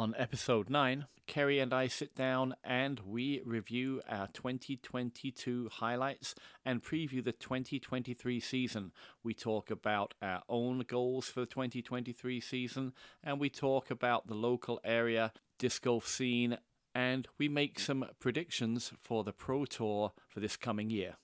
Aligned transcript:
On 0.00 0.14
episode 0.16 0.70
9, 0.70 1.04
Carrie 1.26 1.58
and 1.58 1.74
I 1.74 1.86
sit 1.86 2.14
down 2.14 2.54
and 2.64 2.98
we 3.00 3.42
review 3.44 4.00
our 4.08 4.28
2022 4.28 5.68
highlights 5.70 6.34
and 6.64 6.82
preview 6.82 7.22
the 7.22 7.32
2023 7.32 8.40
season. 8.40 8.92
We 9.22 9.34
talk 9.34 9.70
about 9.70 10.14
our 10.22 10.40
own 10.48 10.84
goals 10.88 11.26
for 11.26 11.40
the 11.40 11.46
2023 11.46 12.40
season 12.40 12.94
and 13.22 13.38
we 13.38 13.50
talk 13.50 13.90
about 13.90 14.26
the 14.26 14.34
local 14.34 14.80
area 14.84 15.34
disc 15.58 15.82
golf 15.82 16.08
scene 16.08 16.56
and 16.94 17.28
we 17.36 17.50
make 17.50 17.78
some 17.78 18.06
predictions 18.18 18.92
for 19.02 19.22
the 19.22 19.34
Pro 19.34 19.66
Tour 19.66 20.14
for 20.26 20.40
this 20.40 20.56
coming 20.56 20.88
year. 20.88 21.18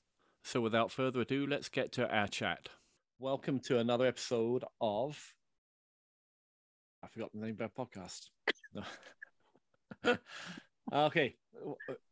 So 0.45 0.61
without 0.61 0.93
further 0.93 1.22
ado, 1.22 1.46
let's 1.46 1.70
get 1.70 1.93
to 1.93 2.14
our 2.14 2.29
chat. 2.29 2.68
Welcome 3.18 3.58
to 3.61 3.79
another 3.79 4.04
episode 4.04 4.64
of 4.82 5.32
I 7.02 7.08
forgot 7.08 7.30
the 7.32 7.38
name 7.38 7.56
of 7.60 7.70
our 7.78 7.86
podcast. 7.86 8.30
okay, 10.92 11.36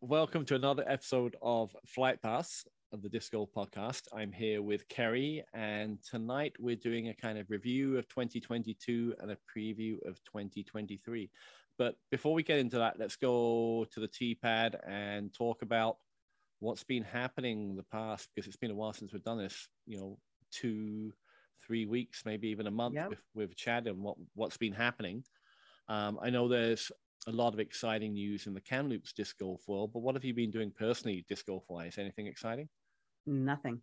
welcome 0.01 0.45
to 0.45 0.55
another 0.55 0.85
episode 0.87 1.37
of 1.43 1.75
Flight 1.87 2.23
Pass 2.23 2.65
of 2.93 3.03
the 3.03 3.09
Disc 3.09 3.33
Golf 3.33 3.51
Podcast. 3.55 4.03
I'm 4.15 4.33
here 4.33 4.63
with 4.63 4.89
Carrie, 4.89 5.45
and 5.53 5.99
tonight 6.03 6.55
we're 6.59 6.77
doing 6.77 7.09
a 7.09 7.15
kind 7.15 7.39
of 7.39 7.51
review 7.51 7.99
of 7.99 8.09
2022 8.09 9.15
and 9.21 9.31
a 9.31 9.37
preview 9.57 9.97
of 10.07 10.23
2023. 10.25 11.31
But 11.77 11.97
before 12.11 12.35
we 12.35 12.43
get 12.43 12.59
into 12.59 12.79
that, 12.79 12.99
let's 12.99 13.17
go 13.17 13.87
to 13.93 14.01
the 14.01 14.09
tee 14.09 14.35
pad 14.35 14.79
and 14.87 15.33
talk 15.35 15.63
about 15.63 15.97
what's 16.61 16.85
been 16.85 17.03
happening 17.03 17.77
the 17.77 17.83
past 17.83 18.29
because 18.35 18.47
it's 18.47 18.57
been 18.57 18.71
a 18.71 18.75
while 18.75 18.93
since 18.93 19.13
we've 19.13 19.25
done 19.25 19.39
this. 19.39 19.69
You 19.87 19.99
know, 19.99 20.19
two 20.53 21.13
three 21.67 21.87
weeks, 21.87 22.25
maybe 22.25 22.49
even 22.49 22.67
a 22.67 22.71
month 22.71 22.95
yep. 22.95 23.09
with, 23.09 23.23
with 23.35 23.57
Chad 23.57 23.87
and 23.87 24.03
what, 24.03 24.17
what's 24.35 24.57
been 24.57 24.73
happening. 24.73 25.25
Um, 25.89 26.19
I 26.23 26.31
know 26.31 26.49
there's 26.49 26.91
a 27.27 27.33
lot 27.33 27.55
of 27.55 27.61
exciting 27.61 28.15
news 28.15 28.47
in 28.47 28.55
the 28.55 28.61
Kamloops 28.61 29.13
disc 29.13 29.39
golf 29.39 29.63
world, 29.67 29.93
but 29.93 30.01
what 30.01 30.15
have 30.15 30.25
you 30.25 30.35
been 30.35 30.51
doing 30.51 30.71
personally, 30.71 31.25
disc 31.29 31.47
golf 31.47 31.65
wise? 31.69 31.99
Anything 31.99 32.27
exciting? 32.27 32.69
Nothing. 33.27 33.81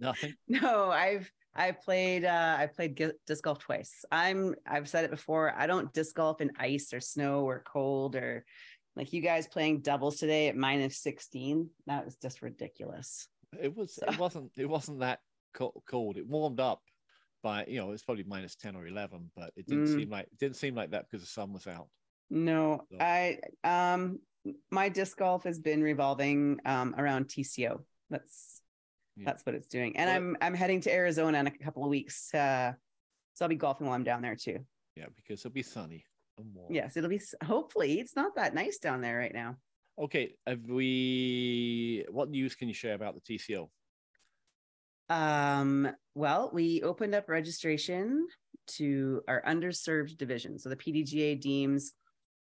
Nothing. 0.00 0.34
no, 0.48 0.90
I've 0.90 1.30
I 1.54 1.72
played 1.72 2.24
uh, 2.24 2.56
I 2.58 2.66
played 2.66 3.02
disc 3.26 3.42
golf 3.42 3.58
twice. 3.58 4.04
I'm 4.12 4.54
I've 4.66 4.88
said 4.88 5.04
it 5.04 5.10
before. 5.10 5.54
I 5.56 5.66
don't 5.66 5.92
disc 5.92 6.14
golf 6.14 6.40
in 6.40 6.52
ice 6.58 6.92
or 6.92 7.00
snow 7.00 7.40
or 7.40 7.62
cold 7.66 8.16
or 8.16 8.44
like 8.96 9.12
you 9.12 9.20
guys 9.22 9.46
playing 9.46 9.80
doubles 9.80 10.16
today 10.16 10.48
at 10.48 10.56
minus 10.56 10.98
16. 10.98 11.70
That 11.86 12.04
was 12.04 12.16
just 12.16 12.42
ridiculous. 12.42 13.28
It 13.60 13.76
was. 13.76 13.94
So. 13.94 14.06
It 14.06 14.18
wasn't. 14.18 14.50
It 14.56 14.68
wasn't 14.68 15.00
that 15.00 15.20
cold. 15.54 16.16
It 16.16 16.26
warmed 16.26 16.60
up 16.60 16.82
by 17.42 17.64
you 17.66 17.78
know 17.78 17.92
it's 17.92 18.02
probably 18.02 18.24
minus 18.24 18.56
ten 18.56 18.76
or 18.76 18.86
eleven, 18.86 19.30
but 19.36 19.52
it 19.56 19.66
didn't 19.66 19.86
mm. 19.86 19.94
seem 19.96 20.10
like 20.10 20.26
it 20.26 20.38
didn't 20.38 20.56
seem 20.56 20.74
like 20.74 20.90
that 20.90 21.06
because 21.08 21.24
the 21.24 21.30
sun 21.30 21.52
was 21.52 21.66
out. 21.66 21.88
No, 22.30 22.82
so. 22.90 22.98
I 23.00 23.38
um 23.64 24.20
my 24.70 24.88
disc 24.88 25.16
golf 25.16 25.44
has 25.44 25.58
been 25.58 25.82
revolving 25.82 26.58
um 26.64 26.94
around 26.98 27.26
TCO. 27.26 27.80
That's 28.10 28.62
yeah. 29.16 29.24
that's 29.26 29.44
what 29.44 29.54
it's 29.54 29.68
doing, 29.68 29.96
and 29.96 30.08
well, 30.08 30.16
I'm 30.16 30.36
I'm 30.40 30.54
heading 30.54 30.80
to 30.82 30.92
Arizona 30.92 31.38
in 31.38 31.46
a 31.46 31.50
couple 31.50 31.84
of 31.84 31.90
weeks. 31.90 32.32
Uh, 32.34 32.72
so 33.34 33.44
I'll 33.44 33.48
be 33.48 33.56
golfing 33.56 33.86
while 33.86 33.94
I'm 33.94 34.04
down 34.04 34.22
there 34.22 34.36
too. 34.36 34.58
Yeah, 34.96 35.06
because 35.14 35.40
it'll 35.40 35.54
be 35.54 35.62
sunny 35.62 36.04
and 36.38 36.52
warm. 36.54 36.72
Yes, 36.72 36.96
it'll 36.96 37.10
be. 37.10 37.20
Hopefully, 37.44 38.00
it's 38.00 38.16
not 38.16 38.34
that 38.36 38.54
nice 38.54 38.78
down 38.78 39.00
there 39.00 39.16
right 39.16 39.34
now. 39.34 39.56
Okay, 39.98 40.34
have 40.46 40.62
we? 40.68 42.04
What 42.10 42.30
news 42.30 42.54
can 42.54 42.68
you 42.68 42.74
share 42.74 42.94
about 42.94 43.14
the 43.14 43.20
TCO? 43.20 43.68
Um, 45.08 45.90
well, 46.14 46.50
we 46.52 46.82
opened 46.82 47.14
up 47.14 47.28
registration 47.28 48.26
to 48.68 49.22
our 49.28 49.42
underserved 49.46 50.16
division. 50.18 50.58
So 50.58 50.68
the 50.68 50.76
PDGA 50.76 51.40
deems 51.40 51.92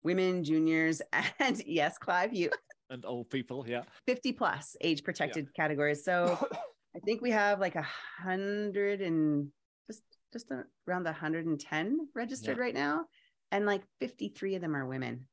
women, 0.02 0.44
juniors, 0.44 1.02
and 1.38 1.62
yes, 1.66 1.98
Clive, 1.98 2.32
you 2.34 2.50
and 2.90 3.04
old 3.04 3.30
people, 3.30 3.64
yeah, 3.66 3.82
50 4.06 4.32
plus 4.32 4.76
age 4.80 5.02
protected 5.02 5.46
yeah. 5.46 5.62
categories. 5.62 6.04
So 6.04 6.38
I 6.96 7.00
think 7.00 7.22
we 7.22 7.30
have 7.30 7.60
like 7.60 7.76
a 7.76 7.86
hundred 8.22 9.00
and 9.00 9.48
just 9.88 10.02
just 10.32 10.50
around 10.88 11.04
the 11.04 11.10
110 11.10 12.08
registered 12.14 12.56
yeah. 12.56 12.62
right 12.62 12.74
now, 12.74 13.06
and 13.50 13.66
like 13.66 13.82
53 14.00 14.56
of 14.56 14.62
them 14.62 14.76
are 14.76 14.86
women. 14.86 15.26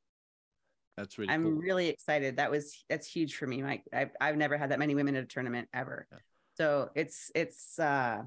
That's 0.98 1.18
really. 1.18 1.32
I'm 1.32 1.44
cool. 1.44 1.52
really 1.54 1.88
excited. 1.88 2.38
That 2.38 2.52
was 2.52 2.84
that's 2.90 3.08
huge 3.08 3.36
for 3.36 3.48
me. 3.48 3.64
Like 3.64 3.84
I've 3.94 4.12
I've 4.20 4.38
never 4.38 4.58
had 4.58 4.72
that 4.72 4.80
many 4.80 4.96
women 4.96 5.16
at 5.16 5.24
a 5.24 5.28
tournament 5.28 5.70
ever. 5.74 6.08
Yeah. 6.12 6.18
So 6.58 6.90
it's 6.96 7.32
it's 7.36 7.80
uh, 7.80 8.24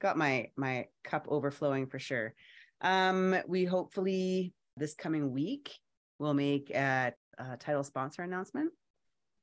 got 0.00 0.16
my 0.16 0.50
my 0.56 0.86
cup 1.04 1.26
overflowing 1.28 1.86
for 1.86 1.98
sure. 1.98 2.34
Um, 2.80 3.36
we 3.46 3.64
hopefully 3.64 4.52
this 4.76 4.94
coming 4.94 5.32
week 5.32 5.78
we'll 6.18 6.34
make 6.34 6.70
a, 6.70 7.12
a 7.38 7.56
title 7.56 7.84
sponsor 7.84 8.22
announcement, 8.22 8.72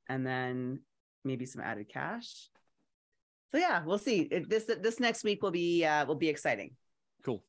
and 0.10 0.26
then 0.26 0.82
maybe 1.24 1.46
some 1.46 1.62
added 1.62 1.90
cash. 1.90 2.50
So 3.52 3.58
yeah, 3.58 3.84
we'll 3.86 3.98
see. 3.98 4.22
It, 4.22 4.50
this 4.50 4.66
this 4.66 5.00
next 5.00 5.24
week 5.24 5.42
will 5.42 5.52
be 5.52 5.86
uh, 5.86 6.06
will 6.06 6.16
be 6.16 6.30
exciting. 6.30 6.72
Cool. 7.26 7.44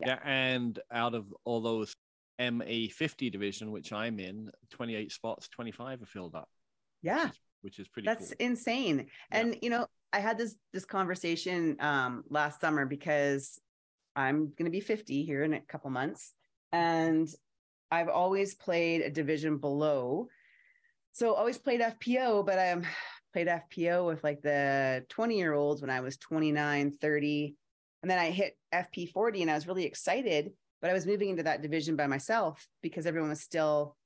Yeah. 0.00 0.08
yeah, 0.08 0.18
and 0.24 0.78
out 0.90 1.14
of 1.14 1.26
all 1.44 1.60
those 1.60 1.94
MA50 2.40 3.30
division, 3.30 3.70
which 3.70 3.92
I'm 3.92 4.18
in, 4.18 4.50
28 4.70 5.12
spots, 5.12 5.48
25 5.48 6.02
are 6.02 6.06
filled 6.06 6.34
up. 6.34 6.48
Yeah. 7.02 7.26
Which 7.26 7.30
is, 7.32 7.38
which 7.60 7.78
is 7.80 7.88
pretty 7.88 8.06
That's 8.06 8.28
cool. 8.28 8.46
insane. 8.46 9.06
And, 9.30 9.52
yeah. 9.54 9.58
you 9.62 9.70
know, 9.70 9.86
I 10.12 10.20
had 10.20 10.38
this 10.38 10.56
this 10.72 10.84
conversation 10.84 11.76
um, 11.80 12.24
last 12.28 12.60
summer 12.60 12.84
because 12.86 13.60
I'm 14.16 14.52
going 14.56 14.64
to 14.64 14.70
be 14.70 14.80
50 14.80 15.24
here 15.24 15.44
in 15.44 15.54
a 15.54 15.60
couple 15.60 15.90
months, 15.90 16.34
and 16.72 17.28
I've 17.90 18.08
always 18.08 18.54
played 18.54 19.02
a 19.02 19.10
division 19.10 19.58
below. 19.58 20.28
So 21.12 21.34
always 21.34 21.58
played 21.58 21.80
FPO, 21.80 22.46
but 22.46 22.58
I'm 22.58 22.86
played 23.32 23.48
FPO 23.48 24.06
with 24.06 24.22
like 24.22 24.42
the 24.42 25.04
20 25.08 25.36
year 25.36 25.54
olds 25.54 25.80
when 25.80 25.90
I 25.90 26.00
was 26.00 26.16
29, 26.16 26.92
30. 26.92 27.54
And 28.02 28.10
then 28.10 28.18
I 28.18 28.30
hit 28.30 28.56
FP 28.72 29.10
40 29.10 29.42
and 29.42 29.50
I 29.50 29.54
was 29.54 29.66
really 29.66 29.84
excited, 29.84 30.52
but 30.80 30.90
I 30.90 30.94
was 30.94 31.06
moving 31.06 31.28
into 31.28 31.42
that 31.42 31.62
division 31.62 31.96
by 31.96 32.06
myself 32.06 32.66
because 32.82 33.06
everyone 33.06 33.30
was 33.30 33.40
still 33.40 33.96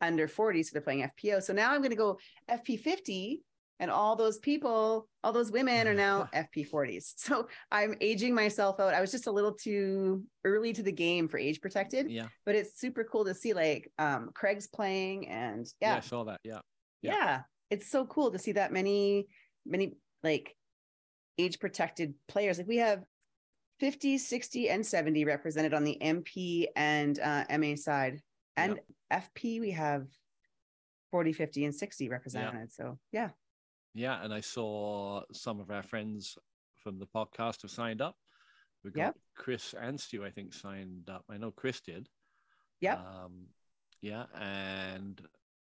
under 0.00 0.26
40. 0.26 0.62
So 0.62 0.70
they're 0.72 0.82
playing 0.82 1.08
FPO. 1.18 1.42
So 1.42 1.52
now 1.52 1.72
I'm 1.72 1.80
going 1.80 1.90
to 1.90 1.96
go 1.96 2.18
FP 2.50 2.80
50 2.80 3.42
and 3.82 3.90
all 3.90 4.14
those 4.14 4.38
people 4.38 5.08
all 5.24 5.32
those 5.32 5.50
women 5.50 5.88
are 5.88 5.94
now 5.94 6.28
fp40s 6.34 7.12
so 7.16 7.48
i'm 7.70 7.94
aging 8.00 8.34
myself 8.34 8.78
out. 8.80 8.94
I 8.94 9.00
was 9.00 9.10
just 9.10 9.26
a 9.26 9.32
little 9.32 9.52
too 9.52 10.22
early 10.44 10.72
to 10.72 10.82
the 10.82 10.92
game 10.92 11.28
for 11.28 11.36
age 11.36 11.60
protected 11.60 12.10
yeah. 12.10 12.26
but 12.46 12.54
it's 12.54 12.78
super 12.78 13.04
cool 13.04 13.24
to 13.24 13.34
see 13.34 13.52
like 13.52 13.90
um 13.98 14.30
craig's 14.34 14.68
playing 14.68 15.28
and 15.28 15.66
yeah, 15.80 15.90
yeah 15.90 15.96
i 15.96 16.00
saw 16.00 16.24
that. 16.24 16.40
Yeah. 16.44 16.60
yeah. 17.02 17.12
Yeah. 17.12 17.40
It's 17.70 17.90
so 17.90 18.06
cool 18.06 18.30
to 18.30 18.38
see 18.38 18.52
that 18.52 18.72
many 18.72 19.26
many 19.66 19.96
like 20.22 20.54
age 21.38 21.58
protected 21.58 22.14
players. 22.28 22.58
Like 22.58 22.68
we 22.68 22.76
have 22.76 23.02
50 23.80 24.18
60 24.18 24.68
and 24.68 24.86
70 24.86 25.24
represented 25.24 25.74
on 25.74 25.82
the 25.82 25.98
mp 26.00 26.66
and 26.76 27.18
uh, 27.18 27.44
ma 27.58 27.74
side. 27.74 28.20
And 28.56 28.78
yeah. 29.10 29.20
fp 29.20 29.60
we 29.60 29.72
have 29.72 30.06
40 31.10 31.32
50 31.32 31.64
and 31.66 31.74
60 31.74 32.08
represented 32.08 32.54
yeah. 32.54 32.66
so 32.70 32.98
yeah 33.12 33.28
yeah, 33.94 34.22
and 34.22 34.32
I 34.32 34.40
saw 34.40 35.22
some 35.32 35.60
of 35.60 35.70
our 35.70 35.82
friends 35.82 36.36
from 36.82 36.98
the 36.98 37.06
podcast 37.06 37.62
have 37.62 37.70
signed 37.70 38.00
up. 38.00 38.16
We 38.84 38.90
got 38.90 39.00
yep. 39.00 39.14
Chris 39.36 39.74
and 39.80 40.00
Stu, 40.00 40.24
I 40.24 40.30
think, 40.30 40.52
signed 40.54 41.08
up. 41.08 41.24
I 41.30 41.36
know 41.36 41.50
Chris 41.50 41.80
did. 41.80 42.08
Yeah. 42.80 42.94
Um, 42.94 43.46
yeah, 44.00 44.24
and 44.40 45.20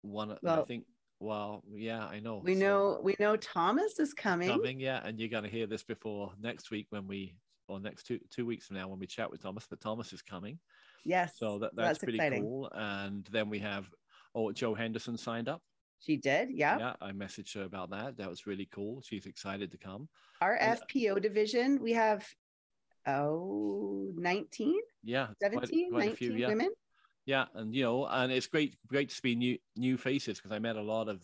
one, 0.02 0.36
well, 0.42 0.62
I 0.62 0.64
think. 0.64 0.84
Well, 1.18 1.62
yeah, 1.72 2.04
I 2.04 2.20
know. 2.20 2.42
We 2.44 2.54
so, 2.54 2.60
know. 2.60 3.00
We 3.02 3.16
know 3.18 3.36
Thomas 3.36 3.98
is 3.98 4.12
coming. 4.12 4.48
Coming, 4.48 4.80
yeah, 4.80 5.00
and 5.04 5.18
you're 5.18 5.30
gonna 5.30 5.48
hear 5.48 5.66
this 5.66 5.82
before 5.82 6.32
next 6.40 6.70
week 6.70 6.88
when 6.90 7.06
we, 7.06 7.36
or 7.68 7.80
next 7.80 8.06
two 8.06 8.18
two 8.30 8.44
weeks 8.44 8.66
from 8.66 8.76
now 8.76 8.88
when 8.88 8.98
we 8.98 9.06
chat 9.06 9.30
with 9.30 9.42
Thomas. 9.42 9.66
But 9.70 9.80
Thomas 9.80 10.12
is 10.12 10.20
coming. 10.20 10.58
Yes. 11.06 11.34
So 11.38 11.60
that 11.60 11.74
that's, 11.74 11.88
that's 11.88 11.98
pretty 12.00 12.18
exciting. 12.18 12.42
cool. 12.42 12.68
And 12.74 13.26
then 13.30 13.48
we 13.48 13.60
have, 13.60 13.88
oh, 14.34 14.52
Joe 14.52 14.74
Henderson 14.74 15.16
signed 15.16 15.48
up. 15.48 15.62
She 16.00 16.16
did. 16.16 16.50
Yeah. 16.50 16.78
Yeah. 16.78 16.92
I 17.00 17.12
messaged 17.12 17.54
her 17.54 17.64
about 17.64 17.90
that. 17.90 18.16
That 18.18 18.28
was 18.28 18.46
really 18.46 18.68
cool. 18.70 19.02
She's 19.02 19.26
excited 19.26 19.70
to 19.72 19.78
come. 19.78 20.08
Our 20.40 20.56
and, 20.56 20.78
FPO 20.80 21.20
division, 21.22 21.80
we 21.82 21.92
have 21.92 22.26
oh 23.06 24.12
19 24.16 24.80
yeah 25.04 25.28
17 25.40 25.90
quite, 25.90 25.92
quite 25.92 26.08
19 26.10 26.16
few, 26.16 26.32
yeah. 26.36 26.48
women 26.48 26.70
yeah 27.24 27.44
and 27.54 27.74
you 27.74 27.82
know 27.82 28.06
and 28.06 28.32
it's 28.32 28.46
great 28.46 28.76
great 28.86 29.08
to 29.08 29.14
see 29.14 29.34
new 29.34 29.56
new 29.76 29.96
faces 29.96 30.38
because 30.38 30.52
i 30.52 30.58
met 30.58 30.76
a 30.76 30.82
lot 30.82 31.08
of 31.08 31.20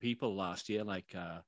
people 0.00 0.34
last 0.34 0.68
year 0.68 0.82
like 0.82 1.14
uh 1.16 1.38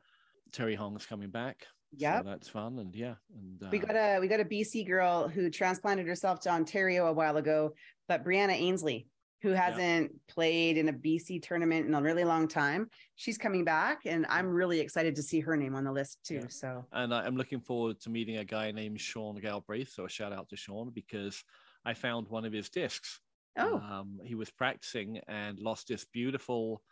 terry 0.53 0.75
hong's 0.75 1.07
coming 1.07 1.31
back 1.31 1.67
yeah 1.97 2.19
so 2.19 2.29
that's 2.29 2.49
fun 2.49 2.79
and 2.79 2.95
yeah 2.95 3.15
and 3.37 3.63
uh, 3.63 3.69
we 3.71 3.79
got 3.79 3.97
a 3.97 4.19
we 4.21 4.29
got 4.29 4.41
a 4.41 4.45
bc 4.45 4.87
girl 4.87 5.29
who 5.29 5.51
transplanted 5.51 6.07
herself 6.07 6.41
to 6.41 6.49
ontario 6.49 7.07
a 7.07 7.13
while 7.13 7.37
ago 7.37 7.73
but 8.09 8.25
brianna 8.25 8.53
ainsley 8.53 9.09
who 9.45 9.51
hasn't 9.51 10.11
yeah. 10.11 10.35
played 10.35 10.77
in 10.77 10.89
a 10.89 10.93
BC 10.93 11.43
tournament 11.43 11.87
in 11.87 11.95
a 11.95 12.03
really 12.03 12.25
long 12.25 12.49
time. 12.49 12.89
She's 13.15 13.39
coming 13.39 13.65
back, 13.65 14.01
and 14.07 14.27
I'm 14.29 14.49
really 14.49 14.81
excited 14.81 15.15
to 15.17 15.23
see 15.23 15.39
her 15.41 15.57
name 15.57 15.75
on 15.77 15.85
the 15.85 15.93
list 15.93 16.19
too. 16.25 16.35
Yeah. 16.35 16.49
So, 16.49 16.85
and 16.93 17.15
I'm 17.15 17.37
looking 17.37 17.61
forward 17.61 18.01
to 18.01 18.11
meeting 18.11 18.39
a 18.39 18.45
guy 18.45 18.73
named 18.73 19.01
Sean 19.01 19.37
Galbraith. 19.37 19.91
So, 19.91 20.07
a 20.07 20.09
shout 20.09 20.33
out 20.33 20.49
to 20.49 20.57
Sean 20.57 20.91
because 20.95 21.45
I 21.85 21.95
found 21.95 22.29
one 22.29 22.45
of 22.45 22.53
his 22.53 22.71
discs 22.71 23.21
Oh. 23.57 23.77
Um, 23.77 24.19
he 24.25 24.35
was 24.35 24.51
practicing 24.51 25.21
and 25.29 25.59
lost 25.59 25.89
this 25.89 26.05
beautiful 26.05 26.83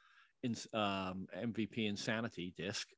in, 0.42 0.54
um, 0.72 1.26
MVP 1.36 1.88
Insanity 1.88 2.54
disc. 2.56 2.88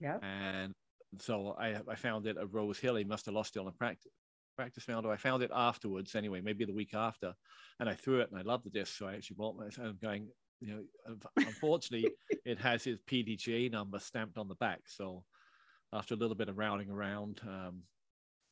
Yeah. 0.00 0.18
And 0.22 0.74
so 1.18 1.56
I, 1.58 1.76
I 1.88 1.94
found 1.94 2.26
it 2.26 2.36
at 2.36 2.52
Rose 2.52 2.78
Hill. 2.78 2.96
He 2.96 3.04
must 3.04 3.26
have 3.26 3.34
lost 3.34 3.56
it 3.56 3.60
on 3.60 3.68
a 3.68 3.72
practice 3.72 4.12
practice 4.56 4.88
round, 4.88 5.06
or 5.06 5.12
I 5.12 5.16
found 5.16 5.42
it 5.42 5.50
afterwards 5.54 6.14
anyway, 6.14 6.40
maybe 6.40 6.64
the 6.64 6.72
week 6.72 6.94
after, 6.94 7.34
and 7.80 7.88
I 7.88 7.94
threw 7.94 8.20
it 8.20 8.30
and 8.30 8.38
I 8.38 8.42
loved 8.42 8.64
the 8.64 8.70
disc, 8.70 8.96
so 8.96 9.06
I 9.06 9.14
actually 9.14 9.36
bought 9.36 9.56
my. 9.56 9.68
I'm 9.82 9.98
going, 10.02 10.28
you 10.60 10.74
know, 10.74 11.16
unfortunately, 11.36 12.10
it 12.44 12.58
has 12.58 12.84
his 12.84 13.00
PDGA 13.02 13.70
number 13.70 13.98
stamped 13.98 14.38
on 14.38 14.48
the 14.48 14.54
back. 14.56 14.80
So 14.86 15.24
after 15.92 16.14
a 16.14 16.16
little 16.16 16.36
bit 16.36 16.48
of 16.48 16.58
routing 16.58 16.90
around, 16.90 17.40
um, 17.46 17.82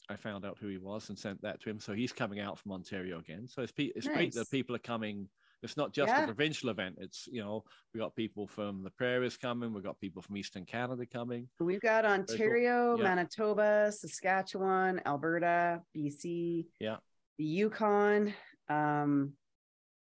I 0.09 0.17
found 0.17 0.45
out 0.45 0.59
who 0.61 0.69
he 0.69 0.79
was 0.79 1.09
and 1.09 1.19
sent 1.19 1.41
that 1.43 1.61
to 1.63 1.71
him. 1.71 1.81
So 1.81 1.93
he's 1.93 2.13
coming 2.13 2.41
out 2.41 2.59
from 2.59 2.73
Ontario 2.73 3.19
again. 3.19 3.49
So 3.49 3.63
it's, 3.63 3.73
it's 3.77 4.07
nice. 4.07 4.15
great 4.15 4.35
that 4.35 4.51
people 4.51 4.77
are 4.77 4.81
coming. 4.81 5.29
It's 5.63 5.77
not 5.77 5.93
just 5.93 6.09
yeah. 6.09 6.23
a 6.23 6.27
provincial 6.27 6.71
event. 6.71 6.97
It's, 7.01 7.29
you 7.31 7.41
know, 7.41 7.65
we 7.95 8.01
got 8.01 8.17
people 8.17 8.47
from 8.47 8.83
the 8.83 8.91
prairies 8.91 9.37
coming. 9.37 9.73
We've 9.73 9.85
got 9.85 10.01
people 10.01 10.21
from 10.21 10.37
Eastern 10.37 10.65
Canada 10.65 11.07
coming. 11.07 11.49
We've 11.61 11.81
got 11.81 12.05
Ontario, 12.05 12.97
yeah. 12.97 13.03
Manitoba, 13.03 13.93
Saskatchewan, 13.93 15.01
Alberta, 15.07 15.81
BC. 15.97 16.67
Yeah. 16.81 16.97
The 17.39 17.45
Yukon. 17.45 18.35
Um, 18.69 19.35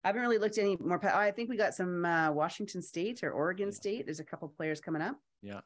I 0.06 0.10
haven't 0.10 0.22
really 0.22 0.38
looked 0.38 0.58
any 0.58 0.76
more. 0.78 1.04
I 1.04 1.32
think 1.32 1.48
we 1.48 1.56
got 1.56 1.74
some 1.74 2.04
uh, 2.04 2.30
Washington 2.30 2.80
State 2.80 3.24
or 3.24 3.32
Oregon 3.32 3.68
yeah. 3.68 3.74
State. 3.74 4.06
There's 4.06 4.20
a 4.20 4.24
couple 4.24 4.46
players 4.48 4.80
coming 4.80 5.02
up. 5.02 5.16
Yeah, 5.42 5.60
so 5.60 5.62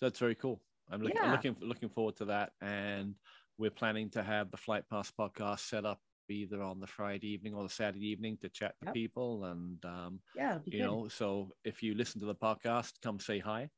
that's 0.00 0.18
very 0.18 0.34
cool. 0.34 0.60
I'm, 0.90 1.00
look, 1.00 1.12
yeah. 1.14 1.22
I'm 1.22 1.30
looking 1.30 1.54
looking 1.60 1.88
forward 1.88 2.16
to 2.16 2.24
that, 2.24 2.50
and 2.60 3.14
we're 3.58 3.70
planning 3.70 4.10
to 4.10 4.24
have 4.24 4.50
the 4.50 4.56
Flight 4.56 4.82
Pass 4.90 5.12
podcast 5.16 5.60
set 5.60 5.84
up 5.84 6.00
either 6.30 6.62
on 6.62 6.80
the 6.80 6.86
Friday 6.86 7.28
evening 7.28 7.54
or 7.54 7.62
the 7.62 7.68
Saturday 7.68 8.08
evening 8.08 8.38
to 8.40 8.48
chat 8.48 8.74
to 8.80 8.86
yep. 8.86 8.94
people. 8.94 9.44
And 9.44 9.84
um, 9.84 10.20
yeah, 10.36 10.58
you 10.64 10.78
good. 10.78 10.84
know, 10.84 11.08
so 11.08 11.52
if 11.64 11.82
you 11.82 11.94
listen 11.94 12.20
to 12.20 12.26
the 12.26 12.34
podcast, 12.34 12.92
come 13.02 13.18
say 13.18 13.38
hi. 13.38 13.68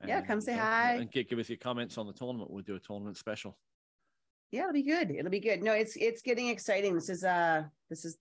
And, 0.00 0.08
yeah, 0.08 0.20
come 0.20 0.40
say 0.40 0.54
hi 0.54 0.94
and 0.94 1.10
give, 1.10 1.28
give 1.28 1.38
us 1.38 1.48
your 1.48 1.58
comments 1.58 1.96
on 1.96 2.06
the 2.06 2.12
tournament. 2.12 2.50
We'll 2.50 2.62
do 2.62 2.76
a 2.76 2.80
tournament 2.80 3.16
special. 3.16 3.56
Yeah, 4.50 4.62
it'll 4.62 4.74
be 4.74 4.82
good. 4.82 5.10
It'll 5.10 5.30
be 5.30 5.40
good. 5.40 5.62
No, 5.62 5.72
it's 5.72 5.96
it's 5.96 6.22
getting 6.22 6.48
exciting. 6.48 6.94
This 6.94 7.08
is 7.08 7.24
uh 7.24 7.64
this 7.88 8.04
is 8.04 8.18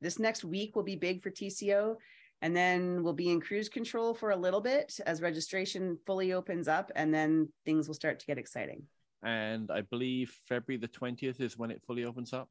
this 0.00 0.18
next 0.18 0.44
week 0.44 0.74
will 0.74 0.82
be 0.82 0.96
big 0.96 1.22
for 1.22 1.30
TCO. 1.30 1.96
And 2.42 2.56
then 2.56 3.04
we'll 3.04 3.12
be 3.12 3.30
in 3.30 3.40
cruise 3.40 3.68
control 3.68 4.14
for 4.14 4.32
a 4.32 4.36
little 4.36 4.60
bit 4.60 4.98
as 5.06 5.22
registration 5.22 5.96
fully 6.06 6.32
opens 6.32 6.66
up, 6.66 6.90
and 6.96 7.14
then 7.14 7.48
things 7.64 7.86
will 7.86 7.94
start 7.94 8.18
to 8.18 8.26
get 8.26 8.36
exciting 8.36 8.82
and 9.22 9.70
I 9.70 9.82
believe 9.82 10.34
February 10.48 10.78
the 10.78 10.88
20th 10.88 11.40
is 11.40 11.56
when 11.56 11.70
it 11.70 11.82
fully 11.86 12.04
opens 12.04 12.32
up. 12.32 12.48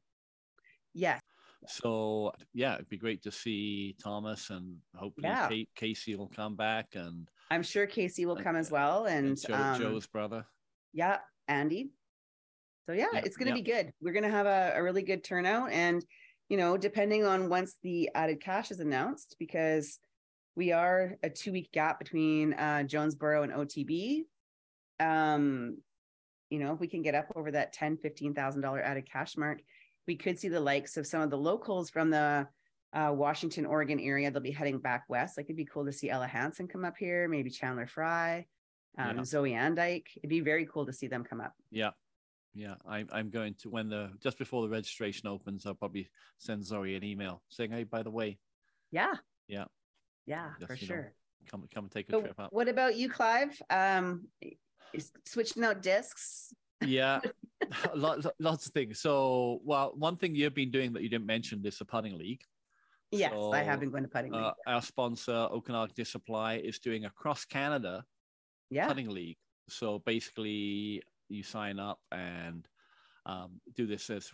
Yes. 0.94 1.20
So 1.66 2.32
yeah, 2.52 2.74
it'd 2.74 2.88
be 2.88 2.98
great 2.98 3.22
to 3.22 3.30
see 3.30 3.94
Thomas 4.02 4.50
and 4.50 4.76
hopefully 4.96 5.28
yeah. 5.28 5.48
Kate, 5.48 5.68
Casey 5.76 6.16
will 6.16 6.30
come 6.34 6.56
back 6.56 6.88
and 6.94 7.28
I'm 7.50 7.62
sure 7.62 7.86
Casey 7.86 8.26
will 8.26 8.36
come 8.36 8.56
as 8.56 8.70
well 8.70 9.06
and, 9.06 9.28
and 9.28 9.40
Joe, 9.40 9.54
um, 9.54 9.80
Joe's 9.80 10.06
brother. 10.06 10.44
Yeah, 10.92 11.18
Andy. 11.48 11.90
So 12.86 12.92
yeah, 12.92 13.06
yeah 13.12 13.20
it's 13.24 13.36
going 13.36 13.52
to 13.52 13.58
yeah. 13.58 13.62
be 13.62 13.70
good. 13.84 13.92
We're 14.00 14.12
going 14.12 14.24
to 14.24 14.30
have 14.30 14.46
a, 14.46 14.72
a 14.74 14.82
really 14.82 15.02
good 15.02 15.22
turnout 15.22 15.70
and 15.70 16.04
you 16.48 16.58
know, 16.58 16.76
depending 16.76 17.24
on 17.24 17.48
once 17.48 17.76
the 17.82 18.10
added 18.14 18.40
cash 18.40 18.70
is 18.70 18.80
announced 18.80 19.36
because 19.38 19.98
we 20.54 20.72
are 20.72 21.16
a 21.22 21.30
2 21.30 21.52
week 21.52 21.72
gap 21.72 21.98
between 21.98 22.52
uh 22.54 22.82
Jonesboro 22.82 23.44
and 23.44 23.52
OTB. 23.52 24.24
Um 25.00 25.78
you 26.50 26.58
know, 26.58 26.74
if 26.74 26.80
we 26.80 26.86
can 26.86 27.00
get 27.00 27.14
up 27.14 27.32
over 27.34 27.50
that 27.52 27.72
ten, 27.72 27.96
fifteen 27.96 28.34
thousand 28.34 28.60
dollar 28.60 28.82
added 28.82 29.08
cash 29.10 29.38
mark, 29.38 29.62
we 30.06 30.16
could 30.16 30.38
see 30.38 30.48
the 30.48 30.60
likes 30.60 30.96
of 30.96 31.06
some 31.06 31.22
of 31.22 31.30
the 31.30 31.38
locals 31.38 31.90
from 31.90 32.10
the 32.10 32.46
uh, 32.92 33.12
Washington, 33.14 33.66
Oregon 33.66 34.00
area. 34.00 34.30
They'll 34.30 34.42
be 34.42 34.50
heading 34.50 34.78
back 34.78 35.04
west. 35.08 35.36
Like 35.36 35.46
it'd 35.46 35.56
be 35.56 35.64
cool 35.64 35.84
to 35.86 35.92
see 35.92 36.10
Ella 36.10 36.26
Hansen 36.26 36.68
come 36.68 36.84
up 36.84 36.96
here, 36.98 37.28
maybe 37.28 37.50
Chandler 37.50 37.86
Fry, 37.86 38.46
um, 38.98 39.18
yeah. 39.18 39.24
Zoe 39.24 39.52
Andyke. 39.52 40.06
It'd 40.16 40.30
be 40.30 40.40
very 40.40 40.66
cool 40.66 40.86
to 40.86 40.92
see 40.92 41.06
them 41.06 41.24
come 41.24 41.40
up. 41.40 41.54
Yeah. 41.70 41.90
Yeah, 42.54 42.74
I'm, 42.86 43.08
I'm 43.10 43.30
going 43.30 43.54
to 43.62 43.70
when 43.70 43.88
the 43.88 44.10
just 44.22 44.36
before 44.36 44.60
the 44.60 44.68
registration 44.68 45.26
opens, 45.26 45.64
I'll 45.64 45.72
probably 45.72 46.10
send 46.36 46.62
Zoe 46.62 46.94
an 46.96 47.02
email 47.02 47.42
saying, 47.48 47.70
"Hey, 47.70 47.84
by 47.84 48.02
the 48.02 48.10
way." 48.10 48.38
Yeah. 48.90 49.14
Yeah. 49.48 49.64
Yeah, 50.26 50.50
just, 50.60 50.70
for 50.70 50.76
sure. 50.76 50.96
Know, 50.96 51.48
come 51.50 51.68
come 51.72 51.84
and 51.84 51.90
take 51.90 52.10
a 52.10 52.12
so 52.12 52.20
trip 52.20 52.38
up. 52.38 52.52
What 52.52 52.68
about 52.68 52.94
you, 52.94 53.08
Clive? 53.08 53.58
Um, 53.70 54.26
switching 55.24 55.64
out 55.64 55.80
discs 55.80 56.52
yeah 56.86 57.20
lots, 57.94 58.26
lots 58.38 58.66
of 58.66 58.72
things 58.72 59.00
so 59.00 59.60
well 59.64 59.92
one 59.96 60.16
thing 60.16 60.34
you've 60.34 60.54
been 60.54 60.70
doing 60.70 60.92
that 60.92 61.02
you 61.02 61.08
didn't 61.08 61.26
mention 61.26 61.64
is 61.64 61.78
the 61.78 61.84
putting 61.84 62.16
league 62.18 62.42
yes 63.10 63.32
so, 63.32 63.52
i 63.52 63.62
have 63.62 63.80
been 63.80 63.90
going 63.90 64.02
to 64.02 64.08
putting 64.08 64.32
league 64.32 64.42
uh, 64.42 64.52
our 64.66 64.82
sponsor 64.82 65.48
okanagan 65.50 66.04
supply 66.04 66.54
is 66.54 66.78
doing 66.78 67.04
a 67.04 67.10
cross 67.10 67.44
canada 67.44 68.04
yeah. 68.70 68.86
putting 68.86 69.08
league 69.08 69.36
so 69.68 70.00
basically 70.00 71.02
you 71.28 71.42
sign 71.42 71.78
up 71.78 71.98
and 72.10 72.66
um, 73.24 73.60
do 73.76 73.86
this 73.86 74.10
as 74.10 74.30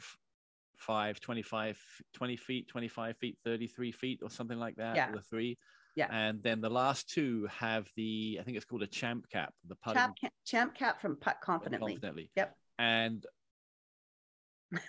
5 0.79 1.21
25 1.21 1.79
20 2.15 2.37
feet 2.37 2.69
25 2.69 3.17
feet 3.19 3.37
33 3.45 3.93
feet 3.93 4.21
or 4.23 4.31
something 4.31 4.59
like 4.59 4.77
that 4.77 4.97
yeah. 4.97 5.11
the 5.13 5.21
three 5.21 5.59
yeah. 5.99 6.07
And 6.13 6.41
then 6.45 6.61
the 6.61 6.71
last 6.71 7.11
two 7.11 7.49
have 7.51 7.91
the, 7.97 8.39
I 8.41 8.45
think 8.45 8.57
it's 8.57 8.65
called 8.65 8.85
a 8.85 8.87
champ 8.87 9.29
cap, 9.31 9.53
the 9.67 9.75
putting. 9.75 9.97
Champ, 9.97 10.33
champ 10.47 10.75
cap 10.77 11.01
from 11.01 11.17
Putt 11.17 11.39
Confidently. 11.43 11.95
Confidently. 11.95 12.31
Yep. 12.37 12.57
And 12.79 13.25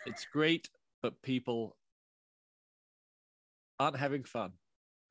it's 0.06 0.26
great, 0.32 0.70
but 1.02 1.22
people 1.22 1.76
aren't 3.80 3.98
having 3.98 4.24
fun. 4.24 4.52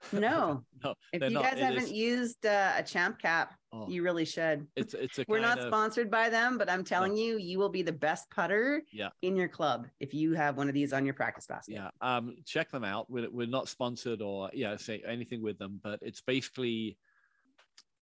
No, 0.13 0.63
no. 0.85 0.95
If 1.13 1.23
you 1.23 1.31
not. 1.31 1.43
guys 1.43 1.55
it 1.55 1.59
haven't 1.59 1.83
is... 1.83 1.93
used 1.93 2.47
uh, 2.47 2.73
a 2.77 2.85
champ 2.85 3.19
cap, 3.21 3.55
oh, 3.73 3.89
you 3.89 4.05
really 4.05 4.25
should. 4.25 4.65
It's 4.77 4.95
it's 4.95 5.19
a. 5.19 5.25
We're 5.27 5.41
not 5.41 5.59
of... 5.59 5.67
sponsored 5.67 6.09
by 6.09 6.31
them, 6.31 6.57
but 6.57 6.71
I'm 6.71 6.85
telling 6.85 7.15
no. 7.15 7.21
you, 7.21 7.39
you 7.39 7.59
will 7.59 7.69
be 7.69 7.83
the 7.83 7.93
best 7.93 8.31
putter 8.31 8.83
yeah. 8.93 9.09
in 9.23 9.35
your 9.35 9.49
club 9.49 9.89
if 9.99 10.15
you 10.15 10.35
have 10.35 10.57
one 10.57 10.69
of 10.69 10.75
these 10.75 10.93
on 10.93 11.05
your 11.05 11.15
practice 11.15 11.47
basket. 11.47 11.75
Yeah, 11.75 11.91
um, 12.01 12.37
check 12.47 12.71
them 12.71 12.85
out. 12.85 13.11
We're, 13.11 13.29
we're 13.29 13.49
not 13.49 13.69
sponsored 13.69 14.23
or 14.23 14.51
yeah, 14.53 14.77
say 14.77 15.03
anything 15.07 15.43
with 15.43 15.59
them, 15.59 15.81
but 15.83 15.99
it's 16.01 16.21
basically 16.21 16.97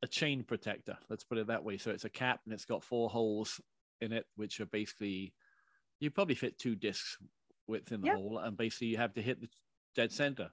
a 0.02 0.08
chain 0.08 0.44
protector. 0.44 0.98
Let's 1.10 1.24
put 1.24 1.38
it 1.38 1.48
that 1.48 1.64
way. 1.64 1.78
So 1.78 1.92
it's 1.92 2.06
a 2.06 2.10
cap 2.10 2.40
and 2.46 2.54
it's 2.54 2.66
got 2.66 2.84
four 2.84 3.10
holes 3.10 3.62
in 4.02 4.12
it, 4.12 4.26
which 4.36 4.60
are 4.60 4.66
basically 4.66 5.34
you 6.00 6.12
probably 6.12 6.36
fit 6.36 6.60
two 6.60 6.76
discs 6.76 7.18
within 7.68 8.02
the 8.02 8.08
yep. 8.08 8.18
hole, 8.18 8.40
and 8.40 8.58
basically 8.58 8.88
you 8.88 8.98
have 8.98 9.14
to 9.14 9.22
hit 9.22 9.42
the 9.42 9.50
dead 9.96 10.12
center. 10.12 10.50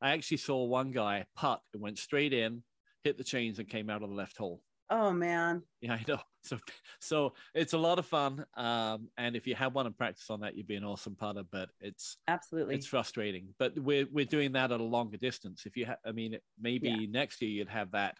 I 0.00 0.10
actually 0.10 0.38
saw 0.38 0.64
one 0.64 0.90
guy 0.90 1.24
putt 1.36 1.60
and 1.72 1.82
went 1.82 1.98
straight 1.98 2.32
in, 2.32 2.62
hit 3.04 3.18
the 3.18 3.24
chains, 3.24 3.58
and 3.58 3.68
came 3.68 3.88
out 3.88 4.02
of 4.02 4.10
the 4.10 4.14
left 4.14 4.36
hole. 4.36 4.60
Oh 4.90 5.10
man. 5.10 5.62
Yeah, 5.80 5.94
I 5.94 6.04
know. 6.06 6.18
So, 6.44 6.58
so 6.98 7.34
it's 7.54 7.72
a 7.72 7.78
lot 7.78 8.00
of 8.00 8.06
fun. 8.06 8.44
Um, 8.56 9.08
and 9.16 9.36
if 9.36 9.46
you 9.46 9.54
have 9.54 9.76
one 9.76 9.86
and 9.86 9.96
practice 9.96 10.28
on 10.28 10.40
that, 10.40 10.56
you'd 10.56 10.66
be 10.66 10.74
an 10.74 10.82
awesome 10.82 11.14
putter. 11.14 11.44
But 11.48 11.68
it's 11.80 12.16
absolutely 12.26 12.74
it's 12.74 12.86
frustrating. 12.88 13.54
But 13.60 13.78
we're 13.78 14.08
we're 14.10 14.24
doing 14.24 14.50
that 14.54 14.72
at 14.72 14.80
a 14.80 14.82
longer 14.82 15.16
distance. 15.16 15.66
If 15.66 15.76
you, 15.76 15.86
have, 15.86 15.98
I 16.04 16.10
mean, 16.10 16.36
maybe 16.60 16.88
yeah. 16.88 17.06
next 17.08 17.42
year 17.42 17.50
you'd 17.52 17.68
have 17.68 17.92
that 17.92 18.16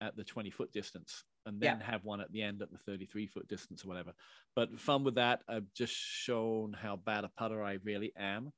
at 0.00 0.16
the 0.16 0.22
twenty 0.22 0.50
foot 0.50 0.70
distance, 0.70 1.24
and 1.46 1.60
then 1.60 1.78
yeah. 1.80 1.90
have 1.90 2.04
one 2.04 2.20
at 2.20 2.32
the 2.32 2.42
end 2.42 2.62
at 2.62 2.70
the 2.70 2.78
thirty 2.78 3.06
three 3.06 3.26
foot 3.26 3.48
distance 3.48 3.84
or 3.84 3.88
whatever. 3.88 4.12
But 4.54 4.78
fun 4.78 5.04
with 5.04 5.16
that. 5.16 5.42
I've 5.48 5.72
just 5.74 5.94
shown 5.94 6.74
how 6.80 6.96
bad 6.96 7.24
a 7.24 7.28
putter 7.28 7.62
I 7.62 7.78
really 7.84 8.12
am. 8.16 8.52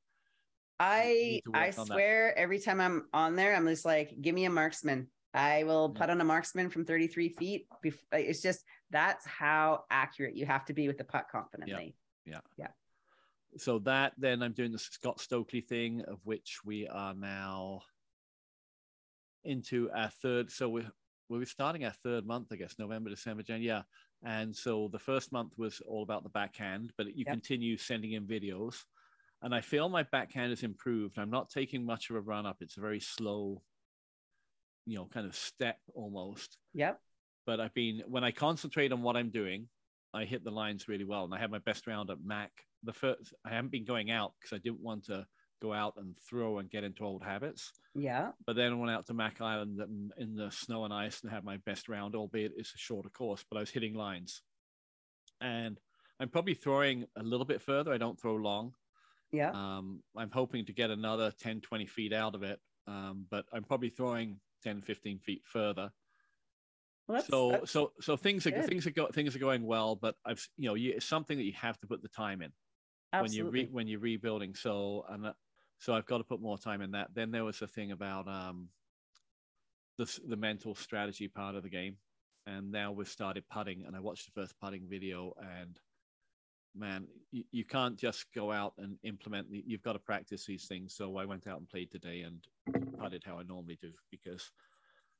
I 0.80 1.40
I 1.52 1.70
swear 1.70 2.32
that. 2.34 2.40
every 2.40 2.58
time 2.58 2.80
I'm 2.80 3.06
on 3.12 3.36
there, 3.36 3.54
I'm 3.54 3.66
just 3.66 3.84
like, 3.84 4.14
give 4.20 4.34
me 4.34 4.44
a 4.44 4.50
marksman. 4.50 5.08
I 5.32 5.64
will 5.64 5.90
put 5.90 6.10
on 6.10 6.20
a 6.20 6.24
marksman 6.24 6.70
from 6.70 6.84
33 6.84 7.30
feet. 7.30 7.66
It's 8.12 8.40
just 8.40 8.64
that's 8.90 9.26
how 9.26 9.84
accurate 9.90 10.36
you 10.36 10.46
have 10.46 10.64
to 10.66 10.72
be 10.72 10.86
with 10.86 10.96
the 10.98 11.04
putt 11.04 11.26
confidently. 11.30 11.96
Yeah. 12.24 12.40
Yeah. 12.56 12.68
So 13.56 13.80
that 13.80 14.12
then 14.16 14.42
I'm 14.42 14.52
doing 14.52 14.72
the 14.72 14.78
Scott 14.78 15.20
Stokely 15.20 15.60
thing, 15.60 16.02
of 16.06 16.18
which 16.24 16.58
we 16.64 16.88
are 16.88 17.14
now 17.14 17.82
into 19.44 19.90
our 19.94 20.10
third. 20.22 20.50
So 20.50 20.68
we're 20.68 20.90
we're 21.28 21.44
starting 21.46 21.84
our 21.84 21.94
third 22.02 22.26
month, 22.26 22.48
I 22.52 22.56
guess, 22.56 22.74
November, 22.78 23.10
December, 23.10 23.42
January. 23.42 23.66
Yeah. 23.66 23.82
And 24.24 24.54
so 24.54 24.88
the 24.92 24.98
first 24.98 25.32
month 25.32 25.52
was 25.56 25.80
all 25.86 26.02
about 26.02 26.22
the 26.22 26.28
backhand, 26.30 26.92
but 26.96 27.06
you 27.08 27.24
yep. 27.26 27.34
continue 27.34 27.76
sending 27.76 28.12
in 28.12 28.26
videos 28.26 28.76
and 29.44 29.54
I 29.54 29.60
feel 29.60 29.90
my 29.90 30.04
backhand 30.04 30.50
has 30.50 30.62
improved. 30.62 31.18
I'm 31.18 31.30
not 31.30 31.50
taking 31.50 31.84
much 31.84 32.08
of 32.08 32.16
a 32.16 32.20
run 32.20 32.46
up. 32.46 32.56
It's 32.60 32.78
a 32.78 32.80
very 32.80 32.98
slow, 32.98 33.60
you 34.86 34.96
know, 34.96 35.06
kind 35.12 35.26
of 35.26 35.36
step 35.36 35.76
almost. 35.94 36.56
Yep. 36.72 36.98
But 37.44 37.60
I've 37.60 37.74
been 37.74 38.02
when 38.08 38.24
I 38.24 38.30
concentrate 38.30 38.90
on 38.90 39.02
what 39.02 39.18
I'm 39.18 39.28
doing, 39.28 39.68
I 40.14 40.24
hit 40.24 40.44
the 40.44 40.50
lines 40.50 40.88
really 40.88 41.04
well, 41.04 41.24
and 41.24 41.34
I 41.34 41.38
had 41.38 41.50
my 41.50 41.58
best 41.58 41.86
round 41.86 42.08
at 42.08 42.24
Mac. 42.24 42.52
The 42.84 42.94
first 42.94 43.34
I 43.44 43.50
haven't 43.50 43.70
been 43.70 43.84
going 43.84 44.10
out 44.10 44.32
because 44.40 44.56
I 44.56 44.60
didn't 44.64 44.80
want 44.80 45.04
to 45.06 45.26
go 45.64 45.72
out 45.72 45.94
and 45.96 46.14
throw 46.28 46.58
and 46.58 46.70
get 46.70 46.84
into 46.84 47.04
old 47.04 47.22
habits. 47.22 47.72
Yeah. 47.94 48.32
But 48.46 48.56
then 48.56 48.72
I 48.72 48.74
went 48.74 48.90
out 48.90 49.06
to 49.06 49.14
Mac 49.14 49.40
Island 49.40 49.80
in 50.18 50.36
the 50.36 50.50
snow 50.50 50.84
and 50.84 50.92
ice 50.92 51.22
and 51.22 51.30
had 51.32 51.44
my 51.44 51.56
best 51.64 51.88
round, 51.88 52.14
albeit 52.14 52.52
it's 52.56 52.74
a 52.74 52.78
shorter 52.78 53.08
course, 53.08 53.44
but 53.48 53.56
I 53.56 53.60
was 53.60 53.70
hitting 53.70 53.94
lines. 53.94 54.42
And 55.40 55.78
I'm 56.20 56.28
probably 56.28 56.54
throwing 56.54 57.06
a 57.16 57.22
little 57.22 57.46
bit 57.46 57.62
further. 57.62 57.92
I 57.92 57.98
don't 57.98 58.20
throw 58.20 58.34
long, 58.34 58.72
Yeah. 59.32 59.50
Um, 59.50 60.02
I'm 60.16 60.30
hoping 60.30 60.66
to 60.66 60.72
get 60.72 60.90
another 60.90 61.32
10, 61.40 61.60
20 61.60 61.86
feet 61.86 62.12
out 62.12 62.34
of 62.34 62.42
it, 62.42 62.60
um, 62.86 63.26
but 63.30 63.46
I'm 63.52 63.64
probably 63.64 63.90
throwing 63.90 64.40
10, 64.62 64.82
15 64.82 65.18
feet 65.20 65.42
further. 65.44 65.90
Well, 67.06 67.16
that's, 67.16 67.28
so 67.28 67.50
that's 67.50 67.70
so 67.70 67.92
so 68.00 68.16
things 68.16 68.46
are 68.46 68.50
good. 68.50 68.66
things 68.66 68.86
are 68.86 68.90
go, 68.90 69.08
things 69.08 69.36
are 69.36 69.38
going 69.38 69.66
well, 69.66 69.94
but 69.94 70.14
I've 70.24 70.46
you 70.56 70.68
know 70.68 70.74
you, 70.74 70.92
it's 70.96 71.04
something 71.04 71.36
that 71.36 71.44
you 71.44 71.52
have 71.52 71.78
to 71.80 71.86
put 71.86 72.00
the 72.00 72.08
time 72.08 72.40
in 72.40 72.50
Absolutely. 73.12 73.44
when 73.44 73.56
you 73.56 73.66
re, 73.66 73.68
when 73.70 73.88
you're 73.88 74.00
rebuilding. 74.00 74.54
So 74.54 75.04
and 75.10 75.26
so 75.78 75.94
I've 75.94 76.06
got 76.06 76.18
to 76.18 76.24
put 76.24 76.40
more 76.40 76.58
time 76.58 76.82
in 76.82 76.92
that. 76.92 77.08
Then 77.14 77.30
there 77.30 77.44
was 77.44 77.58
the 77.58 77.66
thing 77.66 77.92
about 77.92 78.28
um, 78.28 78.68
the 79.98 80.20
the 80.26 80.36
mental 80.36 80.74
strategy 80.74 81.28
part 81.28 81.54
of 81.54 81.62
the 81.62 81.68
game, 81.68 81.96
and 82.46 82.70
now 82.70 82.92
we've 82.92 83.08
started 83.08 83.44
putting. 83.50 83.84
And 83.84 83.96
I 83.96 84.00
watched 84.00 84.26
the 84.26 84.40
first 84.40 84.54
putting 84.60 84.88
video, 84.88 85.34
and 85.38 85.78
man, 86.74 87.06
you, 87.30 87.44
you 87.52 87.64
can't 87.64 87.98
just 87.98 88.26
go 88.34 88.50
out 88.50 88.74
and 88.78 88.96
implement. 89.02 89.48
You've 89.50 89.82
got 89.82 89.92
to 89.92 89.98
practice 89.98 90.44
these 90.46 90.66
things. 90.66 90.94
So 90.94 91.16
I 91.16 91.24
went 91.24 91.46
out 91.46 91.58
and 91.58 91.68
played 91.68 91.90
today 91.90 92.22
and 92.22 92.44
putted 92.98 93.22
how 93.24 93.38
I 93.38 93.42
normally 93.42 93.78
do 93.80 93.90
because 94.10 94.50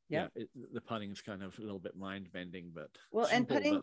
yeah, 0.09 0.29
yeah 0.35 0.43
it, 0.43 0.49
the 0.73 0.81
putting 0.81 1.11
is 1.13 1.21
kind 1.21 1.43
of 1.43 1.59
a 1.59 1.63
little 1.63 1.79
bit 1.79 1.97
mind 1.97 2.29
bending, 2.33 2.71
but 2.75 2.91
well, 3.13 3.27
simple, 3.27 3.57
and 3.57 3.63
putting 3.63 3.83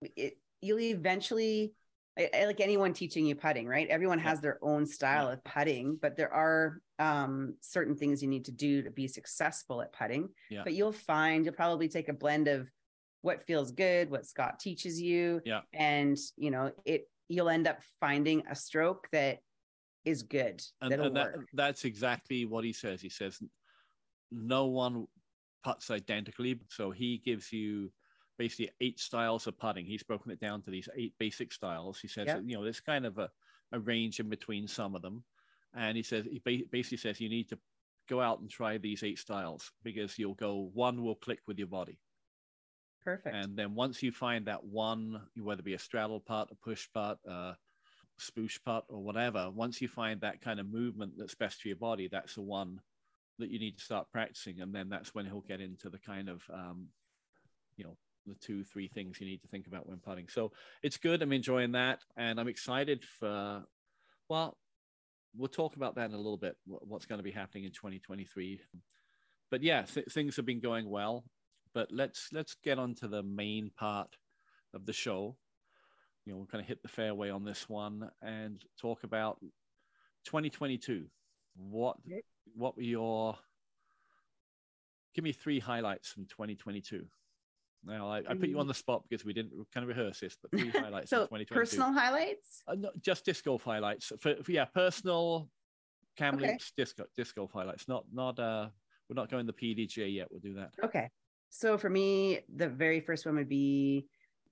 but... 0.00 0.10
it, 0.16 0.38
you'll 0.60 0.80
eventually 0.80 1.72
like 2.18 2.60
anyone 2.60 2.92
teaching 2.92 3.26
you 3.26 3.34
putting, 3.34 3.66
right? 3.66 3.88
Everyone 3.88 4.18
has 4.18 4.40
their 4.40 4.58
own 4.62 4.86
style 4.86 5.28
of 5.28 5.42
putting, 5.44 5.98
but 6.00 6.16
there 6.16 6.32
are 6.32 6.80
um, 6.98 7.54
certain 7.60 7.96
things 7.96 8.22
you 8.22 8.28
need 8.28 8.44
to 8.46 8.52
do 8.52 8.82
to 8.82 8.90
be 8.90 9.06
successful 9.06 9.80
at 9.82 9.92
putting. 9.92 10.28
Yeah. 10.50 10.62
But 10.64 10.74
you'll 10.74 10.92
find 10.92 11.44
you'll 11.44 11.54
probably 11.54 11.88
take 11.88 12.08
a 12.08 12.12
blend 12.12 12.48
of 12.48 12.68
what 13.22 13.44
feels 13.46 13.70
good, 13.72 14.10
what 14.10 14.26
Scott 14.26 14.58
teaches 14.58 15.00
you, 15.00 15.40
yeah, 15.44 15.60
and 15.72 16.16
you 16.36 16.50
know 16.50 16.72
it. 16.84 17.08
You'll 17.28 17.50
end 17.50 17.68
up 17.68 17.80
finding 18.00 18.42
a 18.50 18.54
stroke 18.54 19.06
that 19.12 19.40
is 20.04 20.22
good. 20.22 20.62
And, 20.80 20.92
and 20.94 21.16
that, 21.16 21.34
that's 21.52 21.84
exactly 21.84 22.46
what 22.46 22.64
he 22.64 22.72
says. 22.72 23.02
He 23.02 23.10
says 23.10 23.38
no 24.32 24.66
one 24.66 25.06
puts 25.62 25.90
identically. 25.90 26.58
So 26.70 26.90
he 26.90 27.18
gives 27.18 27.52
you 27.52 27.90
basically 28.38 28.70
eight 28.80 29.00
styles 29.00 29.46
of 29.46 29.58
putting. 29.58 29.84
He's 29.84 30.02
broken 30.02 30.30
it 30.30 30.40
down 30.40 30.62
to 30.62 30.70
these 30.70 30.88
eight 30.96 31.14
basic 31.18 31.52
styles. 31.52 32.00
He 32.00 32.08
says, 32.08 32.28
you 32.44 32.56
know, 32.56 32.64
there's 32.64 32.80
kind 32.80 33.04
of 33.04 33.18
a, 33.18 33.30
a 33.72 33.80
range 33.80 34.20
in 34.20 34.28
between 34.28 34.68
some 34.68 34.94
of 34.94 35.02
them. 35.02 35.24
And 35.74 35.96
he 35.96 36.02
says, 36.02 36.24
he 36.24 36.40
basically 36.70 36.98
says 36.98 37.20
you 37.20 37.28
need 37.28 37.48
to 37.50 37.58
go 38.08 38.20
out 38.20 38.40
and 38.40 38.48
try 38.48 38.78
these 38.78 39.02
eight 39.02 39.18
styles 39.18 39.70
because 39.82 40.18
you'll 40.18 40.34
go, 40.34 40.70
one 40.72 41.02
will 41.02 41.16
click 41.16 41.40
with 41.46 41.58
your 41.58 41.68
body. 41.68 41.98
Perfect. 43.04 43.34
And 43.34 43.56
then 43.56 43.74
once 43.74 44.02
you 44.02 44.12
find 44.12 44.46
that 44.46 44.64
one, 44.64 45.20
whether 45.36 45.60
it 45.60 45.64
be 45.64 45.74
a 45.74 45.78
straddle 45.78 46.20
putt, 46.20 46.48
a 46.50 46.54
push 46.54 46.88
putt, 46.92 47.18
a 47.26 47.56
spush 48.18 48.58
putt, 48.64 48.84
or 48.88 49.02
whatever, 49.02 49.50
once 49.50 49.80
you 49.80 49.88
find 49.88 50.20
that 50.20 50.40
kind 50.40 50.60
of 50.60 50.70
movement 50.70 51.12
that's 51.16 51.34
best 51.34 51.62
for 51.62 51.68
your 51.68 51.76
body, 51.76 52.08
that's 52.10 52.34
the 52.34 52.42
one 52.42 52.80
that 53.38 53.50
you 53.50 53.58
need 53.58 53.78
to 53.78 53.84
start 53.84 54.10
practicing, 54.12 54.60
and 54.60 54.74
then 54.74 54.88
that's 54.88 55.14
when 55.14 55.24
he'll 55.24 55.40
get 55.40 55.60
into 55.60 55.88
the 55.88 55.98
kind 55.98 56.28
of 56.28 56.42
um, 56.52 56.88
you 57.76 57.84
know 57.84 57.96
the 58.28 58.34
two 58.34 58.64
three 58.64 58.88
things 58.88 59.20
you 59.20 59.26
need 59.26 59.42
to 59.42 59.48
think 59.48 59.66
about 59.66 59.88
when 59.88 59.98
putting. 59.98 60.28
So 60.28 60.52
it's 60.82 60.96
good. 60.96 61.22
I'm 61.22 61.32
enjoying 61.32 61.72
that, 61.72 62.00
and 62.16 62.38
I'm 62.38 62.48
excited 62.48 63.04
for. 63.18 63.64
Well, 64.28 64.56
we'll 65.36 65.48
talk 65.48 65.76
about 65.76 65.94
that 65.96 66.10
in 66.10 66.14
a 66.14 66.18
little 66.18 66.36
bit. 66.36 66.56
What's 66.66 67.06
going 67.06 67.18
to 67.18 67.24
be 67.24 67.30
happening 67.30 67.64
in 67.64 67.72
2023? 67.72 68.60
But 69.50 69.62
yeah, 69.62 69.82
th- 69.82 70.12
things 70.12 70.36
have 70.36 70.46
been 70.46 70.60
going 70.60 70.88
well. 70.88 71.24
But 71.74 71.88
let's 71.90 72.28
let's 72.32 72.56
get 72.64 72.78
on 72.78 72.94
to 72.96 73.08
the 73.08 73.22
main 73.22 73.70
part 73.76 74.16
of 74.74 74.86
the 74.86 74.92
show. 74.92 75.36
You 76.24 76.32
know, 76.32 76.38
we're 76.40 76.46
going 76.46 76.64
to 76.64 76.68
hit 76.68 76.82
the 76.82 76.88
fairway 76.88 77.30
on 77.30 77.44
this 77.44 77.68
one 77.68 78.10
and 78.22 78.62
talk 78.80 79.04
about 79.04 79.38
2022. 80.26 81.06
What 81.56 81.96
what 82.54 82.76
were 82.76 82.82
your 82.82 83.36
give 85.14 85.24
me 85.24 85.32
three 85.32 85.58
highlights 85.58 86.10
from 86.10 86.26
2022 86.26 87.06
now 87.88 88.08
I, 88.10 88.18
I, 88.18 88.34
put 88.34 88.48
you 88.48 88.58
on 88.58 88.66
the 88.66 88.74
spot 88.74 89.02
because 89.08 89.24
we 89.24 89.32
didn't 89.32 89.52
kind 89.72 89.82
of 89.82 89.88
rehearse 89.88 90.20
this 90.20 90.36
but 90.40 90.50
three 90.50 90.70
highlights 90.80 91.10
so 91.10 91.28
personal 91.50 91.92
highlights? 91.92 92.62
Uh, 92.66 92.74
no, 92.78 92.90
just 93.00 93.24
disc 93.24 93.44
golf 93.44 93.62
highlights. 93.62 94.12
For, 94.20 94.36
for 94.42 94.52
yeah 94.52 94.66
personal 94.66 95.48
Kamloops 96.16 96.46
okay. 96.46 96.60
disc, 96.76 96.96
disc 97.16 97.34
golf 97.34 97.52
highlights. 97.52 97.88
Not 97.88 98.04
not 98.12 98.38
uh 98.38 98.68
we're 99.08 99.14
not 99.14 99.30
going 99.30 99.46
the 99.46 99.52
pdga 99.52 100.12
yet. 100.12 100.28
We'll 100.30 100.40
do 100.40 100.54
that. 100.54 100.70
Okay. 100.84 101.08
So 101.50 101.78
for 101.78 101.88
me 101.88 102.40
the 102.54 102.68
very 102.68 103.00
first 103.00 103.26
one 103.26 103.36
would 103.36 103.48
be 103.48 104.06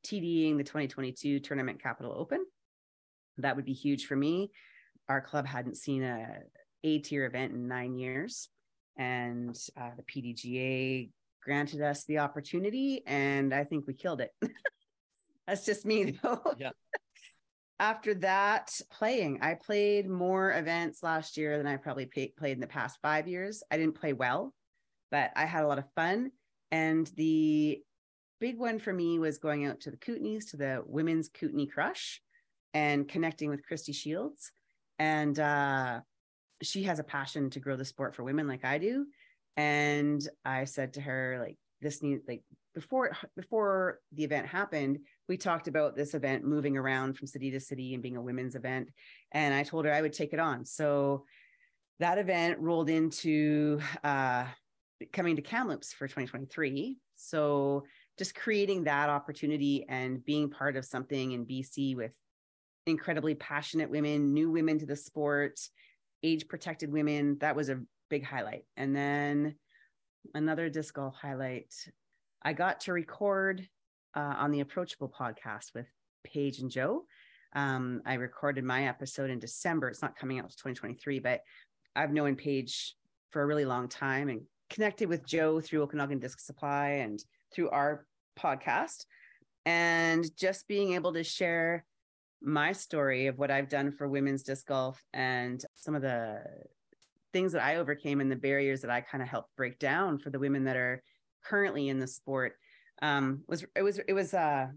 tding 0.05 0.57
the 0.57 0.65
2022 0.65 1.41
tournament 1.41 1.83
capital 1.83 2.15
open. 2.17 2.45
That 3.39 3.57
would 3.57 3.67
be 3.67 3.75
huge 3.75 4.07
for 4.07 4.17
me. 4.17 4.51
Our 5.09 5.21
club 5.21 5.47
hadn't 5.47 5.77
seen 5.77 6.03
a 6.03 6.39
a 6.85 6.99
tier 7.01 7.27
event 7.27 7.53
in 7.53 7.69
nine 7.69 7.97
years. 7.97 8.49
And 8.97 9.57
uh, 9.79 9.91
the 9.97 10.03
PDGA 10.05 11.11
granted 11.47 11.81
us 11.81 12.05
the 12.05 12.19
opportunity, 12.19 13.03
and 13.07 13.55
I 13.55 13.63
think 13.65 13.87
we 13.87 13.95
killed 13.95 14.21
it. 14.21 14.33
That's 15.47 15.65
just 15.65 15.87
me, 15.87 16.19
though. 16.23 16.43
Yeah. 16.59 16.71
After 17.79 18.15
that, 18.15 18.79
playing, 18.91 19.39
I 19.43 19.55
played 19.55 20.09
more 20.09 20.53
events 20.53 21.03
last 21.03 21.37
year 21.37 21.57
than 21.57 21.69
I 21.69 21.77
probably 21.77 22.07
pay- 22.07 22.33
played 22.37 22.57
in 22.57 22.61
the 22.61 22.67
past 22.67 22.99
five 23.01 23.29
years. 23.29 23.63
I 23.71 23.77
didn't 23.77 24.01
play 24.01 24.13
well, 24.13 24.53
but 25.11 25.31
I 25.37 25.45
had 25.45 25.63
a 25.63 25.69
lot 25.69 25.79
of 25.79 25.85
fun. 25.95 26.33
And 26.73 27.07
the 27.17 27.81
big 28.41 28.59
one 28.59 28.81
for 28.81 28.93
me 28.93 29.21
was 29.21 29.39
going 29.39 29.67
out 29.67 29.81
to 29.83 29.93
the 29.93 29.99
Kootenays, 29.99 30.51
to 30.51 30.57
the 30.57 30.83
Women's 30.85 31.29
Kootenay 31.29 31.67
Crush, 31.67 32.21
and 32.75 33.07
connecting 33.07 33.51
with 33.51 33.65
Christy 33.65 33.93
Shields. 33.93 34.51
And 34.99 35.39
uh, 35.39 36.01
she 36.63 36.85
has 36.85 36.99
a 36.99 37.05
passion 37.05 37.51
to 37.51 37.61
grow 37.61 37.77
the 37.77 37.85
sport 37.85 38.17
for 38.17 38.25
women 38.25 38.49
like 38.49 38.65
I 38.65 38.79
do. 38.79 39.07
And 39.57 40.27
I 40.45 40.65
said 40.65 40.95
to 40.95 41.01
her, 41.01 41.39
like, 41.41 41.57
this 41.81 42.03
needs 42.03 42.23
like 42.27 42.43
before 42.75 43.13
before 43.37 44.01
the 44.13 44.25
event 44.25 44.47
happened, 44.47 44.99
we 45.29 45.37
talked 45.37 45.69
about 45.69 45.97
this 45.97 46.15
event 46.15 46.45
moving 46.45 46.77
around 46.77 47.17
from 47.17 47.27
city 47.27 47.51
to 47.51 47.61
city 47.61 47.95
and 47.95 48.03
being 48.03 48.17
a 48.17 48.23
women's 48.23 48.55
event. 48.55 48.91
And 49.33 49.55
I 49.55 49.63
told 49.63 49.85
her 49.85 49.93
I 49.93 50.03
would 50.03 50.13
take 50.13 50.33
it 50.33 50.39
on. 50.39 50.65
So 50.65 51.25
that 51.99 52.19
event 52.19 52.59
rolled 52.61 52.91
into 52.91 53.81
uh, 54.05 54.45
coming 55.13 55.37
to 55.37 55.43
Kamloops 55.43 55.93
for 55.93 56.07
2023. 56.07 56.99
So 57.15 57.85
just 58.19 58.35
creating 58.35 58.85
that 58.85 59.09
opportunity 59.09 59.87
and 59.89 60.25
being 60.25 60.51
part 60.51 60.77
of 60.77 60.85
something 60.85 61.33
in 61.33 61.47
BC 61.47 61.97
with 61.97 62.13
incredibly 62.87 63.35
passionate 63.35 63.91
women, 63.91 64.33
new 64.33 64.51
women 64.51 64.79
to 64.79 64.87
the 64.87 64.97
sport, 64.97 65.59
age 66.23 66.47
protected 66.49 66.93
women. 66.93 67.39
That 67.41 67.57
was 67.57 67.69
a 67.69 67.81
big 68.09 68.25
highlight. 68.25 68.65
And 68.77 68.95
then 68.95 69.57
another 70.35 70.69
disc 70.69 70.95
golf 70.95 71.15
highlight. 71.15 71.75
I 72.43 72.53
got 72.53 72.81
to 72.81 72.93
record 72.93 73.67
uh, 74.15 74.35
on 74.39 74.51
the 74.51 74.61
Approachable 74.61 75.09
podcast 75.09 75.75
with 75.75 75.87
Paige 76.25 76.61
and 76.61 76.71
Joe. 76.71 77.05
Um, 77.55 78.03
I 78.05 78.15
recorded 78.15 78.65
my 78.65 78.89
episode 78.89 79.31
in 79.31 79.39
December. 79.39 79.89
It's 79.89 80.03
not 80.03 80.17
coming 80.17 80.39
out 80.39 80.51
to 80.51 80.57
2023, 80.57 81.21
but 81.21 81.41
I've 81.95 82.13
known 82.13 82.37
Paige 82.37 82.95
for 83.31 83.43
a 83.43 83.47
really 83.47 83.65
long 83.65 83.89
time 83.89 84.29
and 84.29 84.43
connected 84.71 85.09
with 85.09 85.27
Joe 85.27 85.61
through 85.61 85.83
Okanagan 85.83 86.19
Disc 86.19 86.41
Supply 86.41 86.89
and 86.89 87.23
through 87.53 87.71
our 87.71 88.07
podcast. 88.39 89.07
And 89.65 90.25
just 90.37 90.69
being 90.69 90.93
able 90.93 91.15
to 91.15 91.25
share 91.25 91.85
my 92.43 92.73
story 92.73 93.27
of 93.27 93.39
what 93.39 93.51
I've 93.51 93.69
done 93.69 93.91
for 93.91 94.07
women's 94.07 94.43
disc 94.43 94.67
golf 94.67 95.03
and 95.13 95.65
some 95.75 95.95
of 95.95 96.03
the 96.03 96.43
things 97.37 97.53
that 97.53 97.63
I 97.63 97.77
overcame 97.77 98.23
and 98.23 98.33
the 98.33 98.37
barriers 98.37 98.81
that 98.81 98.91
I 98.91 99.03
kind 99.03 99.21
of 99.21 99.29
helped 99.29 99.55
break 99.57 99.79
down 99.79 100.19
for 100.19 100.31
the 100.31 100.39
women 100.39 100.65
that 100.65 100.77
are 100.77 101.03
currently 101.45 101.91
in 101.91 101.99
the 101.99 102.07
sport 102.07 102.55
um, 103.03 103.43
was 103.47 103.63
it 103.77 103.83
was 103.83 103.99
it 103.99 104.15
was 104.15 104.33
uh 104.33 104.69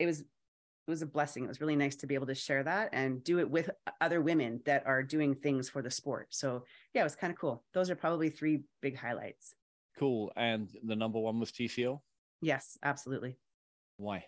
it 0.00 0.06
was 0.06 0.22
it 0.22 0.90
was 0.90 1.00
a 1.00 1.06
blessing. 1.06 1.44
It 1.44 1.48
was 1.48 1.60
really 1.60 1.76
nice 1.76 1.94
to 1.96 2.08
be 2.08 2.16
able 2.16 2.26
to 2.26 2.34
share 2.34 2.64
that 2.64 2.88
and 2.92 3.22
do 3.22 3.38
it 3.38 3.48
with 3.48 3.70
other 4.00 4.20
women 4.20 4.60
that 4.64 4.84
are 4.84 5.04
doing 5.04 5.36
things 5.36 5.68
for 5.68 5.80
the 5.80 5.92
sport. 5.92 6.26
So 6.30 6.64
yeah, 6.92 7.02
it 7.02 7.04
was 7.04 7.14
kind 7.14 7.32
of 7.32 7.38
cool. 7.38 7.62
Those 7.72 7.88
are 7.88 7.94
probably 7.94 8.30
three 8.30 8.62
big 8.82 8.96
highlights. 8.96 9.54
Cool. 9.96 10.32
And 10.34 10.68
the 10.82 10.96
number 10.96 11.20
one 11.20 11.38
was 11.38 11.52
TCO? 11.52 12.00
Yes, 12.40 12.78
absolutely. 12.82 13.36
Why? 13.96 14.24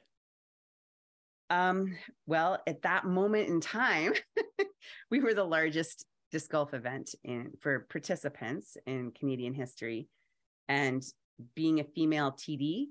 Um, 1.49 1.97
well, 2.29 2.63
at 2.69 2.83
that 2.83 3.05
moment 3.05 3.49
in 3.49 3.61
time, 3.61 4.13
we 5.11 5.21
were 5.21 5.35
the 5.35 5.43
largest 5.43 6.07
disc 6.31 6.51
golf 6.51 6.75
event 6.75 7.15
in 7.25 7.53
for 7.61 7.87
participants 7.91 8.77
in 8.87 9.13
Canadian 9.13 9.55
history. 9.55 10.09
And 10.69 11.03
being 11.55 11.81
a 11.81 11.85
female 11.85 12.33
TD, 12.33 12.87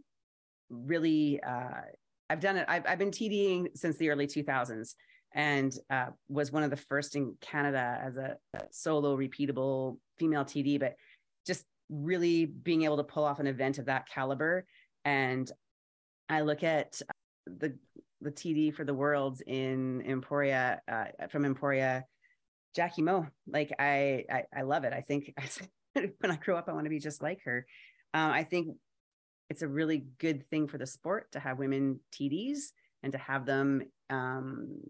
really, 0.69 1.41
uh, 1.41 1.81
I've 2.29 2.39
done 2.39 2.57
it. 2.57 2.65
I've, 2.67 2.85
I've 2.87 2.99
been 2.99 3.11
TDing 3.11 3.75
since 3.75 3.97
the 3.97 4.09
early 4.09 4.27
2000s 4.27 4.95
and 5.33 5.73
uh, 5.89 6.07
was 6.27 6.51
one 6.51 6.63
of 6.63 6.69
the 6.69 6.77
first 6.77 7.15
in 7.15 7.35
Canada 7.41 7.99
as 8.03 8.17
a, 8.17 8.37
solo 8.71 9.15
repeatable 9.15 9.97
female 10.17 10.43
TD, 10.43 10.79
but 10.79 10.95
just 11.45 11.65
really 11.89 12.45
being 12.45 12.83
able 12.83 12.97
to 12.97 13.03
pull 13.03 13.23
off 13.23 13.39
an 13.39 13.47
event 13.47 13.77
of 13.77 13.85
that 13.85 14.07
caliber. 14.07 14.65
And 15.05 15.49
I 16.27 16.41
look 16.41 16.63
at 16.63 17.01
the 17.45 17.75
the 18.21 18.31
TD 18.31 18.73
for 18.73 18.83
the 18.83 18.93
Worlds 18.93 19.41
in 19.47 20.03
Emporia 20.05 20.81
uh, 20.91 21.05
from 21.29 21.45
Emporia 21.45 22.03
Jackie 22.75 23.01
Mo. 23.01 23.27
Like 23.47 23.71
I, 23.79 24.25
I, 24.31 24.43
I 24.55 24.61
love 24.63 24.83
it. 24.83 24.93
I 24.93 25.01
think 25.01 25.33
when 25.93 26.31
I 26.31 26.35
grow 26.37 26.57
up, 26.57 26.69
I 26.69 26.73
want 26.73 26.85
to 26.85 26.89
be 26.89 26.99
just 26.99 27.21
like 27.21 27.41
her. 27.43 27.65
Um, 28.13 28.31
I 28.31 28.43
think 28.43 28.75
it's 29.49 29.61
a 29.61 29.67
really 29.67 30.05
good 30.19 30.45
thing 30.47 30.67
for 30.67 30.77
the 30.77 30.87
sport 30.87 31.31
to 31.31 31.39
have 31.39 31.59
women 31.59 31.99
TDs 32.13 32.71
and 33.03 33.11
to 33.13 33.17
have 33.17 33.45
them 33.45 33.83
um, 34.09 34.81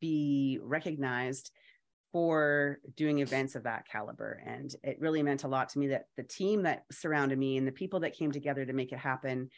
be 0.00 0.58
recognized 0.62 1.50
for 2.12 2.78
doing 2.94 3.20
events 3.20 3.54
of 3.54 3.62
that 3.62 3.88
caliber. 3.88 4.42
And 4.44 4.74
it 4.82 4.98
really 5.00 5.22
meant 5.22 5.44
a 5.44 5.48
lot 5.48 5.70
to 5.70 5.78
me 5.78 5.88
that 5.88 6.06
the 6.16 6.22
team 6.22 6.64
that 6.64 6.84
surrounded 6.90 7.38
me 7.38 7.56
and 7.56 7.66
the 7.66 7.72
people 7.72 8.00
that 8.00 8.16
came 8.16 8.32
together 8.32 8.66
to 8.66 8.72
make 8.74 8.92
it 8.92 8.98
happen 8.98 9.48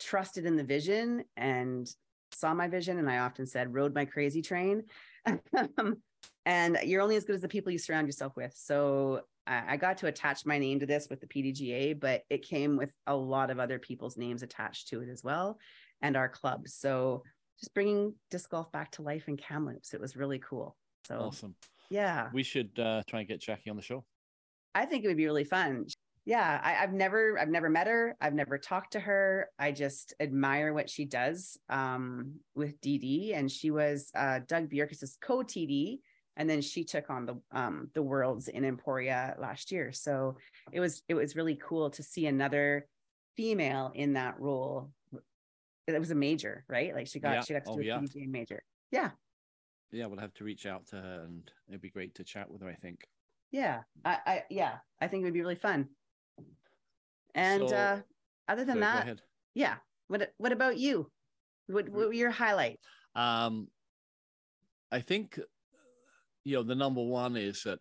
trusted 0.00 0.46
in 0.46 0.56
the 0.56 0.64
vision 0.64 1.24
and 1.36 1.86
saw 2.32 2.54
my 2.54 2.68
vision. 2.68 2.98
And 2.98 3.10
I 3.10 3.18
often 3.18 3.46
said, 3.46 3.74
rode 3.74 3.94
my 3.94 4.06
crazy 4.06 4.40
train. 4.40 4.84
and 6.46 6.78
you're 6.84 7.02
only 7.02 7.16
as 7.16 7.24
good 7.24 7.34
as 7.34 7.42
the 7.42 7.48
people 7.48 7.70
you 7.70 7.78
surround 7.78 8.06
yourself 8.06 8.36
with. 8.36 8.54
So 8.56 9.22
I 9.46 9.76
got 9.78 9.96
to 9.98 10.08
attach 10.08 10.44
my 10.44 10.58
name 10.58 10.80
to 10.80 10.86
this 10.86 11.08
with 11.08 11.20
the 11.20 11.26
PDGA, 11.26 11.98
but 11.98 12.24
it 12.28 12.46
came 12.46 12.76
with 12.76 12.94
a 13.06 13.16
lot 13.16 13.50
of 13.50 13.58
other 13.58 13.78
people's 13.78 14.18
names 14.18 14.42
attached 14.42 14.88
to 14.88 15.00
it 15.00 15.08
as 15.08 15.24
well, 15.24 15.58
and 16.02 16.16
our 16.16 16.28
clubs. 16.28 16.74
So 16.74 17.22
just 17.58 17.72
bringing 17.72 18.14
disc 18.30 18.50
golf 18.50 18.70
back 18.72 18.92
to 18.92 19.02
life 19.02 19.26
in 19.26 19.36
Kamloops, 19.36 19.94
it 19.94 20.00
was 20.00 20.16
really 20.16 20.38
cool. 20.38 20.76
So 21.06 21.18
awesome. 21.18 21.54
Yeah, 21.88 22.28
we 22.34 22.42
should 22.42 22.78
uh, 22.78 23.02
try 23.06 23.20
and 23.20 23.28
get 23.28 23.40
Jackie 23.40 23.70
on 23.70 23.76
the 23.76 23.82
show. 23.82 24.04
I 24.74 24.84
think 24.84 25.04
it 25.04 25.08
would 25.08 25.16
be 25.16 25.24
really 25.24 25.44
fun. 25.44 25.86
Yeah, 26.28 26.60
I, 26.62 26.72
have 26.72 26.92
never, 26.92 27.38
I've 27.38 27.48
never 27.48 27.70
met 27.70 27.86
her. 27.86 28.14
I've 28.20 28.34
never 28.34 28.58
talked 28.58 28.92
to 28.92 29.00
her. 29.00 29.48
I 29.58 29.72
just 29.72 30.12
admire 30.20 30.74
what 30.74 30.90
she 30.90 31.06
does 31.06 31.56
um, 31.70 32.34
with 32.54 32.78
DD, 32.82 33.34
and 33.34 33.50
she 33.50 33.70
was 33.70 34.10
uh, 34.14 34.40
Doug 34.46 34.68
Bjorkis's 34.68 35.16
co 35.22 35.38
TD 35.38 36.00
and 36.38 36.48
then 36.48 36.60
she 36.60 36.84
took 36.84 37.10
on 37.10 37.26
the 37.26 37.40
um, 37.50 37.90
the 37.94 38.02
worlds 38.02 38.48
in 38.48 38.64
Emporia 38.64 39.34
last 39.38 39.72
year. 39.72 39.90
So 39.92 40.36
it 40.70 40.80
was 40.80 41.02
it 41.08 41.14
was 41.14 41.34
really 41.34 41.56
cool 41.56 41.90
to 41.90 42.02
see 42.02 42.26
another 42.26 42.86
female 43.36 43.90
in 43.94 44.12
that 44.12 44.38
role. 44.38 44.90
It 45.88 45.98
was 45.98 46.10
a 46.10 46.14
major, 46.14 46.64
right? 46.68 46.94
Like 46.94 47.08
she 47.08 47.18
got 47.18 47.34
yeah. 47.34 47.40
she 47.42 47.54
got 47.54 47.64
to 47.64 47.70
oh, 47.72 47.76
do 47.76 47.80
a 47.80 47.84
yeah. 47.84 48.00
Major. 48.28 48.62
Yeah. 48.90 49.10
Yeah, 49.90 50.06
we'll 50.06 50.20
have 50.20 50.34
to 50.34 50.44
reach 50.44 50.66
out 50.66 50.86
to 50.88 50.96
her, 50.96 51.24
and 51.24 51.50
it'd 51.68 51.80
be 51.80 51.90
great 51.90 52.14
to 52.16 52.24
chat 52.24 52.50
with 52.50 52.62
her. 52.62 52.68
I 52.68 52.74
think. 52.74 53.00
Yeah, 53.50 53.80
I, 54.04 54.18
I 54.26 54.42
yeah, 54.50 54.76
I 55.00 55.08
think 55.08 55.22
it 55.22 55.24
would 55.24 55.34
be 55.34 55.40
really 55.40 55.54
fun. 55.54 55.88
And 57.38 57.68
so, 57.68 57.76
uh, 57.76 58.00
other 58.48 58.64
than 58.64 58.80
that, 58.80 59.20
yeah. 59.54 59.76
What 60.08 60.32
what 60.38 60.52
about 60.52 60.78
you? 60.78 61.10
What 61.66 61.88
what 61.88 62.08
were 62.08 62.12
your 62.12 62.30
highlights? 62.30 62.86
Um, 63.14 63.68
I 64.90 65.00
think 65.00 65.38
you 66.44 66.54
know, 66.54 66.62
the 66.62 66.74
number 66.74 67.02
one 67.02 67.36
is 67.36 67.62
that 67.64 67.78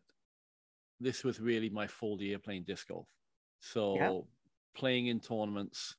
this 1.00 1.24
was 1.24 1.40
really 1.40 1.70
my 1.70 1.88
full 1.88 2.22
year 2.22 2.38
playing 2.38 2.64
disc 2.64 2.90
golf. 2.90 3.08
So 3.62 3.96
yeah. 3.96 4.20
playing 4.76 5.08
in 5.08 5.20
tournaments, 5.20 5.96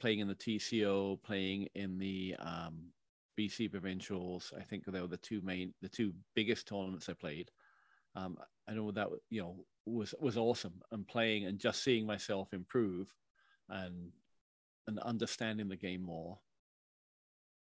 playing 0.00 0.20
in 0.20 0.28
the 0.28 0.34
TCO, 0.34 1.22
playing 1.22 1.68
in 1.74 1.98
the 1.98 2.36
um, 2.38 2.90
BC 3.38 3.70
provincials. 3.70 4.52
I 4.58 4.62
think 4.62 4.84
they 4.86 5.00
were 5.00 5.06
the 5.06 5.16
two 5.18 5.40
main, 5.42 5.74
the 5.82 5.88
two 5.88 6.12
biggest 6.34 6.66
tournaments 6.68 7.08
I 7.08 7.14
played. 7.14 7.50
Um, 8.16 8.36
I 8.68 8.74
know 8.74 8.90
that 8.92 9.08
you 9.30 9.42
know 9.42 9.64
was 9.86 10.14
was 10.20 10.36
awesome, 10.36 10.80
and 10.92 11.06
playing 11.06 11.46
and 11.46 11.58
just 11.58 11.82
seeing 11.82 12.06
myself 12.06 12.52
improve, 12.52 13.08
and 13.68 14.10
and 14.86 14.98
understanding 15.00 15.68
the 15.68 15.76
game 15.76 16.02
more 16.02 16.38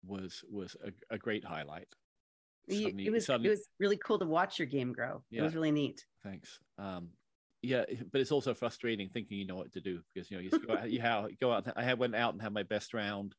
was 0.05 0.43
was 0.49 0.75
a, 0.85 0.91
a 1.15 1.17
great 1.17 1.43
highlight 1.43 1.87
suddenly, 2.69 3.05
it 3.05 3.11
was 3.11 3.25
suddenly, 3.25 3.47
it 3.47 3.51
was 3.51 3.67
really 3.79 3.97
cool 3.97 4.19
to 4.19 4.25
watch 4.25 4.59
your 4.59 4.65
game 4.65 4.93
grow. 4.93 5.23
Yeah, 5.29 5.41
it 5.41 5.45
was 5.45 5.55
really 5.55 5.71
neat. 5.71 6.05
Thanks. 6.23 6.59
Um, 6.77 7.09
yeah, 7.61 7.83
but 8.11 8.21
it's 8.21 8.31
also 8.31 8.53
frustrating 8.53 9.09
thinking 9.09 9.37
you 9.37 9.47
know 9.47 9.55
what 9.55 9.71
to 9.73 9.81
do 9.81 10.01
because 10.13 10.29
you 10.29 10.37
know 10.37 10.43
you 10.43 10.49
go 10.49 10.75
out, 10.75 10.91
you 10.91 11.01
have, 11.01 11.25
go 11.39 11.51
out. 11.51 11.67
I 11.75 11.93
went 11.93 12.15
out 12.15 12.33
and 12.33 12.41
had 12.41 12.53
my 12.53 12.63
best 12.63 12.93
round 12.93 13.35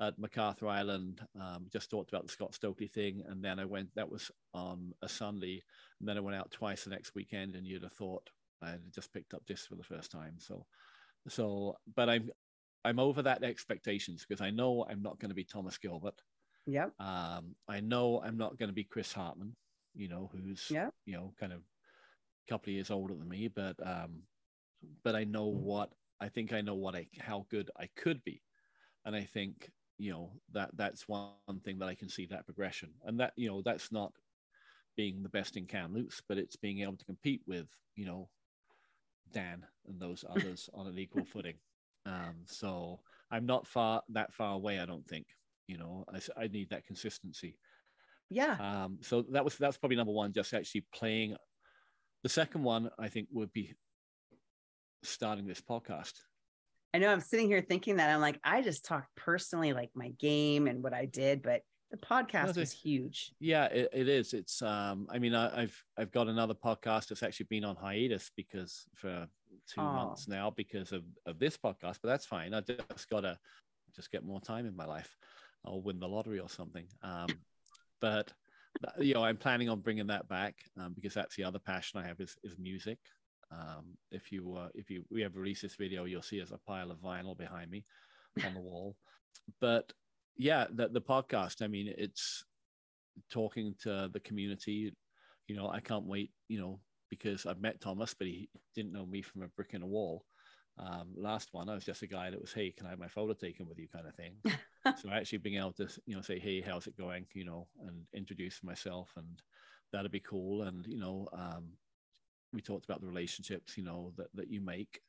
at 0.00 0.18
McArthur 0.18 0.68
Island. 0.68 1.20
Um, 1.40 1.66
just 1.72 1.90
talked 1.90 2.12
about 2.12 2.26
the 2.26 2.32
Scott 2.32 2.54
Stokely 2.54 2.88
thing, 2.88 3.22
and 3.26 3.44
then 3.44 3.58
I 3.58 3.64
went. 3.64 3.94
That 3.94 4.10
was 4.10 4.30
on 4.52 4.92
a 5.02 5.08
Sunday, 5.08 5.62
and 6.00 6.08
then 6.08 6.16
I 6.16 6.20
went 6.20 6.36
out 6.36 6.50
twice 6.50 6.84
the 6.84 6.90
next 6.90 7.14
weekend. 7.14 7.54
And 7.54 7.66
you'd 7.66 7.82
have 7.82 7.92
thought 7.92 8.28
I 8.62 8.70
had 8.70 8.92
just 8.92 9.12
picked 9.12 9.34
up 9.34 9.42
this 9.46 9.66
for 9.66 9.76
the 9.76 9.82
first 9.82 10.10
time. 10.10 10.34
So, 10.38 10.66
so, 11.28 11.76
but 11.94 12.08
I'm 12.08 12.30
I'm 12.84 12.98
over 12.98 13.22
that 13.22 13.42
expectations 13.42 14.24
because 14.28 14.40
I 14.40 14.50
know 14.50 14.86
I'm 14.88 15.02
not 15.02 15.18
going 15.18 15.30
to 15.30 15.34
be 15.34 15.44
Thomas 15.44 15.78
Gilbert. 15.78 16.20
Yeah. 16.66 16.88
Um, 16.98 17.54
I 17.68 17.80
know 17.80 18.22
I'm 18.24 18.36
not 18.36 18.58
going 18.58 18.68
to 18.68 18.74
be 18.74 18.84
Chris 18.84 19.12
Hartman, 19.12 19.54
you 19.94 20.08
know, 20.08 20.30
who's 20.32 20.66
yeah. 20.70 20.88
you 21.06 21.14
know 21.14 21.32
kind 21.38 21.52
of 21.52 21.60
a 21.60 22.52
couple 22.52 22.70
of 22.70 22.74
years 22.74 22.90
older 22.90 23.14
than 23.14 23.28
me, 23.28 23.48
but 23.48 23.76
um, 23.84 24.22
but 25.02 25.14
I 25.14 25.24
know 25.24 25.46
what 25.46 25.92
I 26.20 26.28
think 26.28 26.52
I 26.52 26.60
know 26.60 26.74
what 26.74 26.94
I 26.94 27.06
how 27.18 27.46
good 27.50 27.70
I 27.78 27.88
could 27.96 28.22
be, 28.24 28.42
and 29.04 29.14
I 29.14 29.24
think 29.24 29.70
you 29.98 30.12
know 30.12 30.32
that 30.52 30.70
that's 30.74 31.08
one 31.08 31.32
thing 31.64 31.78
that 31.78 31.88
I 31.88 31.94
can 31.94 32.08
see 32.08 32.26
that 32.26 32.46
progression, 32.46 32.90
and 33.04 33.20
that 33.20 33.32
you 33.36 33.48
know 33.48 33.62
that's 33.64 33.92
not 33.92 34.12
being 34.96 35.22
the 35.22 35.28
best 35.28 35.56
in 35.56 35.66
Kamloops, 35.66 36.22
but 36.28 36.38
it's 36.38 36.56
being 36.56 36.80
able 36.80 36.96
to 36.96 37.04
compete 37.04 37.42
with 37.46 37.66
you 37.96 38.06
know 38.06 38.28
Dan 39.32 39.64
and 39.86 40.00
those 40.00 40.24
others 40.30 40.68
on 40.74 40.86
an 40.86 40.98
equal 40.98 41.24
footing. 41.24 41.56
Um, 42.06 42.44
so 42.46 43.00
I'm 43.30 43.46
not 43.46 43.66
far 43.66 44.02
that 44.10 44.32
far 44.32 44.54
away, 44.54 44.78
I 44.78 44.86
don't 44.86 45.06
think 45.06 45.26
you 45.66 45.78
know 45.78 46.04
I, 46.12 46.44
I 46.44 46.48
need 46.48 46.70
that 46.70 46.86
consistency. 46.86 47.58
Yeah. 48.30 48.56
Um 48.60 48.98
so 49.00 49.22
that 49.32 49.44
was 49.44 49.56
that's 49.56 49.78
probably 49.78 49.96
number 49.96 50.12
one 50.12 50.32
just 50.32 50.54
actually 50.54 50.84
playing. 50.94 51.36
The 52.22 52.30
second 52.30 52.62
one 52.62 52.88
i 52.98 53.08
think 53.08 53.28
would 53.32 53.52
be 53.52 53.74
starting 55.02 55.46
this 55.46 55.60
podcast 55.60 56.14
i 56.94 56.98
know 56.98 57.08
i'm 57.08 57.20
sitting 57.20 57.46
here 57.46 57.60
thinking 57.60 57.96
that 57.96 58.10
i'm 58.10 58.20
like 58.20 58.40
i 58.44 58.62
just 58.62 58.84
talked 58.84 59.14
personally 59.16 59.72
like 59.72 59.90
my 59.94 60.08
game 60.18 60.66
and 60.66 60.82
what 60.82 60.94
i 60.94 61.04
did 61.04 61.42
but 61.42 61.62
the 61.90 61.96
podcast 61.98 62.56
is 62.56 62.72
huge 62.72 63.32
yeah 63.38 63.66
it, 63.66 63.88
it 63.92 64.08
is 64.08 64.32
it's 64.32 64.62
um 64.62 65.06
i 65.10 65.18
mean 65.18 65.34
I, 65.34 65.60
have 65.60 65.74
i've 65.98 66.10
got 66.10 66.28
another 66.28 66.54
podcast 66.54 67.08
that's 67.08 67.22
actually 67.22 67.46
been 67.50 67.64
on 67.64 67.76
hiatus 67.76 68.30
because 68.36 68.86
for 68.94 69.28
two 69.68 69.80
oh. 69.80 69.92
months 69.92 70.26
now 70.26 70.50
because 70.50 70.92
of 70.92 71.04
of 71.26 71.38
this 71.38 71.56
podcast 71.56 71.98
but 72.02 72.08
that's 72.08 72.26
fine 72.26 72.54
i 72.54 72.60
just 72.60 73.10
gotta 73.10 73.38
just 73.94 74.10
get 74.10 74.24
more 74.24 74.40
time 74.40 74.66
in 74.66 74.74
my 74.74 74.86
life 74.86 75.16
I'll 75.66 75.80
win 75.80 75.98
the 75.98 76.08
lottery 76.08 76.40
or 76.40 76.48
something. 76.48 76.86
Um, 77.02 77.28
but 78.00 78.32
you 78.98 79.14
know, 79.14 79.24
I'm 79.24 79.36
planning 79.36 79.68
on 79.68 79.80
bringing 79.80 80.08
that 80.08 80.28
back 80.28 80.56
um, 80.78 80.94
because 80.94 81.14
that's 81.14 81.36
the 81.36 81.44
other 81.44 81.58
passion 81.58 82.00
I 82.00 82.06
have 82.06 82.20
is, 82.20 82.36
is 82.42 82.58
music. 82.58 82.98
Um, 83.50 83.96
if 84.10 84.32
you 84.32 84.56
uh, 84.56 84.68
if 84.74 84.90
you 84.90 85.04
we 85.10 85.24
ever 85.24 85.40
release 85.40 85.62
this 85.62 85.76
video, 85.76 86.04
you'll 86.04 86.22
see 86.22 86.38
there's 86.38 86.52
a 86.52 86.58
pile 86.58 86.90
of 86.90 86.98
vinyl 86.98 87.36
behind 87.36 87.70
me 87.70 87.84
on 88.44 88.54
the 88.54 88.60
wall. 88.60 88.96
But 89.60 89.92
yeah, 90.36 90.66
the 90.70 90.88
the 90.88 91.00
podcast. 91.00 91.62
I 91.62 91.66
mean, 91.66 91.92
it's 91.96 92.44
talking 93.30 93.74
to 93.82 94.08
the 94.12 94.20
community. 94.20 94.92
You 95.48 95.56
know, 95.56 95.68
I 95.68 95.80
can't 95.80 96.06
wait. 96.06 96.30
You 96.48 96.60
know, 96.60 96.80
because 97.10 97.46
I've 97.46 97.60
met 97.60 97.80
Thomas, 97.80 98.14
but 98.14 98.26
he 98.26 98.48
didn't 98.74 98.92
know 98.92 99.06
me 99.06 99.22
from 99.22 99.42
a 99.42 99.48
brick 99.48 99.70
in 99.72 99.82
a 99.82 99.86
wall. 99.86 100.24
Um, 100.76 101.10
last 101.16 101.50
one, 101.52 101.68
I 101.68 101.74
was 101.74 101.84
just 101.84 102.02
a 102.02 102.06
guy 102.06 102.30
that 102.30 102.40
was, 102.40 102.52
hey, 102.52 102.72
can 102.72 102.86
I 102.86 102.90
have 102.90 102.98
my 102.98 103.06
photo 103.06 103.32
taken 103.32 103.68
with 103.68 103.78
you, 103.78 103.86
kind 103.88 104.06
of 104.08 104.14
thing. 104.16 104.34
so 105.00 105.08
actually 105.10 105.38
being 105.38 105.58
able 105.58 105.72
to, 105.74 105.88
you 106.06 106.16
know, 106.16 106.22
say, 106.22 106.40
hey, 106.40 106.60
how's 106.60 106.88
it 106.88 106.98
going, 106.98 107.26
you 107.32 107.44
know, 107.44 107.68
and 107.86 108.02
introduce 108.12 108.62
myself, 108.64 109.12
and 109.16 109.40
that'd 109.92 110.10
be 110.10 110.20
cool. 110.20 110.62
And 110.62 110.84
you 110.86 110.98
know, 110.98 111.28
um, 111.32 111.68
we 112.54 112.62
talked 112.62 112.84
about 112.84 113.00
the 113.00 113.06
relationships, 113.06 113.76
you 113.76 113.84
know, 113.84 114.12
that 114.16 114.28
that 114.34 114.50
you 114.50 114.60
make. 114.60 115.00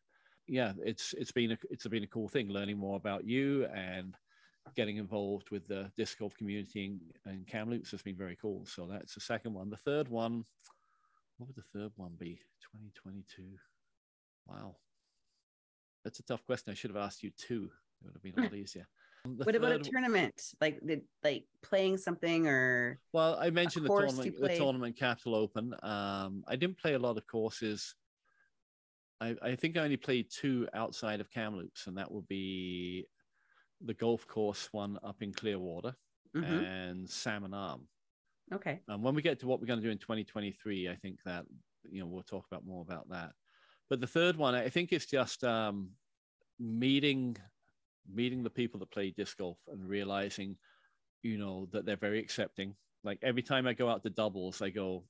Yeah, 0.47 0.73
it's 0.83 1.13
it's 1.17 1.31
been 1.31 1.51
a 1.51 1.57
it's 1.69 1.87
been 1.87 2.03
a 2.03 2.07
cool 2.07 2.27
thing 2.27 2.49
learning 2.49 2.77
more 2.77 2.97
about 2.97 3.25
you 3.25 3.65
and 3.65 4.15
getting 4.75 4.97
involved 4.97 5.51
with 5.51 5.67
the 5.67 5.91
disc 5.95 6.17
golf 6.17 6.35
community 6.35 6.85
in, 6.85 7.31
in 7.31 7.45
Kamloops 7.45 7.91
has 7.91 8.01
been 8.01 8.15
very 8.15 8.35
cool. 8.35 8.65
So 8.65 8.87
that's 8.87 9.13
the 9.13 9.21
second 9.21 9.53
one. 9.53 9.69
The 9.69 9.77
third 9.77 10.09
one, 10.09 10.43
what 11.37 11.47
would 11.47 11.55
the 11.55 11.79
third 11.79 11.91
one 11.95 12.13
be? 12.17 12.39
2022. 12.73 13.43
Wow. 14.47 14.75
That's 16.03 16.19
a 16.19 16.23
tough 16.23 16.45
question. 16.45 16.71
I 16.71 16.75
should 16.75 16.91
have 16.91 17.03
asked 17.03 17.23
you 17.23 17.31
two. 17.37 17.69
It 18.01 18.05
would 18.05 18.13
have 18.13 18.23
been 18.23 18.33
a 18.37 18.41
lot 18.41 18.51
hmm. 18.51 18.57
easier. 18.57 18.87
The 19.25 19.43
what 19.43 19.55
about 19.55 19.71
a 19.71 19.79
tournament? 19.91 20.41
Like 20.61 20.79
the 20.81 21.01
like 21.23 21.45
playing 21.61 21.97
something 21.97 22.47
or 22.47 22.99
well, 23.11 23.37
I 23.39 23.49
mentioned 23.49 23.85
the 23.85 23.89
tournament, 23.89 24.35
the 24.39 24.57
tournament 24.57 24.97
Capital 24.97 25.35
Open. 25.35 25.73
Um, 25.81 26.43
I 26.47 26.55
didn't 26.55 26.77
play 26.77 26.93
a 26.93 26.99
lot 26.99 27.17
of 27.17 27.25
courses. 27.27 27.95
I, 29.21 29.35
I 29.41 29.55
think 29.55 29.77
I 29.77 29.81
only 29.81 29.97
played 29.97 30.27
two 30.29 30.67
outside 30.73 31.21
of 31.21 31.31
Kamloops, 31.31 31.87
and 31.87 31.97
that 31.97 32.11
would 32.11 32.27
be 32.27 33.05
the 33.83 33.93
golf 33.93 34.27
course 34.27 34.69
one 34.71 34.99
up 35.03 35.21
in 35.21 35.33
Clearwater 35.33 35.95
mm-hmm. 36.35 36.53
and 36.53 37.09
Salmon 37.09 37.53
Arm. 37.53 37.87
Okay. 38.53 38.79
And 38.87 39.03
when 39.03 39.15
we 39.15 39.21
get 39.21 39.39
to 39.39 39.47
what 39.47 39.59
we're 39.59 39.67
going 39.67 39.79
to 39.79 39.85
do 39.85 39.91
in 39.91 39.97
2023, 39.97 40.89
I 40.89 40.95
think 40.95 41.19
that 41.25 41.45
you 41.89 42.01
know 42.01 42.07
we'll 42.07 42.23
talk 42.23 42.45
about 42.51 42.65
more 42.65 42.81
about 42.81 43.09
that. 43.09 43.31
But 43.89 44.01
the 44.01 44.07
third 44.07 44.35
one, 44.35 44.55
I 44.55 44.69
think 44.69 44.91
it's 44.91 45.05
just 45.05 45.43
um, 45.43 45.91
meeting 46.59 47.37
meeting 48.13 48.43
the 48.43 48.49
people 48.49 48.79
that 48.79 48.91
play 48.91 49.11
disc 49.11 49.37
golf 49.37 49.57
and 49.71 49.87
realizing, 49.87 50.57
you 51.23 51.37
know, 51.37 51.67
that 51.71 51.85
they're 51.85 51.95
very 51.95 52.19
accepting. 52.19 52.75
Like 53.03 53.19
every 53.21 53.43
time 53.43 53.67
I 53.67 53.73
go 53.73 53.89
out 53.89 54.03
to 54.03 54.09
doubles, 54.09 54.61
I 54.61 54.69
go, 54.69 55.03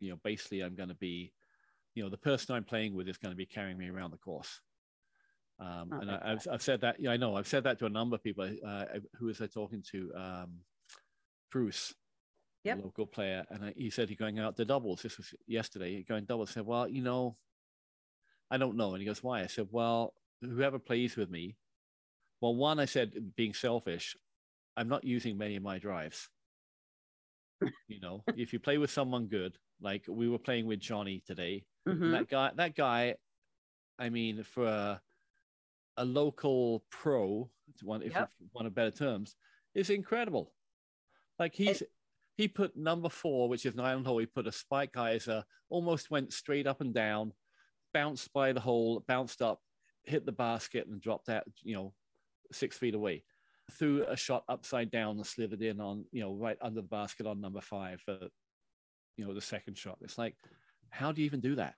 you 0.00 0.10
know, 0.10 0.18
basically 0.22 0.60
I'm 0.60 0.74
going 0.76 0.90
to 0.90 0.94
be, 0.94 1.32
you 1.94 2.02
know, 2.02 2.10
the 2.10 2.16
person 2.16 2.54
I'm 2.54 2.64
playing 2.64 2.94
with 2.94 3.08
is 3.08 3.18
going 3.18 3.32
to 3.32 3.36
be 3.36 3.46
carrying 3.46 3.78
me 3.78 3.88
around 3.88 4.10
the 4.12 4.18
course. 4.18 4.60
Um, 5.60 5.90
Oh, 5.92 5.98
and 6.00 6.10
I, 6.10 6.20
I've. 6.24 6.46
I've 6.52 6.62
said 6.62 6.82
that, 6.82 7.00
yeah, 7.00 7.10
I 7.10 7.16
know, 7.16 7.34
I've 7.34 7.48
said 7.48 7.64
that 7.64 7.78
to 7.80 7.86
a 7.86 7.90
number 7.90 8.14
of 8.14 8.22
people. 8.22 8.48
Uh, 8.64 8.84
who 9.18 9.26
was 9.26 9.40
I 9.40 9.46
talking 9.46 9.82
to? 9.90 10.12
Um, 10.14 10.60
Bruce, 11.50 11.94
a 12.64 12.68
Yep. 12.68 12.78
local 12.84 13.06
player, 13.06 13.44
and 13.50 13.64
I, 13.64 13.74
he 13.76 13.90
said 13.90 14.08
he's 14.08 14.18
going 14.18 14.38
out 14.38 14.56
to 14.56 14.64
doubles. 14.64 15.02
This 15.02 15.16
was 15.16 15.34
yesterday. 15.46 15.96
He 15.96 16.02
going 16.02 16.26
doubles. 16.26 16.50
I 16.50 16.54
said, 16.54 16.66
well, 16.66 16.88
you 16.88 17.02
know, 17.02 17.36
I 18.50 18.58
don't 18.58 18.76
know. 18.76 18.92
And 18.92 19.00
he 19.00 19.06
goes, 19.06 19.22
why? 19.22 19.40
I 19.40 19.46
said, 19.46 19.68
well, 19.70 20.14
whoever 20.42 20.78
plays 20.78 21.16
with 21.16 21.30
me. 21.30 21.56
Well, 22.40 22.54
one, 22.54 22.78
I 22.78 22.84
said, 22.84 23.34
being 23.36 23.54
selfish, 23.54 24.16
I'm 24.76 24.88
not 24.88 25.04
using 25.04 25.36
many 25.36 25.56
of 25.56 25.62
my 25.62 25.78
drives. 25.78 26.28
you 27.88 28.00
know, 28.00 28.22
if 28.36 28.52
you 28.52 28.60
play 28.60 28.78
with 28.78 28.90
someone 28.90 29.26
good, 29.26 29.58
like 29.80 30.04
we 30.08 30.28
were 30.28 30.38
playing 30.38 30.66
with 30.66 30.80
Johnny 30.80 31.20
today, 31.26 31.64
Mhm. 31.86 32.12
that 32.12 32.28
guy, 32.28 32.52
that 32.54 32.74
guy, 32.74 33.16
I 33.98 34.10
mean, 34.10 34.42
for 34.44 34.66
a, 34.66 35.02
a 35.96 36.04
local 36.04 36.84
pro, 36.90 37.50
to 37.78 37.86
one, 37.86 38.02
if 38.02 38.12
Yep. 38.14 38.30
one 38.52 38.66
of 38.66 38.74
better 38.74 38.90
terms, 38.90 39.34
is 39.74 39.90
incredible. 39.90 40.54
Like 41.38 41.54
he's 41.54 41.82
he 42.36 42.46
put 42.46 42.76
number 42.76 43.08
four, 43.08 43.48
which 43.48 43.66
is 43.66 43.74
an 43.74 43.80
island 43.80 44.06
hole. 44.06 44.18
He 44.18 44.26
put 44.26 44.46
a 44.46 44.52
spike 44.52 44.92
geyser, 44.92 45.44
almost 45.68 46.10
went 46.10 46.32
straight 46.32 46.66
up 46.68 46.80
and 46.80 46.94
down, 46.94 47.32
bounced 47.92 48.32
by 48.32 48.52
the 48.52 48.60
hole, 48.60 49.00
bounced 49.00 49.42
up, 49.42 49.60
hit 50.04 50.24
the 50.24 50.32
basket, 50.32 50.86
and 50.86 51.00
dropped 51.00 51.28
out. 51.28 51.44
You 51.62 51.74
know, 51.74 51.94
six 52.52 52.76
feet 52.76 52.94
away. 52.94 53.24
Threw 53.72 54.04
a 54.04 54.16
shot 54.16 54.44
upside 54.48 54.90
down 54.90 55.16
and 55.16 55.26
slithered 55.26 55.62
in 55.62 55.80
on 55.80 56.04
you 56.10 56.22
know 56.22 56.34
right 56.34 56.56
under 56.62 56.80
the 56.80 56.86
basket 56.86 57.26
on 57.26 57.40
number 57.40 57.60
five 57.60 58.00
for 58.00 58.18
you 59.16 59.26
know 59.26 59.34
the 59.34 59.40
second 59.40 59.76
shot. 59.76 59.98
It's 60.00 60.16
like, 60.16 60.36
how 60.90 61.12
do 61.12 61.20
you 61.20 61.26
even 61.26 61.40
do 61.40 61.56
that? 61.56 61.74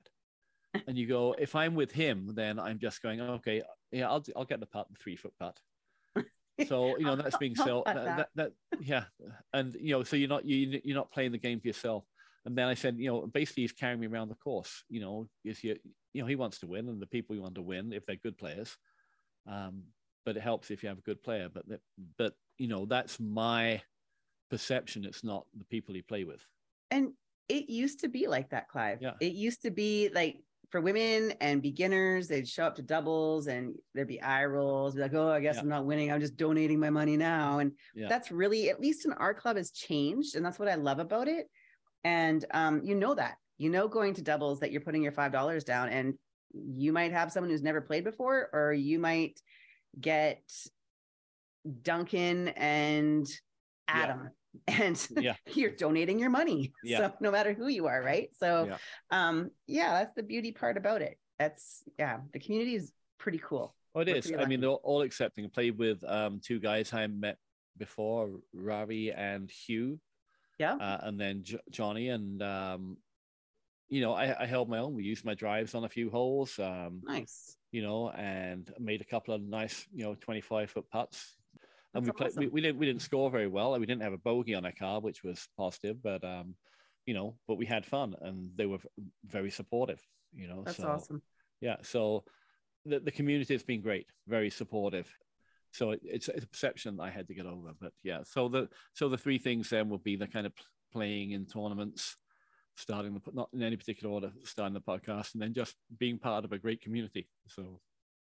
And 0.86 0.96
you 0.96 1.08
go, 1.08 1.34
if 1.36 1.56
I'm 1.56 1.74
with 1.74 1.90
him, 1.90 2.30
then 2.36 2.60
I'm 2.60 2.78
just 2.78 3.02
going, 3.02 3.20
okay, 3.20 3.60
yeah, 3.90 4.08
I'll 4.08 4.24
I'll 4.36 4.44
get 4.44 4.60
the 4.60 4.66
putt, 4.66 4.86
the 4.88 4.96
three 4.96 5.16
foot 5.16 5.32
putt. 5.38 5.58
So 6.68 6.98
you 6.98 7.06
know 7.06 7.16
that's 7.16 7.38
being 7.38 7.54
I'll 7.58 7.82
That, 7.84 7.94
that, 7.94 8.28
that 8.34 8.52
yeah, 8.80 9.04
and 9.54 9.74
you 9.74 9.92
know, 9.92 10.04
so 10.04 10.14
you're 10.14 10.28
not 10.28 10.44
you 10.44 10.80
you're 10.84 10.96
not 10.96 11.10
playing 11.10 11.32
the 11.32 11.38
game 11.38 11.58
for 11.58 11.66
yourself. 11.66 12.04
And 12.44 12.56
then 12.56 12.68
I 12.68 12.74
said, 12.74 12.96
you 12.98 13.10
know, 13.10 13.26
basically 13.26 13.64
he's 13.64 13.72
carrying 13.72 14.00
me 14.00 14.06
around 14.06 14.28
the 14.28 14.34
course. 14.34 14.84
You 14.88 15.00
know, 15.00 15.28
is 15.44 15.64
you 15.64 15.76
you 16.12 16.22
know 16.22 16.28
he 16.28 16.36
wants 16.36 16.58
to 16.60 16.66
win, 16.66 16.88
and 16.88 17.00
the 17.00 17.06
people 17.06 17.34
you 17.34 17.42
want 17.42 17.54
to 17.56 17.62
win 17.62 17.92
if 17.92 18.04
they're 18.06 18.16
good 18.16 18.36
players. 18.36 18.76
Um, 19.46 19.84
but 20.24 20.36
it 20.36 20.40
helps 20.40 20.70
if 20.70 20.82
you 20.82 20.88
have 20.88 20.98
a 20.98 21.02
good 21.02 21.22
player. 21.22 21.48
But 21.52 21.68
that, 21.68 21.80
but 22.18 22.34
you 22.58 22.68
know 22.68 22.86
that's 22.86 23.18
my 23.20 23.82
perception. 24.50 25.04
It's 25.04 25.24
not 25.24 25.46
the 25.56 25.64
people 25.64 25.96
you 25.96 26.02
play 26.02 26.24
with. 26.24 26.44
And 26.90 27.12
it 27.48 27.68
used 27.68 28.00
to 28.00 28.08
be 28.08 28.26
like 28.26 28.50
that, 28.50 28.68
Clive. 28.68 28.98
Yeah. 29.00 29.12
It 29.20 29.32
used 29.32 29.62
to 29.62 29.70
be 29.70 30.10
like 30.12 30.38
for 30.70 30.80
women 30.80 31.32
and 31.40 31.60
beginners, 31.60 32.28
they'd 32.28 32.46
show 32.46 32.64
up 32.64 32.76
to 32.76 32.82
doubles 32.82 33.48
and 33.48 33.74
there'd 33.94 34.06
be 34.06 34.22
eye 34.22 34.44
rolls, 34.44 34.94
be 34.94 35.00
like, 35.00 35.14
oh, 35.14 35.30
I 35.30 35.40
guess 35.40 35.56
Yeah. 35.56 35.62
I'm 35.62 35.68
not 35.68 35.84
winning. 35.84 36.12
I'm 36.12 36.20
just 36.20 36.36
donating 36.36 36.78
my 36.78 36.90
money 36.90 37.16
now. 37.16 37.58
And 37.58 37.72
Yeah. 37.94 38.08
that's 38.08 38.30
really, 38.30 38.70
at 38.70 38.80
least 38.80 39.04
in 39.04 39.12
our 39.14 39.34
club, 39.34 39.56
has 39.56 39.72
changed. 39.72 40.36
And 40.36 40.46
that's 40.46 40.60
what 40.60 40.68
I 40.68 40.76
love 40.76 41.00
about 41.00 41.26
it. 41.26 41.48
And 42.04 42.44
um, 42.52 42.82
you 42.84 42.94
know 42.94 43.14
that. 43.14 43.36
You 43.58 43.68
know, 43.68 43.88
going 43.88 44.14
to 44.14 44.22
doubles 44.22 44.60
that 44.60 44.70
you're 44.70 44.80
putting 44.80 45.02
your 45.02 45.12
$5 45.12 45.64
down 45.64 45.88
and 45.88 46.14
you 46.54 46.92
might 46.92 47.12
have 47.12 47.30
someone 47.30 47.50
who's 47.50 47.62
never 47.62 47.80
played 47.80 48.04
before, 48.04 48.48
or 48.52 48.72
you 48.72 48.98
might 48.98 49.40
get 49.98 50.42
Duncan 51.82 52.48
and 52.48 53.26
Yeah. 53.88 53.94
Adam. 54.02 54.30
And 54.66 55.08
Yeah. 55.16 55.36
you're 55.54 55.70
donating 55.70 56.18
your 56.18 56.30
money. 56.30 56.72
Yeah. 56.82 56.98
So 56.98 57.12
no 57.20 57.30
matter 57.30 57.52
who 57.52 57.68
you 57.68 57.86
are, 57.86 58.02
right? 58.02 58.30
So 58.36 58.64
Yeah. 58.66 58.78
um 59.10 59.50
yeah, 59.68 60.00
that's 60.00 60.12
the 60.14 60.24
beauty 60.24 60.50
part 60.50 60.76
about 60.76 61.02
it. 61.02 61.18
That's 61.38 61.84
yeah, 61.98 62.18
the 62.32 62.40
community 62.40 62.74
is 62.74 62.92
pretty 63.18 63.38
cool. 63.38 63.76
Oh, 63.94 64.00
it 64.00 64.08
We're 64.08 64.16
is. 64.16 64.32
I 64.36 64.46
mean, 64.46 64.60
they're 64.60 64.70
all 64.70 65.02
accepting. 65.02 65.44
I 65.44 65.48
played 65.48 65.78
with 65.78 66.02
um, 66.04 66.40
two 66.40 66.58
guys 66.60 66.92
I 66.92 67.06
met 67.06 67.38
before, 67.76 68.40
Ravi 68.52 69.10
and 69.12 69.50
Hugh, 69.50 69.98
Yeah. 70.58 70.74
uh, 70.74 70.98
and 71.02 71.18
then 71.20 71.42
J- 71.42 71.58
Johnny. 71.70 72.08
And, 72.10 72.40
um, 72.42 72.98
you 73.90 74.00
know, 74.00 74.14
I, 74.14 74.42
I 74.42 74.46
held 74.46 74.68
my 74.68 74.78
own. 74.78 74.94
We 74.94 75.04
used 75.04 75.24
my 75.24 75.34
drives 75.34 75.74
on 75.74 75.84
a 75.84 75.88
few 75.88 76.10
holes, 76.10 76.58
um, 76.58 77.02
Nice. 77.04 77.56
you 77.72 77.82
know, 77.82 78.10
and 78.10 78.72
made 78.78 79.00
a 79.00 79.04
couple 79.04 79.34
of 79.34 79.42
nice, 79.42 79.86
you 79.92 80.04
know, 80.04 80.14
25 80.14 80.70
foot 80.70 80.88
putts. 80.90 81.36
And 81.92 82.04
we 82.04 82.12
That's 82.16 82.34
played, 82.34 82.46
we, 82.46 82.46
we 82.46 82.60
didn't 82.60 82.78
we 82.78 82.86
didn't 82.86 83.02
score 83.02 83.30
very 83.30 83.48
well. 83.48 83.78
We 83.78 83.84
didn't 83.84 84.02
have 84.02 84.12
a 84.12 84.18
bogey 84.18 84.54
on 84.54 84.64
our 84.64 84.72
car, 84.72 85.00
which 85.00 85.24
was 85.24 85.48
positive, 85.58 86.00
but 86.00 86.22
um, 86.24 86.54
you 87.04 87.14
know, 87.14 87.34
but 87.48 87.56
we 87.56 87.66
had 87.66 87.84
fun 87.84 88.14
and 88.22 88.50
they 88.54 88.66
were 88.66 88.78
very 89.26 89.50
supportive, 89.50 90.00
you 90.32 90.46
know. 90.46 90.62
That's 90.64 90.76
so, 90.76 90.88
awesome. 90.88 91.22
yeah 91.60 91.76
so 91.82 92.24
the, 92.86 93.00
the 93.00 93.10
community 93.10 93.54
has 93.54 93.62
been 93.62 93.80
great 93.80 94.06
very 94.26 94.50
supportive 94.50 95.08
so 95.72 95.90
it, 95.92 96.00
it's, 96.02 96.28
it's 96.28 96.44
a 96.44 96.48
perception 96.48 96.98
i 97.00 97.10
had 97.10 97.28
to 97.28 97.34
get 97.34 97.46
over 97.46 97.72
but 97.80 97.92
yeah 98.02 98.20
so 98.24 98.48
the 98.48 98.68
so 98.94 99.08
the 99.08 99.18
three 99.18 99.38
things 99.38 99.70
then 99.70 99.88
would 99.88 100.02
be 100.02 100.16
the 100.16 100.26
kind 100.26 100.46
of 100.46 100.52
playing 100.92 101.32
in 101.32 101.46
tournaments 101.46 102.16
starting 102.80 103.14
the 103.14 103.20
not 103.32 103.48
in 103.52 103.62
any 103.62 103.76
particular 103.76 104.12
order 104.12 104.32
starting 104.44 104.74
the 104.74 104.80
podcast 104.80 105.34
and 105.34 105.42
then 105.42 105.52
just 105.52 105.76
being 105.98 106.18
part 106.18 106.44
of 106.44 106.52
a 106.52 106.58
great 106.58 106.80
community 106.80 107.28
so 107.46 107.80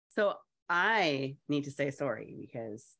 So 0.09 0.33
I 0.69 1.35
need 1.47 1.65
to 1.65 1.71
say 1.71 1.91
sorry 1.91 2.35
because 2.39 2.97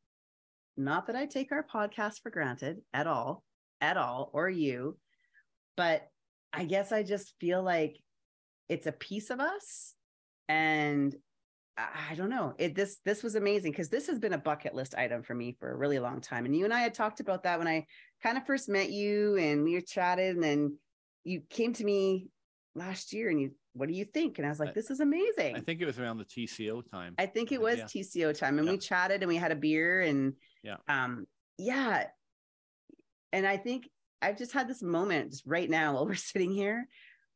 not 0.77 1.07
that 1.07 1.15
I 1.15 1.25
take 1.25 1.51
our 1.51 1.63
podcast 1.63 2.21
for 2.21 2.29
granted 2.29 2.77
at 2.93 3.07
all, 3.07 3.43
at 3.81 3.97
all, 3.97 4.29
or 4.33 4.47
you, 4.47 4.97
but 5.75 6.07
I 6.53 6.65
guess 6.65 6.91
I 6.91 7.03
just 7.03 7.33
feel 7.39 7.63
like 7.63 7.97
it's 8.69 8.87
a 8.87 8.91
piece 8.91 9.29
of 9.29 9.39
us. 9.39 9.95
And 10.47 11.15
I 11.77 12.15
don't 12.15 12.29
know. 12.29 12.53
It 12.57 12.73
this 12.73 12.99
this 13.05 13.21
was 13.21 13.35
amazing 13.35 13.71
because 13.71 13.89
this 13.89 14.07
has 14.07 14.17
been 14.17 14.33
a 14.33 14.37
bucket 14.37 14.73
list 14.73 14.95
item 14.95 15.21
for 15.23 15.35
me 15.35 15.55
for 15.59 15.71
a 15.71 15.75
really 15.75 15.99
long 15.99 16.21
time. 16.21 16.45
And 16.45 16.55
you 16.55 16.65
and 16.65 16.73
I 16.73 16.79
had 16.79 16.93
talked 16.93 17.19
about 17.19 17.43
that 17.43 17.59
when 17.59 17.67
I 17.67 17.85
kind 18.23 18.37
of 18.37 18.45
first 18.45 18.69
met 18.69 18.89
you 18.89 19.35
and 19.37 19.63
we 19.63 19.79
chatted 19.81 20.35
and 20.35 20.43
then 20.43 20.77
you 21.27 21.41
came 21.49 21.73
to 21.73 21.83
me 21.83 22.29
last 22.73 23.11
year 23.13 23.29
and 23.29 23.39
you 23.39 23.51
what 23.73 23.87
do 23.89 23.93
you 23.93 24.05
think? 24.05 24.39
And 24.39 24.47
I 24.47 24.49
was 24.49 24.59
like, 24.59 24.73
this 24.73 24.89
is 24.89 25.01
amazing. 25.01 25.55
i 25.55 25.59
think 25.59 25.81
it 25.81 25.85
was 25.85 25.99
around 25.99 26.17
the 26.17 26.25
tco 26.25 26.89
time 26.89 27.13
I 27.19 27.27
think 27.27 27.51
it 27.51 27.61
was 27.61 27.77
yeah. 27.77 27.83
TCO 27.83 28.35
time, 28.35 28.57
and 28.57 28.65
Yeah. 28.65 28.71
we 28.73 28.77
chatted 28.79 29.21
and 29.21 29.29
we 29.29 29.35
had 29.35 29.51
a 29.51 29.55
beer 29.55 30.01
and 30.01 30.33
Yeah. 30.63 30.77
um, 30.87 31.27
yeah. 31.59 32.07
And 33.31 33.45
I 33.45 33.57
think 33.57 33.87
I've 34.21 34.37
just 34.37 34.51
had 34.51 34.67
this 34.67 34.81
moment 34.81 35.31
just 35.31 35.45
right 35.45 35.69
now 35.69 35.93
while 35.93 36.07
we're 36.07 36.15
sitting 36.15 36.51
here, 36.51 36.87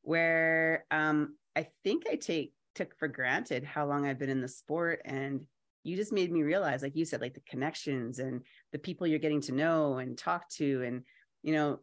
where 0.01 0.85
um, 0.89 1.35
I 1.55 1.67
think 1.83 2.03
I 2.09 2.15
take 2.15 2.53
took 2.73 2.97
for 2.97 3.07
granted 3.07 3.63
how 3.63 3.85
long 3.85 4.07
I've 4.07 4.17
been 4.17 4.29
in 4.29 4.41
the 4.41 4.47
sport, 4.47 5.01
and 5.05 5.45
you 5.83 5.95
just 5.95 6.13
made 6.13 6.31
me 6.31 6.41
realize, 6.41 6.81
like 6.81 6.95
you 6.95 7.05
said, 7.05 7.21
like 7.21 7.33
the 7.35 7.41
connections 7.41 8.17
and 8.19 8.41
the 8.71 8.79
people 8.79 9.05
you're 9.05 9.19
getting 9.19 9.41
to 9.41 9.51
know 9.51 9.97
and 9.97 10.17
talk 10.17 10.49
to, 10.51 10.81
and 10.81 11.03
you 11.43 11.53
know, 11.53 11.79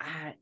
I 0.00 0.34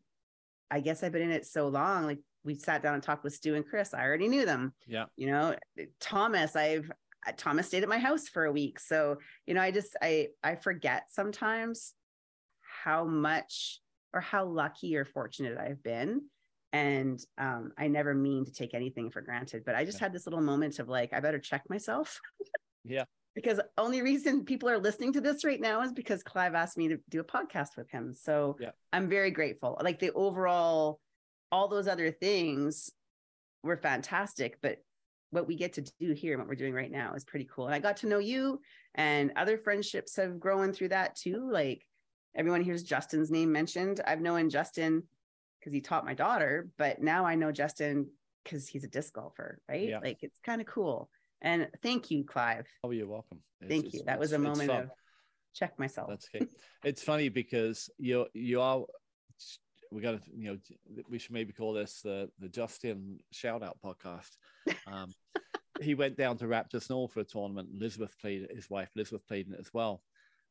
I 0.70 0.80
guess 0.80 1.02
I've 1.02 1.12
been 1.12 1.22
in 1.22 1.30
it 1.30 1.46
so 1.46 1.68
long, 1.68 2.04
like. 2.06 2.18
We 2.44 2.54
sat 2.54 2.80
down 2.80 2.94
and 2.94 3.02
talked 3.02 3.24
with 3.24 3.34
Stu 3.34 3.56
and 3.56 3.66
Chris. 3.66 3.92
I 3.92 4.04
already 4.04 4.28
knew 4.28 4.46
them 4.46 4.72
yeah 4.86 5.06
you 5.16 5.26
know 5.26 5.56
thomas 5.98 6.54
i've 6.54 6.88
thomas 7.36 7.66
stayed 7.66 7.82
at 7.82 7.88
my 7.88 7.98
house 7.98 8.28
for 8.28 8.44
a 8.44 8.52
week 8.52 8.78
so 8.78 9.16
you 9.48 9.54
know 9.54 9.60
i 9.60 9.72
just 9.72 9.96
i 10.00 10.28
i 10.44 10.54
forget 10.54 11.10
sometimes 11.10 11.92
how 12.84 13.04
much 13.04 13.80
or 14.14 14.20
how 14.20 14.44
lucky 14.44 14.96
or 14.96 15.04
fortunate 15.04 15.58
i've 15.58 15.82
been 15.82 16.22
and 16.72 17.20
um, 17.36 17.72
i 17.76 17.88
never 17.88 18.14
mean 18.14 18.44
to 18.44 18.52
take 18.52 18.74
anything 18.74 19.10
for 19.10 19.22
granted 19.22 19.64
but 19.66 19.74
i 19.74 19.84
just 19.84 19.98
Yeah. 19.98 20.04
had 20.04 20.12
this 20.12 20.24
little 20.24 20.40
moment 20.40 20.78
of 20.78 20.88
like 20.88 21.12
i 21.12 21.18
better 21.18 21.40
check 21.40 21.68
myself 21.68 22.20
yeah 22.84 23.06
because 23.36 23.60
only 23.78 24.02
reason 24.02 24.44
people 24.44 24.68
are 24.68 24.78
listening 24.78 25.12
to 25.12 25.20
this 25.20 25.44
right 25.44 25.60
now 25.60 25.82
is 25.82 25.92
because 25.92 26.22
clive 26.24 26.54
asked 26.54 26.76
me 26.78 26.88
to 26.88 26.98
do 27.10 27.20
a 27.20 27.24
podcast 27.24 27.76
with 27.76 27.88
him. 27.90 28.12
So 28.14 28.56
Yeah. 28.58 28.70
i'm 28.92 29.08
very 29.08 29.30
grateful. 29.30 29.78
Like 29.80 30.00
the 30.00 30.10
overall 30.12 30.98
all 31.52 31.68
those 31.68 31.86
other 31.86 32.10
things 32.10 32.90
were 33.62 33.76
fantastic 33.76 34.58
but 34.60 34.78
what 35.30 35.46
we 35.46 35.54
get 35.56 35.74
to 35.74 35.82
do 36.00 36.12
here 36.12 36.32
and 36.32 36.40
what 36.40 36.48
we're 36.48 36.54
doing 36.54 36.72
right 36.74 36.90
now 36.90 37.12
is 37.14 37.24
pretty 37.24 37.48
cool. 37.52 37.66
And 37.66 37.74
i 37.74 37.78
got 37.78 37.98
to 37.98 38.08
know 38.08 38.18
you 38.18 38.60
and 38.94 39.30
other 39.36 39.58
friendships 39.58 40.16
have 40.16 40.40
grown 40.40 40.72
through 40.72 40.88
that 40.88 41.14
too. 41.14 41.48
Like 41.52 41.86
everyone 42.34 42.62
hears 42.62 42.82
justin's 42.82 43.30
name 43.30 43.52
mentioned. 43.52 44.00
I've 44.06 44.20
known 44.22 44.48
justin 44.50 45.02
because 45.60 45.72
he 45.74 45.80
taught 45.80 46.04
my 46.06 46.14
daughter 46.14 46.68
but 46.78 47.02
now 47.02 47.26
i 47.26 47.34
know 47.34 47.50
justin 47.52 48.08
because 48.44 48.68
he's 48.68 48.84
a 48.84 48.88
disc 48.88 49.12
golfer 49.14 49.60
right? 49.68 49.88
Yeah. 49.88 49.98
like 49.98 50.18
it's 50.22 50.38
kind 50.40 50.60
of 50.60 50.66
cool 50.66 51.10
and 51.42 51.68
thank 51.82 52.10
you 52.10 52.24
clive. 52.24 52.66
Oh 52.84 52.90
you're 52.90 53.06
welcome. 53.08 53.40
It's- 53.60 53.70
thank 53.70 53.94
you. 53.94 54.02
That 54.04 54.18
was 54.18 54.32
a 54.32 54.38
moment 54.38 54.70
of 54.70 54.90
check 55.54 55.78
myself. 55.78 56.08
That's 56.10 56.28
okay. 56.34 56.46
it's 56.84 57.02
funny 57.02 57.28
because 57.28 57.90
you 57.98 58.26
you 58.34 58.60
are 58.60 58.84
we 59.90 60.02
got 60.02 60.22
to 60.22 60.30
you 60.34 60.50
know 60.52 60.58
we 61.08 61.18
should 61.18 61.32
maybe 61.32 61.52
call 61.52 61.72
this 61.72 62.00
the 62.02 62.30
the 62.38 62.48
Justin 62.48 63.18
shout 63.32 63.62
out 63.62 63.78
podcast. 63.84 64.30
Um, 64.88 65.12
he 65.80 65.94
went 65.94 66.16
down 66.16 66.38
to 66.38 66.46
Raptors 66.46 66.84
Snow 66.84 67.06
for 67.08 67.20
a 67.20 67.24
tournament. 67.24 67.68
Elizabeth 67.74 68.16
played 68.20 68.46
his 68.54 68.70
wife 68.70 68.88
Elizabeth 68.94 69.26
played 69.26 69.46
in 69.48 69.54
it 69.54 69.60
as 69.60 69.72
well, 69.72 70.02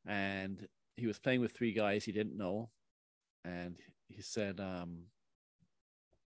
and 0.06 0.68
he 0.98 1.08
was 1.08 1.20
playing 1.20 1.42
with 1.42 1.52
three 1.52 1.74
guys 1.74 2.04
he 2.04 2.12
didn't 2.12 2.38
know, 2.38 2.70
and 3.44 3.78
he 4.08 4.22
said 4.22 4.60
um, 4.60 5.04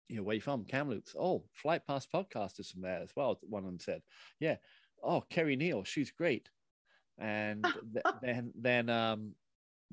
you 0.09 0.17
know, 0.17 0.23
where 0.23 0.35
you 0.35 0.41
from? 0.41 0.65
Kamloops. 0.65 1.15
Oh, 1.17 1.43
Flight 1.53 1.85
Pass 1.87 2.05
podcast 2.05 2.59
is 2.59 2.71
from 2.71 2.81
there 2.81 3.01
as 3.01 3.11
well. 3.15 3.39
One 3.41 3.63
of 3.63 3.69
them 3.69 3.79
said, 3.79 4.01
yeah. 4.39 4.57
Oh, 5.03 5.23
Carrie 5.29 5.55
Neal, 5.55 5.83
she's 5.83 6.11
great. 6.11 6.49
And 7.17 7.63
th- 7.93 8.15
then, 8.21 8.51
then, 8.55 8.89
um, 8.89 9.33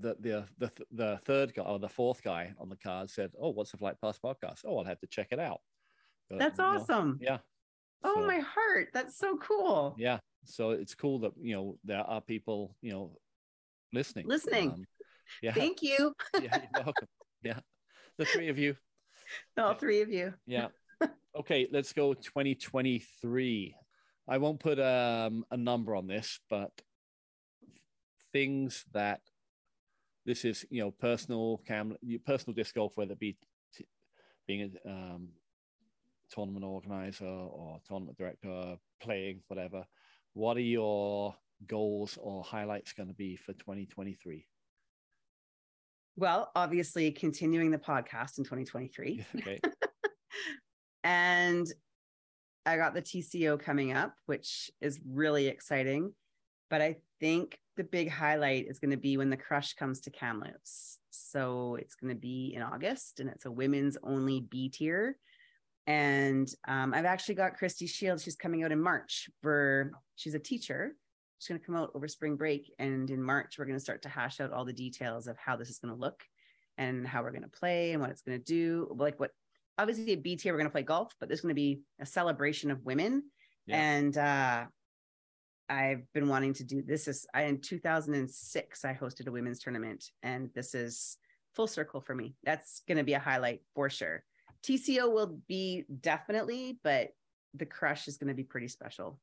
the, 0.01 0.17
the 0.21 0.45
the 0.59 0.73
the 0.93 1.21
third 1.25 1.55
guy 1.55 1.63
or 1.63 1.79
the 1.79 1.89
fourth 1.89 2.23
guy 2.23 2.53
on 2.59 2.69
the 2.69 2.77
card 2.77 3.11
said, 3.11 3.33
"Oh, 3.39 3.51
what's 3.51 3.71
the 3.71 3.77
Flight 3.77 3.97
Pass 4.01 4.19
podcast? 4.19 4.61
Oh, 4.65 4.79
I'll 4.79 4.85
have 4.85 5.01
to 5.01 5.07
check 5.07 5.29
it 5.31 5.39
out." 5.39 5.61
But, 6.29 6.39
That's 6.39 6.59
awesome. 6.59 7.19
Know, 7.21 7.33
yeah. 7.33 7.39
Oh 8.03 8.15
so, 8.15 8.27
my 8.27 8.39
heart, 8.39 8.89
that's 8.95 9.19
so 9.19 9.37
cool. 9.37 9.95
Yeah, 9.99 10.19
so 10.45 10.71
it's 10.71 10.95
cool 10.95 11.19
that 11.21 11.33
you 11.41 11.55
know 11.55 11.79
there 11.85 12.01
are 12.01 12.21
people 12.21 12.75
you 12.81 12.93
know 12.93 13.19
listening. 13.93 14.27
Listening. 14.27 14.71
Um, 14.71 14.85
yeah. 15.43 15.53
Thank 15.53 15.83
you. 15.83 16.15
yeah, 16.41 16.63
you're 16.75 16.85
welcome. 16.85 17.09
Yeah, 17.43 17.59
the 18.17 18.25
three 18.25 18.49
of 18.49 18.59
you. 18.59 18.77
All 19.59 19.75
three 19.75 20.03
of 20.03 20.11
you. 20.11 20.35
Yeah. 20.47 20.69
Okay, 21.39 21.69
let's 21.71 21.93
go 21.93 22.13
2023. 22.13 23.77
I 24.29 24.39
won't 24.39 24.59
put 24.59 24.81
um, 24.81 25.45
a 25.53 25.57
number 25.57 25.95
on 25.95 26.09
this, 26.09 26.41
but 26.51 26.73
things 28.33 28.85
that 28.93 29.21
this 30.27 30.45
is, 30.45 30.67
you 30.71 30.83
know, 30.83 30.91
personal 30.91 31.59
cam, 31.67 31.97
personal 32.27 32.55
disc 32.55 32.75
golf, 32.75 32.97
whether 32.97 33.13
it 33.13 33.21
be 33.21 33.37
t- 33.77 33.87
being 34.49 34.73
a 34.85 34.91
um, 34.91 35.29
tournament 36.31 36.65
organizer 36.65 37.27
or 37.27 37.79
tournament 37.87 38.19
director, 38.19 38.77
playing, 39.01 39.41
whatever. 39.49 39.85
What 40.33 40.57
are 40.57 40.61
your 40.61 41.35
goals 41.67 42.19
or 42.21 42.43
highlights 42.43 42.93
going 42.93 43.09
to 43.09 43.15
be 43.15 43.37
for 43.37 43.53
2023? 43.53 44.47
Well, 46.17 46.51
obviously, 46.55 47.11
continuing 47.13 47.71
the 47.71 47.79
podcast 47.79 48.39
in 48.39 48.45
2023. 48.45 49.25
Okay. 49.37 49.61
and 51.05 51.67
I 52.67 52.77
got 52.77 52.95
the 52.95 53.03
TCO 53.03 53.59
coming 53.59 53.93
up, 53.93 54.15
which 54.27 54.71
is 54.81 55.01
really 55.07 55.47
exciting. 55.47 56.13
But 56.69 56.83
I 56.83 56.97
think 57.19 57.59
the 57.77 57.85
big 57.85 58.11
highlight 58.11 58.67
is 58.69 58.79
going 58.79 58.91
to 58.91 58.97
be 58.97 59.17
when 59.17 59.31
the 59.31 59.37
crush 59.37 59.75
comes 59.75 60.01
to 60.03 60.11
Kamloops. 60.11 60.99
So 61.11 61.77
it's 61.81 61.95
going 61.95 62.15
to 62.15 62.21
be 62.21 62.53
in 62.55 62.63
August 62.63 63.21
and 63.21 63.29
it's 63.29 63.47
a 63.47 63.51
women's 63.51 63.97
only 64.03 64.41
B 64.41 64.69
tier. 64.69 65.17
And 65.87 66.49
um, 66.69 66.95
I've 66.95 67.05
actually 67.05 67.35
got 67.35 67.57
Christy 67.57 67.87
Shields. 67.87 68.23
She's 68.23 68.37
coming 68.37 68.63
out 68.63 68.71
in 68.71 68.81
March 68.81 69.29
for, 69.43 69.91
she's 70.15 70.35
a 70.35 70.39
teacher. 70.39 70.95
She's 71.41 71.49
going 71.49 71.61
to 71.61 71.67
come 71.67 71.75
out 71.75 71.91
over 71.95 72.07
spring 72.07 72.37
break. 72.37 72.73
And 72.79 73.11
in 73.11 73.23
March, 73.23 73.59
we're 73.59 73.65
going 73.65 73.79
to 73.79 73.83
start 73.83 74.03
to 74.03 74.09
hash 74.09 74.41
out 74.41 74.53
all 74.53 74.65
the 74.65 74.73
details 74.73 75.27
of 75.27 75.37
how 75.39 75.57
this 75.57 75.71
is 75.71 75.79
going 75.79 75.93
to 75.93 76.01
look 76.01 76.23
and 76.77 77.07
how 77.07 77.23
we're 77.23 77.33
going 77.33 77.43
to 77.43 77.49
play 77.49 77.93
and 77.93 78.01
what 78.01 78.11
it's 78.11 78.23
going 78.23 78.39
to 78.39 78.45
do. 78.45 78.95
Like 78.95 79.19
what, 79.19 79.31
obviously, 79.79 80.13
at 80.13 80.23
B 80.23 80.37
tier, 80.37 80.53
we're 80.53 80.59
going 80.59 80.69
to 80.69 80.73
play 80.73 80.83
golf, 80.83 81.15
but 81.19 81.29
there's 81.29 81.41
going 81.41 81.51
to 81.51 81.55
be 81.55 81.81
a 81.99 82.07
celebration 82.07 82.71
of 82.71 82.85
women. 82.85 83.25
Yeah. 83.67 83.81
And 83.81 84.19
uh, 84.19 84.65
I've 85.71 86.13
been 86.13 86.29
wanting 86.29 86.53
to 86.55 86.65
do 86.65 86.83
this 86.83 87.09
is 87.09 87.27
I 87.33 87.43
in 87.45 87.61
2006 87.61 88.85
I 88.85 88.93
hosted 88.93 89.29
a 89.29 89.33
women's 89.33 89.61
tournament 89.61 90.05
and 90.23 90.51
this 90.55 90.75
is 90.75 91.17
full 91.55 91.69
circle 91.69 92.01
for 92.01 92.15
me. 92.15 92.35
That's 92.45 92.83
going 92.89 92.99
to 92.99 93.05
be 93.05 93.15
a 93.15 93.21
highlight 93.21 93.61
for 93.75 93.89
sure. 93.89 94.25
TCO 94.65 95.13
will 95.13 95.39
be 95.49 95.85
definitely, 96.01 96.79
but 96.83 97.11
the 97.55 97.67
crush 97.67 98.09
is 98.09 98.19
going 98.19 98.29
to 98.29 98.35
be 98.35 98.45
pretty 98.45 98.69
special. 98.69 99.19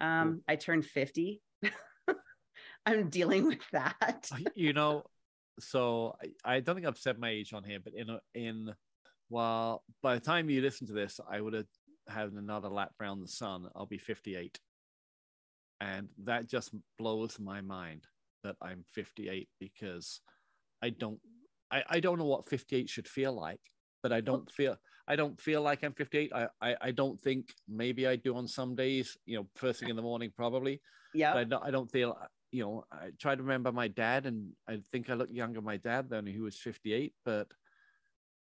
Um, 0.00 0.42
I 0.48 0.56
turned 0.56 0.84
50. 0.84 1.40
I'm 2.86 3.08
dealing 3.08 3.46
with 3.46 3.68
that. 3.72 4.30
you 4.54 4.72
know, 4.72 5.04
so 5.58 6.14
I, 6.44 6.56
I, 6.56 6.60
don't 6.60 6.74
think 6.74 6.86
I've 6.86 6.98
said 6.98 7.18
my 7.18 7.30
age 7.30 7.52
on 7.52 7.64
here, 7.64 7.78
but 7.82 7.94
in 7.94 8.10
a, 8.10 8.20
in 8.34 8.74
well, 9.30 9.82
by 10.02 10.14
the 10.14 10.20
time 10.20 10.50
you 10.50 10.60
listen 10.60 10.86
to 10.86 10.92
this, 10.92 11.18
I 11.28 11.40
would 11.40 11.54
have 11.54 11.66
had 12.08 12.32
another 12.32 12.68
lap 12.68 12.92
around 13.00 13.20
the 13.20 13.28
sun. 13.28 13.68
I'll 13.74 13.86
be 13.86 13.98
58 13.98 14.58
and 15.80 16.08
that 16.24 16.48
just 16.48 16.70
blows 16.98 17.38
my 17.38 17.60
mind 17.60 18.02
that 18.42 18.56
i'm 18.62 18.84
58 18.94 19.48
because 19.60 20.20
i 20.82 20.90
don't 20.90 21.18
I, 21.70 21.82
I 21.88 22.00
don't 22.00 22.18
know 22.18 22.26
what 22.26 22.48
58 22.48 22.88
should 22.88 23.08
feel 23.08 23.32
like 23.32 23.60
but 24.06 24.12
i 24.12 24.20
don't 24.20 24.48
feel 24.52 24.76
i 25.08 25.16
don't 25.16 25.40
feel 25.40 25.62
like 25.62 25.82
i'm 25.82 25.92
58 25.92 26.32
I, 26.32 26.46
I 26.60 26.76
i 26.80 26.90
don't 26.92 27.20
think 27.20 27.52
maybe 27.68 28.06
i 28.06 28.14
do 28.14 28.36
on 28.36 28.46
some 28.46 28.76
days 28.76 29.18
you 29.26 29.36
know 29.36 29.48
first 29.56 29.80
thing 29.80 29.88
in 29.88 29.96
the 29.96 30.02
morning 30.02 30.30
probably 30.36 30.80
yeah. 31.12 31.34
I 31.34 31.44
don't, 31.44 31.64
I 31.64 31.70
don't 31.72 31.90
feel 31.90 32.16
you 32.52 32.62
know 32.62 32.84
i 32.92 33.10
try 33.18 33.34
to 33.34 33.42
remember 33.42 33.72
my 33.72 33.88
dad 33.88 34.26
and 34.26 34.52
i 34.68 34.78
think 34.92 35.10
i 35.10 35.14
look 35.14 35.30
younger 35.32 35.60
my 35.60 35.76
dad 35.76 36.08
than 36.08 36.24
he 36.24 36.38
was 36.38 36.56
58 36.56 37.14
but 37.24 37.48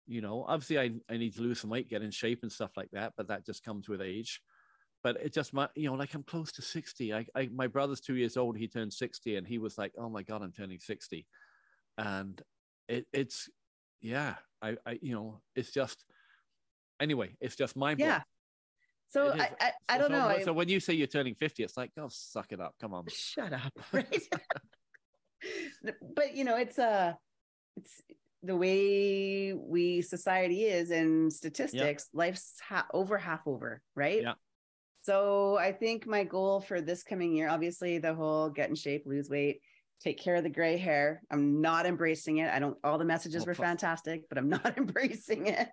you 0.05 0.21
know 0.21 0.45
obviously 0.47 0.77
i, 0.77 0.91
I 1.11 1.17
need 1.17 1.35
to 1.35 1.41
lose 1.41 1.61
some 1.61 1.71
weight 1.71 1.89
get 1.89 2.03
in 2.03 2.11
shape 2.11 2.43
and 2.43 2.51
stuff 2.51 2.77
like 2.77 2.91
that 2.93 3.13
but 3.17 3.27
that 3.29 3.43
just 3.45 3.63
comes 3.63 3.89
with 3.89 4.01
age. 4.01 4.41
But 5.03 5.17
it 5.17 5.33
just 5.33 5.51
my 5.51 5.67
you 5.75 5.89
know 5.89 5.95
like 5.95 6.13
i'm 6.13 6.23
close 6.23 6.51
to 6.53 6.61
60 6.61 7.11
I, 7.11 7.25
I 7.35 7.49
my 7.53 7.67
brother's 7.67 8.01
two 8.01 8.15
years 8.15 8.37
old 8.37 8.55
he 8.57 8.67
turned 8.67 8.93
60 8.93 9.35
and 9.35 9.47
he 9.47 9.57
was 9.57 9.77
like 9.77 9.93
oh 9.97 10.09
my 10.09 10.21
god 10.21 10.41
i'm 10.43 10.51
turning 10.51 10.79
60 10.79 11.25
and 11.97 12.41
it, 12.87 13.05
it's 13.13 13.49
yeah 14.01 14.35
I, 14.65 14.77
I 14.85 14.99
you 15.01 15.13
know 15.13 15.41
it's 15.55 15.71
just 15.71 16.03
anyway 16.99 17.35
it's 17.39 17.55
just 17.55 17.75
mind 17.75 17.99
yeah. 17.99 18.21
So 19.07 19.31
I, 19.31 19.51
I, 19.61 19.71
I 19.87 19.97
don't 19.97 20.09
so, 20.09 20.13
know 20.13 20.39
so 20.43 20.53
when 20.53 20.67
you 20.67 20.79
say 20.79 20.93
you're 20.93 21.07
turning 21.07 21.35
50 21.35 21.63
it's 21.63 21.77
like 21.77 21.91
oh 21.97 22.09
suck 22.09 22.51
it 22.51 22.59
up. 22.59 22.73
Come 22.81 22.93
on. 22.93 23.05
Shut 23.09 23.53
up 23.53 23.73
right? 23.91 24.21
But 26.15 26.35
you 26.35 26.43
know 26.43 26.57
it's 26.57 26.79
uh 26.79 27.13
it's 27.77 28.01
the 28.41 28.55
way 28.55 29.53
we 29.53 30.01
society 30.01 30.63
is 30.63 30.89
and 30.89 31.31
statistics 31.31 32.09
yeah. 32.11 32.17
life's 32.17 32.53
ha- 32.67 32.87
over 32.93 33.17
half 33.17 33.47
over 33.47 33.81
right? 33.95 34.23
Yeah. 34.23 34.33
So 35.03 35.55
I 35.57 35.71
think 35.71 36.07
my 36.07 36.23
goal 36.23 36.61
for 36.61 36.81
this 36.81 37.03
coming 37.03 37.35
year, 37.35 37.47
obviously 37.47 37.99
the 37.99 38.15
whole 38.15 38.49
get 38.49 38.69
in 38.69 38.75
shape, 38.75 39.03
lose 39.05 39.29
weight, 39.29 39.61
take 40.01 40.19
care 40.19 40.35
of 40.35 40.43
the 40.43 40.49
gray 40.49 40.77
hair. 40.77 41.21
I'm 41.31 41.61
not 41.61 41.85
embracing 41.85 42.37
it. 42.37 42.51
I 42.51 42.59
don't 42.59 42.77
all 42.83 42.97
the 42.97 43.05
messages 43.05 43.43
oh, 43.43 43.45
were 43.45 43.55
fantastic, 43.55 44.27
but 44.29 44.37
I'm 44.37 44.49
not 44.63 44.77
embracing 44.77 45.47
it. 45.47 45.71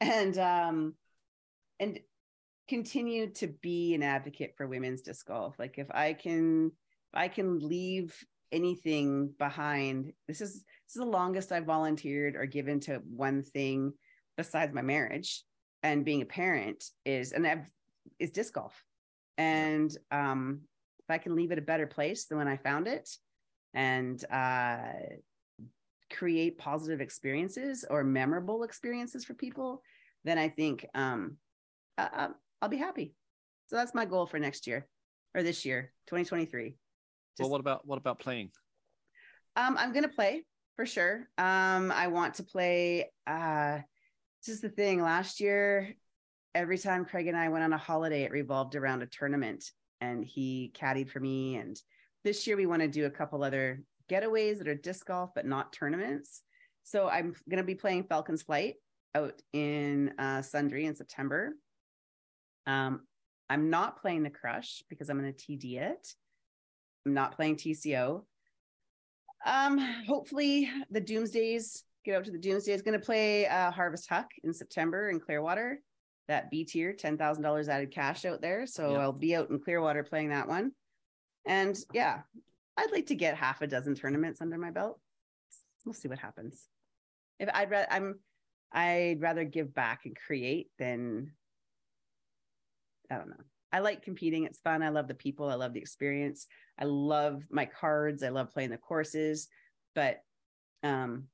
And 0.00 0.36
um 0.38 0.94
and 1.80 2.00
continue 2.68 3.30
to 3.30 3.46
be 3.46 3.94
an 3.94 4.02
advocate 4.02 4.54
for 4.56 4.66
women's 4.66 5.02
disc 5.02 5.26
golf. 5.26 5.58
Like 5.58 5.78
if 5.78 5.90
I 5.90 6.12
can 6.12 6.66
if 6.66 7.14
I 7.14 7.28
can 7.28 7.58
leave 7.58 8.14
anything 8.50 9.32
behind, 9.38 10.12
this 10.26 10.40
is 10.40 10.54
this 10.54 10.96
is 10.96 11.00
the 11.00 11.04
longest 11.04 11.52
I've 11.52 11.64
volunteered 11.64 12.36
or 12.36 12.46
given 12.46 12.80
to 12.80 13.02
one 13.04 13.42
thing 13.42 13.92
besides 14.36 14.74
my 14.74 14.82
marriage 14.82 15.44
and 15.82 16.04
being 16.04 16.22
a 16.22 16.26
parent 16.26 16.84
is 17.04 17.32
and 17.32 17.46
I've 17.46 17.66
is 18.18 18.30
disc 18.30 18.54
golf. 18.54 18.82
And 19.36 19.96
um, 20.10 20.62
if 20.98 21.10
I 21.10 21.18
can 21.18 21.36
leave 21.36 21.52
it 21.52 21.58
a 21.58 21.62
better 21.62 21.86
place 21.86 22.26
than 22.26 22.38
when 22.38 22.48
I 22.48 22.56
found 22.56 22.88
it 22.88 23.08
and 23.78 24.24
uh, 24.28 24.78
create 26.12 26.58
positive 26.58 27.00
experiences 27.00 27.84
or 27.88 28.02
memorable 28.02 28.64
experiences 28.64 29.24
for 29.24 29.34
people, 29.34 29.82
then 30.24 30.36
I 30.36 30.48
think 30.48 30.84
um, 30.96 31.36
I'll 31.96 32.68
be 32.68 32.76
happy. 32.76 33.14
So 33.68 33.76
that's 33.76 33.94
my 33.94 34.04
goal 34.04 34.26
for 34.26 34.40
next 34.40 34.66
year 34.66 34.88
or 35.32 35.44
this 35.44 35.64
year, 35.64 35.92
2023. 36.08 36.70
Just, 36.70 36.76
well, 37.38 37.50
what 37.50 37.60
about 37.60 37.86
what 37.86 37.98
about 37.98 38.18
playing? 38.18 38.50
Um, 39.54 39.76
I'm 39.78 39.92
gonna 39.92 40.08
play 40.08 40.42
for 40.74 40.84
sure. 40.84 41.28
Um, 41.38 41.92
I 41.92 42.08
want 42.08 42.34
to 42.34 42.42
play. 42.42 43.12
Uh, 43.28 43.78
this 44.44 44.56
is 44.56 44.60
the 44.60 44.70
thing. 44.70 45.00
Last 45.00 45.38
year, 45.38 45.94
every 46.52 46.78
time 46.78 47.04
Craig 47.04 47.28
and 47.28 47.36
I 47.36 47.48
went 47.48 47.62
on 47.62 47.72
a 47.72 47.78
holiday, 47.78 48.24
it 48.24 48.32
revolved 48.32 48.74
around 48.74 49.02
a 49.02 49.06
tournament 49.06 49.70
and 50.00 50.24
he 50.24 50.72
caddied 50.76 51.10
for 51.10 51.20
me. 51.20 51.56
And 51.56 51.80
this 52.24 52.46
year 52.46 52.56
we 52.56 52.66
want 52.66 52.82
to 52.82 52.88
do 52.88 53.06
a 53.06 53.10
couple 53.10 53.42
other 53.42 53.82
getaways 54.10 54.58
that 54.58 54.68
are 54.68 54.74
disc 54.74 55.06
golf, 55.06 55.30
but 55.34 55.46
not 55.46 55.72
tournaments. 55.72 56.42
So 56.82 57.08
I'm 57.08 57.34
going 57.48 57.58
to 57.58 57.64
be 57.64 57.74
playing 57.74 58.04
Falcon's 58.04 58.42
Flight 58.42 58.76
out 59.14 59.40
in 59.52 60.12
uh, 60.18 60.38
Sundre 60.38 60.84
in 60.84 60.96
September. 60.96 61.54
Um, 62.66 63.02
I'm 63.50 63.70
not 63.70 64.00
playing 64.00 64.22
the 64.22 64.30
Crush 64.30 64.82
because 64.88 65.08
I'm 65.08 65.20
going 65.20 65.32
to 65.32 65.46
TD 65.46 65.80
it. 65.80 66.14
I'm 67.06 67.14
not 67.14 67.34
playing 67.34 67.56
TCO. 67.56 68.24
Um, 69.46 69.78
hopefully 70.06 70.70
the 70.90 71.00
Doomsdays 71.00 71.82
get 72.04 72.16
out 72.16 72.24
to 72.24 72.30
the 72.30 72.38
Doomsday. 72.38 72.72
Doomsdays. 72.72 72.84
Going 72.84 72.98
to 72.98 73.04
play 73.04 73.46
uh, 73.46 73.70
Harvest 73.70 74.08
Huck 74.08 74.30
in 74.44 74.52
September 74.52 75.10
in 75.10 75.20
Clearwater 75.20 75.80
that 76.28 76.50
B 76.50 76.64
tier, 76.64 76.92
$10,000 76.92 77.68
added 77.68 77.90
cash 77.90 78.24
out 78.24 78.40
there. 78.40 78.66
So 78.66 78.92
yeah. 78.92 78.98
I'll 78.98 79.12
be 79.12 79.34
out 79.34 79.50
in 79.50 79.58
Clearwater 79.58 80.04
playing 80.04 80.28
that 80.28 80.46
one. 80.46 80.72
And 81.46 81.78
yeah, 81.92 82.20
I'd 82.76 82.92
like 82.92 83.06
to 83.06 83.14
get 83.14 83.36
half 83.36 83.60
a 83.62 83.66
dozen 83.66 83.94
tournaments 83.94 84.40
under 84.40 84.58
my 84.58 84.70
belt. 84.70 85.00
We'll 85.84 85.94
see 85.94 86.08
what 86.08 86.18
happens. 86.18 86.66
If 87.40 87.48
I'd 87.52 87.70
rather, 87.70 87.86
I'm, 87.90 88.18
I'd 88.72 89.20
rather 89.20 89.44
give 89.44 89.74
back 89.74 90.02
and 90.04 90.16
create 90.16 90.68
than, 90.78 91.32
I 93.10 93.16
don't 93.16 93.30
know. 93.30 93.44
I 93.72 93.80
like 93.80 94.02
competing. 94.02 94.44
It's 94.44 94.60
fun. 94.60 94.82
I 94.82 94.88
love 94.88 95.08
the 95.08 95.14
people. 95.14 95.48
I 95.48 95.54
love 95.54 95.74
the 95.74 95.80
experience. 95.80 96.46
I 96.78 96.84
love 96.84 97.42
my 97.50 97.66
cards. 97.66 98.22
I 98.22 98.30
love 98.30 98.52
playing 98.52 98.70
the 98.70 98.78
courses. 98.78 99.48
But 99.94 100.20
um, 100.82 101.24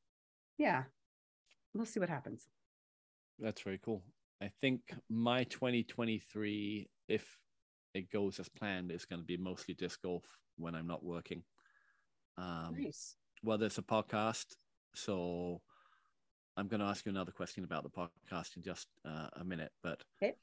yeah, 0.58 0.84
we'll 1.74 1.86
see 1.86 2.00
what 2.00 2.08
happens. 2.08 2.46
That's 3.38 3.62
very 3.62 3.78
cool. 3.84 4.02
I 4.42 4.50
think 4.60 4.80
my 5.08 5.44
2023, 5.44 6.88
if 7.08 7.26
it 7.94 8.10
goes 8.10 8.40
as 8.40 8.48
planned, 8.48 8.90
is 8.90 9.04
going 9.04 9.20
to 9.20 9.26
be 9.26 9.36
mostly 9.36 9.74
disc 9.74 10.02
golf 10.02 10.24
when 10.56 10.74
I'm 10.74 10.86
not 10.86 11.04
working. 11.04 11.42
Um, 12.36 12.76
nice. 12.78 13.16
Well, 13.42 13.58
there's 13.58 13.78
a 13.78 13.82
podcast, 13.82 14.46
so 14.94 15.60
I'm 16.56 16.68
going 16.68 16.80
to 16.80 16.86
ask 16.86 17.06
you 17.06 17.10
another 17.10 17.32
question 17.32 17.64
about 17.64 17.84
the 17.84 17.90
podcast 17.90 18.56
in 18.56 18.62
just 18.62 18.88
uh, 19.04 19.28
a 19.34 19.44
minute. 19.44 19.72
But 19.82 20.02
okay. 20.22 20.34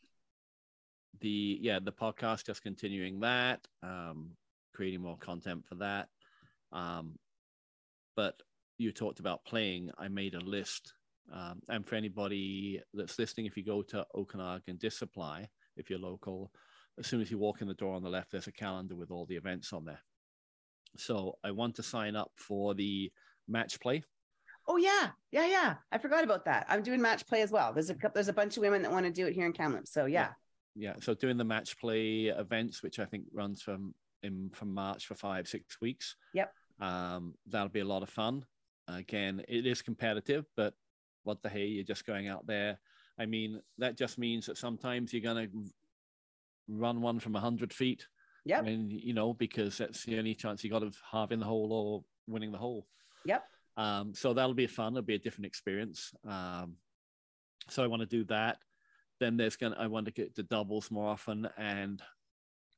the 1.19 1.59
yeah, 1.61 1.79
the 1.83 1.91
podcast, 1.91 2.45
just 2.45 2.63
continuing 2.63 3.19
that, 3.21 3.67
um, 3.83 4.31
creating 4.73 5.01
more 5.01 5.17
content 5.17 5.65
for 5.67 5.75
that. 5.75 6.07
Um, 6.71 7.17
but 8.15 8.41
you 8.77 8.91
talked 8.91 9.19
about 9.19 9.45
playing. 9.45 9.91
I 9.97 10.07
made 10.07 10.35
a 10.35 10.39
list 10.39 10.93
um, 11.31 11.61
and 11.69 11.85
for 11.85 11.95
anybody 11.95 12.81
that's 12.93 13.17
listening, 13.17 13.45
if 13.45 13.55
you 13.55 13.63
go 13.63 13.81
to 13.83 14.05
Okanagan 14.15 14.77
Disc 14.77 14.97
Supply, 14.97 15.47
if 15.77 15.89
you're 15.89 15.99
local, 15.99 16.51
as 16.99 17.07
soon 17.07 17.21
as 17.21 17.31
you 17.31 17.37
walk 17.37 17.61
in 17.61 17.67
the 17.67 17.73
door 17.73 17.95
on 17.95 18.03
the 18.03 18.09
left, 18.09 18.31
there's 18.31 18.47
a 18.47 18.51
calendar 18.51 18.95
with 18.95 19.11
all 19.11 19.25
the 19.25 19.35
events 19.35 19.73
on 19.73 19.85
there. 19.85 20.01
So 20.97 21.37
I 21.43 21.51
want 21.51 21.75
to 21.75 21.83
sign 21.83 22.15
up 22.15 22.31
for 22.35 22.73
the 22.73 23.11
match 23.47 23.79
play. 23.79 24.03
Oh 24.67 24.77
yeah, 24.77 25.09
yeah, 25.31 25.47
yeah. 25.47 25.75
I 25.91 25.97
forgot 25.97 26.23
about 26.23 26.45
that. 26.45 26.65
I'm 26.69 26.83
doing 26.83 27.01
match 27.01 27.25
play 27.25 27.41
as 27.41 27.51
well. 27.51 27.73
There's 27.73 27.89
a 27.89 27.95
there's 28.13 28.27
a 28.27 28.33
bunch 28.33 28.57
of 28.57 28.61
women 28.61 28.81
that 28.83 28.91
want 28.91 29.05
to 29.05 29.11
do 29.11 29.25
it 29.25 29.33
here 29.33 29.45
in 29.45 29.53
Kamloops. 29.53 29.91
So 29.91 30.05
yeah. 30.05 30.29
yeah. 30.75 30.93
yeah. 30.93 30.95
So 30.99 31.13
doing 31.13 31.37
the 31.37 31.43
match 31.43 31.79
play 31.79 32.25
events, 32.25 32.83
which 32.83 32.99
I 32.99 33.05
think 33.05 33.25
runs 33.33 33.61
from 33.61 33.93
in 34.23 34.51
from 34.53 34.73
March 34.73 35.07
for 35.07 35.15
five 35.15 35.47
six 35.47 35.81
weeks. 35.81 36.15
Yep. 36.33 36.53
Um, 36.79 37.35
that'll 37.47 37.69
be 37.69 37.79
a 37.79 37.85
lot 37.85 38.03
of 38.03 38.09
fun. 38.09 38.45
Again, 38.87 39.43
it 39.47 39.65
is 39.65 39.81
competitive, 39.81 40.45
but 40.55 40.73
what 41.23 41.41
the 41.41 41.49
hey, 41.49 41.65
you're 41.65 41.83
just 41.83 42.05
going 42.05 42.27
out 42.27 42.45
there. 42.45 42.79
I 43.17 43.25
mean, 43.25 43.61
that 43.77 43.97
just 43.97 44.17
means 44.17 44.45
that 44.47 44.57
sometimes 44.57 45.13
you're 45.13 45.21
going 45.21 45.47
to 45.47 45.71
run 46.79 47.01
one 47.01 47.19
from 47.19 47.33
100 47.33 47.73
feet. 47.73 48.07
Yeah. 48.45 48.59
I 48.59 48.61
mean, 48.61 48.89
you 48.89 49.13
know, 49.13 49.33
because 49.33 49.77
that's 49.77 50.05
the 50.05 50.17
only 50.17 50.33
chance 50.33 50.63
you 50.63 50.69
got 50.69 50.83
of 50.83 50.97
halving 51.09 51.39
the 51.39 51.45
hole 51.45 51.71
or 51.71 52.03
winning 52.31 52.51
the 52.51 52.57
hole. 52.57 52.87
Yep. 53.25 53.43
Um, 53.77 54.13
so 54.13 54.33
that'll 54.33 54.53
be 54.53 54.67
fun. 54.67 54.93
It'll 54.93 55.03
be 55.03 55.15
a 55.15 55.19
different 55.19 55.45
experience. 55.45 56.11
Um, 56.27 56.75
so 57.69 57.83
I 57.83 57.87
want 57.87 58.01
to 58.01 58.07
do 58.07 58.23
that. 58.25 58.57
Then 59.19 59.37
there's 59.37 59.55
going 59.55 59.73
to, 59.73 59.79
I 59.79 59.87
want 59.87 60.07
to 60.07 60.11
get 60.11 60.35
the 60.35 60.43
doubles 60.43 60.89
more 60.89 61.07
often. 61.07 61.47
And 61.57 62.01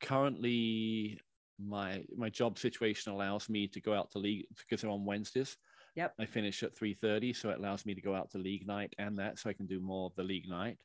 currently, 0.02 1.20
my 1.60 2.04
my 2.16 2.30
job 2.30 2.58
situation 2.58 3.12
allows 3.12 3.48
me 3.50 3.68
to 3.68 3.80
go 3.80 3.94
out 3.94 4.12
to 4.12 4.20
league 4.20 4.46
because 4.58 4.82
they're 4.82 4.92
on 4.92 5.06
Wednesdays. 5.06 5.58
Yep. 5.96 6.16
I 6.20 6.26
finish 6.26 6.64
at 6.64 6.76
3:30, 6.76 7.36
so 7.36 7.50
it 7.50 7.60
allows 7.60 7.86
me 7.86 7.94
to 7.94 8.02
go 8.02 8.16
out 8.16 8.32
to 8.32 8.38
league 8.38 8.68
night 8.68 8.94
and 8.98 9.18
that, 9.20 9.40
so 9.40 9.50
I 9.50 9.54
can 9.54 9.68
do 9.68 9.80
more 9.80 10.08
of 10.08 10.16
the 10.16 10.24
league 10.24 10.50
night. 10.50 10.78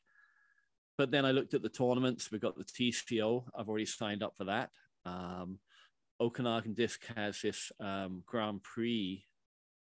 But 0.99 1.13
then 1.13 1.25
I 1.25 1.31
looked 1.31 1.55
at 1.55 1.63
the 1.63 1.69
tournaments. 1.69 2.31
We've 2.31 2.41
got 2.41 2.57
the 2.59 2.65
TCO. 2.65 3.45
I've 3.57 3.69
already 3.69 3.87
signed 3.87 4.25
up 4.25 4.35
for 4.37 4.45
that. 4.45 4.71
Um, 5.07 5.61
Okanagan 6.21 6.75
Disc 6.75 7.01
has 7.15 7.41
this 7.41 7.71
um, 7.79 8.25
Grand 8.27 8.65
Prix 8.65 9.25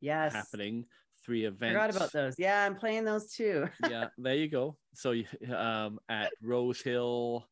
yes. 0.02 0.34
happening. 0.34 0.84
Three 1.24 1.46
events. 1.46 1.74
Forgot 1.74 1.96
about 1.96 2.12
those. 2.12 2.34
Yeah, 2.38 2.64
I'm 2.64 2.76
playing 2.76 3.04
those 3.04 3.32
too. 3.32 3.66
yeah, 3.90 4.08
there 4.18 4.36
you 4.36 4.48
go. 4.48 4.76
So 4.94 5.14
um, 5.52 5.98
at 6.08 6.30
Rose 6.42 6.82
Hill, 6.82 7.48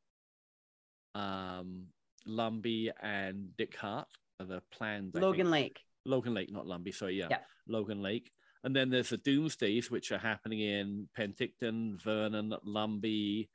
um, 1.14 1.86
Lumby, 2.28 2.90
and 3.02 3.56
Dick 3.56 3.74
Hart 3.76 4.08
are 4.38 4.46
the 4.46 4.62
plans. 4.70 5.14
Logan 5.14 5.50
Lake. 5.50 5.80
Logan 6.04 6.34
Lake, 6.34 6.52
not 6.52 6.66
Lumby. 6.66 6.94
Sorry, 6.94 7.18
yeah. 7.18 7.28
yeah. 7.30 7.38
Logan 7.66 8.02
Lake. 8.02 8.30
And 8.64 8.74
then 8.74 8.90
there's 8.90 9.10
the 9.10 9.18
Doomsdays, 9.18 9.90
which 9.90 10.10
are 10.10 10.18
happening 10.18 10.60
in 10.60 11.08
Penticton, 11.16 12.02
Vernon, 12.02 12.54
Lumby, 12.66 13.48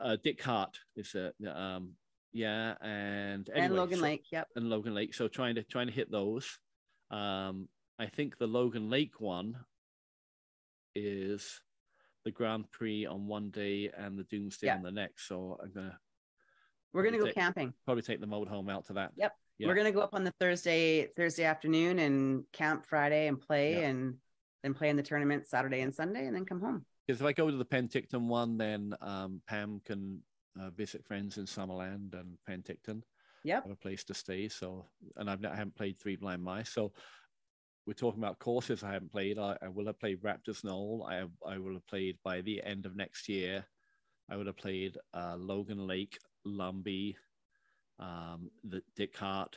uh, 0.00 0.16
Dick 0.22 0.42
Hart 0.42 0.78
is 0.96 1.14
a 1.14 1.32
um, 1.48 1.92
yeah, 2.32 2.74
and 2.80 3.48
anyway, 3.50 3.66
and 3.66 3.74
Logan 3.76 3.98
so, 3.98 4.02
Lake, 4.02 4.24
yep, 4.30 4.48
and 4.56 4.68
Logan 4.68 4.94
Lake. 4.94 5.14
So 5.14 5.28
trying 5.28 5.54
to 5.54 5.62
trying 5.62 5.86
to 5.86 5.92
hit 5.92 6.10
those. 6.10 6.58
Um, 7.10 7.68
I 7.98 8.06
think 8.06 8.38
the 8.38 8.46
Logan 8.46 8.90
Lake 8.90 9.20
one 9.20 9.56
is 10.94 11.60
the 12.24 12.30
Grand 12.30 12.70
Prix 12.70 13.06
on 13.06 13.26
one 13.26 13.50
day 13.50 13.90
and 13.96 14.18
the 14.18 14.24
Doomsday 14.24 14.68
on 14.68 14.82
the 14.82 14.90
next. 14.90 15.26
So 15.28 15.58
I'm 15.62 15.72
gonna. 15.72 15.98
We're 16.92 17.04
gonna 17.04 17.18
go 17.18 17.26
take, 17.26 17.34
camping. 17.34 17.72
Probably 17.84 18.02
take 18.02 18.20
the 18.20 18.26
mold 18.26 18.48
home 18.48 18.68
out 18.68 18.86
to 18.86 18.94
that. 18.94 19.12
Yep. 19.16 19.32
Yeah. 19.58 19.68
We're 19.68 19.74
gonna 19.74 19.92
go 19.92 20.00
up 20.00 20.14
on 20.14 20.24
the 20.24 20.32
Thursday 20.40 21.08
Thursday 21.16 21.44
afternoon 21.44 21.98
and 21.98 22.44
camp 22.52 22.86
Friday 22.86 23.26
and 23.26 23.40
play 23.40 23.72
yeah. 23.72 23.88
and 23.88 24.14
then 24.62 24.74
play 24.74 24.88
in 24.88 24.96
the 24.96 25.02
tournament 25.02 25.46
Saturday 25.46 25.80
and 25.80 25.94
Sunday 25.94 26.26
and 26.26 26.34
then 26.34 26.44
come 26.44 26.60
home. 26.60 26.84
Because 27.06 27.20
if 27.20 27.26
I 27.26 27.32
go 27.32 27.50
to 27.50 27.56
the 27.56 27.64
Penticton 27.64 28.28
one, 28.28 28.58
then 28.58 28.94
um, 29.00 29.40
Pam 29.48 29.80
can 29.84 30.22
uh, 30.60 30.70
visit 30.70 31.04
friends 31.06 31.38
in 31.38 31.46
Summerland 31.46 32.14
and 32.14 32.36
Penticton. 32.48 33.02
Yep. 33.44 33.62
Have 33.62 33.72
a 33.72 33.76
place 33.76 34.04
to 34.04 34.14
stay. 34.14 34.48
So, 34.48 34.84
and 35.16 35.30
I've 35.30 35.40
not, 35.40 35.52
I 35.52 35.56
haven't 35.56 35.76
played 35.76 35.98
Three 35.98 36.16
Blind 36.16 36.42
Mice. 36.42 36.70
So, 36.70 36.92
we're 37.86 37.94
talking 37.94 38.22
about 38.22 38.38
courses 38.38 38.82
I 38.82 38.92
haven't 38.92 39.10
played. 39.10 39.38
I, 39.38 39.56
I 39.62 39.68
will 39.68 39.86
have 39.86 39.98
played 39.98 40.22
Raptors 40.22 40.62
Knoll. 40.62 41.08
I 41.08 41.24
I 41.48 41.56
will 41.56 41.72
have 41.72 41.86
played 41.86 42.18
by 42.22 42.42
the 42.42 42.62
end 42.62 42.84
of 42.84 42.94
next 42.94 43.30
year. 43.30 43.64
I 44.30 44.36
would 44.36 44.46
have 44.46 44.58
played 44.58 44.98
uh, 45.14 45.36
Logan 45.38 45.86
Lake, 45.86 46.18
Lumby, 46.46 47.14
um, 47.98 48.50
the 48.64 48.82
Dick 48.96 49.16
Hart, 49.16 49.56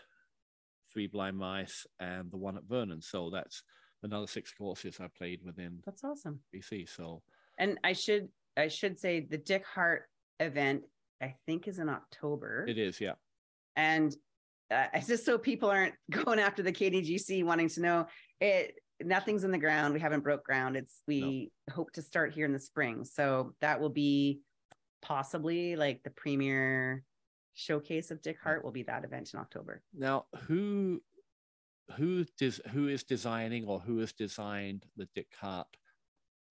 Three 0.91 1.07
Blind 1.07 1.37
Mice, 1.37 1.85
and 1.99 2.31
the 2.31 2.37
one 2.37 2.57
at 2.57 2.63
Vernon. 2.63 3.01
So 3.01 3.29
that's 3.29 3.63
another 4.03 4.27
six 4.27 4.51
courses 4.53 4.99
I 4.99 5.07
played 5.17 5.41
within. 5.43 5.79
That's 5.85 6.03
awesome. 6.03 6.39
BC. 6.53 6.89
So, 6.89 7.21
and 7.57 7.79
I 7.83 7.93
should 7.93 8.29
I 8.57 8.67
should 8.67 8.99
say 8.99 9.21
the 9.21 9.37
Dick 9.37 9.65
Hart 9.65 10.03
event 10.39 10.83
I 11.21 11.35
think 11.45 11.67
is 11.67 11.79
in 11.79 11.89
October. 11.89 12.65
It 12.67 12.77
is, 12.77 12.99
yeah. 12.99 13.13
And 13.75 14.15
uh, 14.71 14.87
just 15.07 15.25
so 15.25 15.37
people 15.37 15.69
aren't 15.69 15.95
going 16.11 16.39
after 16.39 16.63
the 16.63 16.73
KDGC 16.73 17.43
wanting 17.43 17.69
to 17.69 17.81
know 17.81 18.07
it. 18.39 18.75
Nothing's 19.03 19.43
in 19.43 19.51
the 19.51 19.57
ground. 19.57 19.95
We 19.95 19.99
haven't 19.99 20.23
broke 20.23 20.43
ground. 20.43 20.75
It's 20.75 21.01
we 21.07 21.49
no. 21.67 21.73
hope 21.73 21.91
to 21.93 22.03
start 22.03 22.33
here 22.33 22.45
in 22.45 22.53
the 22.53 22.59
spring. 22.59 23.03
So 23.03 23.55
that 23.59 23.81
will 23.81 23.89
be 23.89 24.41
possibly 25.01 25.75
like 25.75 26.03
the 26.03 26.11
premier 26.11 27.03
showcase 27.53 28.11
of 28.11 28.21
Dick 28.21 28.37
Hart 28.41 28.63
will 28.63 28.71
be 28.71 28.83
that 28.83 29.03
event 29.03 29.33
in 29.33 29.39
October. 29.39 29.81
Now, 29.93 30.25
who 30.47 31.01
who 31.97 32.25
does 32.37 32.61
who 32.71 32.87
is 32.87 33.03
designing 33.03 33.65
or 33.65 33.79
who 33.79 33.99
has 33.99 34.13
designed 34.13 34.85
the 34.97 35.07
Dick 35.15 35.27
Hart 35.39 35.67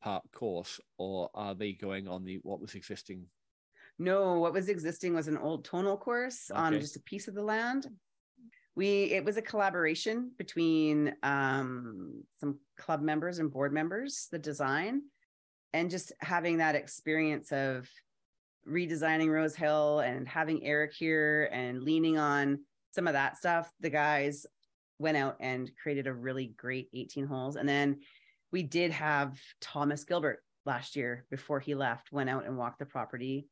Park 0.03 0.25
course, 0.33 0.81
or 0.99 1.31
are 1.35 1.55
they 1.55 1.73
going 1.73 2.09
on 2.09 2.25
the 2.25 2.41
what 2.43 2.61
was 2.61 2.75
existing? 2.75 3.27
No, 3.99 4.39
what 4.39 4.53
was 4.53 4.69
existing 4.69 5.15
was 5.15 5.29
an 5.29 5.37
old 5.37 5.65
tonal 5.65 5.97
course 5.97 6.51
okay. 6.51 6.59
on 6.59 6.81
just 6.81 6.97
a 6.97 7.01
piece 7.01 7.29
of 7.29 7.35
the 7.35 7.43
land. 7.43 7.87
We 8.75 9.05
it 9.13 9.25
was 9.25 9.37
a 9.37 9.43
collaboration 9.43 10.33
between 10.39 11.15
um, 11.23 12.23
some 12.39 12.59
club 12.79 13.03
members 13.03 13.39
and 13.39 13.51
board 13.51 13.73
members, 13.73 14.29
the 14.31 14.39
design, 14.39 15.03
and 15.73 15.91
just 15.91 16.13
having 16.21 16.59
that 16.59 16.77
experience 16.77 17.53
of 17.53 17.89
redesigning 18.69 19.31
Rose 19.31 19.55
Hill 19.55 20.01
and 20.01 20.29
having 20.29 20.65
Eric 20.65 20.93
here 20.93 21.49
and 21.53 21.83
leaning 21.83 22.19
on 22.19 22.61
some 22.93 23.07
of 23.07 23.15
that 23.15 23.39
stuff, 23.39 23.73
the 23.81 23.91
guys 23.91 24.47
went 24.99 25.17
out 25.17 25.37
and 25.41 25.71
created 25.83 26.07
a 26.07 26.13
really 26.13 26.49
great 26.57 26.89
18 26.93 27.27
holes. 27.27 27.57
And 27.57 27.69
then 27.69 28.01
we 28.53 28.63
did 28.63 28.91
have 28.91 29.39
Thomas 29.61 30.05
Gilbert 30.05 30.43
last 30.67 30.97
year 30.97 31.25
before 31.31 31.61
he 31.61 31.75
left, 31.75 32.13
went 32.13 32.31
out 32.31 32.47
and 32.47 32.59
walked 32.59 32.79
the 32.79 32.87
property 32.87 33.49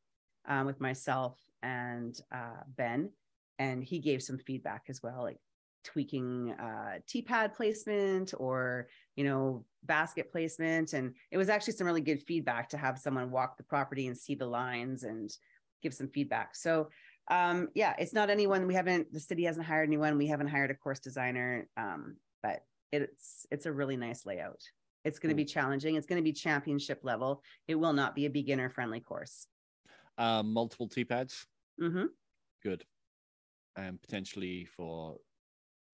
um, 0.47 0.67
with 0.67 0.81
myself 0.81 1.39
and 1.63 2.19
uh, 2.33 2.63
Ben. 2.77 3.11
And 3.59 3.83
he 3.83 3.99
gave 3.99 4.23
some 4.23 4.39
feedback 4.39 4.85
as 4.89 5.03
well, 5.03 5.23
like 5.23 5.39
tweaking 5.85 6.53
uh, 6.53 6.99
tee 7.07 7.23
pad 7.23 7.55
placement 7.55 8.35
or 8.39 8.89
you 9.17 9.25
know 9.25 9.65
basket 9.85 10.31
placement. 10.31 10.93
And 10.93 11.15
it 11.31 11.39
was 11.39 11.49
actually 11.49 11.75
some 11.75 11.87
really 11.87 12.01
good 12.01 12.23
feedback 12.23 12.69
to 12.71 12.77
have 12.77 12.99
someone 12.99 13.31
walk 13.31 13.57
the 13.57 13.65
property 13.65 14.07
and 14.07 14.17
see 14.17 14.35
the 14.35 14.47
lines 14.47 15.03
and 15.05 15.31
give 15.83 15.95
some 15.95 16.09
feedback. 16.09 16.55
So 16.57 16.89
um, 17.31 17.69
yeah 17.75 17.95
it's 17.99 18.15
not 18.15 18.31
anyone 18.31 18.67
we 18.67 18.75
haven't 18.75 19.13
the 19.13 19.21
city 19.21 19.45
hasn't 19.45 19.67
hired 19.67 19.89
anyone. 19.89 20.19
We 20.19 20.27
haven't 20.27 20.49
hired 20.49 20.71
a 20.71 20.75
course 20.75 21.01
designer 21.01 21.69
um, 21.77 22.17
but 22.43 22.63
it's 22.93 23.47
it's 23.51 23.67
a 23.67 23.73
really 23.73 23.97
nice 23.97 24.25
layout. 24.27 24.63
It's 25.05 25.19
going 25.19 25.31
to 25.31 25.37
be 25.37 25.45
challenging. 25.45 25.95
It's 25.95 26.07
going 26.07 26.21
to 26.21 26.25
be 26.25 26.33
championship 26.33 27.01
level. 27.03 27.43
It 27.67 27.77
will 27.77 27.93
not 27.93 28.15
be 28.15 28.27
a 28.27 28.31
beginner 28.31 28.69
friendly 28.69 29.01
course. 29.01 29.47
Um, 30.19 30.53
multiple 30.53 30.89
tee 30.89 31.05
pads 31.05 31.47
mm-hmm. 31.81 32.07
good. 32.63 32.85
And 33.77 34.01
potentially 34.01 34.67
for 34.77 35.19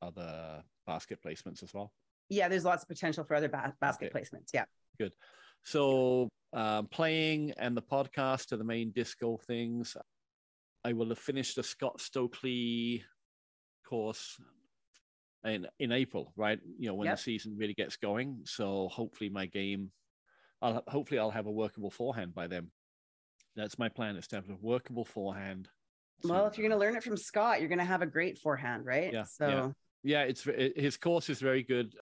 other 0.02 0.62
basket 0.86 1.18
placements 1.24 1.62
as 1.62 1.72
well? 1.72 1.92
Yeah, 2.28 2.48
there's 2.48 2.64
lots 2.64 2.82
of 2.82 2.88
potential 2.88 3.24
for 3.24 3.34
other 3.34 3.48
ba- 3.48 3.74
basket 3.80 4.12
okay. 4.14 4.20
placements. 4.20 4.48
Yeah. 4.52 4.64
Good. 4.98 5.14
So 5.62 6.28
um, 6.52 6.86
playing 6.86 7.52
and 7.58 7.76
the 7.76 7.82
podcast 7.82 8.52
are 8.52 8.56
the 8.56 8.64
main 8.64 8.92
disco 8.92 9.38
things. 9.46 9.96
I 10.84 10.92
will 10.92 11.08
have 11.08 11.18
finished 11.18 11.56
the 11.56 11.62
Scott 11.62 12.00
Stokely 12.00 13.04
course 13.88 14.38
in 15.44 15.66
in 15.78 15.92
April, 15.92 16.32
right? 16.36 16.58
You 16.78 16.88
know 16.88 16.94
when 16.94 17.06
yep. 17.06 17.16
the 17.16 17.22
season 17.22 17.56
really 17.56 17.74
gets 17.74 17.96
going. 17.96 18.42
So 18.44 18.88
hopefully 18.88 19.30
my 19.30 19.46
game, 19.46 19.90
I'll 20.60 20.82
hopefully 20.86 21.18
I'll 21.18 21.30
have 21.30 21.46
a 21.46 21.52
workable 21.52 21.90
forehand 21.90 22.34
by 22.34 22.46
then. 22.46 22.70
That's 23.56 23.78
my 23.78 23.88
plan 23.88 24.16
is 24.16 24.26
to 24.28 24.36
have 24.36 24.50
a 24.50 24.56
workable 24.60 25.04
forehand. 25.04 25.68
Well, 26.22 26.46
if 26.46 26.56
you're 26.56 26.68
going 26.68 26.78
to 26.78 26.84
learn 26.84 26.96
it 26.96 27.02
from 27.02 27.16
Scott, 27.16 27.60
you're 27.60 27.68
going 27.68 27.78
to 27.78 27.84
have 27.84 28.02
a 28.02 28.06
great 28.06 28.38
forehand, 28.38 28.86
right? 28.86 29.12
Yeah. 29.12 29.24
So 29.24 29.48
yeah. 29.48 29.70
Yeah, 30.04 30.22
it's 30.22 30.46
it, 30.46 30.78
his 30.78 30.96
course 30.96 31.28
is 31.28 31.40
very 31.40 31.62
good. 31.62 31.96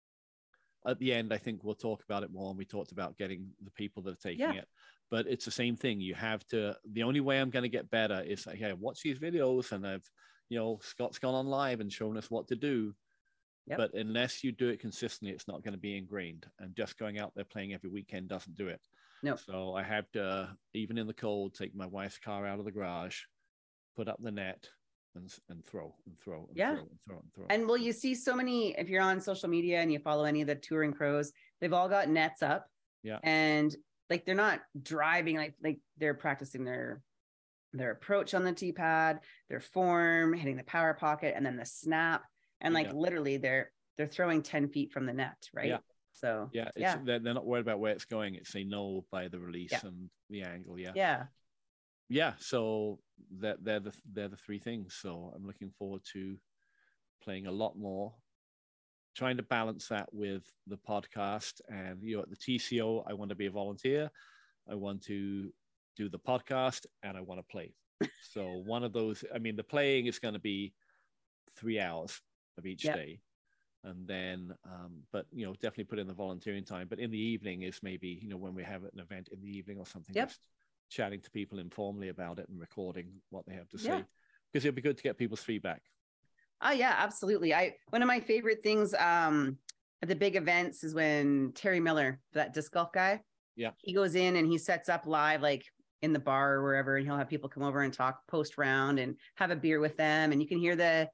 At 0.86 0.99
the 0.99 1.12
end, 1.12 1.32
I 1.34 1.38
think 1.38 1.64
we'll 1.64 1.74
talk 1.74 2.03
about 2.05 2.22
it 2.22 2.32
more. 2.32 2.49
And 2.49 2.57
we 2.57 2.64
talked 2.64 2.92
about 2.92 3.18
getting 3.18 3.51
the 3.62 3.70
people 3.72 4.03
that 4.05 4.12
are 4.12 4.22
taking 4.22 4.40
Yeah. 4.40 4.53
it, 4.53 4.68
but 5.11 5.26
it's 5.26 5.44
the 5.44 5.51
same 5.51 5.76
thing. 5.76 6.01
You 6.01 6.14
have 6.14 6.46
to. 6.46 6.76
The 6.92 7.03
only 7.03 7.20
way 7.20 7.40
I'm 7.40 7.51
going 7.51 7.64
to 7.64 7.68
get 7.68 7.90
better 7.90 8.22
is 8.22 8.46
like, 8.46 8.59
hey, 8.59 8.72
watch 8.72 9.03
these 9.03 9.18
videos, 9.18 9.72
and 9.72 9.86
I've, 9.86 10.09
you 10.49 10.59
know, 10.59 10.78
Scott's 10.82 11.18
gone 11.18 11.34
on 11.34 11.46
live 11.46 11.80
and 11.80 11.92
shown 11.92 12.16
us 12.16 12.30
what 12.30 12.49
to 12.49 12.57
do. 12.57 12.94
Yep. 13.66 13.76
But 13.76 13.94
unless 13.94 14.42
you 14.42 14.53
do 14.53 14.68
it 14.68 14.80
consistently, 14.80 15.34
it's 15.34 15.49
not 15.49 15.62
going 15.62 15.74
to 15.74 15.78
be 15.80 15.99
ingrained. 15.99 16.46
And 16.59 16.74
just 16.74 16.96
going 16.96 17.18
out 17.18 17.32
there 17.34 17.44
playing 17.44 17.74
every 17.74 17.90
weekend 17.90 18.28
doesn't 18.28 18.57
do 18.57 18.68
it. 18.68 18.80
No. 19.22 19.36
So 19.36 19.74
I 19.74 19.82
have 19.82 20.11
to, 20.12 20.57
even 20.72 20.96
in 20.96 21.07
the 21.07 21.12
cold, 21.12 21.53
take 21.55 21.74
my 21.74 21.86
wife's 21.86 22.18
car 22.18 22.46
out 22.46 22.61
of 22.61 22.64
the 22.64 22.72
garage, 22.72 23.18
put 23.94 24.09
up 24.09 24.22
the 24.22 24.30
net, 24.30 24.68
and 25.19 25.35
and 25.51 25.64
throw 25.64 25.95
and 26.07 26.19
throw 26.19 26.47
and 26.49 26.57
Yeah. 26.57 26.75
throw 26.75 26.81
and 26.81 26.99
throw 27.07 27.19
and 27.19 27.35
throw. 27.35 27.47
And 27.51 27.66
well, 27.69 27.77
you 27.77 27.93
see 27.93 28.14
so 28.14 28.35
many, 28.35 28.71
if 28.79 28.89
you're 28.89 29.03
on 29.03 29.21
social 29.21 29.49
media 29.49 29.81
and 29.81 29.93
you 29.93 29.99
follow 29.99 30.25
any 30.25 30.41
of 30.41 30.47
the 30.47 30.55
touring 30.55 30.93
pros, 30.93 31.33
they've 31.61 31.73
all 31.73 31.89
got 31.89 32.09
nets 32.09 32.43
up. 32.43 32.69
Yeah. 33.03 33.19
And 33.23 33.75
like 34.11 34.25
they're 34.25 34.35
not 34.35 34.61
driving, 34.81 35.37
like 35.37 35.55
like 35.62 35.81
they're 35.99 36.14
practicing 36.14 36.64
their 36.64 37.03
their 37.75 37.91
approach 37.91 38.33
on 38.33 38.45
the 38.45 38.53
tee 38.53 38.73
pad, 38.73 39.21
their 39.51 39.61
form, 39.61 40.33
hitting 40.33 40.57
the 40.57 40.64
power 40.64 40.95
pocket, 40.95 41.35
and 41.37 41.45
then 41.45 41.57
the 41.57 41.66
snap. 41.66 42.23
And 42.61 42.73
like 42.73 42.87
Yeah. 42.87 42.93
literally 42.95 43.37
they're 43.37 43.71
they're 43.97 44.07
throwing 44.07 44.43
10 44.43 44.69
feet 44.69 44.93
from 44.93 45.07
the 45.07 45.12
net, 45.12 45.37
right? 45.53 45.69
Yeah. 45.69 45.79
So 46.12 46.51
yeah, 46.53 46.69
it's, 46.69 46.79
yeah. 46.79 46.97
They're, 47.05 47.19
they're 47.19 47.35
not 47.35 47.47
worried 47.47 47.61
about 47.62 47.81
where 47.81 47.93
it's 47.93 48.05
going. 48.05 48.37
It's 48.37 48.53
they 48.53 48.64
know 48.64 49.05
by 49.11 49.29
the 49.29 49.39
release 49.39 49.73
Yeah. 49.73 49.81
and 49.85 50.09
the 50.31 50.43
angle. 50.43 50.79
Yeah. 50.79 50.93
yeah. 50.95 51.25
Yeah 52.09 52.32
so 52.38 52.98
that 53.40 53.62
they're 53.64 53.80
the 53.80 53.92
they're 54.12 54.28
the 54.28 54.36
three 54.36 54.59
things. 54.59 54.96
So 55.00 55.32
i'm 55.34 55.46
looking 55.46 55.70
forward 55.78 56.02
to 56.12 56.36
playing 57.22 57.46
a 57.46 57.52
lot 57.52 57.76
more 57.76 58.14
trying 59.16 59.36
to 59.36 59.42
balance 59.42 59.88
that 59.88 60.09
with 60.12 60.44
the 60.68 60.76
podcast. 60.76 61.61
And 61.68 61.98
you 62.02 62.16
know 62.16 62.22
at 62.22 62.30
the 62.30 62.36
tco 62.36 63.02
i 63.09 63.12
want 63.12 63.30
to 63.30 63.34
be 63.34 63.46
a 63.46 63.50
volunteer. 63.50 64.11
I 64.70 64.74
want 64.74 65.02
to 65.04 65.50
do 65.96 66.09
the 66.09 66.18
podcast 66.18 66.86
and 67.02 67.16
i 67.16 67.20
want 67.20 67.40
to 67.40 67.44
play. 67.50 67.74
So 68.32 68.62
one 68.66 68.84
of 68.84 68.92
those 68.92 69.24
i 69.34 69.38
mean 69.38 69.56
the 69.56 69.64
playing 69.64 70.06
is 70.06 70.18
going 70.18 70.34
to 70.34 70.40
be 70.40 70.72
three 71.56 71.80
hours 71.80 72.20
of 72.56 72.66
each 72.66 72.84
Yep. 72.84 72.94
day. 72.94 73.20
And 73.84 74.06
then 74.06 74.54
um, 74.64 75.02
but 75.12 75.26
you 75.32 75.46
know 75.46 75.52
definitely 75.54 75.84
put 75.84 75.98
in 75.98 76.06
the 76.06 76.12
volunteering 76.14 76.64
time. 76.64 76.88
But 76.88 76.98
in 76.98 77.11
the 77.11 77.18
evening 77.18 77.62
is 77.62 77.80
maybe 77.82 78.18
you 78.22 78.28
know 78.28 78.36
when 78.36 78.54
we 78.54 78.64
have 78.64 78.84
an 78.84 78.98
event 78.98 79.28
in 79.32 79.40
the 79.40 79.48
evening 79.48 79.78
or 79.78 79.86
something 79.86 80.14
Yep. 80.14 80.32
Chatting 80.89 81.20
to 81.20 81.30
people 81.30 81.59
informally 81.59 82.09
about 82.09 82.39
it 82.39 82.49
and 82.49 82.61
recording 82.61 83.12
what 83.30 83.47
they 83.47 83.55
have 83.55 83.68
to 83.68 83.78
say 83.78 84.05
because 84.53 84.64
it'd 84.64 84.74
be 84.74 84.82
good 84.82 84.97
to 84.97 85.03
get 85.03 85.18
people's 85.18 85.43
feedback 85.43 85.82
Oh 86.61 86.72
yeah, 86.72 86.97
absolutely. 86.99 87.55
I 87.55 87.76
one 87.91 88.03
of 88.03 88.09
my 88.09 88.18
favorite 88.18 88.64
things 88.64 88.93
um 88.95 89.59
at 90.03 90.09
the 90.09 90.16
big 90.16 90.34
events 90.34 90.82
is 90.82 90.93
when 90.95 91.53
Terry 91.55 91.78
Miller, 91.78 92.20
that 92.32 92.53
disc 92.53 92.72
golf 92.72 92.93
guy, 92.93 93.20
Yeah. 93.55 93.70
he 93.78 93.93
goes 93.93 94.16
in 94.16 94.34
and 94.34 94.45
he 94.47 94.59
sets 94.59 94.89
up 94.89 95.07
live 95.07 95.41
like 95.41 95.64
in 96.03 96.12
the 96.12 96.18
bar 96.18 96.55
or 96.55 96.62
wherever, 96.64 96.97
and 96.97 97.07
he'll 97.07 97.16
have 97.16 97.28
people 97.28 97.49
come 97.49 97.62
over 97.62 97.82
and 97.82 97.93
talk 97.93 98.26
post 98.26 98.59
round 98.59 98.99
and 98.99 99.14
have 99.36 99.53
a 99.53 99.57
beer 99.57 99.78
with 99.78 99.97
them, 99.97 100.32
and 100.32 100.43
you 100.43 100.49
can 100.49 100.59
hear 100.59 100.74
the 100.74 101.09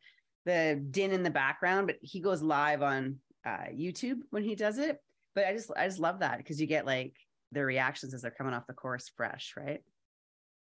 the 0.47 0.83
din 0.91 1.13
in 1.13 1.23
the 1.23 1.31
background. 1.31 1.89
But 1.89 1.97
he 2.01 2.21
goes 2.21 2.41
live 2.43 2.83
on 2.83 3.19
uh, 3.45 3.69
YouTube 3.71 4.21
when 4.31 4.45
he 4.45 4.55
does 4.55 4.79
it. 4.79 4.99
But 5.35 5.47
I 5.47 5.53
just 5.53 5.71
I 5.77 5.87
just 5.87 5.99
love 5.99 6.21
that 6.21 6.39
because 6.39 6.59
you 6.59 6.67
get 6.67 6.87
like 6.87 7.17
their 7.53 7.67
reactions 7.67 8.15
as 8.15 8.23
they're 8.23 8.31
coming 8.31 8.53
off 8.55 8.67
the 8.67 8.73
course 8.75 9.11
fresh, 9.17 9.55
right? 9.57 9.81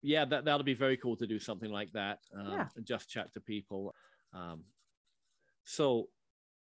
yeah 0.01 0.23
that, 0.26 0.45
that'll 0.45 0.63
be 0.63 0.73
very 0.76 0.97
cool 0.97 1.15
to 1.15 1.26
do 1.26 1.39
something 1.39 1.71
like 1.71 1.91
that 1.93 2.19
um, 2.38 2.51
Yeah. 2.51 2.67
and 2.76 2.86
just 2.86 3.09
chat 3.09 3.34
to 3.34 3.41
people 3.41 3.95
um, 4.34 4.63
so 5.63 6.09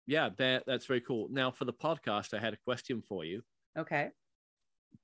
yeah 0.08 0.30
that, 0.38 0.64
that's 0.68 0.86
very 0.88 1.00
cool 1.02 1.28
now 1.32 1.50
for 1.52 1.64
the 1.66 1.72
podcast 1.74 2.34
i 2.34 2.40
had 2.40 2.54
a 2.54 2.58
question 2.66 3.02
for 3.08 3.24
you 3.24 3.42
Okay. 3.78 4.10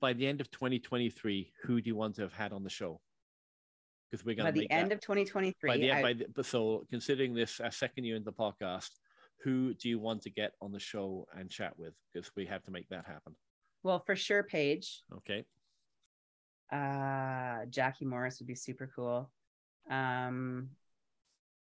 by 0.02 0.12
the 0.14 0.28
end 0.28 0.42
of 0.42 0.52
2023 0.52 1.54
who 1.64 1.80
do 1.80 1.88
you 1.88 1.96
want 1.96 2.16
to 2.16 2.24
have 2.24 2.34
had 2.34 2.52
on 2.52 2.64
the 2.64 2.70
show 2.70 3.00
because 4.12 4.26
we're 4.26 4.36
going 4.36 4.48
to 4.48 4.52
By 4.52 4.60
the 4.68 4.72
end 4.72 4.92
of 4.92 5.00
2023, 5.00 5.70
by 5.70 5.78
the, 5.78 5.92
I- 5.92 6.02
by 6.02 6.14
the 6.14 6.26
but 6.36 6.46
so 6.46 6.84
considering 6.90 7.34
this 7.34 7.60
our 7.62 7.72
second 7.72 8.04
year 8.04 8.16
in 8.18 8.24
the 8.26 8.34
podcast 8.34 8.90
who 9.44 9.74
do 9.76 9.88
you 9.88 10.00
want 10.00 10.22
to 10.24 10.30
get 10.30 10.52
on 10.62 10.72
the 10.74 10.80
show 10.80 11.26
and 11.38 11.50
chat 11.50 11.78
with 11.78 11.94
because 12.14 12.30
we 12.36 12.46
have 12.48 12.64
to 12.64 12.72
make 12.72 12.90
that 12.90 13.06
happen 13.06 13.34
well 13.86 14.04
for 14.06 14.16
sure, 14.16 14.44
Paige. 14.44 15.04
okay 15.18 15.46
uh 16.72 17.66
Jackie 17.70 18.06
Morris 18.06 18.40
would 18.40 18.48
be 18.48 18.56
super 18.56 18.90
cool. 18.96 19.32
Um 19.90 20.70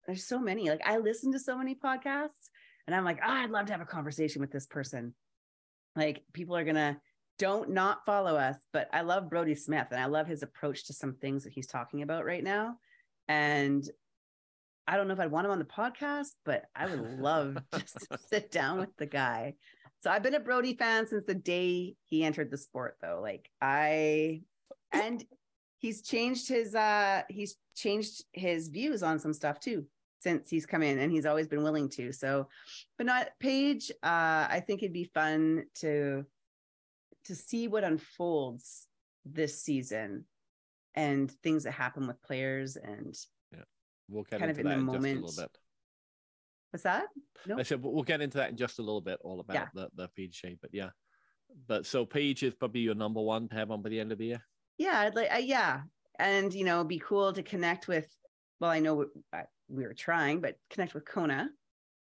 there's 0.05 0.27
so 0.27 0.39
many. 0.39 0.69
Like 0.69 0.81
I 0.85 0.97
listen 0.97 1.31
to 1.31 1.39
so 1.39 1.57
many 1.57 1.75
podcasts 1.75 2.49
and 2.85 2.95
I'm 2.95 3.05
like, 3.05 3.19
oh, 3.25 3.31
I'd 3.31 3.51
love 3.51 3.67
to 3.67 3.71
have 3.71 3.81
a 3.81 3.85
conversation 3.85 4.41
with 4.41 4.51
this 4.51 4.67
person. 4.67 5.13
Like 5.95 6.23
people 6.33 6.55
are 6.57 6.65
gonna 6.65 6.99
don't 7.39 7.71
not 7.71 8.05
follow 8.05 8.35
us, 8.35 8.57
but 8.73 8.89
I 8.91 9.01
love 9.01 9.29
Brody 9.29 9.55
Smith 9.55 9.87
and 9.91 9.99
I 9.99 10.05
love 10.05 10.27
his 10.27 10.43
approach 10.43 10.87
to 10.87 10.93
some 10.93 11.15
things 11.15 11.43
that 11.45 11.53
he's 11.53 11.67
talking 11.67 12.01
about 12.01 12.25
right 12.25 12.43
now. 12.43 12.75
And 13.27 13.83
I 14.87 14.97
don't 14.97 15.07
know 15.07 15.13
if 15.13 15.19
I'd 15.19 15.31
want 15.31 15.45
him 15.45 15.51
on 15.51 15.59
the 15.59 15.65
podcast, 15.65 16.31
but 16.43 16.65
I 16.75 16.87
would 16.87 17.19
love 17.19 17.57
just 17.73 17.97
to 18.11 18.17
sit 18.29 18.51
down 18.51 18.79
with 18.79 18.95
the 18.97 19.05
guy. 19.05 19.55
So 20.01 20.09
I've 20.09 20.23
been 20.23 20.33
a 20.35 20.39
Brody 20.39 20.73
fan 20.73 21.07
since 21.07 21.25
the 21.25 21.35
day 21.35 21.95
he 22.05 22.23
entered 22.23 22.49
the 22.49 22.57
sport, 22.57 22.97
though. 23.01 23.19
Like 23.21 23.49
I, 23.61 24.41
and 24.91 25.23
he's 25.77 26.01
changed 26.01 26.47
his 26.47 26.75
uh 26.75 27.23
he's 27.29 27.57
changed 27.75 28.23
his 28.33 28.67
views 28.69 29.03
on 29.03 29.19
some 29.19 29.33
stuff 29.33 29.59
too 29.59 29.85
since 30.19 30.49
he's 30.49 30.65
come 30.65 30.83
in, 30.83 30.99
and 30.99 31.11
he's 31.11 31.25
always 31.25 31.47
been 31.47 31.63
willing 31.63 31.89
to. 31.89 32.11
So, 32.13 32.47
but 32.97 33.07
not 33.07 33.29
Paige. 33.39 33.91
Uh, 34.03 34.47
I 34.49 34.63
think 34.65 34.81
it'd 34.81 34.93
be 34.93 35.11
fun 35.13 35.65
to 35.75 36.25
to 37.25 37.35
see 37.35 37.67
what 37.67 37.83
unfolds 37.83 38.87
this 39.25 39.61
season 39.61 40.25
and 40.95 41.31
things 41.43 41.63
that 41.63 41.71
happen 41.71 42.07
with 42.07 42.21
players 42.23 42.75
and 42.75 43.15
yeah. 43.53 43.59
we'll 44.09 44.23
kind 44.23 44.43
of 44.43 44.49
into 44.49 44.61
in 44.61 44.65
that 44.67 44.69
the 44.69 44.79
in 44.79 44.87
just 44.87 44.95
a 44.95 44.97
moment. 44.97 45.21
little 45.21 45.43
bit 45.43 45.57
what's 46.71 46.83
that? 46.83 47.05
No. 47.45 47.57
I 47.57 47.63
said 47.63 47.81
we'll 47.83 48.03
get 48.03 48.21
into 48.21 48.37
that 48.37 48.49
in 48.49 48.57
just 48.57 48.79
a 48.79 48.81
little 48.81 49.01
bit, 49.01 49.19
all 49.21 49.39
about 49.39 49.53
Yeah. 49.55 49.67
the 49.73 49.89
the 49.95 50.09
PGA. 50.17 50.57
But 50.61 50.71
yeah, 50.73 50.89
but 51.67 51.85
so 51.85 52.05
Paige 52.05 52.43
is 52.43 52.53
probably 52.55 52.81
your 52.81 52.95
number 52.95 53.21
one 53.21 53.47
to 53.49 53.55
have 53.55 53.71
on 53.71 53.81
by 53.81 53.89
the 53.89 53.99
end 53.99 54.11
of 54.11 54.17
the 54.17 54.25
year. 54.25 54.41
yeah 54.77 54.99
I'd 55.01 55.15
like 55.15 55.31
uh, 55.33 55.37
yeah 55.37 55.81
and 56.19 56.53
you 56.53 56.63
know 56.65 56.77
it'd 56.77 56.87
be 56.87 56.99
cool 56.99 57.31
to 57.33 57.43
connect 57.43 57.87
with 57.87 58.07
well 58.59 58.69
i 58.71 58.79
know 58.79 58.95
we, 58.95 59.05
uh, 59.33 59.43
we 59.69 59.83
were 59.85 59.93
trying 59.93 60.39
but 60.41 60.55
connect 60.69 60.93
with 60.93 61.05
kona 61.05 61.49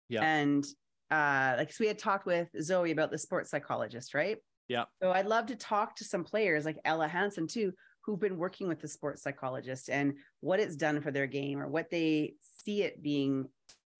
Yeah. 0.09 0.23
and 0.23 0.63
uh 1.11 1.55
like 1.57 1.69
'cause 1.69 1.79
we 1.79 1.87
had 1.87 1.97
talked 1.99 2.25
with 2.25 2.49
zoe 2.61 2.91
about 2.91 3.11
the 3.11 3.17
sports 3.17 3.49
psychologist 3.49 4.13
right 4.13 4.37
Yeah. 4.67 4.85
so 5.01 5.11
i'd 5.11 5.25
love 5.27 5.45
to 5.47 5.55
talk 5.55 5.95
to 5.97 6.03
some 6.05 6.23
players 6.23 6.65
like 6.65 6.77
ella 6.85 7.07
hansen 7.07 7.47
too 7.47 7.73
who've 8.03 8.19
been 8.19 8.37
working 8.37 8.67
with 8.67 8.79
the 8.79 8.87
sports 8.87 9.21
psychologist 9.21 9.89
and 9.89 10.17
what 10.41 10.59
it's 10.59 10.75
done 10.75 11.01
for 11.01 11.11
their 11.11 11.27
game 11.27 11.59
or 11.61 11.67
what 11.67 11.89
they 11.89 12.35
see 12.41 12.83
it 12.83 13.01
being 13.01 13.47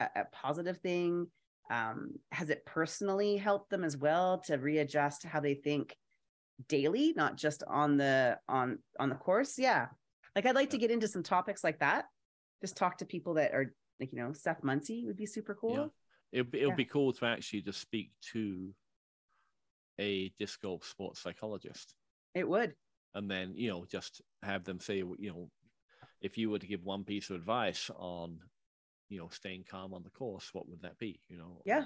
a, 0.01 0.21
a 0.21 0.25
positive 0.31 0.77
thing? 0.77 1.27
Um, 1.69 2.15
has 2.31 2.49
it 2.49 2.65
personally 2.65 3.37
helped 3.37 3.69
them 3.69 3.83
as 3.83 3.95
well 3.95 4.39
to 4.47 4.57
readjust 4.57 5.23
how 5.23 5.39
they 5.39 5.53
think 5.53 5.95
daily 6.67 7.13
not 7.15 7.37
just 7.37 7.63
on 7.67 7.97
the 7.97 8.37
on 8.49 8.79
on 8.99 9.09
the 9.09 9.15
course? 9.15 9.57
Yeah. 9.57 9.87
Like 10.35 10.45
i'd 10.45 10.55
like 10.55 10.69
to 10.71 10.77
get 10.77 10.91
into 10.91 11.07
some 11.07 11.23
topics 11.23 11.63
like 11.63 11.79
that. 11.79 12.05
Just 12.61 12.77
talk 12.77 12.97
to 12.97 13.05
people 13.05 13.35
that 13.35 13.53
are 13.53 13.73
like 13.99 14.11
you 14.11 14.19
know 14.19 14.33
seth 14.33 14.63
muncie 14.63 15.05
would 15.05 15.17
be 15.17 15.25
super 15.25 15.55
cool. 15.55 15.91
Yeah. 16.31 16.43
Be, 16.43 16.59
it'll 16.59 16.69
Yeah. 16.71 16.75
be 16.75 16.85
cool 16.85 17.13
to 17.13 17.25
actually 17.25 17.61
just 17.61 17.79
speak 17.81 18.11
to 18.33 18.73
a 19.99 20.33
disc 20.39 20.61
golf 20.61 20.85
sports 20.85 21.21
psychologist, 21.21 21.93
it 22.33 22.47
would. 22.47 22.73
And 23.13 23.29
then 23.29 23.53
you 23.55 23.69
know 23.69 23.85
just 23.85 24.21
have 24.43 24.63
them 24.63 24.79
say, 24.79 24.97
you 24.97 25.29
know, 25.31 25.49
if 26.21 26.37
you 26.37 26.49
were 26.49 26.59
to 26.59 26.67
give 26.67 26.83
one 26.83 27.03
piece 27.03 27.29
of 27.29 27.35
advice 27.37 27.89
on, 27.95 28.39
you 29.11 29.19
know, 29.19 29.29
staying 29.29 29.65
calm 29.69 29.93
on 29.93 30.03
the 30.03 30.09
course, 30.09 30.49
what 30.53 30.67
would 30.69 30.81
that 30.81 30.97
be? 30.97 31.19
You 31.27 31.37
know, 31.37 31.61
Yeah. 31.65 31.85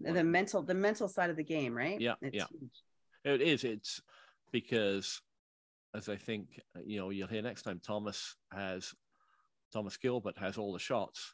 or 0.00 0.12
the 0.12 0.24
mental 0.24 0.62
the 0.62 0.74
mental 0.74 1.08
side 1.08 1.30
of 1.30 1.36
the 1.36 1.44
game 1.44 1.74
right 1.74 2.00
Yeah, 2.00 2.14
It's 2.20 2.36
yeah. 2.36 2.46
huge. 2.50 2.82
It 3.24 3.40
is. 3.40 3.62
It's 3.62 4.02
because, 4.50 5.22
as 5.94 6.08
I 6.08 6.16
think 6.16 6.60
you 6.84 6.98
know, 6.98 7.10
you'll 7.10 7.28
hear 7.28 7.42
next 7.42 7.62
time. 7.62 7.80
Thomas 7.80 8.36
has 8.50 8.92
Thomas 9.72 9.96
Gilbert 9.96 10.36
has 10.38 10.58
all 10.58 10.72
the 10.72 10.78
shots. 10.80 11.32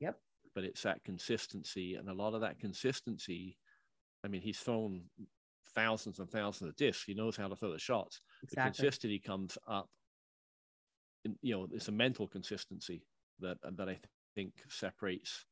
Yep. 0.00 0.18
But 0.54 0.64
it's 0.64 0.82
that 0.82 1.04
consistency, 1.04 1.96
and 1.96 2.08
a 2.08 2.14
lot 2.14 2.34
of 2.34 2.40
that 2.40 2.58
consistency. 2.58 3.58
I 4.24 4.28
mean, 4.28 4.42
he's 4.42 4.58
thrown 4.58 5.04
thousands 5.74 6.18
and 6.18 6.30
thousands 6.30 6.70
of 6.70 6.76
discs. 6.76 7.04
He 7.04 7.14
knows 7.14 7.36
how 7.36 7.48
to 7.48 7.56
throw 7.56 7.72
the 7.72 7.78
shots. 7.78 8.20
The 8.48 8.56
consistency 8.56 9.18
comes 9.18 9.58
up. 9.68 9.88
In, 11.24 11.36
you 11.42 11.54
know, 11.54 11.68
it's 11.70 11.88
a 11.88 11.92
mental 11.92 12.26
consistency 12.26 13.04
that 13.40 13.58
that 13.76 13.88
I 13.88 13.98
think 14.34 14.52
separates. 14.68 15.44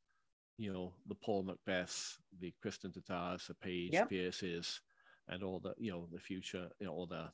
You 0.56 0.72
know, 0.72 0.92
the 1.06 1.14
Paul 1.14 1.44
McBeths, 1.44 2.16
the 2.40 2.52
Kristin 2.64 2.92
Tattars, 2.92 3.46
the 3.46 3.54
Paige 3.54 3.92
Yep. 3.92 4.08
Pierces, 4.08 4.80
and 5.28 5.42
all 5.42 5.60
the 5.60 5.74
you 5.78 5.92
know 5.92 6.08
the 6.12 6.18
future, 6.18 6.68
you 6.80 6.86
know, 6.86 6.92
all 6.92 7.06
the 7.06 7.30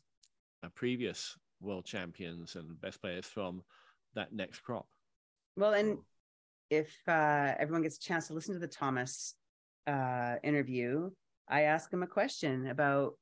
uh, 0.63 0.69
previous 0.75 1.37
world 1.61 1.87
champions 1.87 2.57
and 2.57 2.81
best 2.81 3.01
players 3.01 3.27
from 3.27 3.63
that 4.15 4.33
next 4.33 4.61
crop. 4.61 4.87
Well, 5.57 5.73
and 5.73 5.99
if 6.71 6.93
uh, 7.09 7.55
everyone 7.59 7.83
gets 7.83 7.97
a 7.97 8.01
chance 8.01 8.27
to 8.29 8.35
listen 8.35 8.55
to 8.55 8.61
the 8.61 8.67
Thomas 8.67 9.35
uh, 9.87 10.37
interview, 10.43 11.11
I 11.49 11.63
ask 11.63 11.93
him 11.93 12.03
a 12.03 12.07
question 12.07 12.69
about 12.69 13.15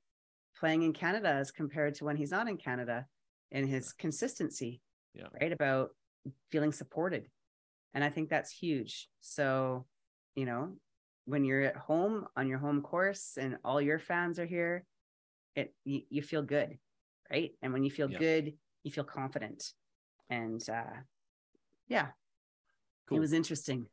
playing 0.58 0.82
in 0.82 0.92
Canada 0.92 1.28
as 1.28 1.50
compared 1.50 1.94
to 1.96 2.04
when 2.04 2.16
he's 2.16 2.30
not 2.30 2.48
in 2.48 2.56
Canada 2.56 3.06
and 3.50 3.68
his 3.68 3.92
consistency. 3.92 4.80
Yeah. 5.14 5.24
Right. 5.40 5.52
About 5.52 5.90
feeling 6.50 6.72
supported. 6.72 7.28
And 7.94 8.02
I 8.02 8.08
think 8.10 8.30
that's 8.30 8.50
huge. 8.50 9.08
So, 9.20 9.86
you 10.34 10.46
know, 10.46 10.76
when 11.26 11.44
you're 11.44 11.62
at 11.62 11.76
home 11.76 12.26
on 12.36 12.48
your 12.48 12.58
home 12.58 12.82
course 12.82 13.36
and 13.38 13.58
all 13.64 13.80
your 13.80 13.98
fans 13.98 14.38
are 14.38 14.46
here, 14.46 14.84
it 15.54 15.74
you, 15.84 16.02
you 16.08 16.22
feel 16.22 16.42
good. 16.42 16.78
Right. 17.30 17.52
And 17.62 17.72
when 17.72 17.84
you 17.84 17.90
feel 17.90 18.10
Yeah. 18.10 18.18
good, 18.18 18.54
you 18.82 18.90
feel 18.90 19.04
confident. 19.04 19.72
And 20.30 20.60
uh 20.68 20.94
yeah, 21.88 22.08
Cool. 23.08 23.18
it 23.18 23.20
was 23.20 23.32
interesting. 23.32 23.86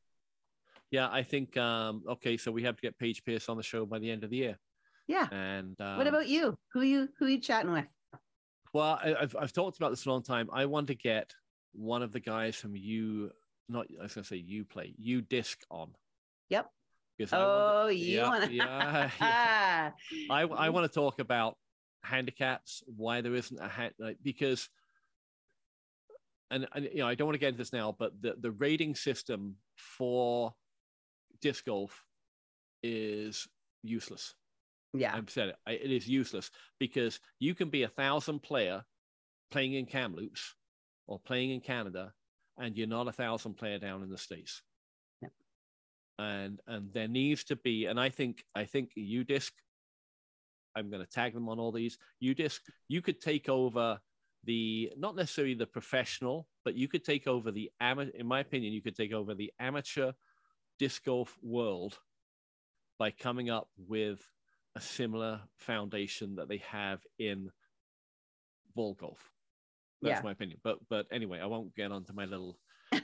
Yeah, 0.91 1.10
I 1.12 1.22
think 1.24 1.56
um, 1.58 2.04
okay, 2.08 2.38
so 2.38 2.52
we 2.52 2.64
have 2.64 2.76
to 2.76 2.82
get 2.82 2.97
Paige 2.97 3.24
Pierce 3.24 3.50
on 3.50 3.58
the 3.58 3.64
show 3.64 3.86
by 3.86 4.00
the 4.00 4.10
end 4.10 4.24
of 4.24 4.30
the 4.32 4.38
year. 4.38 4.58
Yeah. 5.08 5.28
And 5.32 5.80
um, 5.82 5.97
what 5.97 6.08
about 6.08 6.28
you? 6.28 6.58
Who 6.74 6.82
you 6.82 7.10
who 7.20 7.28
you 7.28 7.39
chatting 7.39 7.72
with? 7.72 7.91
Well, 8.74 9.00
I, 9.04 9.16
I've 9.20 9.36
I've 9.36 9.54
talked 9.54 9.78
about 9.78 9.89
this 9.91 10.06
a 10.06 10.10
long 10.10 10.24
time. 10.24 10.50
I 10.54 10.66
want 10.66 10.88
to 10.88 10.95
get 10.95 11.34
one 11.74 12.02
of 12.02 12.12
the 12.12 12.20
guys 12.20 12.56
from 12.56 12.76
you, 12.76 13.32
not 13.70 13.86
I 14.00 14.04
was 14.04 14.14
going 14.16 14.24
to 14.24 14.28
say 14.28 14.38
you 14.38 14.66
play 14.66 14.94
you 14.98 15.22
disc 15.22 15.60
on. 15.70 15.92
Yep. 16.50 16.70
Because 17.18 17.34
I 17.34 17.38
want 17.38 17.50
Oh, 17.52 17.88
to- 17.88 17.96
you 17.96 18.18
yeah, 18.18 18.30
want 18.30 18.44
to 18.46 18.54
yeah, 18.54 19.10
yeah. 19.22 19.92
I 20.30 20.42
I 20.42 20.70
want 20.70 20.92
to 20.92 20.94
talk 20.94 21.20
about 21.20 21.58
handicaps, 22.04 22.82
why 22.86 23.22
there 23.22 23.36
isn't 23.36 23.60
a 23.60 23.68
hand 23.68 23.94
like 24.00 24.18
because 24.24 24.70
and, 26.52 26.68
and 26.74 26.86
you 26.92 27.00
know 27.00 27.08
I 27.08 27.16
don't 27.16 27.28
want 27.28 27.36
to 27.36 27.40
get 27.40 27.50
into 27.50 27.60
this 27.60 27.74
now, 27.74 27.96
but 27.98 28.20
the 28.22 28.36
the 28.40 28.52
rating 28.52 28.96
system 28.96 29.56
for 29.78 30.54
disc 31.42 31.66
golf 31.66 32.04
is 32.84 33.48
useless. 33.84 34.34
yeah. 34.94 35.14
I've 35.16 35.30
said 35.30 35.50
it. 35.50 35.56
I- 35.68 35.72
It 35.74 35.92
is 35.92 36.08
useless 36.08 36.50
because 36.80 37.20
you 37.40 37.54
can 37.54 37.70
be 37.70 37.84
a 37.84 37.88
thousand 37.90 38.42
player 38.42 38.84
playing 39.52 39.74
in 39.74 39.86
Kamloops 39.86 40.56
or 41.08 41.20
playing 41.20 41.52
in 41.52 41.60
Canada, 41.62 42.14
and 42.60 42.78
you're 42.78 42.88
not 42.88 43.07
a 43.07 43.14
thousand 43.14 43.55
player 43.55 43.80
down 43.80 44.03
in 44.03 44.10
the 44.10 44.18
states. 44.18 44.62
And 46.20 46.60
and 46.68 46.91
there 46.93 47.07
needs 47.07 47.45
to 47.45 47.55
be, 47.55 47.86
and 47.86 47.99
I 47.99 48.10
think 48.10 48.43
I 48.53 48.66
think 48.66 48.91
UDisc. 48.97 49.51
I'm 50.76 50.89
going 50.91 51.03
to 51.03 51.10
tag 51.10 51.34
them 51.34 51.49
on 51.49 51.60
all 51.60 51.72
these. 51.72 51.97
UDisc, 52.24 52.60
you 52.88 53.01
could 53.01 53.20
take 53.20 53.49
over 53.49 53.99
the 54.43 54.91
not 54.97 55.16
necessarily 55.16 55.55
the 55.55 55.66
professional, 55.66 56.47
but 56.64 56.76
you 56.76 56.88
could 56.88 57.03
take 57.03 57.26
over 57.26 57.51
the 57.51 57.72
amateur. 57.80 58.12
In 58.16 58.28
my 58.28 58.41
opinion, 58.41 58.74
you 58.74 58.82
could 58.82 58.95
take 58.95 59.14
over 59.14 59.34
the 59.34 59.51
amateur 59.60 60.12
disc 60.78 61.05
golf 61.05 61.38
world 61.41 61.97
by 62.97 63.12
coming 63.12 63.49
up 63.49 63.70
with 63.78 64.20
a 64.76 64.82
similar 64.82 65.41
foundation 65.57 66.36
that 66.36 66.49
they 66.49 66.62
have 66.70 66.99
in 67.18 67.49
ball 68.76 68.93
golf. 68.93 69.32
That's 70.02 70.20
Yeah. 70.20 70.22
my 70.24 70.32
opinion. 70.32 70.60
But 70.64 70.78
but 70.89 71.08
anyway, 71.12 71.39
I 71.39 71.45
won't 71.45 71.76
get 71.76 71.91
onto 71.91 72.14
my 72.14 72.26
little 72.26 72.58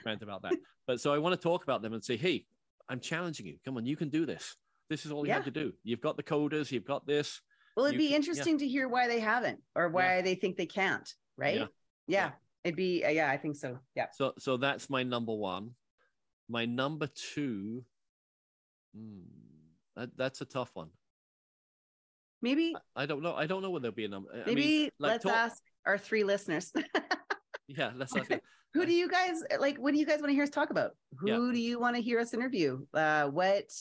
rant 0.06 0.22
about 0.22 0.42
that. 0.44 0.54
But 0.88 1.02
so 1.02 1.12
I 1.12 1.18
want 1.18 1.34
to 1.34 1.42
talk 1.42 1.64
about 1.64 1.82
them 1.82 1.94
and 1.94 2.04
say, 2.04 2.16
hey, 2.16 2.46
I'm 2.88 3.00
challenging 3.00 3.48
you. 3.48 3.58
Come 3.66 3.76
on, 3.78 3.88
you 3.88 3.96
can 3.96 4.10
do 4.10 4.28
this. 4.28 4.56
This 4.88 5.04
is 5.04 5.12
all 5.12 5.26
you 5.26 5.34
have 5.34 5.46
to 5.46 5.52
do. 5.52 5.74
You've 5.84 6.00
got 6.00 6.16
the 6.16 6.22
coders, 6.22 6.72
you've 6.72 6.86
got 6.86 7.08
this. 7.08 7.42
Well, 7.76 7.88
it'd 7.88 8.00
you 8.00 8.08
be 8.08 8.12
yeah. 8.12 8.18
interesting 8.18 8.60
to 8.60 8.68
hear 8.68 8.88
why 8.88 9.08
they 9.08 9.20
haven't 9.20 9.60
or 9.74 9.90
why 9.90 10.22
they 10.22 10.36
think 10.36 10.58
they 10.58 10.68
can't, 10.68 11.12
right? 11.38 11.56
Yeah. 11.56 11.66
Yeah. 12.08 12.26
Yeah. 12.26 12.32
It'd 12.64 12.76
be 12.76 13.04
uh, 13.04 13.10
yeah, 13.10 13.32
I 13.32 13.38
think 13.38 13.56
so. 13.56 13.80
Yeah. 13.96 14.08
So 14.14 14.34
so 14.38 14.58
that's 14.58 14.90
my 14.90 15.04
number 15.04 15.34
one. 15.34 15.72
My 16.48 16.66
number 16.66 17.08
two, 17.34 17.84
hmm, 18.96 19.22
that, 19.96 20.16
that's 20.16 20.42
a 20.42 20.46
tough 20.46 20.70
one. 20.76 20.90
Maybe 22.42 22.76
I, 22.96 23.04
I 23.04 23.06
don't 23.08 23.24
know. 23.24 23.34
I 23.34 23.48
don't 23.48 23.62
know 23.64 23.72
whether 23.72 23.84
there'll 23.84 23.96
be 23.96 24.06
a 24.06 24.10
number. 24.10 24.30
I 24.34 24.46
maybe 24.46 24.62
mean, 24.62 24.90
like, 25.00 25.12
let's 25.14 25.24
talk- 25.24 25.34
ask 25.34 25.64
our 25.86 25.98
three 25.98 26.24
listeners. 26.24 26.72
Yeah, 27.68 27.92
it. 27.98 28.44
Who 28.76 28.86
do 28.86 28.94
you 28.94 29.10
guys 29.10 29.42
like? 29.60 29.78
What 29.78 29.94
do 29.94 30.00
you 30.00 30.06
guys 30.06 30.20
want 30.20 30.30
to 30.30 30.34
hear 30.36 30.44
us 30.44 30.52
talk 30.52 30.70
about? 30.70 30.92
Who 31.18 31.28
Yeah. 31.48 31.52
do 31.52 31.60
you 31.60 31.80
want 31.80 31.96
to 31.96 32.02
hear 32.02 32.20
us 32.20 32.32
interview? 32.34 32.86
Uh, 32.94 33.26
what 33.30 33.72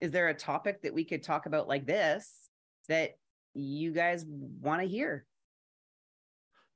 is 0.00 0.10
there 0.12 0.28
a 0.28 0.34
topic 0.34 0.82
that 0.82 0.94
we 0.94 1.04
could 1.04 1.24
talk 1.24 1.46
about 1.46 1.66
like 1.66 1.84
this 1.84 2.48
that 2.88 3.16
you 3.54 3.92
guys 3.92 4.24
want 4.28 4.82
to 4.82 4.86
hear? 4.88 5.26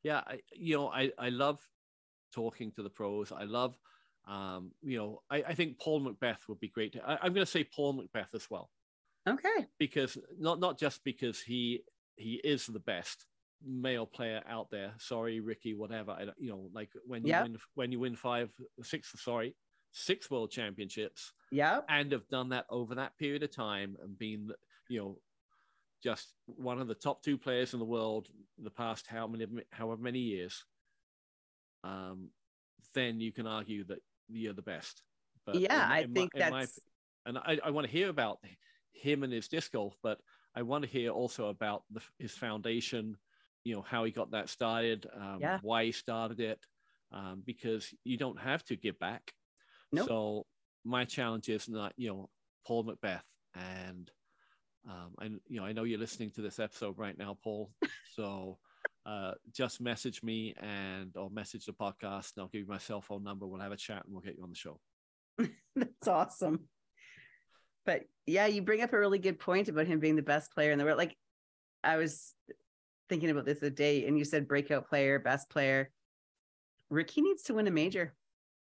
yeah 0.04 0.22
I, 0.26 0.38
you 0.54 0.76
know 0.76 0.88
i 0.88 1.10
i 1.18 1.28
love 1.28 1.58
talking 2.32 2.70
to 2.72 2.82
the 2.84 2.90
pros 2.90 3.32
i 3.32 3.42
love 3.42 3.76
um 4.28 4.70
you 4.80 4.96
know 4.96 5.22
i, 5.28 5.38
I 5.38 5.54
think 5.54 5.78
paul 5.80 6.00
mcbeth 6.00 6.46
would 6.48 6.60
be 6.60 6.68
great 6.68 6.92
to, 6.92 7.02
I, 7.04 7.18
i'm 7.22 7.34
going 7.34 7.44
to 7.44 7.50
say 7.50 7.64
paul 7.64 7.94
mcbeth 8.00 8.32
as 8.34 8.48
well 8.48 8.70
Okay. 9.28 9.66
because 9.78 10.16
not 10.38 10.60
not 10.60 10.78
just 10.78 11.02
because 11.04 11.40
he 11.40 11.82
he 12.16 12.34
is 12.44 12.66
the 12.66 12.78
best 12.80 13.26
male 13.66 14.06
player 14.06 14.42
out 14.48 14.70
there 14.70 14.92
sorry 14.98 15.40
ricky 15.40 15.74
whatever 15.74 16.12
I, 16.12 16.26
don't- 16.26 16.38
you 16.40 16.50
know 16.50 16.70
like 16.72 16.90
when 17.06 17.22
you 17.24 17.30
Yeah. 17.30 17.42
win 17.42 17.58
when 17.74 17.92
you 17.92 17.98
win 18.00 18.14
five 18.14 18.50
six 18.82 19.12
sorry 19.20 19.56
six 19.90 20.30
world 20.30 20.50
championships 20.50 21.32
Yeah. 21.50 21.80
and 21.88 22.12
have 22.12 22.28
done 22.28 22.50
that 22.50 22.66
over 22.70 22.94
that 22.94 23.16
period 23.18 23.42
of 23.42 23.50
time 23.54 23.96
and 24.02 24.16
been 24.18 24.52
you 24.88 25.00
know 25.00 25.18
just 26.02 26.34
one 26.46 26.80
of 26.80 26.86
the 26.86 26.94
top 26.94 27.22
two 27.22 27.36
players 27.36 27.72
in 27.72 27.80
the 27.80 27.84
world 27.84 28.28
the 28.58 28.70
past 28.70 29.06
how 29.08 29.26
many 29.26 29.46
however 29.72 30.00
many 30.00 30.20
years 30.20 30.64
um 31.84 32.28
then 32.94 33.20
you 33.20 33.32
can 33.32 33.46
argue 33.46 33.84
that 33.84 33.98
you're 34.28 34.52
the 34.52 34.62
best 34.62 35.02
but 35.46 35.56
Yeah, 35.56 35.84
in- 35.86 35.90
I 35.92 35.98
in 36.02 36.12
my- 36.12 36.14
think 36.20 36.34
my 36.34 36.38
that's- 36.40 36.78
op- 36.78 36.84
and 37.26 37.38
I, 37.38 37.58
I 37.64 37.70
want 37.70 37.86
to 37.86 37.92
hear 37.92 38.08
about 38.08 38.38
him 38.92 39.22
and 39.24 39.32
his 39.32 39.48
disc 39.48 39.72
golf 39.72 39.96
but 40.02 40.18
i 40.56 40.62
want 40.62 40.82
to 40.82 40.88
hear 40.90 41.10
also 41.10 41.48
about 41.48 41.82
the, 41.90 42.00
his 42.18 42.32
foundation 42.32 43.16
you 43.68 43.74
know 43.76 43.82
how 43.82 44.04
he 44.04 44.10
got 44.10 44.30
that 44.30 44.48
started 44.48 45.06
um, 45.14 45.38
Yeah. 45.40 45.58
why 45.62 45.84
he 45.84 45.92
started 45.92 46.40
it 46.40 46.58
um, 47.12 47.42
because 47.44 47.94
you 48.04 48.16
don't 48.16 48.40
have 48.40 48.64
to 48.64 48.76
give 48.76 48.98
back 48.98 49.32
Nope. 49.92 50.08
so 50.08 50.46
my 50.84 51.04
challenge 51.04 51.48
is 51.48 51.68
not 51.68 51.92
you 51.96 52.08
know 52.08 52.30
paul 52.66 52.84
mcbeth 52.84 53.22
and 53.54 54.10
um, 54.88 55.10
I, 55.18 55.24
you 55.48 55.60
know, 55.60 55.64
I 55.66 55.72
know 55.72 55.84
you're 55.84 55.98
listening 55.98 56.30
to 56.36 56.40
this 56.40 56.58
episode 56.58 56.96
right 56.98 57.18
now, 57.18 57.36
Paul. 57.44 57.70
So 58.16 58.58
uh, 59.04 59.32
just 59.52 59.80
message 59.80 60.22
me 60.22 60.54
and 60.60 61.14
or 61.14 61.28
message 61.30 61.66
the 61.66 61.72
podcast, 61.72 62.32
and 62.34 62.42
I'll 62.42 62.48
give 62.48 62.62
you 62.62 62.66
my 62.66 62.78
cell 62.78 63.02
phone 63.02 63.22
number. 63.22 63.46
We'll 63.46 63.60
have 63.60 63.70
a 63.72 63.76
chat 63.76 64.02
and 64.04 64.12
we'll 64.14 64.22
get 64.22 64.36
you 64.36 64.42
on 64.44 64.50
the 64.50 64.56
show. 64.56 64.80
That's 65.76 66.08
awesome. 66.08 66.68
But 67.86 68.04
yeah, 68.26 68.46
you 68.46 68.62
bring 68.62 68.80
up 68.82 68.92
a 68.92 68.98
really 68.98 69.18
good 69.18 69.38
point 69.38 69.68
about 69.68 69.86
him 69.86 70.00
being 70.00 70.16
the 70.16 70.22
best 70.22 70.52
player 70.52 70.72
in 70.72 70.78
the 70.78 70.84
world. 70.84 70.98
Like 70.98 71.16
I 71.84 71.96
was 71.96 72.34
thinking 73.08 73.30
about 73.30 73.44
this 73.46 73.62
a 73.62 73.70
day, 73.70 74.06
and 74.06 74.18
you 74.18 74.24
said 74.24 74.48
breakout 74.48 74.88
player, 74.88 75.18
best 75.18 75.48
player. 75.50 75.90
Ricky 76.90 77.20
needs 77.20 77.42
to 77.44 77.54
win 77.54 77.66
a 77.66 77.70
major 77.70 78.14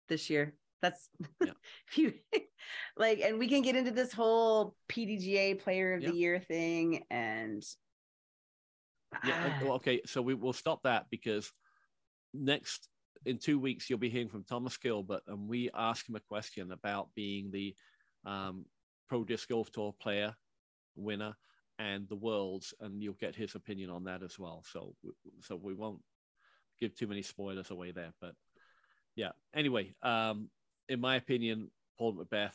this 0.09 0.31
year. 0.31 0.55
That's 0.83 1.09
Yeah. 1.45 1.53
you 1.95 2.15
like, 2.97 3.21
and 3.21 3.39
we 3.39 3.49
can 3.49 3.63
get 3.63 3.77
into 3.77 3.91
this 3.91 4.13
whole 4.13 4.77
PDGA 4.89 5.59
player 5.61 5.95
of 5.95 6.03
Yeah. 6.03 6.11
the 6.11 6.17
year 6.17 6.41
thing. 6.41 7.05
And 7.11 7.63
Yeah. 9.25 9.57
Ah, 9.61 9.65
well, 9.65 9.73
okay. 9.75 10.01
So 10.07 10.23
we 10.23 10.35
will 10.35 10.53
stop 10.53 10.83
that 10.83 11.07
because 11.11 11.51
next 12.33 12.89
in 13.25 13.39
two 13.39 13.59
weeks 13.59 13.89
you'll 13.89 13.99
be 13.99 14.11
hearing 14.11 14.29
from 14.29 14.45
Thomas 14.45 14.77
Gilbert, 14.77 15.23
and 15.27 15.49
we 15.49 15.71
ask 15.75 16.09
him 16.09 16.17
a 16.17 16.21
question 16.21 16.73
about 16.73 17.09
being 17.15 17.51
the 17.51 17.75
um, 18.27 18.67
Pro 19.09 19.25
Disc 19.25 19.49
Golf 19.49 19.71
Tour 19.73 19.95
player 20.01 20.35
winner 20.97 21.35
and 21.79 22.09
the 22.09 22.17
worlds, 22.17 22.75
and 22.81 23.03
you'll 23.03 23.15
get 23.15 23.35
his 23.35 23.55
opinion 23.55 23.91
on 23.91 24.05
that 24.05 24.23
as 24.23 24.39
well. 24.39 24.63
So, 24.71 24.95
so 25.41 25.57
we 25.57 25.75
won't 25.75 26.01
give 26.81 26.95
too 26.95 27.07
many 27.07 27.23
spoilers 27.23 27.71
away 27.71 27.93
there, 27.93 28.13
but 28.21 28.35
yeah. 29.17 29.31
Anyway, 29.55 29.95
um, 30.03 30.49
in 30.89 31.01
my 31.01 31.17
opinion, 31.17 31.71
Paul 31.99 32.15
McBeth 32.15 32.55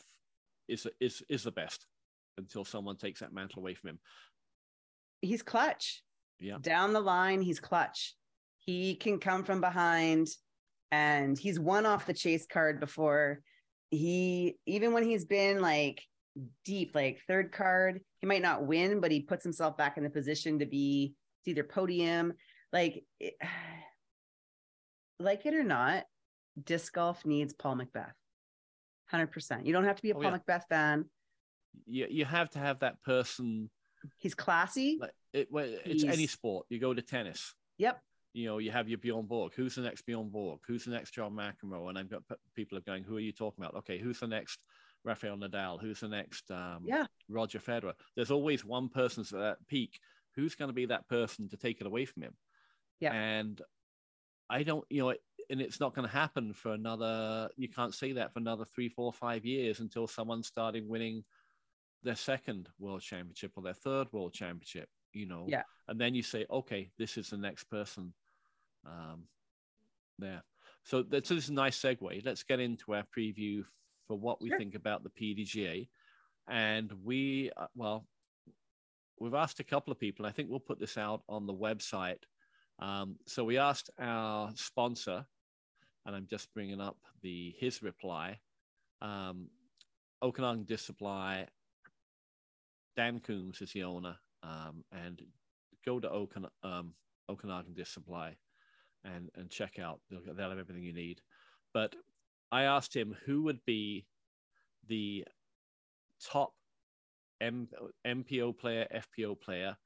is 0.68 0.86
is 1.00 1.22
is 1.28 1.42
the 1.42 1.52
best 1.52 1.86
until 2.38 2.64
someone 2.64 2.96
takes 2.96 3.20
that 3.20 3.32
mantle 3.32 3.60
away 3.60 3.74
from 3.74 3.90
him. 3.90 3.98
he's 5.20 5.42
clutch. 5.42 6.02
Yeah. 6.38 6.56
Down 6.60 6.92
the 6.92 7.00
line, 7.00 7.42
he's 7.42 7.60
clutch. 7.60 8.14
He 8.60 8.94
can 8.94 9.18
come 9.18 9.44
from 9.44 9.60
behind 9.60 10.28
and 10.90 11.38
he's 11.38 11.60
won 11.60 11.86
off 11.86 12.06
the 12.06 12.14
chase 12.14 12.46
card 12.46 12.80
before. 12.80 13.40
He, 13.90 14.56
even 14.66 14.92
when 14.92 15.04
he's 15.04 15.24
been 15.24 15.60
like 15.60 16.02
deep, 16.64 16.94
like 16.94 17.20
third 17.26 17.52
card, 17.52 18.00
he 18.18 18.26
might 18.26 18.42
not 18.42 18.64
win, 18.64 19.00
but 19.00 19.10
he 19.10 19.20
puts 19.20 19.44
himself 19.44 19.76
back 19.76 19.96
in 19.96 20.04
the 20.04 20.10
position 20.10 20.58
to 20.58 20.66
be 20.66 21.14
it's 21.40 21.48
either 21.48 21.64
podium. 21.64 22.32
Like, 22.72 23.04
it, 23.18 23.34
like 25.18 25.46
it 25.46 25.54
or 25.54 25.64
not, 25.64 26.04
disc 26.62 26.92
golf 26.92 27.24
needs 27.24 27.52
Paul 27.52 27.76
McBeth. 27.76 28.12
100%. 29.12 29.66
You 29.66 29.72
don't 29.72 29.84
have 29.84 29.96
to 29.96 30.02
be 30.02 30.10
a 30.10 30.16
Oh, 30.16 30.20
Paul 30.20 30.32
yeah. 30.32 30.38
McBeth 30.38 30.62
fan. 30.68 31.04
You 31.86 32.06
you 32.10 32.24
have 32.24 32.50
to 32.50 32.58
have 32.58 32.80
that 32.80 33.00
person 33.02 33.70
He's 34.18 34.34
classy. 34.34 34.98
Like- 35.00 35.12
it, 35.32 35.48
it's 35.52 36.04
any 36.04 36.26
sport. 36.26 36.66
You 36.68 36.80
go 36.80 36.92
to 36.92 37.02
tennis. 37.02 37.54
Yep. 37.78 38.00
You 38.32 38.46
know, 38.46 38.58
you 38.58 38.70
have 38.72 38.88
your 38.88 38.98
Bjorn 38.98 39.26
Borg. 39.26 39.52
Who's 39.54 39.74
the 39.76 39.82
next 39.82 40.02
Bjorn 40.02 40.28
Borg? 40.28 40.60
Who's 40.66 40.84
the 40.84 40.90
next 40.90 41.12
John 41.12 41.32
McEnroe? 41.32 41.88
And 41.88 41.98
I've 41.98 42.10
got 42.10 42.22
people 42.54 42.78
are 42.78 42.82
going, 42.82 43.04
who 43.04 43.16
are 43.16 43.20
you 43.20 43.32
talking 43.32 43.64
about? 43.64 43.76
Okay, 43.78 43.98
who's 43.98 44.20
the 44.20 44.26
next 44.26 44.58
Rafael 45.04 45.36
Nadal? 45.36 45.80
Who's 45.80 46.00
the 46.00 46.08
next 46.08 46.50
um, 46.50 46.84
yeah. 46.84 47.06
Roger 47.28 47.58
Federer? 47.58 47.94
There's 48.16 48.30
always 48.30 48.64
one 48.64 48.88
person 48.88 49.22
at 49.22 49.30
that 49.30 49.66
peak. 49.66 50.00
Who's 50.36 50.54
going 50.54 50.68
to 50.68 50.74
be 50.74 50.86
that 50.86 51.08
person 51.08 51.48
to 51.48 51.56
take 51.56 51.80
it 51.80 51.86
away 51.86 52.04
from 52.04 52.22
him? 52.22 52.34
Yeah. 53.00 53.12
And 53.12 53.60
I 54.48 54.62
don't, 54.62 54.84
you 54.90 55.02
know, 55.02 55.14
and 55.48 55.60
it's 55.60 55.80
not 55.80 55.94
going 55.94 56.06
to 56.06 56.12
happen 56.12 56.52
for 56.52 56.72
another, 56.72 57.48
you 57.56 57.68
can't 57.68 57.94
say 57.94 58.12
that 58.12 58.32
for 58.32 58.38
another 58.38 58.64
three, 58.64 58.88
four, 58.88 59.12
five 59.12 59.44
years 59.44 59.80
until 59.80 60.06
someone's 60.06 60.46
starting 60.46 60.88
winning 60.88 61.24
their 62.02 62.16
second 62.16 62.68
world 62.78 63.02
championship 63.02 63.52
or 63.56 63.62
their 63.62 63.74
third 63.74 64.06
world 64.12 64.32
championship, 64.32 64.88
you 65.12 65.26
know? 65.26 65.46
Yeah. 65.48 65.62
And 65.88 66.00
then 66.00 66.14
you 66.14 66.22
say, 66.22 66.46
okay, 66.50 66.90
this 66.98 67.16
is 67.16 67.30
the 67.30 67.36
next 67.36 67.64
person 67.64 68.12
um, 68.86 69.24
there. 70.18 70.42
So 70.84 71.02
that's 71.02 71.30
a 71.30 71.52
nice 71.52 71.80
segue. 71.80 72.24
Let's 72.24 72.42
get 72.42 72.60
into 72.60 72.94
our 72.94 73.04
preview 73.16 73.64
for 74.10 74.18
what 74.18 74.42
we 74.42 74.48
sure. 74.48 74.58
think 74.58 74.74
about 74.74 75.04
the 75.04 75.10
PDGA. 75.10 75.86
And 76.48 76.90
we, 77.04 77.52
uh, 77.56 77.68
well, 77.76 78.08
we've 79.20 79.34
asked 79.34 79.60
a 79.60 79.64
couple 79.64 79.92
of 79.92 80.00
people. 80.00 80.26
I 80.26 80.32
think 80.32 80.50
we'll 80.50 80.58
put 80.58 80.80
this 80.80 80.98
out 80.98 81.22
on 81.28 81.46
the 81.46 81.54
website. 81.54 82.18
Um, 82.80 83.14
so 83.28 83.44
we 83.44 83.56
asked 83.56 83.88
our 84.00 84.50
sponsor, 84.56 85.24
and 86.04 86.16
I'm 86.16 86.26
just 86.28 86.52
bringing 86.54 86.80
up 86.80 86.96
the 87.22 87.54
his 87.56 87.84
reply. 87.84 88.40
Um, 89.00 89.46
Okanagan 90.24 90.64
Disc 90.64 90.86
Supply. 90.86 91.46
Dan 92.96 93.20
Coombs 93.20 93.60
is 93.60 93.72
the 93.72 93.84
owner, 93.84 94.16
um, 94.42 94.82
and 94.90 95.22
go 95.86 96.00
to 96.00 96.08
Okan, 96.08 96.46
um, 96.64 96.94
Okanagan 97.28 97.74
Disc 97.74 97.92
Supply 97.92 98.34
and 99.04 99.30
and 99.36 99.48
check 99.50 99.78
out. 99.78 100.00
They'll, 100.10 100.34
they'll 100.34 100.50
have 100.50 100.58
everything 100.58 100.82
you 100.82 100.92
need. 100.92 101.20
But 101.72 101.94
I 102.52 102.62
asked 102.64 102.94
him 102.94 103.16
who 103.24 103.42
would 103.42 103.60
be 103.64 104.06
the 104.88 105.24
top 106.22 106.52
M- 107.40 107.68
MPO 108.06 108.58
player, 108.58 108.86
FPO 108.94 109.40
player 109.40 109.76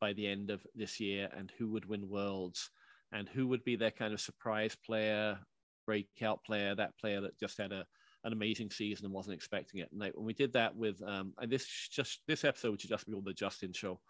by 0.00 0.12
the 0.12 0.26
end 0.26 0.50
of 0.50 0.66
this 0.74 1.00
year, 1.00 1.28
and 1.36 1.52
who 1.58 1.70
would 1.70 1.86
win 1.86 2.08
worlds, 2.08 2.70
and 3.12 3.28
who 3.28 3.46
would 3.48 3.64
be 3.64 3.76
their 3.76 3.90
kind 3.90 4.12
of 4.12 4.20
surprise 4.20 4.76
player, 4.84 5.38
breakout 5.86 6.44
player, 6.44 6.74
that 6.74 6.96
player 6.98 7.20
that 7.20 7.38
just 7.38 7.58
had 7.58 7.72
a 7.72 7.86
an 8.24 8.32
amazing 8.32 8.70
season 8.70 9.06
and 9.06 9.14
wasn't 9.14 9.34
expecting 9.34 9.80
it. 9.80 9.88
And 9.92 10.00
like, 10.00 10.12
when 10.14 10.26
we 10.26 10.34
did 10.34 10.52
that 10.52 10.74
with 10.74 11.00
um, 11.02 11.32
and 11.38 11.50
this 11.50 11.66
just 11.90 12.20
this 12.26 12.44
episode 12.44 12.80
should 12.80 12.90
just 12.90 13.06
be 13.06 13.12
called 13.12 13.24
the 13.24 13.32
Justin 13.32 13.72
Show 13.72 14.00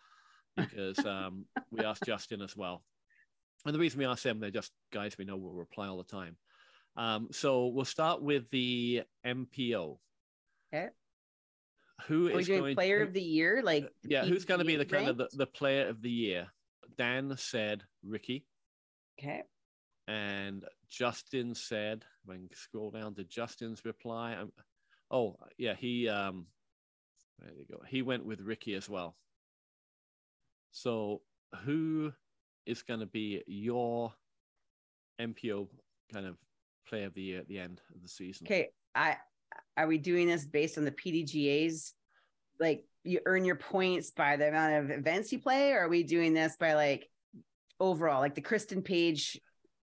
because 0.57 0.99
um, 1.07 1.45
we 1.71 1.85
asked 1.85 2.05
Justin 2.05 2.41
as 2.43 2.57
well. 2.57 2.83
And 3.67 3.75
the 3.75 3.79
reason 3.79 3.99
we 3.99 4.07
asked 4.07 4.25
them, 4.25 4.41
they're 4.41 4.51
just 4.51 4.73
guys 4.93 5.17
we 5.19 5.25
know 5.25 5.37
will 5.37 5.53
reply 5.53 5.89
all 5.89 5.99
the 5.99 6.05
time. 6.05 6.37
Um, 6.99 7.29
so 7.31 7.69
we'll 7.69 7.85
start 7.85 8.21
with 8.23 8.51
the 8.51 9.05
MPO. 9.25 9.99
Okay. 10.75 10.89
Who 12.07 12.27
is 12.27 12.49
going 12.49 12.75
player 12.75 12.99
to, 12.99 13.05
of 13.05 13.13
the 13.13 13.23
year? 13.23 13.63
Like 13.63 13.89
yeah, 14.03 14.25
who's 14.25 14.45
going 14.45 14.59
to 14.59 14.65
be 14.65 14.77
the 14.77 14.85
PGA 14.85 14.91
kind 14.91 15.09
of 15.09 15.17
the, 15.17 15.29
the 15.33 15.47
player 15.47 15.89
of 15.89 16.03
the 16.03 16.11
year? 16.11 16.49
Dan 16.97 17.35
said 17.39 17.85
Ricky, 18.05 18.45
Okay. 19.19 19.43
and 20.09 20.65
Justin 20.91 21.55
said. 21.55 22.05
When 22.25 22.37
I 22.37 22.41
can 22.41 22.49
scroll 22.55 22.91
down 22.91 23.15
to 23.15 23.25
Justin's 23.25 23.85
reply, 23.85 24.35
um, 24.35 24.53
oh 25.11 25.37
yeah, 25.57 25.75
he 25.75 26.09
um, 26.09 26.47
there 27.39 27.53
you 27.57 27.65
go. 27.71 27.83
He 27.87 28.03
went 28.03 28.27
with 28.27 28.41
Ricky 28.41 28.75
as 28.75 28.89
well. 28.89 29.17
So 30.73 31.23
who 31.65 32.13
is 32.67 32.83
going 32.83 33.01
to 33.01 33.07
be 33.07 33.43
your 33.47 34.13
MPO 35.21 35.69
kind 36.13 36.27
of 36.27 36.37
player 36.89 37.07
of 37.07 37.15
the 37.15 37.23
year 37.23 37.41
at 37.41 37.49
the 37.49 37.59
end 37.59 37.81
of 37.95 38.03
the 38.03 38.09
season? 38.09 38.47
Okay. 38.47 38.69
I 38.95 39.17
are 39.77 39.87
we 39.87 39.99
doing 39.99 40.27
this 40.27 40.45
based 40.45 40.77
on 40.79 40.85
the 40.85 40.91
PDGA's 40.91 41.95
like 42.59 42.85
you 43.05 43.21
earn 43.27 43.45
your 43.45 43.57
points 43.57 44.11
by 44.11 44.37
the 44.37 44.49
amount 44.49 44.75
of 44.85 44.91
events 44.91 45.33
you 45.33 45.39
play, 45.39 45.73
or 45.73 45.81
are 45.81 45.89
we 45.89 46.03
doing 46.03 46.35
this 46.35 46.57
by 46.59 46.75
like 46.75 47.09
overall, 47.81 48.21
like 48.21 48.35
the 48.35 48.43
Kristin 48.43 48.85
Paige 48.85 49.41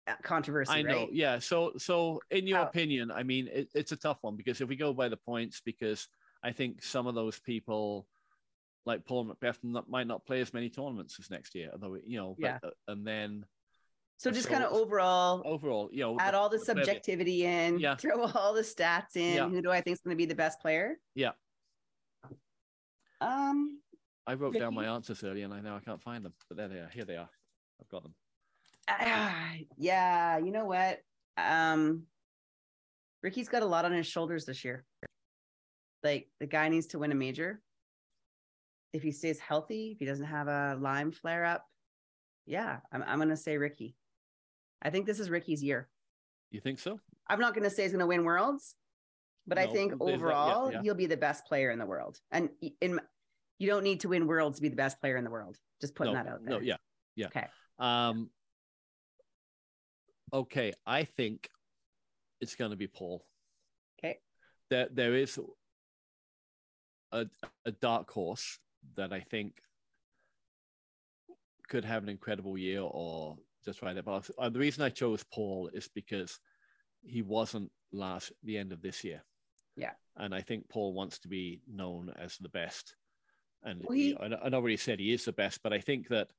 uh, 0.09 0.15
controversy? 0.23 0.73
I 0.73 0.83
know, 0.83 1.01
right? 1.01 1.13
yeah. 1.13 1.39
So, 1.39 1.73
so 1.77 2.21
in 2.31 2.47
your 2.47 2.59
How- 2.59 2.65
opinion, 2.69 3.11
I 3.11 3.23
mean, 3.23 3.49
it, 3.53 3.69
it's 3.75 3.93
a 3.93 3.97
tough 3.97 4.19
one 4.23 4.37
because 4.37 4.61
if 4.61 4.69
we 4.69 4.77
go 4.77 4.93
by 4.93 5.09
the 5.09 5.17
points, 5.17 5.61
because 5.65 6.09
I 6.43 6.53
think 6.53 6.83
some 6.83 7.07
of 7.07 7.15
those 7.15 7.39
people, 7.39 8.09
like 8.87 9.05
Paul 9.05 9.27
McBeth, 9.27 9.59
not, 9.63 9.89
might 9.89 10.07
not 10.07 10.27
play 10.27 10.41
as 10.41 10.53
many 10.55 10.71
tournaments 10.71 11.19
as 11.21 11.31
next 11.31 11.55
year, 11.55 11.71
although 11.73 11.97
you 12.05 12.19
know, 12.19 12.37
but, 12.41 12.47
Yeah. 12.47 12.59
uh, 12.65 12.71
and 12.89 13.07
then 13.07 13.45
So 14.19 14.31
just 14.31 14.45
So- 14.49 14.51
kind 14.53 14.63
of 14.65 14.73
overall, 14.73 15.43
overall, 15.45 15.89
you 15.93 16.01
know, 16.01 16.17
add 16.21 16.35
all 16.35 16.49
the 16.49 16.59
subjectivity 16.59 17.45
in, 17.45 17.79
Yeah. 17.81 17.97
throw 17.97 18.23
all 18.37 18.53
the 18.55 18.63
stats 18.63 19.17
in. 19.17 19.35
Yeah. 19.35 19.49
Who 19.49 19.61
do 19.63 19.71
I 19.71 19.81
think 19.81 19.95
is 19.95 20.01
going 20.01 20.17
to 20.17 20.19
be 20.19 20.27
the 20.27 20.35
best 20.35 20.61
player? 20.61 20.97
Yeah. 21.15 21.33
Um. 23.21 23.81
I 24.27 24.35
wrote 24.35 24.55
down 24.55 24.75
my 24.75 24.85
answers 24.87 25.25
earlier, 25.25 25.45
and 25.45 25.53
I 25.55 25.61
know 25.61 25.75
I 25.75 25.81
can't 25.81 26.01
find 26.01 26.25
them, 26.25 26.33
but 26.49 26.57
there 26.57 26.69
they 26.69 26.79
are. 26.79 26.89
Here 26.89 27.05
they 27.05 27.17
are. 27.17 27.29
I've 27.81 27.89
got 27.89 28.05
them. 28.05 28.15
ah, 28.89 29.55
yeah. 29.77 30.39
You 30.39 30.53
know 30.53 30.65
what? 30.67 31.01
Um. 31.37 32.07
Ricky's 33.23 33.49
got 33.49 33.63
a 33.63 33.67
lot 33.67 33.85
on 33.85 33.93
his 33.93 34.07
shoulders 34.07 34.45
this 34.45 34.65
year. 34.65 34.85
Like 36.03 36.29
the 36.41 36.47
guy 36.47 36.69
needs 36.69 36.87
to 36.89 36.99
win 36.99 37.13
a 37.13 37.15
major. 37.17 37.61
If 38.93 39.03
he 39.03 39.13
stays 39.13 39.39
healthy, 39.39 39.93
if 39.93 39.99
he 39.99 40.05
doesn't 40.05 40.27
have 40.27 40.49
a 40.49 40.77
Lyme 40.81 41.13
flare 41.13 41.45
up, 41.45 41.65
yeah, 42.47 42.79
I'm 42.93 43.03
I'm 43.05 43.19
gonna 43.19 43.37
say 43.37 43.57
Ricky. 43.59 43.97
I 44.83 44.91
think 44.91 45.07
this 45.07 45.21
is 45.21 45.31
Ricky's 45.31 45.63
year. 45.63 45.89
You 46.51 46.61
think 46.61 46.79
so? 46.79 47.01
I'm 47.29 47.41
not 47.41 47.55
gonna 47.55 47.71
say 47.71 47.85
he's 47.85 47.93
gonna 47.93 48.07
win 48.07 48.25
worlds, 48.25 48.75
but 49.47 49.59
I 49.59 49.67
think 49.67 49.91
there's 49.91 49.99
that- 49.99 50.09
yeah, 50.09 50.15
overall 50.15 50.73
yeah. 50.73 50.83
he'll 50.83 50.95
be 50.95 51.07
the 51.07 51.17
best 51.17 51.47
player 51.47 51.71
in 51.71 51.79
the 51.79 51.87
world. 51.87 52.21
And 52.31 52.51
in 52.81 53.01
you 53.59 53.69
don't 53.69 53.85
need 53.85 54.01
to 54.01 54.09
win 54.09 54.27
worlds 54.27 54.59
to 54.59 54.63
be 54.63 54.69
the 54.69 54.77
best 54.77 55.01
player 55.01 55.17
in 55.17 55.25
the 55.25 55.31
world. 55.31 55.57
Just 55.81 55.95
putting 55.95 56.15
no, 56.15 56.23
that 56.23 56.31
out 56.31 56.45
there. 56.45 56.59
no, 56.59 56.61
yeah, 56.61 56.77
yeah. 57.15 57.27
Okay. 57.27 57.47
Um. 57.79 58.31
Okay, 60.35 60.73
I 60.87 61.05
think 61.05 61.49
it's 62.41 62.55
going 62.57 62.71
to 62.71 62.77
be 62.77 62.87
Paul. 62.87 63.23
Okay. 63.99 64.19
There, 64.71 64.89
there 64.91 65.15
is 65.15 65.39
a 67.13 67.27
a 67.67 67.71
dark 67.71 68.11
horse 68.11 68.59
that 68.97 69.13
I 69.13 69.21
think 69.21 69.61
could 71.69 71.85
have 71.85 72.03
an 72.03 72.09
incredible 72.09 72.59
year 72.59 72.81
or 72.81 73.37
just 73.65 73.83
right 73.83 73.95
there. 73.95 74.03
But 74.03 74.29
uh, 74.39 74.49
the 74.49 74.59
reason 74.59 74.83
I 74.83 74.89
chose 74.91 75.25
Paul 75.33 75.71
is 75.73 75.89
because 75.95 76.39
he 77.05 77.23
wasn't 77.23 77.71
last 77.93 78.33
the 78.43 78.59
end 78.59 78.73
of 78.73 78.83
this 78.83 79.05
year. 79.05 79.23
Yeah. 79.77 79.93
And 80.17 80.35
I 80.35 80.41
think 80.41 80.69
Paul 80.69 80.93
wants 80.93 81.19
to 81.21 81.29
be 81.29 81.63
known 81.73 82.13
as 82.19 82.37
the 82.39 82.49
best. 82.49 82.95
And 83.63 83.83
Well, 83.85 83.97
he- 83.97 84.17
I 84.19 84.29
know- 84.29 84.41
I 84.43 84.49
already 84.51 84.77
said 84.77 84.99
he 84.99 85.13
is 85.13 85.25
the 85.25 85.33
best, 85.33 85.63
but 85.63 85.73
I 85.73 85.79
think 85.81 86.09
that 86.09 86.31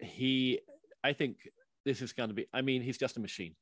he, 0.00 0.60
I 1.04 1.12
think 1.12 1.36
this 1.84 2.02
is 2.02 2.12
going 2.12 2.28
to 2.30 2.34
be. 2.34 2.46
I 2.52 2.62
mean, 2.62 2.82
he's 2.82 2.98
just 2.98 3.16
a 3.16 3.20
machine, 3.20 3.54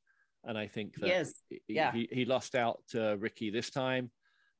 and 0.43 0.57
I 0.57 0.67
think 0.67 0.95
that 0.95 1.07
He 1.07 1.11
is. 1.13 1.35
he, 1.49 1.61
Yeah. 1.67 1.91
he, 1.91 2.07
he 2.11 2.25
lost 2.25 2.55
out 2.55 2.81
to 2.89 3.17
Ricky 3.19 3.49
this 3.49 3.69
time, 3.69 4.11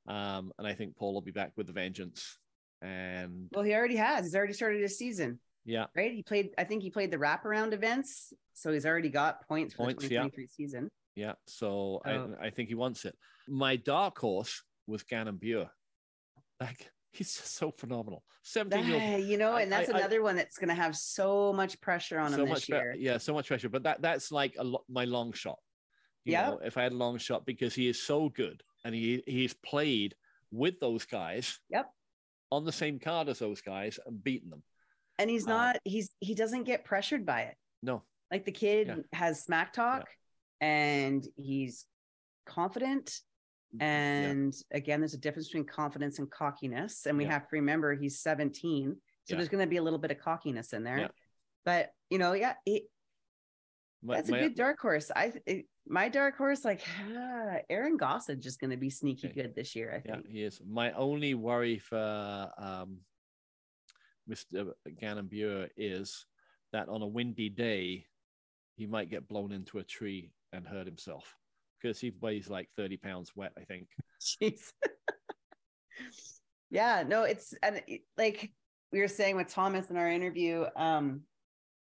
um, 0.08 0.52
and 0.58 0.68
I 0.68 0.74
think 0.74 0.96
Paul 0.98 1.14
will 1.14 1.22
be 1.22 1.32
back 1.32 1.54
with 1.56 1.70
a 1.70 1.74
vengeance. 1.74 2.38
And 2.82 3.48
Well, 3.52 3.64
he 3.64 3.74
already 3.74 3.96
has. 3.98 4.26
He's 4.26 4.36
already 4.36 4.54
started 4.54 4.82
his 4.82 4.98
season, 4.98 5.40
yeah, 5.66 5.86
right? 5.96 6.12
He 6.14 6.24
played. 6.24 6.50
I 6.58 6.64
think 6.64 6.84
he 6.84 6.90
played 6.90 7.12
the 7.12 7.18
wraparound 7.18 7.74
events, 7.74 8.34
so 8.54 8.72
he's 8.72 8.86
already 8.86 9.10
got 9.10 9.48
points 9.48 9.74
for 9.74 9.86
Points, 9.86 10.08
the 10.08 10.14
yeah. 10.14 10.28
season. 10.50 10.90
yeah. 11.16 11.34
So 11.48 12.02
Oh. 12.06 12.36
I, 12.42 12.48
I 12.48 12.50
think 12.50 12.70
he 12.70 12.76
wants 12.76 13.06
it. 13.06 13.16
My 13.48 13.76
dark 13.76 14.18
horse 14.20 14.64
was 14.88 15.04
Gannon 15.04 15.38
Buhr. 15.38 15.70
Like 16.60 16.92
he's 17.12 17.34
just 17.36 17.56
so 17.56 17.72
phenomenal. 17.72 18.24
Seventeen 18.44 18.86
year 18.88 19.16
old 19.18 19.24
you 19.26 19.38
know, 19.38 19.56
and 19.56 19.72
that's 19.72 19.90
I- 19.90 19.94
I- 19.94 19.98
another 20.00 20.22
one 20.24 20.36
that's 20.36 20.58
going 20.58 20.70
to 20.70 20.76
have 20.76 20.96
so 20.96 21.54
much 21.54 21.80
pressure 21.82 22.18
on 22.20 22.34
him 22.34 22.40
so 22.40 22.46
this 22.54 22.68
year. 22.70 22.92
pre- 22.94 23.02
yeah, 23.04 23.18
so 23.18 23.34
much 23.34 23.48
pressure. 23.48 23.70
But 23.70 23.84
that 23.84 24.02
that's 24.02 24.32
like 24.32 24.56
a 24.58 24.64
lo- 24.64 24.86
my 24.90 25.06
long 25.06 25.32
shot. 25.34 25.60
Yeah. 26.26 26.56
if 26.64 26.78
I 26.78 26.84
had 26.84 26.92
a 26.92 26.96
long 26.96 27.18
shot 27.18 27.46
because 27.48 27.74
he 27.74 27.90
is 27.90 28.02
so 28.02 28.30
good 28.30 28.62
and 28.86 28.94
he 28.94 29.24
he's 29.28 29.54
played 29.56 30.16
with 30.52 30.80
those 30.80 31.06
guys. 31.06 31.60
Yep. 31.70 31.90
On 32.52 32.66
the 32.66 32.72
same 32.72 33.00
card 33.00 33.30
as 33.30 33.40
those 33.40 33.62
guys 33.62 34.00
and 34.06 34.24
beaten 34.24 34.50
them. 34.50 34.62
And 35.18 35.30
he's 35.30 35.46
Uh, 35.48 35.52
not. 35.52 35.80
He's 35.84 36.10
he 36.20 36.34
doesn't 36.36 36.64
get 36.64 36.84
pressured 36.86 37.26
by 37.26 37.42
it. 37.44 37.58
No. 37.84 38.04
Like 38.32 38.46
the 38.46 38.52
kid 38.52 38.88
Yeah. 38.88 38.96
has 39.14 39.44
smack 39.44 39.74
talk, 39.74 40.10
and 40.60 41.26
he's 41.36 41.86
confident. 42.46 43.22
And 43.80 44.54
again, 44.72 45.00
there's 45.00 45.14
a 45.14 45.18
difference 45.18 45.48
between 45.48 45.66
confidence 45.66 46.20
and 46.20 46.30
cockiness. 46.30 47.06
And 47.06 47.18
we 47.18 47.24
Yeah. 47.24 47.32
have 47.32 47.44
to 47.48 47.56
remember 47.56 47.94
he's 47.96 48.20
17. 48.20 49.02
So 49.24 49.34
Yeah. 49.34 49.38
there's 49.38 49.48
going 49.50 49.64
to 49.66 49.70
be 49.70 49.78
a 49.78 49.82
little 49.82 50.00
bit 50.00 50.12
of 50.12 50.20
cockiness 50.20 50.74
in 50.74 50.84
there. 50.84 50.98
Yeah. 51.00 51.08
But, 51.64 51.94
you 52.10 52.18
know, 52.18 52.34
yeah, 52.34 52.56
it, 52.66 52.84
My- 54.02 54.16
that's 54.18 54.28
a 54.30 54.32
my- 54.34 54.40
good 54.40 54.56
dark 54.56 54.80
horse. 54.80 55.10
I 55.16 55.34
it, 55.46 55.68
My 55.88 56.10
dark 56.10 56.36
horse, 56.38 56.64
like 56.66 56.82
ah, 57.00 57.58
Aaron 57.70 57.98
Gossage 57.98 58.46
is 58.46 58.58
going 58.58 58.70
to 58.72 58.78
be 58.78 58.90
sneaky 58.90 59.28
Okay. 59.30 59.42
good 59.44 59.56
this 59.56 59.76
year, 59.76 59.90
I 59.92 59.96
think 60.02 60.08
Yeah, 60.08 60.16
think. 60.22 60.28
he 60.28 60.44
is. 60.44 60.62
My 60.66 60.92
only 60.92 61.34
worry 61.34 61.80
for 61.80 62.52
um, 62.58 63.00
Mr. 64.32 64.72
Gannon-Buhr 65.00 65.68
is 65.78 66.26
that 66.72 66.90
on 66.90 67.02
a 67.02 67.08
windy 67.08 67.50
day, 67.50 68.06
he 68.76 68.86
might 68.86 69.10
get 69.10 69.28
blown 69.28 69.52
into 69.52 69.80
a 69.80 69.84
tree 69.84 70.32
and 70.54 70.66
hurt 70.66 70.86
himself 70.86 71.36
because 71.82 72.00
he 72.00 72.12
weighs 72.22 72.50
like 72.50 72.70
30 72.78 72.98
pounds 72.98 73.32
wet, 73.36 73.52
I 73.58 73.64
think. 73.64 73.88
Jeez. 74.22 74.72
yeah, 76.70 77.04
no, 77.08 77.24
it's 77.24 77.54
and 77.62 77.82
like 78.18 78.52
we 78.92 79.00
were 79.00 79.08
saying 79.08 79.36
with 79.36 79.48
Thomas 79.48 79.90
in 79.90 79.98
our 79.98 80.10
interview, 80.10 80.66
um, 80.76 81.22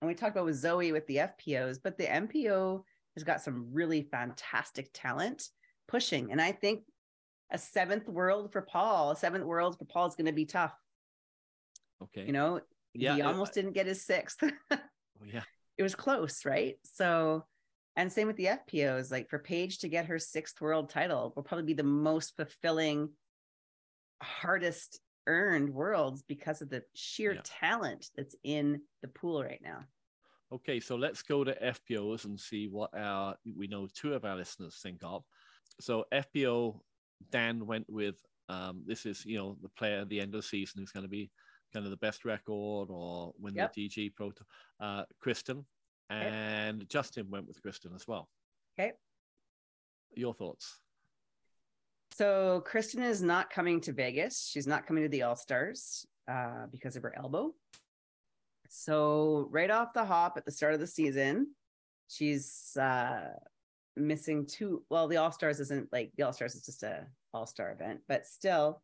and 0.01 0.07
we 0.07 0.13
talked 0.13 0.35
about 0.35 0.45
with 0.45 0.55
Zoe 0.55 0.91
with 0.91 1.07
the 1.07 1.17
FPOs, 1.17 1.79
but 1.83 1.97
the 1.97 2.05
MPO 2.05 2.83
has 3.15 3.23
got 3.23 3.41
some 3.41 3.69
really 3.71 4.07
fantastic 4.11 4.89
talent 4.93 5.49
pushing. 5.87 6.31
And 6.31 6.41
I 6.41 6.51
think 6.51 6.81
a 7.51 7.57
seventh 7.57 8.07
world 8.07 8.51
for 8.51 8.61
Paul, 8.61 9.11
a 9.11 9.15
seventh 9.15 9.45
world 9.45 9.77
for 9.77 9.85
Paul 9.85 10.07
is 10.07 10.15
going 10.15 10.25
to 10.25 10.33
be 10.33 10.45
tough. 10.45 10.73
Okay. 12.03 12.25
You 12.25 12.33
know, 12.33 12.61
yeah, 12.93 13.15
he 13.15 13.21
almost 13.21 13.53
didn't 13.53 13.73
get 13.73 13.87
his 13.87 14.05
sixth. 14.05 14.41
oh, 14.71 14.77
yeah. 15.25 15.43
It 15.77 15.83
was 15.83 15.95
close, 15.95 16.45
right? 16.45 16.77
So, 16.83 17.45
and 17.95 18.11
same 18.11 18.27
with 18.27 18.37
the 18.37 18.49
FPOs. 18.71 19.11
Like 19.11 19.29
for 19.29 19.39
Paige 19.39 19.79
to 19.79 19.89
get 19.89 20.05
her 20.05 20.19
sixth 20.19 20.59
world 20.61 20.89
title 20.89 21.33
will 21.35 21.43
probably 21.43 21.65
be 21.65 21.73
the 21.73 21.83
most 21.83 22.35
fulfilling, 22.37 23.09
hardest 24.21 24.99
earned 25.27 25.69
worlds 25.69 26.23
because 26.27 26.61
of 26.61 26.69
the 26.69 26.83
sheer 26.93 27.33
yeah. 27.33 27.41
talent 27.43 28.09
that's 28.15 28.35
in 28.43 28.81
the 29.01 29.07
pool 29.07 29.43
right 29.43 29.61
now. 29.63 29.79
Okay, 30.51 30.79
so 30.79 30.95
let's 30.95 31.23
go 31.23 31.43
to 31.43 31.73
FPOs 31.73 32.25
and 32.25 32.39
see 32.39 32.67
what 32.67 32.91
our 32.95 33.35
we 33.57 33.67
know 33.67 33.87
two 33.93 34.13
of 34.13 34.25
our 34.25 34.35
listeners 34.35 34.79
think 34.81 34.99
of. 35.03 35.23
So 35.81 36.05
FPO 36.13 36.79
Dan 37.31 37.65
went 37.65 37.85
with 37.89 38.15
um, 38.47 38.83
this 38.85 39.05
is 39.05 39.25
you 39.25 39.37
know 39.37 39.57
the 39.61 39.69
player 39.69 40.01
at 40.01 40.09
the 40.09 40.21
end 40.21 40.35
of 40.35 40.41
the 40.41 40.47
season 40.47 40.79
who's 40.79 40.91
going 40.91 41.03
to 41.03 41.09
be 41.09 41.31
kind 41.75 41.85
of 41.85 41.91
the 41.91 41.97
best 41.97 42.23
record 42.23 42.87
or 42.89 43.33
win 43.37 43.53
yep. 43.53 43.73
the 43.73 43.89
DG 43.89 44.15
Pro. 44.15 44.31
Uh, 44.79 45.03
Kristin 45.23 45.65
and 46.09 46.77
okay. 46.77 46.87
Justin 46.89 47.29
went 47.29 47.47
with 47.47 47.61
Kristin 47.61 47.93
as 47.93 48.07
well. 48.07 48.29
Okay. 48.79 48.93
Your 50.15 50.33
thoughts? 50.33 50.79
So 52.13 52.63
Kristin 52.65 53.03
is 53.03 53.21
not 53.21 53.49
coming 53.49 53.81
to 53.81 53.91
Vegas. 53.91 54.49
She's 54.49 54.67
not 54.67 54.87
coming 54.87 55.03
to 55.03 55.09
the 55.09 55.23
All 55.23 55.35
Stars 55.35 56.05
uh, 56.31 56.67
because 56.71 56.95
of 56.95 57.03
her 57.03 57.13
elbow. 57.17 57.53
So 58.69 59.47
right 59.51 59.69
off 59.69 59.93
the 59.93 60.05
hop 60.05 60.37
at 60.37 60.45
the 60.45 60.51
start 60.51 60.73
of 60.73 60.79
the 60.79 60.87
season, 60.87 61.47
she's 62.07 62.77
uh, 62.79 63.31
missing 63.97 64.45
two. 64.45 64.83
Well, 64.89 65.09
the 65.09 65.17
All 65.17 65.31
Stars 65.31 65.59
isn't 65.59 65.91
like 65.91 66.11
the 66.15 66.23
All 66.23 66.33
Stars 66.33 66.55
is 66.55 66.65
just 66.65 66.83
a 66.83 67.05
All 67.33 67.45
Star 67.45 67.71
event, 67.71 67.99
but 68.07 68.25
still, 68.25 68.81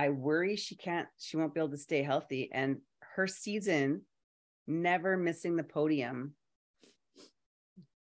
I 0.00 0.08
worry 0.08 0.56
she 0.56 0.76
can't. 0.76 1.08
She 1.18 1.36
won't 1.36 1.52
be 1.52 1.60
able 1.60 1.72
to 1.72 1.76
stay 1.76 2.02
healthy, 2.02 2.48
and 2.52 2.78
her 3.16 3.26
season 3.26 4.00
never 4.66 5.18
missing 5.18 5.56
the 5.56 5.62
podium. 5.62 6.32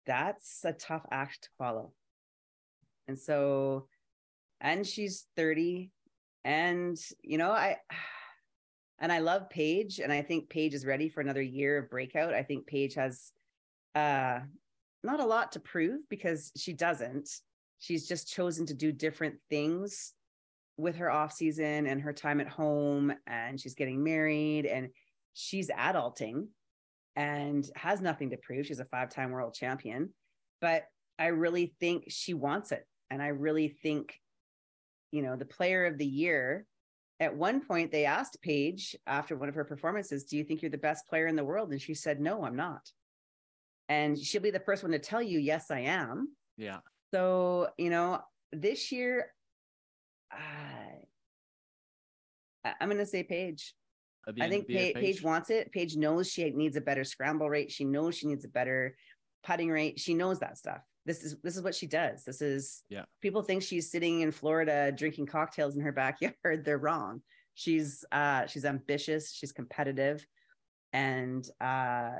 That's 0.05 0.65
a 0.65 0.73
tough 0.73 1.05
act 1.09 1.43
to 1.43 1.49
follow. 1.57 1.93
And 3.07 3.17
so 3.17 3.87
and 4.59 4.85
she's 4.85 5.27
30 5.37 5.91
and 6.43 6.97
you 7.21 7.37
know 7.37 7.51
i 7.51 7.77
and 8.99 9.11
i 9.11 9.19
love 9.19 9.49
paige 9.49 9.99
and 9.99 10.11
i 10.11 10.21
think 10.21 10.49
paige 10.49 10.73
is 10.73 10.85
ready 10.85 11.07
for 11.07 11.21
another 11.21 11.41
year 11.41 11.77
of 11.77 11.89
breakout 11.89 12.33
i 12.33 12.41
think 12.41 12.65
paige 12.65 12.95
has 12.95 13.31
uh 13.95 14.39
not 15.03 15.19
a 15.19 15.25
lot 15.25 15.51
to 15.51 15.59
prove 15.59 15.99
because 16.09 16.51
she 16.57 16.73
doesn't 16.73 17.29
she's 17.79 18.07
just 18.07 18.31
chosen 18.31 18.65
to 18.65 18.73
do 18.73 18.91
different 18.91 19.35
things 19.49 20.14
with 20.78 20.95
her 20.97 21.09
off 21.09 21.32
season 21.32 21.88
and 21.88 22.01
her 22.01 22.13
time 22.13 22.41
at 22.41 22.47
home 22.47 23.13
and 23.28 23.59
she's 23.59 23.76
getting 23.76 24.03
married 24.03 24.65
and 24.65 24.89
she's 25.34 25.69
adulting 25.69 26.47
and 27.15 27.69
has 27.76 28.01
nothing 28.01 28.30
to 28.30 28.38
prove 28.38 28.65
she's 28.65 28.80
a 28.80 28.86
five-time 28.86 29.32
world 29.32 29.53
champion 29.53 30.09
but 30.59 30.86
i 31.17 31.28
really 31.28 31.73
think 31.80 32.05
she 32.09 32.34
wants 32.34 32.73
it 32.73 32.86
and 33.09 33.21
i 33.21 33.28
really 33.28 33.69
think 33.69 34.19
you 35.15 35.21
know, 35.21 35.38
the 35.38 35.45
player 35.45 35.86
of 35.86 35.97
the 35.97 36.05
year. 36.05 36.65
At 37.21 37.34
one 37.34 37.61
point, 37.61 37.89
they 37.89 38.03
asked 38.03 38.41
Paige 38.41 38.93
after 39.07 39.38
one 39.38 39.47
of 39.47 39.55
her 39.55 39.63
performances, 39.63 40.26
Do 40.26 40.36
you 40.38 40.43
think 40.43 40.61
you're 40.61 40.69
the 40.69 40.78
best 40.78 41.07
player 41.07 41.28
in 41.28 41.38
the 41.38 41.45
world? 41.45 41.71
And 41.71 41.82
she 41.82 41.93
said, 41.93 42.19
No, 42.19 42.43
I'm 42.43 42.57
not. 42.57 42.91
And 43.88 44.19
she'll 44.19 44.41
be 44.41 44.51
the 44.51 44.59
first 44.59 44.84
one 44.84 44.91
to 44.91 44.99
tell 44.99 45.21
you, 45.21 45.39
Yes, 45.39 45.71
I 45.71 45.80
am. 45.80 46.36
Yeah. 46.57 46.80
So, 47.13 47.69
you 47.78 47.89
know, 47.89 48.19
this 48.51 48.91
year, 48.91 49.28
uh, 50.34 50.64
I'm 52.80 52.89
going 52.89 52.97
to 52.97 53.05
say 53.05 53.24
Paige. 53.24 53.74
I 54.41 54.49
think 54.49 54.68
Paige, 54.68 54.95
Paige 54.95 55.24
wants 55.24 55.49
it. 55.51 55.72
Paige 55.72 55.97
knows 55.97 56.32
she 56.32 56.49
needs 56.49 56.78
a 56.78 56.82
better 56.82 57.03
scramble 57.03 57.49
rate. 57.49 57.72
She 57.72 57.86
knows 57.86 58.16
she 58.16 58.28
needs 58.28 58.43
a 58.43 58.49
better 58.49 58.95
putting 59.43 59.70
rate. 59.70 59.99
She 59.99 60.16
knows 60.16 60.39
that 60.39 60.57
stuff 60.57 60.82
this 61.05 61.24
is 61.24 61.36
this 61.43 61.55
is 61.55 61.61
what 61.61 61.76
she 61.76 61.88
does. 61.88 62.24
This 62.24 62.41
is 62.41 62.84
yeah. 62.89 63.03
People 63.22 63.43
think 63.43 63.61
she's 63.61 63.91
sitting 63.91 64.22
in 64.22 64.32
Florida 64.32 64.91
drinking 64.91 65.28
cocktails 65.28 65.76
in 65.76 65.82
her 65.82 65.91
backyard. 65.91 66.36
They're 66.66 66.78
wrong. 66.78 67.22
She's 67.53 68.03
uh 68.11 68.47
she's 68.47 68.66
ambitious, 68.66 69.32
she's 69.32 69.51
competitive, 69.51 70.26
and 70.91 71.47
uh 71.61 72.16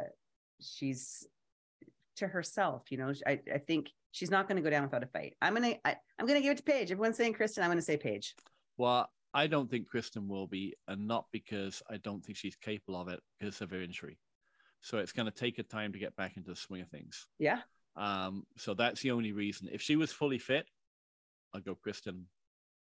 she's 0.62 1.28
to 2.18 2.28
herself, 2.28 2.84
you 2.92 2.98
know. 2.98 3.12
I, 3.28 3.42
I 3.54 3.58
think 3.58 3.92
she's 4.12 4.32
not 4.32 4.48
going 4.48 4.56
to 4.56 4.62
go 4.62 4.70
down 4.70 4.84
without 4.84 5.04
a 5.04 5.08
fight. 5.08 5.34
I'm 5.42 5.54
gonna 5.56 5.76
I, 5.84 5.96
I'm 6.20 6.28
gonna 6.28 6.42
give 6.42 6.52
it 6.52 6.58
to 6.58 6.64
Paige. 6.64 6.92
Everyone's 6.92 7.18
saying 7.18 7.34
Kristin, 7.34 7.64
I'm 7.64 7.70
gonna 7.70 7.82
say 7.82 7.98
Paige. 7.98 8.36
Well, 8.78 9.10
I 9.36 9.48
don't 9.48 9.70
think 9.70 9.92
Kristin 9.92 10.28
will 10.28 10.48
be, 10.48 10.76
and 10.88 11.08
not 11.08 11.26
because 11.32 11.84
I 11.90 11.98
don't 11.98 12.24
think 12.26 12.38
she's 12.38 12.56
capable 12.56 13.00
of 13.00 13.10
it 13.10 13.20
because 13.38 13.60
of 13.60 13.70
her 13.72 13.82
injury. 13.82 14.18
So 14.80 15.00
it's 15.00 15.12
going 15.12 15.26
to 15.26 15.32
take 15.32 15.58
her 15.58 15.64
time 15.64 15.92
to 15.92 16.00
get 16.00 16.16
back 16.16 16.38
into 16.38 16.52
the 16.52 16.56
swing 16.56 16.82
of 16.82 16.90
things. 16.90 17.28
Yeah. 17.38 17.60
Um, 17.98 18.46
so 18.58 18.74
that's 18.74 19.02
the 19.02 19.12
only 19.12 19.34
reason. 19.34 19.68
If 19.72 19.82
she 19.82 19.98
was 19.98 20.12
fully 20.12 20.38
fit, 20.38 20.66
I'd 21.54 21.66
go 21.66 21.76
Kristin. 21.76 22.24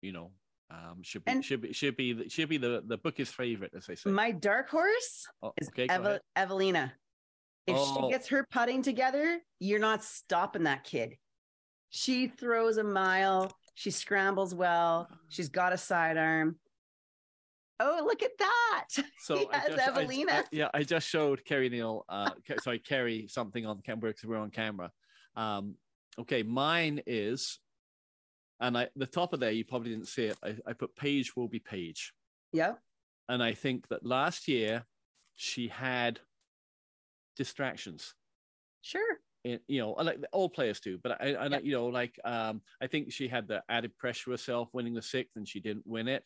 You 0.03 0.13
know, 0.13 0.31
um, 0.71 1.03
should 1.03 1.25
be 1.25 1.33
and 1.33 1.45
should 1.45 1.63
be 1.63 1.73
should 1.73 1.97
be 1.97 2.13
the, 2.13 2.29
should 2.29 2.49
be 2.49 2.59
the 2.59 2.83
the 2.87 2.99
book's 2.99 3.31
favorite, 3.31 3.73
as 3.77 3.87
they 3.87 3.97
say. 3.97 4.11
My 4.11 4.31
dark 4.31 4.69
horse 4.69 5.27
oh, 5.43 5.53
is 5.61 5.69
okay, 5.69 5.85
Eve- 5.85 6.21
Eveliina. 6.37 6.93
If 7.67 7.77
oh. 7.77 8.07
she 8.07 8.13
gets 8.13 8.29
her 8.29 8.47
putting 8.53 8.83
together, 8.83 9.41
you're 9.59 9.81
not 9.81 10.05
stopping 10.05 10.65
that 10.65 10.85
kid. 10.85 11.17
She 11.91 12.29
throws 12.29 12.77
a 12.77 12.85
mile. 12.85 13.51
She 13.77 13.91
scrambles 13.91 14.55
well. 14.55 15.07
She's 15.29 15.51
got 15.51 15.75
a 15.75 15.77
sidearm. 15.77 16.57
Oh, 17.79 18.03
look 18.05 18.23
at 18.23 18.37
that. 18.39 18.87
So 19.21 19.35
yes, 19.35 19.47
I 19.53 19.69
just, 19.69 19.89
Eveliina. 19.89 20.31
I, 20.31 20.39
I, 20.39 20.45
yeah, 20.53 20.69
I 20.73 20.83
just 20.83 21.09
showed 21.09 21.45
Carrie 21.45 21.69
Neal, 21.69 22.05
uh, 22.09 22.31
sorry, 22.63 22.79
Carrie 22.79 23.27
something 23.29 23.67
on 23.67 23.81
camera 23.83 24.11
because 24.11 24.25
we're 24.25 24.39
on 24.39 24.51
camera. 24.51 24.93
Um, 25.35 25.75
okay, 26.19 26.43
mine 26.43 27.03
is, 27.07 27.59
and 28.61 28.79
I 28.79 28.89
the 28.95 29.07
top 29.07 29.33
of 29.33 29.41
there, 29.41 29.51
you 29.51 29.65
probably 29.65 29.91
didn't 29.91 30.07
see 30.07 30.27
it. 30.27 30.39
I, 30.45 30.57
I 30.67 30.73
put 30.75 30.95
Paige 30.95 31.35
will 31.35 31.49
be 31.49 31.59
Paige. 31.59 32.13
Yeah. 32.53 32.75
And 33.29 33.43
I 33.43 33.53
think 33.53 33.89
that 33.89 34.07
last 34.07 34.47
year 34.49 34.87
she 35.35 35.69
had 35.69 36.21
distractions. 37.37 38.15
Sure. 38.81 39.19
In, 39.47 39.61
you 39.69 39.81
know, 39.81 39.93
like 39.93 40.19
all 40.33 40.49
players 40.49 40.81
do, 40.81 40.99
but 41.01 41.21
I, 41.21 41.35
I 41.35 41.47
yeah. 41.47 41.59
you 41.63 41.73
know, 41.73 41.87
like 41.87 42.19
um, 42.25 42.61
I 42.83 42.89
think 42.89 43.13
she 43.13 43.29
had 43.29 43.47
the 43.47 43.63
added 43.69 43.97
pressure 43.97 44.33
herself 44.33 44.69
winning 44.73 44.93
the 44.93 45.03
sixth, 45.03 45.37
and 45.37 45.47
she 45.47 45.61
didn't 45.61 45.87
win 45.87 46.09
it. 46.09 46.25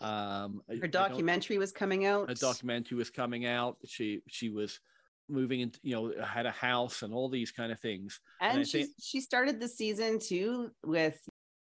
Um, 0.00 0.62
her 0.80 0.88
documentary 0.88 1.58
was 1.58 1.70
coming 1.70 2.06
out. 2.06 2.30
A 2.30 2.34
documentary 2.34 2.96
was 2.96 3.10
coming 3.10 3.44
out. 3.44 3.76
She 3.84 4.22
she 4.26 4.48
was 4.48 4.80
moving 5.28 5.60
into 5.60 5.78
you 5.82 5.94
know 5.94 6.24
had 6.24 6.46
a 6.46 6.50
house 6.50 7.02
and 7.02 7.12
all 7.12 7.28
these 7.28 7.52
kind 7.52 7.72
of 7.72 7.78
things. 7.80 8.20
And, 8.40 8.58
and 8.58 8.66
she 8.66 8.84
think- 8.84 8.94
she 9.00 9.20
started 9.20 9.60
the 9.60 9.68
season 9.68 10.18
too 10.18 10.70
with 10.82 11.20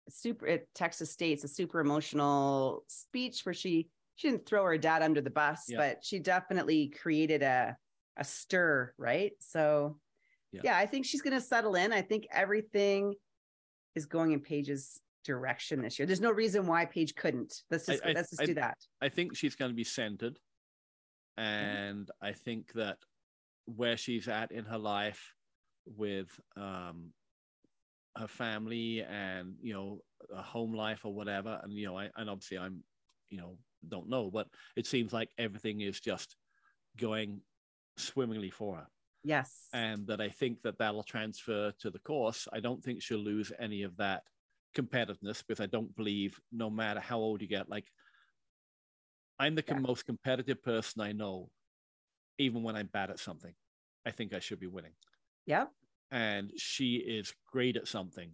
super 0.09 0.47
at 0.47 0.73
Texas 0.73 1.11
State's 1.11 1.43
a 1.43 1.47
super 1.47 1.79
emotional 1.79 2.83
speech 2.87 3.45
where 3.45 3.53
she 3.53 3.89
she 4.15 4.29
didn't 4.29 4.47
throw 4.47 4.63
her 4.63 4.79
dad 4.79 5.03
under 5.03 5.21
the 5.21 5.29
bus, 5.29 5.65
yeah. 5.67 5.77
but 5.77 6.03
she 6.03 6.17
definitely 6.17 6.87
created 6.87 7.43
a 7.43 7.77
a 8.17 8.23
stir, 8.23 8.93
right? 8.97 9.33
So 9.39 9.99
yeah, 10.51 10.61
yeah 10.63 10.77
I 10.77 10.85
think 10.85 11.05
she's 11.05 11.21
going 11.21 11.33
to 11.33 11.41
settle 11.41 11.75
in. 11.75 11.91
I 11.91 12.01
think 12.01 12.27
everything 12.31 13.13
is 13.95 14.05
going 14.05 14.31
in 14.31 14.39
Paige's 14.39 15.01
direction 15.23 15.81
this 15.81 15.99
year. 15.99 16.05
There's 16.05 16.21
no 16.21 16.31
reason 16.31 16.65
why 16.65 16.85
Paige 16.85 17.15
couldn't. 17.15 17.53
Let's 17.69 17.85
just 17.85 18.05
I, 18.05 18.13
let's 18.13 18.29
just 18.29 18.41
I, 18.41 18.45
do 18.45 18.53
that. 18.55 18.77
I 19.01 19.09
think 19.09 19.35
she's 19.35 19.55
going 19.55 19.71
to 19.71 19.75
be 19.75 19.83
centered, 19.83 20.39
mm-hmm. 21.37 21.43
and 21.43 22.05
mm-hmm. 22.05 22.25
I 22.25 22.31
think 22.31 22.71
that 22.73 22.97
where 23.65 23.97
she's 23.97 24.27
at 24.27 24.51
in 24.51 24.65
her 24.65 24.77
life 24.77 25.33
with 25.85 26.29
um, 26.55 27.11
her 28.17 28.27
family 28.27 29.03
and 29.03 29.55
you 29.61 29.73
know 29.73 29.99
a 30.33 30.41
home 30.41 30.73
life 30.73 31.01
or 31.03 31.13
whatever, 31.13 31.59
and 31.63 31.73
you 31.73 31.85
know, 31.85 31.97
I, 31.97 32.09
and 32.15 32.29
obviously 32.29 32.57
I'm, 32.57 32.83
you 33.29 33.37
know, 33.37 33.57
don't 33.87 34.09
know, 34.09 34.29
but 34.31 34.47
it 34.75 34.87
seems 34.87 35.13
like 35.13 35.29
everything 35.37 35.81
is 35.81 35.99
just 35.99 36.35
going 36.97 37.41
swimmingly 37.97 38.49
for 38.49 38.77
her. 38.77 38.87
Yes. 39.27 39.67
And 39.73 40.07
that 40.07 40.21
I 40.21 40.29
think 40.29 40.61
that 40.61 40.77
that'll 40.79 41.03
transfer 41.03 41.71
to 41.79 41.89
the 41.91 41.99
course. 41.99 42.47
I 42.53 42.61
don't 42.61 42.81
think 42.83 43.01
she'll 43.01 43.17
lose 43.19 43.51
any 43.59 43.83
of 43.83 43.97
that 43.97 44.23
competitiveness 44.75 45.43
because 45.45 45.59
I 45.59 45.65
don't 45.65 45.93
believe 45.95 46.39
no 46.51 46.69
matter 46.69 46.99
how 47.01 47.17
old 47.19 47.41
you 47.41 47.47
get, 47.47 47.67
like 47.69 47.91
I'm 49.37 49.55
the 49.55 49.63
Yeah. 49.67 49.79
most 49.79 50.05
competitive 50.05 50.63
person 50.63 51.01
I 51.01 51.11
know, 51.11 51.51
even 52.37 52.63
when 52.63 52.75
I'm 52.77 52.87
bad 52.87 53.09
at 53.09 53.19
something. 53.19 53.53
I 54.05 54.11
think 54.11 54.33
I 54.33 54.39
should 54.39 54.59
be 54.59 54.67
winning. 54.67 54.93
Yep. 55.45 55.71
And 56.09 56.53
she 56.57 56.95
is 56.95 57.33
great 57.51 57.75
at 57.75 57.87
something 57.87 58.33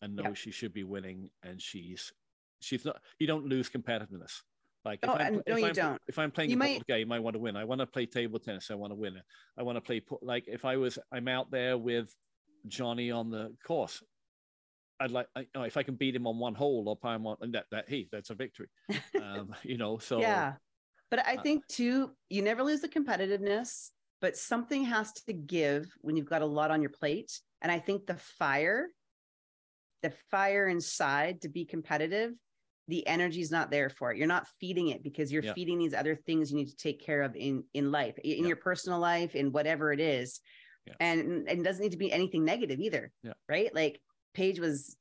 and 0.00 0.14
knows 0.14 0.26
Yep. 0.26 0.36
she 0.36 0.50
should 0.52 0.72
be 0.72 0.84
winning. 0.84 1.30
And 1.42 1.60
she's 1.60 2.12
she's 2.60 2.84
not 2.84 3.02
you 3.18 3.26
don't 3.26 3.46
lose 3.46 3.68
competitiveness. 3.68 4.42
Like 4.84 5.00
No, 5.04 5.14
if, 5.14 5.32
no, 5.32 5.42
if, 5.46 5.58
you 5.58 5.66
I'm, 5.66 5.72
don't. 5.72 6.02
if 6.08 6.18
I'm 6.18 6.30
playing 6.30 6.50
You 6.50 6.56
a 6.56 6.58
might- 6.58 6.86
game, 6.86 7.12
I 7.12 7.18
want 7.18 7.34
to 7.34 7.40
win. 7.40 7.56
I 7.56 7.64
want 7.64 7.80
to 7.80 7.86
play 7.86 8.06
table 8.06 8.38
tennis. 8.38 8.70
I 8.70 8.74
want 8.74 8.92
to 8.92 8.94
win. 8.94 9.16
It. 9.16 9.22
I 9.58 9.62
want 9.62 9.76
to 9.76 9.80
play 9.80 10.02
like 10.22 10.44
if 10.46 10.64
I 10.64 10.76
was 10.76 10.98
I'm 11.12 11.28
out 11.28 11.50
there 11.50 11.76
with 11.76 12.14
Johnny 12.66 13.10
on 13.10 13.30
the 13.30 13.54
course. 13.66 14.02
I'd 14.98 15.10
like 15.10 15.26
I, 15.34 15.46
if 15.54 15.76
I 15.76 15.82
can 15.82 15.94
beat 15.96 16.14
him 16.14 16.26
on 16.26 16.38
one 16.38 16.54
hole 16.54 16.84
or 16.88 16.96
play 16.96 17.14
him 17.14 17.26
on 17.26 17.36
that 17.52 17.66
that 17.70 17.88
hey 17.88 18.08
that's 18.10 18.30
a 18.30 18.34
victory. 18.34 18.68
Um, 19.22 19.54
you 19.62 19.76
know 19.76 19.98
so 19.98 20.20
yeah. 20.20 20.54
But 21.10 21.26
I 21.26 21.36
think 21.36 21.66
too, 21.66 22.12
you 22.28 22.40
never 22.42 22.62
lose 22.62 22.80
the 22.80 22.88
competitiveness, 22.88 23.90
but 24.20 24.36
something 24.36 24.84
has 24.84 25.12
to 25.26 25.32
give 25.32 25.86
when 26.00 26.16
you've 26.16 26.28
got 26.30 26.40
a 26.42 26.46
lot 26.46 26.70
on 26.70 26.80
your 26.80 26.90
plate. 26.90 27.40
And 27.60 27.70
I 27.72 27.80
think 27.80 28.06
the 28.06 28.14
fire, 28.16 28.88
the 30.02 30.12
fire 30.30 30.68
inside 30.68 31.42
to 31.42 31.48
be 31.48 31.64
competitive, 31.64 32.32
the 32.90 33.06
energy's 33.06 33.50
not 33.50 33.70
there 33.70 33.88
for 33.88 34.10
it. 34.10 34.18
You're 34.18 34.26
not 34.26 34.46
feeding 34.60 34.88
it 34.88 35.02
because 35.02 35.32
you're 35.32 35.42
Yeah. 35.44 35.54
feeding 35.54 35.78
these 35.78 35.94
other 35.94 36.14
things 36.16 36.50
you 36.50 36.56
need 36.58 36.68
to 36.68 36.76
take 36.76 37.00
care 37.00 37.22
of 37.22 37.34
in 37.36 37.64
in 37.72 37.90
life, 37.90 38.18
in 38.18 38.40
Yeah. 38.42 38.48
your 38.48 38.56
personal 38.56 38.98
life, 38.98 39.34
in 39.34 39.52
whatever 39.52 39.92
it 39.92 40.00
is. 40.00 40.40
Yeah. 40.86 40.94
And, 40.98 41.48
and 41.48 41.60
it 41.60 41.62
doesn't 41.62 41.82
need 41.82 41.92
to 41.92 41.98
be 41.98 42.12
anything 42.12 42.44
negative 42.44 42.80
either. 42.80 43.12
Yeah. 43.22 43.34
Right. 43.48 43.72
Like 43.74 44.00
Paige 44.34 44.58
was 44.60 44.96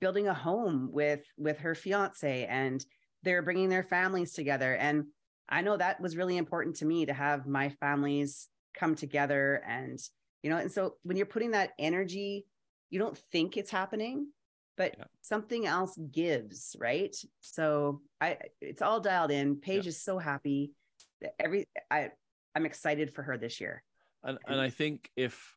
building 0.00 0.26
a 0.28 0.34
home 0.34 0.88
with 0.92 1.24
with 1.36 1.58
her 1.58 1.74
fiance 1.74 2.46
and 2.46 2.84
they're 3.22 3.42
bringing 3.42 3.68
their 3.68 3.82
families 3.82 4.32
together 4.32 4.72
and 4.76 5.06
i 5.48 5.62
know 5.62 5.76
that 5.76 6.00
was 6.00 6.16
really 6.16 6.36
important 6.36 6.76
to 6.76 6.84
me 6.84 7.04
to 7.06 7.12
have 7.12 7.44
my 7.44 7.70
families 7.80 8.48
come 8.78 8.94
together 8.94 9.60
and 9.66 9.98
you 10.44 10.50
know 10.50 10.58
and 10.58 10.70
so 10.70 10.94
when 11.02 11.16
you're 11.16 11.26
putting 11.26 11.50
that 11.50 11.72
energy 11.76 12.46
you 12.90 13.00
don't 13.00 13.18
think 13.32 13.56
it's 13.56 13.70
happening 13.72 14.28
but 14.76 14.94
Yeah. 14.98 15.04
something 15.22 15.66
else 15.66 15.96
gives 16.12 16.76
right 16.78 17.14
so 17.40 18.00
i 18.20 18.38
it's 18.60 18.82
all 18.82 19.00
dialed 19.00 19.30
in 19.30 19.56
paige 19.56 19.86
is 19.86 20.00
so 20.02 20.18
happy 20.18 20.72
that 21.20 21.34
every 21.38 21.66
i 21.90 22.10
i'm 22.54 22.66
excited 22.66 23.12
for 23.12 23.22
her 23.22 23.36
this 23.38 23.60
year 23.60 23.82
And 24.24 24.38
and 24.46 24.60
I 24.60 24.70
think 24.70 25.10
if 25.16 25.56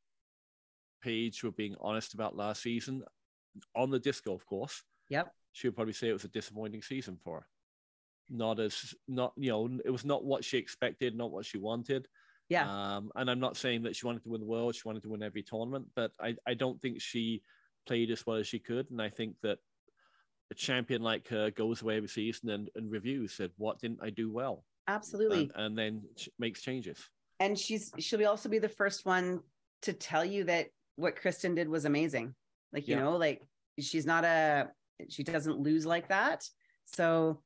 Paige 1.01 1.43
were 1.43 1.51
being 1.51 1.75
honest 1.79 2.13
about 2.15 2.35
last 2.35 2.61
season 2.61 3.03
on 3.75 3.89
the 3.89 3.99
disc 3.99 4.25
golf 4.25 4.45
course, 4.45 4.83
Yep. 5.09 5.31
she 5.53 5.67
would 5.67 5.75
probably 5.75 5.93
say 5.93 6.09
it 6.09 6.13
was 6.13 6.25
a 6.25 6.29
disappointing 6.39 6.81
season 6.81 7.17
for 7.23 7.39
her. 7.39 7.47
Not 8.29 8.59
as 8.59 8.93
not 9.07 9.31
you 9.37 9.51
know 9.51 9.79
it 9.85 9.89
was 9.89 10.03
not 10.03 10.25
what 10.25 10.43
she 10.43 10.57
expected, 10.57 11.15
not 11.15 11.31
what 11.31 11.45
she 11.45 11.57
wanted. 11.59 12.07
yeah 12.49 12.65
Um, 12.67 13.11
and 13.15 13.29
I'm 13.29 13.39
not 13.39 13.55
saying 13.57 13.83
that 13.83 13.95
she 13.95 14.05
wanted 14.05 14.23
to 14.23 14.29
win 14.29 14.41
the 14.41 14.47
world, 14.47 14.75
she 14.75 14.81
wanted 14.85 15.03
to 15.03 15.09
win 15.09 15.23
every 15.23 15.43
tournament, 15.43 15.85
but 15.95 16.11
I 16.19 16.35
I 16.45 16.53
don't 16.55 16.81
think 16.81 16.99
she 16.99 17.43
played 17.87 18.11
as 18.11 18.25
well 18.25 18.37
as 18.37 18.47
she 18.47 18.59
could, 18.59 18.91
and 18.91 19.01
I 19.01 19.09
think 19.09 19.35
that 19.41 19.59
a 20.51 20.55
champion 20.55 21.01
like 21.01 21.27
her 21.29 21.49
goes 21.51 21.81
away 21.81 21.97
every 21.97 22.09
season 22.09 22.49
and, 22.49 22.69
and 22.75 22.91
reviews 22.91 23.33
said 23.33 23.51
what 23.57 23.79
didn't 23.79 23.99
I 24.01 24.09
do 24.11 24.31
well, 24.31 24.63
absolutely 24.87 25.49
and, 25.55 25.65
and 25.65 25.77
then 25.77 26.01
makes 26.39 26.61
changes. 26.61 27.09
and 27.39 27.57
she's 27.57 27.91
she'll 27.99 28.19
be 28.19 28.25
also 28.25 28.47
be 28.49 28.59
the 28.59 28.69
first 28.69 29.05
one 29.05 29.41
to 29.81 29.93
tell 29.93 30.23
you 30.25 30.43
that 30.45 30.67
what 30.95 31.15
Kristin 31.21 31.55
did 31.55 31.67
was 31.69 31.85
amazing. 31.85 32.33
Like, 32.73 32.87
you 32.87 32.95
Yeah. 32.95 33.03
know, 33.03 33.17
like 33.17 33.41
she's 33.79 34.05
not 34.05 34.23
a 34.25 34.69
she 35.09 35.23
doesn't 35.23 35.59
lose 35.59 35.85
like 35.85 36.07
that. 36.09 36.43
So 36.85 37.41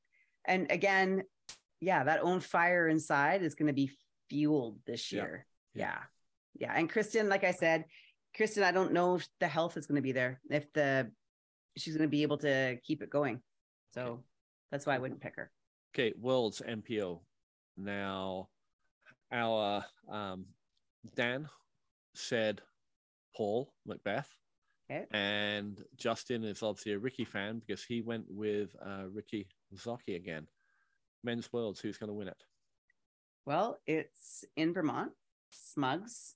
and 0.45 0.71
again, 0.71 1.23
yeah, 1.79 2.03
that 2.03 2.21
own 2.21 2.39
fire 2.39 2.87
inside 2.87 3.41
is 3.43 3.55
going 3.55 3.67
to 3.67 3.73
be 3.73 3.91
fueled 4.29 4.77
this 4.85 5.11
Yeah. 5.11 5.21
year. 5.23 5.45
Yeah. 5.73 5.83
Yeah. 5.83 6.67
yeah. 6.67 6.73
And 6.79 6.89
Kristin, 6.89 7.27
like 7.29 7.43
I 7.43 7.51
said, 7.51 7.85
Kristin, 8.38 8.63
I 8.63 8.71
don't 8.71 8.93
know 8.93 9.15
if 9.15 9.27
the 9.39 9.47
health 9.47 9.77
is 9.77 9.88
going 9.88 9.97
to 9.97 10.01
be 10.01 10.11
there, 10.11 10.39
if 10.49 10.71
the 10.73 11.11
she's 11.77 11.95
going 11.95 12.07
to 12.07 12.11
be 12.11 12.23
able 12.23 12.38
to 12.39 12.77
keep 12.84 13.01
it 13.01 13.09
going. 13.09 13.41
So 13.93 14.01
Okay. 14.01 14.21
that's 14.71 14.86
why 14.86 14.95
I 14.95 14.99
wouldn't 14.99 15.21
pick 15.21 15.36
her. 15.36 15.51
Okay, 15.93 16.13
Worlds 16.17 16.61
MPO. 16.65 17.21
Now, 17.77 18.49
our 19.32 19.86
um, 20.09 20.45
Dan 21.15 21.49
said 22.15 22.61
Paul 23.36 23.73
McBeth, 23.88 24.27
Okay. 24.89 25.05
and 25.11 25.84
Justin 25.97 26.43
is 26.43 26.63
obviously 26.63 26.93
a 26.93 26.99
Ricky 26.99 27.25
fan 27.25 27.59
because 27.59 27.84
he 27.84 28.01
went 28.01 28.25
with 28.29 28.75
uh, 28.86 29.05
Ricky 29.11 29.47
Wysocki 29.73 30.15
again. 30.15 30.47
Men's 31.23 31.51
Worlds, 31.53 31.79
who's 31.79 31.97
going 31.97 32.09
to 32.09 32.13
win 32.13 32.27
it? 32.27 32.43
Well, 33.45 33.79
it's 33.86 34.43
in 34.55 34.73
Vermont, 34.73 35.11
Smuggs. 35.49 36.36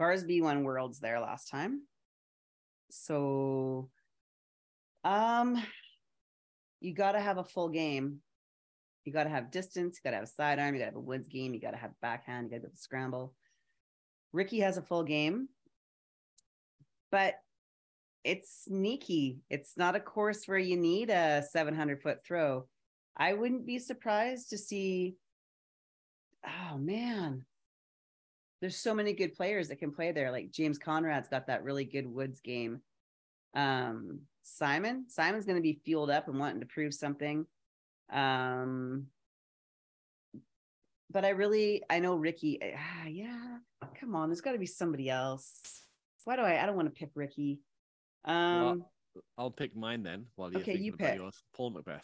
Barsby 0.00 0.42
won 0.42 0.64
Worlds 0.64 1.00
there 1.00 1.20
last 1.20 1.48
time. 1.48 1.82
So 2.90 3.90
um 5.04 5.62
you 6.80 6.94
gotta 6.94 7.20
have 7.20 7.38
a 7.38 7.44
full 7.44 7.68
game. 7.68 8.20
You 9.04 9.12
gotta 9.12 9.30
have 9.30 9.50
distance, 9.50 9.96
you 9.96 10.00
gotta 10.04 10.16
have 10.16 10.24
a 10.24 10.28
sidearm, 10.28 10.74
you 10.74 10.80
gotta 10.80 10.92
have 10.92 10.96
a 10.96 11.00
woods 11.00 11.28
game, 11.28 11.54
you 11.54 11.60
gotta 11.60 11.76
have 11.76 11.92
backhand, 12.00 12.46
you 12.46 12.50
gotta 12.50 12.68
have 12.68 12.74
a 12.74 12.76
scramble. 12.76 13.34
Ricky 14.32 14.60
has 14.60 14.76
a 14.76 14.82
full 14.82 15.04
game, 15.04 15.48
but 17.10 17.34
it's 18.24 18.64
sneaky. 18.64 19.40
It's 19.50 19.76
not 19.76 19.94
a 19.94 20.00
course 20.00 20.46
where 20.46 20.58
you 20.58 20.76
need 20.76 21.10
a 21.10 21.42
700 21.48 22.02
foot 22.02 22.24
throw. 22.26 22.66
I 23.16 23.34
wouldn't 23.34 23.66
be 23.66 23.78
surprised 23.78 24.50
to 24.50 24.58
see. 24.58 25.16
Oh 26.46 26.78
man, 26.78 27.44
there's 28.64 28.78
so 28.78 28.94
many 28.94 29.12
good 29.12 29.34
players 29.34 29.68
that 29.68 29.76
can 29.76 29.92
play 29.92 30.10
there. 30.10 30.30
Like 30.30 30.50
James 30.50 30.78
Conrad's 30.78 31.28
got 31.28 31.48
that 31.48 31.64
really 31.64 31.84
good 31.84 32.06
woods 32.06 32.40
game. 32.40 32.80
Um, 33.54 34.20
Simon, 34.42 35.04
Simon's 35.06 35.44
going 35.44 35.56
to 35.58 35.62
be 35.62 35.82
fueled 35.84 36.08
up 36.08 36.28
and 36.28 36.38
wanting 36.38 36.60
to 36.60 36.66
prove 36.66 36.94
something. 36.94 37.44
Um, 38.10 39.08
but 41.10 41.26
I 41.26 41.28
really, 41.30 41.82
I 41.90 41.98
know 41.98 42.14
Ricky. 42.16 42.58
Ah, 42.74 43.06
yeah, 43.06 43.58
come 44.00 44.16
on, 44.16 44.30
there's 44.30 44.40
got 44.40 44.52
to 44.52 44.58
be 44.58 44.64
somebody 44.64 45.10
else. 45.10 45.60
Why 46.24 46.36
do 46.36 46.40
I? 46.42 46.62
I 46.62 46.64
don't 46.64 46.76
want 46.76 46.88
to 46.88 46.98
pick 46.98 47.10
Ricky. 47.14 47.60
Um, 48.24 48.86
I'll 49.36 49.50
pick 49.50 49.76
mine 49.76 50.02
then. 50.02 50.24
While 50.36 50.50
you're 50.50 50.62
Okay, 50.62 50.78
you 50.78 50.92
pick. 50.92 51.16
yours, 51.16 51.42
Paul 51.54 51.74
McBeth. 51.74 52.00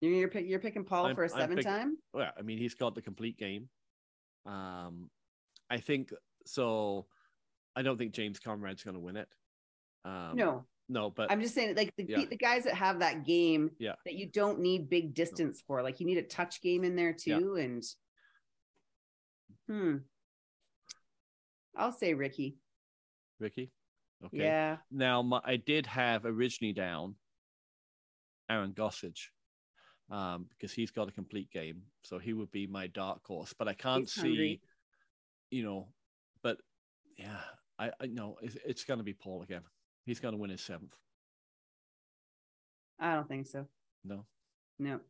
you're 0.00 0.12
you're, 0.12 0.28
pick, 0.28 0.46
you're 0.46 0.60
picking 0.60 0.84
Paul 0.84 1.06
I'm- 1.06 1.16
for 1.16 1.24
a 1.24 1.28
seven 1.28 1.56
picking- 1.56 1.72
time. 1.72 1.98
Well, 2.12 2.30
I 2.38 2.42
mean, 2.42 2.58
he's 2.58 2.74
got 2.76 2.94
the 2.94 3.02
complete 3.02 3.36
game. 3.36 3.68
Um, 4.46 5.10
I 5.70 5.78
think 5.78 6.12
so. 6.44 7.06
I 7.74 7.82
don't 7.82 7.98
think 7.98 8.12
James 8.12 8.38
Conrad's 8.38 8.82
going 8.82 8.94
to 8.94 9.00
win 9.00 9.16
it. 9.16 9.28
Um, 10.04 10.32
no, 10.36 10.64
no, 10.88 11.10
but 11.10 11.30
I'm 11.30 11.40
just 11.40 11.54
saying, 11.54 11.74
like 11.76 11.92
the, 11.96 12.06
Yeah. 12.08 12.24
the 12.24 12.36
guys 12.36 12.64
that 12.64 12.74
have 12.74 13.00
that 13.00 13.24
game 13.26 13.70
Yeah. 13.78 13.94
that 14.04 14.14
you 14.14 14.26
don't 14.26 14.60
need 14.60 14.88
big 14.88 15.14
distance 15.14 15.62
for, 15.66 15.82
like 15.82 16.00
you 16.00 16.06
need 16.06 16.18
a 16.18 16.22
touch 16.22 16.60
game 16.62 16.84
in 16.84 16.94
there 16.96 17.14
Yeah. 17.24 17.38
too. 17.38 17.56
And 17.56 17.84
hmm, 19.66 19.96
I'll 21.74 21.92
say 21.92 22.14
Ricky. 22.14 22.56
Ricky. 23.38 23.72
Okay. 24.24 24.38
Yeah, 24.38 24.78
Now, 24.90 25.20
my, 25.22 25.40
I 25.44 25.56
did 25.56 25.86
have 25.86 26.24
originally 26.24 26.72
down 26.72 27.16
Aaron 28.48 28.72
Gossage 28.72 29.28
um, 30.10 30.46
because 30.48 30.72
he's 30.72 30.90
got 30.90 31.08
a 31.08 31.12
complete 31.12 31.50
game, 31.50 31.82
so 32.02 32.18
he 32.18 32.32
would 32.32 32.50
be 32.50 32.66
my 32.66 32.86
dark 32.86 33.26
horse. 33.26 33.52
But 33.52 33.68
I 33.68 33.74
can't 33.74 34.02
He's 34.02 34.12
see, 34.12 34.20
hungry. 34.20 34.60
You 35.50 35.62
know, 35.62 35.88
but 36.42 36.58
yeah, 37.18 37.38
I, 37.78 37.90
I 38.00 38.06
know 38.06 38.36
it's, 38.42 38.56
it's 38.64 38.84
going 38.84 38.98
to 38.98 39.04
be 39.04 39.12
Paul 39.14 39.42
again. 39.42 39.62
He's 40.04 40.20
going 40.20 40.32
to 40.32 40.38
win 40.40 40.50
his 40.50 40.60
seventh. 40.60 40.94
I 42.98 43.14
don't 43.14 43.28
think 43.28 43.46
so. 43.46 43.66
No, 44.04 44.24
No, 44.78 45.00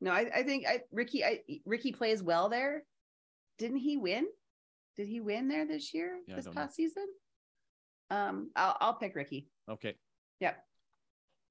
no. 0.00 0.10
I, 0.12 0.30
I 0.34 0.42
think 0.44 0.64
I 0.66 0.80
Ricky. 0.92 1.24
I 1.24 1.40
Ricky 1.66 1.92
plays 1.92 2.22
well 2.22 2.48
there. 2.48 2.84
Didn't 3.58 3.78
he 3.78 3.96
win? 3.96 4.26
Did 4.96 5.08
he 5.08 5.20
win 5.20 5.48
there 5.48 5.66
this 5.66 5.92
year? 5.92 6.18
Yeah, 6.26 6.36
this 6.36 6.44
don't 6.46 6.54
know. 6.54 6.62
past 6.62 6.76
season? 6.76 7.06
Um, 8.10 8.50
I'll 8.56 8.76
I'll 8.80 8.94
pick 8.94 9.14
Ricky. 9.16 9.48
okay, 9.68 9.94
Yep. 10.40 10.56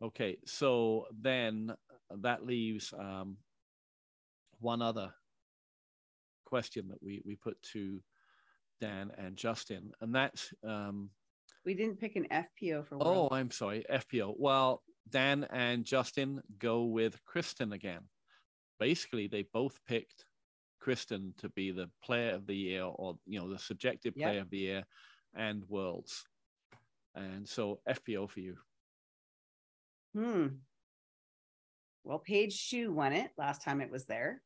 okay. 0.03 0.37
So 0.45 1.05
then 1.19 1.73
that 2.21 2.45
leaves 2.45 2.93
um, 2.97 3.37
one 4.59 4.81
other 4.81 5.13
question 6.53 6.87
that 6.89 7.01
we 7.01 7.19
we 7.25 7.35
put 7.35 7.59
to 7.73 7.99
Dan 8.79 9.11
and 9.17 9.35
Justin, 9.35 9.91
and 10.01 10.13
that's 10.13 10.53
um, 10.63 11.09
We 11.65 11.73
didn't 11.73 11.99
pick 11.99 12.15
an 12.15 12.27
FPO 12.29 12.85
for. 12.85 12.97
Oh, 13.01 13.27
I'm 13.31 13.49
sorry, 13.49 13.83
FPO. 13.89 14.35
Well, 14.37 14.83
Dan 15.09 15.47
and 15.49 15.83
Justin 15.83 16.41
go 16.59 16.83
with 16.83 17.19
Kristin 17.25 17.73
again. 17.73 18.01
Basically, 18.79 19.25
they 19.27 19.45
both 19.51 19.79
picked 19.87 20.25
Kristin 20.79 21.35
to 21.37 21.49
be 21.49 21.71
the 21.71 21.89
player 22.03 22.35
of 22.35 22.45
the 22.45 22.55
year, 22.55 22.83
or 22.83 23.17
you 23.25 23.39
know, 23.39 23.49
the 23.49 23.57
subjective 23.57 24.13
Yep. 24.15 24.27
player 24.29 24.41
of 24.41 24.51
the 24.51 24.57
year, 24.69 24.83
and 25.33 25.63
worlds. 25.67 26.23
And 27.15 27.49
so 27.49 27.79
FPO 27.89 28.29
for 28.29 28.41
you. 28.41 28.57
Hmm. 30.13 30.47
well, 32.03 32.19
Paige 32.19 32.53
Shue 32.53 32.91
won 32.91 33.13
it 33.13 33.31
last 33.37 33.63
time 33.63 33.81
it 33.81 33.89
was 33.89 34.05
there. 34.05 34.43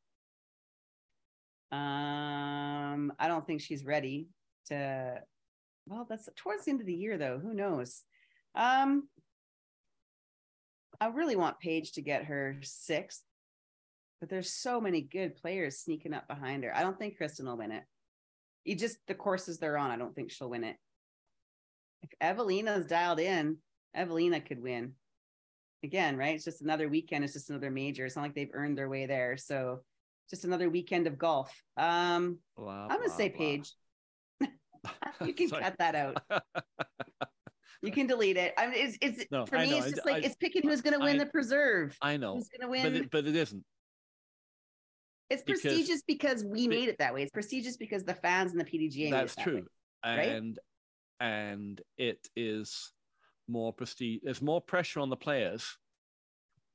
Um, 1.72 3.12
I 3.20 3.28
don't 3.28 3.46
think 3.46 3.62
she's 3.62 3.86
ready 3.86 4.28
to. 4.68 5.22
Well, 5.86 6.06
that's 6.10 6.30
towards 6.36 6.66
the 6.66 6.72
end 6.72 6.82
of 6.82 6.88
the 6.88 6.94
year, 6.94 7.18
though. 7.18 7.40
Who 7.40 7.54
knows? 7.54 8.04
Um, 8.56 9.08
I 11.00 11.08
really 11.08 11.36
want 11.36 11.60
Paige 11.60 11.94
to 11.94 12.02
get 12.02 12.26
her 12.26 12.58
sixth, 12.62 13.22
but 14.20 14.30
there's 14.30 14.52
so 14.52 14.82
many 14.82 15.02
good 15.02 15.36
players 15.36 15.80
sneaking 15.80 16.14
up 16.14 16.28
behind 16.28 16.64
her. 16.64 16.76
I 16.76 16.82
don't 16.82 16.98
think 16.98 17.18
Kristin 17.18 17.46
will 17.46 17.58
win 17.58 17.72
it. 17.72 17.84
You 18.66 18.76
just 18.76 18.98
the 19.08 19.14
courses 19.14 19.60
they're 19.60 19.78
on. 19.78 19.92
I 19.92 19.98
don't 19.98 20.16
think 20.16 20.32
she'll 20.32 20.50
win 20.50 20.64
it. 20.64 20.76
If 22.02 22.10
Eveliina's 22.22 22.86
dialed 22.86 23.20
in, 23.20 23.58
Eveliina 23.96 24.46
could 24.46 24.62
win. 24.62 24.94
Again, 25.84 26.18
right? 26.18 26.36
It's 26.36 26.46
just 26.46 26.62
another 26.62 26.90
weekend. 26.90 27.24
It's 27.24 27.34
just 27.34 27.50
another 27.50 27.70
major. 27.70 28.06
It's 28.06 28.16
not 28.16 28.24
like 28.24 28.36
they've 28.36 28.50
earned 28.54 28.78
their 28.78 28.90
way 28.90 29.06
there. 29.06 29.38
So 29.38 29.82
just 30.30 30.46
another 30.46 30.70
weekend 30.70 31.08
of 31.08 31.18
golf. 31.18 31.54
Um, 31.78 32.40
blah, 32.56 32.88
I'm 32.90 32.98
gonna 33.00 33.10
say 33.10 33.30
blah. 33.30 33.38
Paige. 33.38 33.74
you 35.26 35.34
can 35.34 35.50
cut 35.50 35.76
that 35.80 35.96
out. 35.96 36.22
you 37.82 37.92
can 37.92 38.08
delete 38.08 38.38
it. 38.38 38.54
I 38.58 38.68
mean, 38.68 38.76
it's 38.78 38.98
it's 39.02 39.32
no, 39.32 39.46
for 39.46 39.58
me. 39.58 39.78
It's 39.78 39.92
just 39.92 40.06
like 40.06 40.24
I, 40.24 40.26
it's 40.28 40.36
picking 40.36 40.68
who's 40.68 40.82
gonna 40.82 41.00
win 41.00 41.16
I, 41.16 41.20
the 41.20 41.26
preserve. 41.28 41.98
I 42.02 42.18
know 42.18 42.36
who's 42.36 42.50
gonna 42.50 42.70
win, 42.70 42.84
but 42.84 42.94
it, 42.94 43.12
but 43.12 43.26
it 43.26 43.36
isn't. 43.36 43.64
It's 45.30 45.44
because, 45.44 45.62
prestigious 45.62 46.04
because 46.08 46.46
we 46.46 46.68
made 46.68 46.88
it 46.88 47.00
that 47.00 47.14
way. 47.14 47.22
It's 47.22 47.32
prestigious 47.32 47.76
because 47.76 48.04
the 48.04 48.14
fans 48.14 48.52
and 48.52 48.62
the 48.62 48.66
PDGA. 48.66 49.12
That's 49.12 49.36
that 49.36 49.44
true, 49.44 49.56
way, 49.56 49.62
and 50.04 50.58
right? 51.20 51.28
and 51.28 51.82
it 51.98 52.28
is 52.36 52.94
more 53.48 53.74
prestige. 53.74 54.22
There's 54.24 54.42
more 54.42 54.62
pressure 54.62 55.00
on 55.00 55.10
the 55.10 55.18
players 55.18 55.78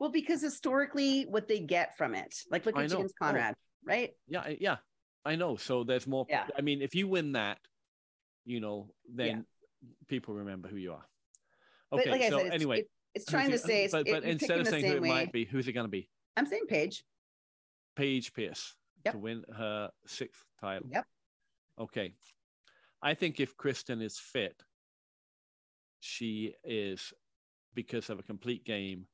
well, 0.03 0.11
because 0.11 0.43
historically, 0.43 1.27
what 1.29 1.47
they 1.47 1.61
get 1.61 1.97
from 1.97 2.17
it, 2.17 2.35
like 2.51 2.67
look 2.67 2.77
at 2.77 2.91
James 2.91 3.13
oh. 3.23 3.25
Conrad, 3.25 3.55
oh. 3.57 3.63
right? 3.87 4.11
Yeah, 4.27 4.53
yeah, 4.59 4.77
I 5.25 5.37
know. 5.37 5.55
So 5.55 5.85
there's 5.85 6.09
more. 6.09 6.27
Yeah. 6.29 6.49
I 6.59 6.61
mean, 6.61 6.83
if 6.83 6.97
you 6.97 7.07
win 7.07 7.35
that, 7.35 7.59
you 8.45 8.59
know, 8.59 8.91
then 9.15 9.29
yeah. 9.81 9.89
people 10.09 10.35
remember 10.35 10.67
who 10.67 10.75
you 10.75 10.95
are. 10.95 11.07
Okay. 11.93 12.11
Like 12.11 12.23
so 12.31 12.39
said, 12.41 12.53
anyway, 12.53 12.81
it's, 12.81 12.89
it's 13.15 13.27
trying 13.27 13.53
to 13.53 13.59
say, 13.59 13.89
but, 13.93 14.05
but 14.05 14.25
instead 14.25 14.59
of 14.59 14.67
saying 14.67 14.85
who 14.87 14.97
it 14.97 15.03
way, 15.03 15.09
might 15.09 15.33
be, 15.33 15.45
who's 15.45 15.69
it 15.69 15.73
going 15.73 15.87
to 15.87 15.91
be? 15.91 16.09
I'm 16.37 16.47
saying 16.47 16.65
Paige. 16.69 17.05
Paige 17.95 18.35
Pierce 18.35 18.75
yep. 19.05 19.15
to 19.15 19.21
win 19.21 19.45
her 19.57 19.91
sixth 20.09 20.45
title. 20.61 20.89
Yep. 20.91 21.07
Okay. 21.81 22.15
I 23.01 23.15
think 23.15 23.39
if 23.39 23.57
Kristin 23.57 24.03
is 24.03 24.19
fit, 24.19 24.65
she 26.01 26.55
is 26.65 27.13
because 27.73 28.11
of 28.11 28.19
a 28.19 28.25
complete 28.25 28.65
game 28.65 29.07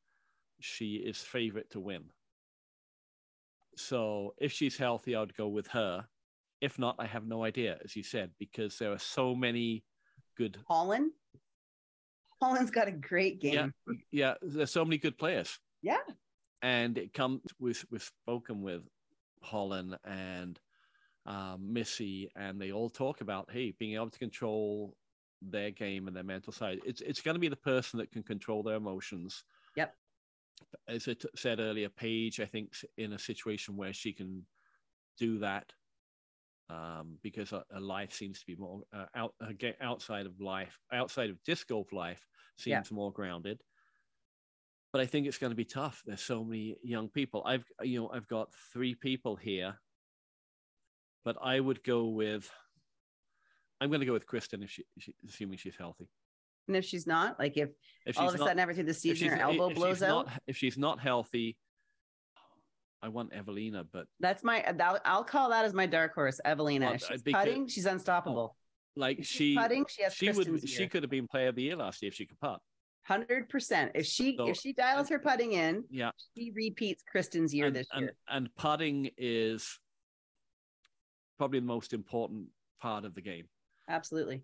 she 0.60 0.96
is 0.96 1.18
favorite 1.18 1.70
to 1.70 1.80
win. 1.80 2.04
So 3.76 4.34
if 4.38 4.52
she's 4.52 4.76
healthy, 4.76 5.14
I 5.14 5.20
would 5.20 5.36
go 5.36 5.48
with 5.48 5.68
her. 5.68 6.06
If 6.60 6.78
not, 6.78 6.96
I 6.98 7.06
have 7.06 7.26
no 7.26 7.44
idea, 7.44 7.78
as 7.84 7.94
you 7.94 8.02
said, 8.02 8.30
because 8.38 8.78
there 8.78 8.92
are 8.92 8.98
so 8.98 9.34
many 9.34 9.84
good. 10.36 10.58
Holyn. 10.66 11.12
Holyn's 12.42 12.70
got 12.70 12.88
a 12.88 12.92
great 12.92 13.40
game. 13.40 13.72
Yeah, 13.86 13.94
yeah. 14.10 14.34
There's 14.42 14.72
so 14.72 14.84
many 14.84 14.98
good 14.98 15.16
players. 15.16 15.58
Yeah. 15.82 15.98
And 16.62 16.98
it 16.98 17.14
comes 17.14 17.42
with 17.60 17.84
we've 17.90 18.02
spoken 18.02 18.62
with 18.62 18.82
Holyn 19.42 19.96
and 20.04 20.58
um, 21.26 21.72
Missy, 21.72 22.30
and 22.34 22.60
they 22.60 22.72
all 22.72 22.90
talk 22.90 23.20
about 23.20 23.48
hey, 23.52 23.72
being 23.78 23.94
able 23.94 24.10
to 24.10 24.18
control 24.18 24.96
their 25.40 25.70
game 25.70 26.08
and 26.08 26.16
their 26.16 26.24
mental 26.24 26.52
side. 26.52 26.80
It's 26.84 27.00
it's 27.00 27.20
going 27.20 27.36
to 27.36 27.40
be 27.40 27.48
the 27.48 27.54
person 27.54 28.00
that 28.00 28.10
can 28.10 28.24
control 28.24 28.64
their 28.64 28.76
emotions. 28.76 29.44
Yep 29.76 29.94
as 30.88 31.08
I 31.08 31.14
t- 31.14 31.28
said 31.36 31.60
earlier, 31.60 31.88
Paige, 31.88 32.40
I 32.40 32.46
think, 32.46 32.72
in 32.96 33.12
a 33.12 33.18
situation 33.18 33.76
where 33.76 33.92
she 33.92 34.12
can 34.12 34.44
do 35.18 35.38
that 35.38 35.72
um, 36.70 37.18
because 37.22 37.50
her, 37.50 37.64
her, 37.72 37.80
life 37.80 38.12
seems 38.12 38.40
to 38.40 38.46
be 38.46 38.56
more 38.56 38.82
uh, 38.94 39.06
out, 39.14 39.34
outside 39.80 40.26
of 40.26 40.40
life, 40.40 40.78
outside 40.92 41.30
of 41.30 41.42
disc 41.44 41.68
golf 41.68 41.92
life, 41.92 42.26
seems 42.56 42.90
yeah. 42.90 42.94
more 42.94 43.12
grounded. 43.12 43.60
But 44.92 45.00
I 45.00 45.06
think 45.06 45.26
it's 45.26 45.38
going 45.38 45.50
to 45.50 45.56
be 45.56 45.64
tough. 45.64 46.02
There's 46.06 46.20
so 46.20 46.44
many 46.44 46.76
young 46.82 47.08
people. 47.08 47.42
I've, 47.44 47.64
you 47.82 48.00
know, 48.00 48.10
I've 48.10 48.28
got 48.28 48.52
three 48.72 48.94
people 48.94 49.36
here, 49.36 49.78
but 51.24 51.36
I 51.42 51.60
would 51.60 51.82
go 51.84 52.06
with. 52.06 52.50
I'm 53.80 53.90
going 53.90 54.00
to 54.00 54.06
go 54.06 54.14
with 54.14 54.26
Kristin 54.26 54.64
if 54.64 54.70
she, 54.70 54.84
she 54.98 55.14
assuming 55.28 55.58
she's 55.58 55.76
healthy. 55.76 56.08
And 56.68 56.76
if 56.76 56.84
she's 56.84 57.06
not, 57.06 57.38
like 57.38 57.56
if, 57.56 57.70
if 58.06 58.18
all 58.18 58.28
of 58.28 58.34
a 58.34 58.38
sudden 58.38 58.58
everything 58.58 58.86
the 58.86 58.94
season 58.94 59.28
her 59.28 59.36
elbow 59.36 59.70
blows 59.70 60.02
out, 60.02 60.26
not, 60.26 60.42
if 60.46 60.56
she's 60.56 60.78
not 60.78 61.00
healthy, 61.00 61.56
I 63.02 63.08
want 63.08 63.32
Eveliina, 63.32 63.86
but 63.92 64.06
that's 64.20 64.44
my. 64.44 64.62
Uh, 64.62 64.98
I'll 65.04 65.24
call 65.24 65.50
that 65.50 65.64
as 65.64 65.72
my 65.72 65.86
dark 65.86 66.14
horse, 66.14 66.40
Eveliina. 66.44 66.80
Well, 66.80 66.96
she's 66.98 67.22
because, 67.22 67.44
putting, 67.44 67.68
she's 67.68 67.86
unstoppable. 67.86 68.54
Oh, 68.54 69.00
like 69.00 69.24
she 69.24 69.56
putting, 69.56 69.86
she 69.88 70.02
has. 70.02 70.14
She 70.14 70.26
Kristin's 70.26 70.36
would. 70.48 70.62
Year. 70.62 70.78
She 70.78 70.88
could 70.88 71.02
have 71.02 71.10
been 71.10 71.26
player 71.26 71.48
of 71.48 71.54
the 71.54 71.62
year 71.62 71.76
last 71.76 72.02
year 72.02 72.08
if 72.08 72.14
she 72.14 72.26
could 72.26 72.38
putt. 72.40 72.60
Hundred 73.04 73.48
percent. 73.48 73.92
If 73.94 74.04
she 74.04 74.36
so, 74.36 74.48
if 74.48 74.56
she 74.58 74.72
dials 74.72 75.08
her 75.08 75.18
putting 75.18 75.52
in, 75.52 75.84
yeah, 75.90 76.10
she 76.36 76.52
repeats 76.54 77.02
Kristin's 77.14 77.54
year 77.54 77.66
and, 77.66 77.76
this 77.76 77.86
and, 77.92 78.02
year. 78.02 78.12
And 78.28 78.54
putting 78.56 79.10
is 79.16 79.78
probably 81.38 81.60
the 81.60 81.66
most 81.66 81.94
important 81.94 82.48
part 82.82 83.04
of 83.04 83.14
the 83.14 83.22
game. 83.22 83.46
Absolutely. 83.88 84.42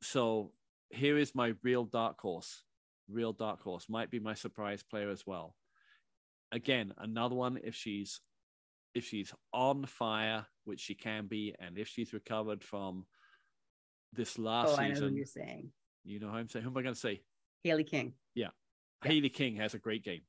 So 0.00 0.52
here 0.90 1.18
is 1.18 1.34
my 1.34 1.54
real 1.62 1.84
dark 1.84 2.20
horse. 2.20 2.62
Real 3.08 3.32
dark 3.32 3.62
horse 3.62 3.86
might 3.88 4.10
be 4.10 4.18
my 4.18 4.34
surprise 4.34 4.82
player 4.82 5.10
as 5.10 5.24
well. 5.26 5.54
Again, 6.52 6.92
another 6.98 7.34
one 7.34 7.58
if 7.62 7.74
she's 7.74 8.20
if 8.94 9.04
she's 9.04 9.32
on 9.52 9.84
fire, 9.84 10.46
which 10.64 10.80
she 10.80 10.94
can 10.94 11.26
be, 11.26 11.54
and 11.60 11.76
if 11.76 11.86
she's 11.86 12.12
recovered 12.14 12.64
from 12.64 13.04
this 14.12 14.38
last 14.38 14.78
oh, 14.78 14.82
I 14.82 14.88
season. 14.88 15.14
you're 15.14 15.26
saying. 15.26 15.70
You 16.04 16.18
know 16.18 16.28
who 16.28 16.36
I'm 16.36 16.48
saying? 16.48 16.64
Who 16.64 16.70
am 16.70 16.78
I 16.78 16.82
going 16.82 16.94
to 16.94 17.00
say? 17.00 17.20
Hailey 17.62 17.84
King. 17.84 18.14
Yeah. 18.34 18.46
yeah. 19.02 19.10
Hailey 19.10 19.28
King 19.28 19.56
has 19.56 19.74
a 19.74 19.78
great 19.78 20.02
game. 20.04 20.22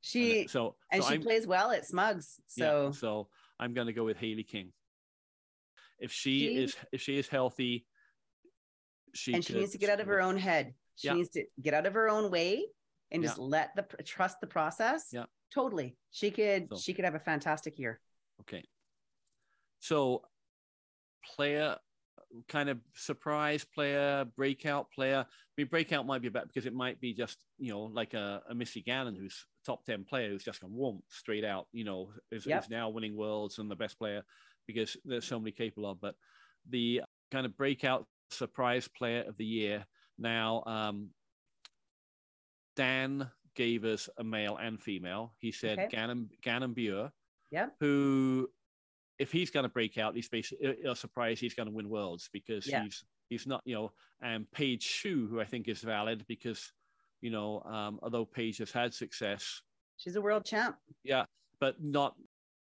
She 0.00 0.40
and 0.40 0.48
uh, 0.48 0.52
so 0.52 0.76
and 0.90 1.02
so 1.02 1.08
she 1.08 1.14
I'm, 1.16 1.22
plays 1.22 1.46
well 1.46 1.70
at 1.70 1.86
Smuggs. 1.86 2.40
So 2.46 2.86
yeah, 2.86 2.90
so 2.92 3.28
I'm 3.58 3.74
going 3.74 3.86
to 3.86 3.92
go 3.92 4.04
with 4.04 4.16
Hailey 4.16 4.42
King. 4.42 4.72
If 5.98 6.12
she, 6.12 6.40
she 6.40 6.46
is 6.56 6.76
if 6.92 7.00
she 7.00 7.18
is 7.18 7.28
healthy, 7.28 7.86
she 9.14 9.34
and 9.34 9.44
she 9.44 9.54
needs 9.54 9.72
to 9.72 9.78
get 9.78 9.90
out 9.90 10.00
of 10.00 10.06
her 10.06 10.20
own 10.20 10.36
head. 10.36 10.74
She 10.96 11.08
yeah. 11.08 11.14
needs 11.14 11.30
to 11.30 11.44
get 11.60 11.74
out 11.74 11.86
of 11.86 11.94
her 11.94 12.08
own 12.08 12.30
way 12.30 12.66
and 13.10 13.22
just 13.22 13.38
yeah. 13.38 13.44
let 13.44 13.76
the 13.76 14.02
trust 14.02 14.40
the 14.40 14.46
process. 14.46 15.08
Yeah, 15.12 15.24
totally. 15.52 15.96
She 16.10 16.30
could 16.30 16.68
so, 16.70 16.76
she 16.76 16.94
could 16.94 17.04
have 17.04 17.14
a 17.14 17.20
fantastic 17.20 17.78
year. 17.78 18.00
Okay, 18.42 18.64
so 19.80 20.22
player 21.34 21.76
kind 22.48 22.68
of 22.68 22.78
surprise 22.94 23.64
player, 23.64 24.24
breakout 24.36 24.90
player. 24.90 25.24
I 25.28 25.52
mean, 25.56 25.68
breakout 25.68 26.06
might 26.06 26.22
be 26.22 26.28
bad 26.28 26.48
because 26.48 26.66
it 26.66 26.74
might 26.74 27.00
be 27.00 27.14
just, 27.14 27.38
you 27.58 27.72
know, 27.72 27.82
like 27.82 28.14
a, 28.14 28.42
a 28.48 28.54
Missy 28.54 28.82
Gannon 28.82 29.14
who's 29.14 29.46
top 29.64 29.84
10 29.84 30.04
player 30.04 30.28
who's 30.30 30.44
just 30.44 30.60
gone 30.60 30.72
whoom, 30.72 31.02
straight 31.08 31.44
out, 31.44 31.66
you 31.72 31.84
know, 31.84 32.10
is, 32.32 32.46
yep. 32.46 32.64
is, 32.64 32.70
now 32.70 32.88
winning 32.88 33.16
worlds 33.16 33.58
and 33.58 33.70
the 33.70 33.76
best 33.76 33.98
player 33.98 34.22
because 34.66 34.96
there's 35.04 35.24
so 35.24 35.38
many 35.38 35.52
capable 35.52 35.90
of. 35.90 36.00
But 36.00 36.14
the 36.68 37.02
kind 37.30 37.46
of 37.46 37.56
breakout 37.56 38.06
surprise 38.34 38.88
player 38.88 39.24
of 39.26 39.36
the 39.36 39.44
year. 39.44 39.86
Now, 40.18 40.62
um, 40.66 41.10
Dan 42.76 43.30
gave 43.54 43.84
us 43.84 44.08
a 44.18 44.24
male 44.24 44.56
and 44.56 44.80
female. 44.80 45.34
He 45.38 45.52
said 45.52 45.78
okay. 45.78 45.88
Gannon, 45.90 46.28
Gannon 46.42 46.74
Buhr, 46.74 47.10
yeah. 47.50 47.68
who, 47.80 48.48
if 49.18 49.30
he's 49.32 49.50
going 49.50 49.64
to 49.64 49.70
break 49.70 49.96
out, 49.98 50.14
he's 50.14 50.28
basically 50.28 50.76
a 50.84 50.94
surprise. 50.94 51.40
He's 51.40 51.54
going 51.54 51.68
to 51.68 51.74
win 51.74 51.88
worlds 51.88 52.28
because 52.32 52.66
yeah. 52.66 52.82
he's 52.82 53.04
he's 53.28 53.46
not, 53.46 53.62
you 53.64 53.74
know, 53.74 53.92
and 54.22 54.50
Paige 54.50 54.82
Shue, 54.82 55.26
who 55.28 55.40
I 55.40 55.44
think 55.44 55.68
is 55.68 55.80
valid 55.80 56.24
because, 56.28 56.72
you 57.20 57.30
know, 57.30 57.62
um, 57.62 57.98
although 58.02 58.24
Paige 58.24 58.58
has 58.58 58.70
had 58.70 58.92
success, 58.92 59.62
she's 59.96 60.16
a 60.16 60.20
world 60.20 60.44
champ. 60.44 60.76
Yeah, 61.04 61.24
but 61.60 61.82
not 61.82 62.14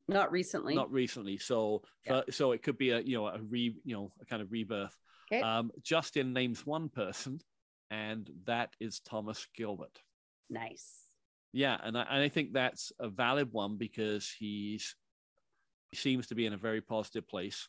not 0.09 0.33
recently. 0.33 0.75
Not 0.75 0.93
recently. 0.93 1.39
So, 1.39 1.83
yeah. 2.05 2.23
for, 2.27 2.33
so 2.33 2.53
it 2.53 2.63
could 2.63 2.79
be 2.79 2.91
a 2.91 3.01
you 3.01 3.17
know 3.17 3.27
a 3.27 3.41
re 3.41 3.75
you 3.85 3.95
know 3.95 4.13
a 4.21 4.25
kind 4.27 4.43
of 4.43 4.51
rebirth. 4.51 4.97
Okay. 5.33 5.43
Um, 5.43 5.71
Justin 5.83 6.33
names 6.33 6.67
one 6.67 6.89
person, 6.89 7.41
and 7.91 8.29
that 8.45 8.75
is 8.81 9.01
Thomas 9.01 9.47
Gilbert. 9.57 9.99
Nice. 10.51 10.99
Yeah, 11.53 11.79
and 11.83 11.97
I, 11.97 12.03
and 12.03 12.23
I 12.23 12.29
think 12.29 12.53
that's 12.53 12.93
a 12.99 13.09
valid 13.09 13.53
one 13.53 13.77
because 13.77 14.31
he's 14.39 14.95
he 15.91 15.97
seems 15.97 16.27
to 16.29 16.35
be 16.35 16.47
in 16.47 16.53
a 16.53 16.59
very 16.59 16.81
positive 16.81 17.29
place. 17.29 17.69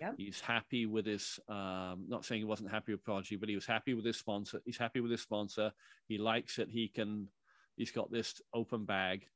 Yep. 0.00 0.14
He's 0.16 0.40
happy 0.40 0.86
with 0.86 1.06
his. 1.06 1.38
Um, 1.48 2.06
not 2.08 2.24
saying 2.24 2.40
he 2.40 2.46
wasn't 2.46 2.70
happy 2.70 2.92
with 2.92 3.04
Prodigy, 3.04 3.36
but 3.36 3.48
he 3.48 3.54
was 3.54 3.66
happy 3.66 3.94
with 3.94 4.04
his 4.04 4.16
sponsor. 4.16 4.60
He's 4.64 4.76
happy 4.76 5.00
with 5.00 5.10
his 5.10 5.22
sponsor. 5.22 5.72
He 6.08 6.18
likes 6.18 6.58
it. 6.58 6.68
He 6.70 6.88
can. 6.88 7.28
He's 7.76 7.90
got 7.90 8.10
this 8.10 8.40
open 8.52 8.84
bag. 8.84 9.26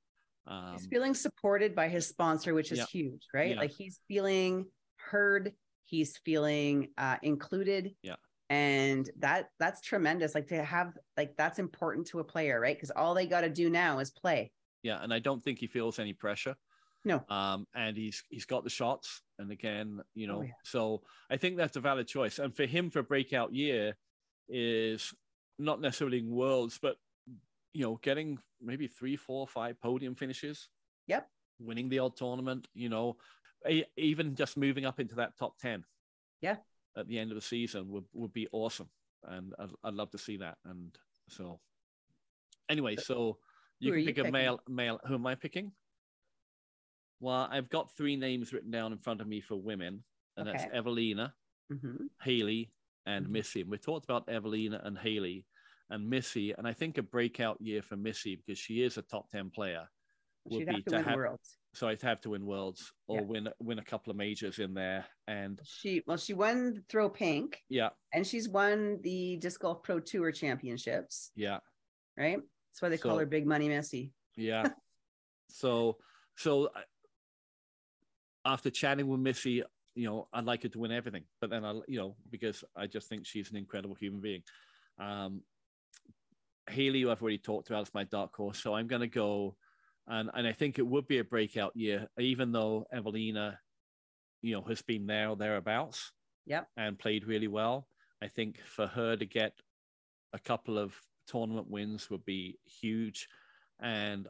Um, 0.46 0.72
he's 0.72 0.86
feeling 0.86 1.14
supported 1.14 1.74
by 1.74 1.88
his 1.88 2.06
sponsor, 2.06 2.54
which 2.54 2.72
is 2.72 2.78
yeah. 2.78 2.86
huge, 2.90 3.26
right? 3.34 3.50
Yeah. 3.50 3.60
Like 3.60 3.70
he's 3.70 4.00
feeling 4.08 4.66
heard 4.96 5.52
he's 5.88 6.16
feeling 6.24 6.88
uh, 6.98 7.16
included 7.22 7.94
yeah 8.02 8.16
and 8.50 9.10
that 9.18 9.50
that's 9.58 9.80
tremendous 9.82 10.34
like 10.34 10.46
to 10.46 10.62
have 10.62 10.96
like 11.16 11.36
that's 11.36 11.58
important 11.58 12.06
to 12.06 12.18
a 12.20 12.24
player 12.24 12.60
right 12.60 12.76
because 12.76 12.90
all 12.90 13.14
they 13.14 13.26
got 13.26 13.42
to 13.42 13.50
do 13.50 13.68
now 13.68 13.98
is 13.98 14.10
play 14.10 14.50
Yeah, 14.82 15.02
and 15.02 15.12
I 15.12 15.18
don't 15.18 15.42
think 15.42 15.58
he 15.58 15.66
feels 15.66 15.98
any 15.98 16.12
pressure. 16.14 16.54
No. 17.04 17.22
Um, 17.28 17.66
and 17.74 17.96
he's 17.96 18.22
he's 18.30 18.46
got 18.46 18.64
the 18.64 18.70
shots, 18.70 19.22
and 19.38 19.50
again, 19.50 20.00
you 20.14 20.26
know, 20.26 20.38
Oh, 20.38 20.42
yeah. 20.42 20.52
so 20.64 21.02
I 21.30 21.36
think 21.36 21.56
that's 21.56 21.76
a 21.76 21.80
valid 21.80 22.06
choice. 22.08 22.38
And 22.38 22.54
for 22.54 22.64
him, 22.66 22.90
for 22.90 23.02
breakout 23.02 23.52
year, 23.52 23.96
is 24.48 25.12
not 25.58 25.80
necessarily 25.80 26.18
in 26.18 26.30
worlds, 26.30 26.78
but 26.80 26.96
you 27.74 27.82
know, 27.84 27.98
getting 28.02 28.38
maybe 28.60 28.86
three, 28.88 29.16
four, 29.16 29.46
five 29.46 29.80
podium 29.80 30.14
finishes. 30.14 30.68
Yep. 31.06 31.28
Winning 31.60 31.88
the 31.88 31.98
odd 31.98 32.16
tournament, 32.16 32.66
you 32.74 32.88
know, 32.88 33.16
even 33.96 34.34
just 34.34 34.56
moving 34.56 34.84
up 34.86 35.00
into 35.00 35.14
that 35.16 35.36
top 35.38 35.58
ten. 35.58 35.84
Yeah. 36.40 36.56
At 36.96 37.06
the 37.08 37.18
end 37.18 37.30
of 37.30 37.36
the 37.36 37.40
season 37.42 37.88
would 37.90 38.04
would 38.12 38.32
be 38.32 38.48
awesome, 38.52 38.88
and 39.24 39.54
I'd, 39.58 39.70
I'd 39.84 39.94
love 39.94 40.10
to 40.12 40.18
see 40.18 40.36
that. 40.38 40.58
And 40.64 40.96
so, 41.28 41.60
anyway, 42.68 42.96
so 42.96 43.38
you 43.78 43.92
Who 43.92 43.98
can 43.98 44.08
you 44.08 44.14
pick 44.14 44.26
a 44.26 44.30
male. 44.30 44.60
Male. 44.68 45.00
Who 45.06 45.14
am 45.14 45.26
I 45.26 45.34
picking? 45.34 45.72
Well, 47.20 47.48
I've 47.50 47.68
got 47.68 47.94
three 47.96 48.16
names 48.16 48.52
written 48.52 48.70
down 48.70 48.92
in 48.92 48.98
front 48.98 49.20
of 49.20 49.26
me 49.26 49.40
for 49.40 49.56
women, 49.56 50.02
and 50.36 50.46
that's 50.48 50.64
Okay. 50.64 50.76
Eveliina, 50.78 51.32
hmm 51.70 52.06
Hailey, 52.22 52.72
and 53.06 53.26
Mhm. 53.26 53.30
Missy. 53.30 53.60
And 53.60 53.70
we 53.70 53.78
talked 53.78 54.04
about 54.04 54.26
Eveliina 54.28 54.84
and 54.86 54.96
Hailey 54.98 55.44
and 55.90 56.08
Missy, 56.08 56.52
and 56.52 56.66
I 56.66 56.72
think 56.72 56.98
a 56.98 57.02
breakout 57.02 57.60
year 57.60 57.82
for 57.82 57.96
Missy 57.96 58.36
because 58.36 58.58
she 58.58 58.82
is 58.82 58.98
a 58.98 59.02
top 59.02 59.30
ten 59.30 59.50
player. 59.50 59.88
would 60.44 60.60
She'd 60.60 60.68
be 60.68 60.74
have 60.76 60.84
to 60.84 60.90
to 60.90 60.96
win 60.96 61.04
have- 61.04 61.16
worlds. 61.16 61.58
So 61.78 61.86
I'd 61.86 62.02
have 62.02 62.20
to 62.22 62.30
win 62.30 62.44
worlds 62.44 62.92
or 63.06 63.18
Yeah. 63.18 63.22
win 63.22 63.48
win 63.60 63.78
a 63.78 63.84
couple 63.84 64.10
of 64.10 64.16
majors 64.16 64.58
in 64.58 64.74
there. 64.74 65.06
And 65.28 65.60
She 65.64 66.02
well, 66.08 66.16
she 66.16 66.34
won 66.34 66.74
the 66.74 66.80
throw 66.88 67.08
pink, 67.08 67.62
yeah, 67.68 67.90
and 68.12 68.26
she's 68.26 68.48
won 68.48 69.00
the 69.02 69.36
disc 69.36 69.60
golf 69.60 69.84
pro 69.84 70.00
tour 70.00 70.32
championships. 70.32 71.30
yeah, 71.36 71.60
Right, 72.16 72.38
that's 72.38 72.82
why 72.82 72.88
they 72.88 72.98
call 72.98 73.16
her 73.18 73.26
Big 73.26 73.46
Money 73.46 73.68
Missy. 73.68 74.12
yeah. 74.34 74.64
so 75.48 75.98
so 76.36 76.70
after 78.44 78.70
chatting 78.70 79.06
with 79.06 79.20
Missy, 79.20 79.62
you 79.94 80.06
know, 80.08 80.28
I'd 80.32 80.44
like 80.46 80.64
her 80.64 80.68
to 80.70 80.78
win 80.80 80.90
everything, 80.90 81.24
but 81.40 81.48
then 81.50 81.64
I, 81.64 81.74
you 81.86 81.98
know, 81.98 82.16
because 82.28 82.64
I 82.74 82.88
just 82.88 83.08
think 83.08 83.24
she's 83.24 83.50
an 83.50 83.56
incredible 83.56 83.94
human 83.94 84.20
being. 84.20 84.42
Um, 84.98 85.42
Hailey, 86.68 87.02
who 87.02 87.10
I've 87.10 87.22
already 87.22 87.38
talked 87.38 87.70
about, 87.70 87.86
is 87.86 87.94
my 87.94 88.04
dark 88.04 88.34
horse, 88.34 88.58
so 88.58 88.74
I'm 88.74 88.88
going 88.88 89.00
to 89.00 89.06
go, 89.08 89.56
and 90.08 90.30
and 90.34 90.46
I 90.46 90.52
think 90.52 90.78
it 90.78 90.86
would 90.86 91.06
be 91.06 91.18
a 91.18 91.24
breakout 91.24 91.76
year, 91.76 92.08
even 92.18 92.52
though 92.52 92.86
Eveliina, 92.94 93.56
you 94.42 94.54
know, 94.54 94.62
has 94.62 94.82
been 94.82 95.06
there 95.06 95.28
or 95.28 95.36
thereabouts. 95.36 96.12
Yep. 96.46 96.66
And 96.76 96.98
played 96.98 97.26
really 97.26 97.48
well. 97.48 97.86
I 98.22 98.28
think 98.28 98.60
for 98.64 98.86
her 98.86 99.16
to 99.16 99.26
get 99.26 99.52
a 100.32 100.38
couple 100.38 100.78
of 100.78 100.94
tournament 101.26 101.68
wins 101.70 102.08
would 102.10 102.24
be 102.24 102.58
huge, 102.64 103.28
and 103.80 104.26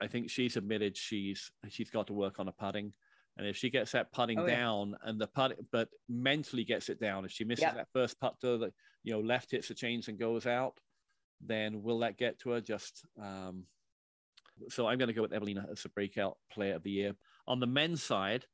I 0.00 0.06
think 0.06 0.30
she's 0.30 0.56
admitted 0.56 0.96
she's 0.96 1.50
she's 1.68 1.90
got 1.90 2.06
to 2.06 2.12
work 2.12 2.38
on 2.38 2.48
a 2.48 2.52
putting. 2.52 2.92
And 3.36 3.46
if 3.46 3.56
she 3.56 3.70
gets 3.70 3.92
that 3.92 4.12
putting 4.12 4.38
Oh, 4.38 4.46
yeah. 4.46 4.56
down 4.56 4.96
and 5.02 5.18
the 5.20 5.26
putt, 5.26 5.56
but 5.72 5.88
mentally 6.08 6.64
gets 6.64 6.88
it 6.88 7.00
down, 7.00 7.24
if 7.24 7.30
she 7.30 7.44
misses 7.44 7.62
Yep. 7.62 7.74
that 7.74 7.88
first 7.92 8.20
putter 8.20 8.58
that 8.58 8.72
you 9.02 9.12
know 9.12 9.20
left 9.20 9.50
hits 9.50 9.68
the 9.68 9.74
chains 9.74 10.08
and 10.08 10.18
goes 10.18 10.46
out, 10.46 10.78
then 11.40 11.82
will 11.82 11.98
that 12.00 12.16
get 12.18 12.38
to 12.40 12.50
her? 12.50 12.60
Just 12.60 13.04
um, 13.20 13.64
so 14.68 14.86
I'm 14.86 14.98
going 14.98 15.08
to 15.08 15.14
go 15.14 15.22
with 15.22 15.32
Eveliina 15.32 15.70
as 15.70 15.82
the 15.82 15.88
breakout 15.90 16.36
player 16.52 16.74
of 16.74 16.82
the 16.82 16.90
year. 16.90 17.12
On 17.46 17.60
the 17.60 17.66
men's 17.66 18.02
side, 18.02 18.46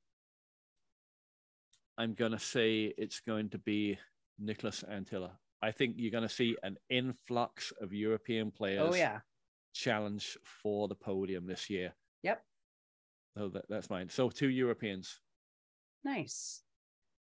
I'm 1.99 2.15
going 2.15 2.33
to 2.33 2.39
say 2.39 2.93
it's 2.97 3.21
going 3.21 3.51
to 3.51 3.59
be 3.59 3.99
Niklas 4.43 4.85
Anttila. 4.89 5.31
I 5.63 5.73
think 5.73 5.95
you're 5.97 6.11
going 6.11 6.29
to 6.29 6.35
see 6.35 6.57
an 6.63 6.77
influx 6.91 7.73
of 7.81 7.93
European 7.93 8.51
players 8.51 8.89
Oh 8.93 8.95
yeah, 8.95 9.21
challenge 9.73 10.37
for 10.63 10.89
the 10.89 10.95
podium 10.95 11.47
this 11.47 11.71
year. 11.71 11.95
Yep. 12.23 12.43
So 13.37 13.49
that, 13.49 13.65
that's 13.69 13.91
mine. 13.91 14.09
So 14.09 14.31
two 14.31 14.49
Europeans. 14.49 15.21
nice. 16.05 16.63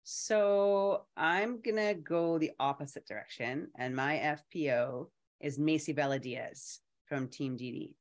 So 0.08 1.06
I'm 1.18 1.62
gonna 1.62 1.96
go 1.96 2.38
the 2.38 2.52
opposite 2.60 3.08
direction, 3.08 3.70
and 3.76 3.96
my 3.96 4.38
FPO 4.54 5.08
is 5.40 5.58
Macie 5.58 5.96
Velediaz 5.96 6.78
from 7.08 7.28
Team 7.28 7.58
DD. 7.58 7.96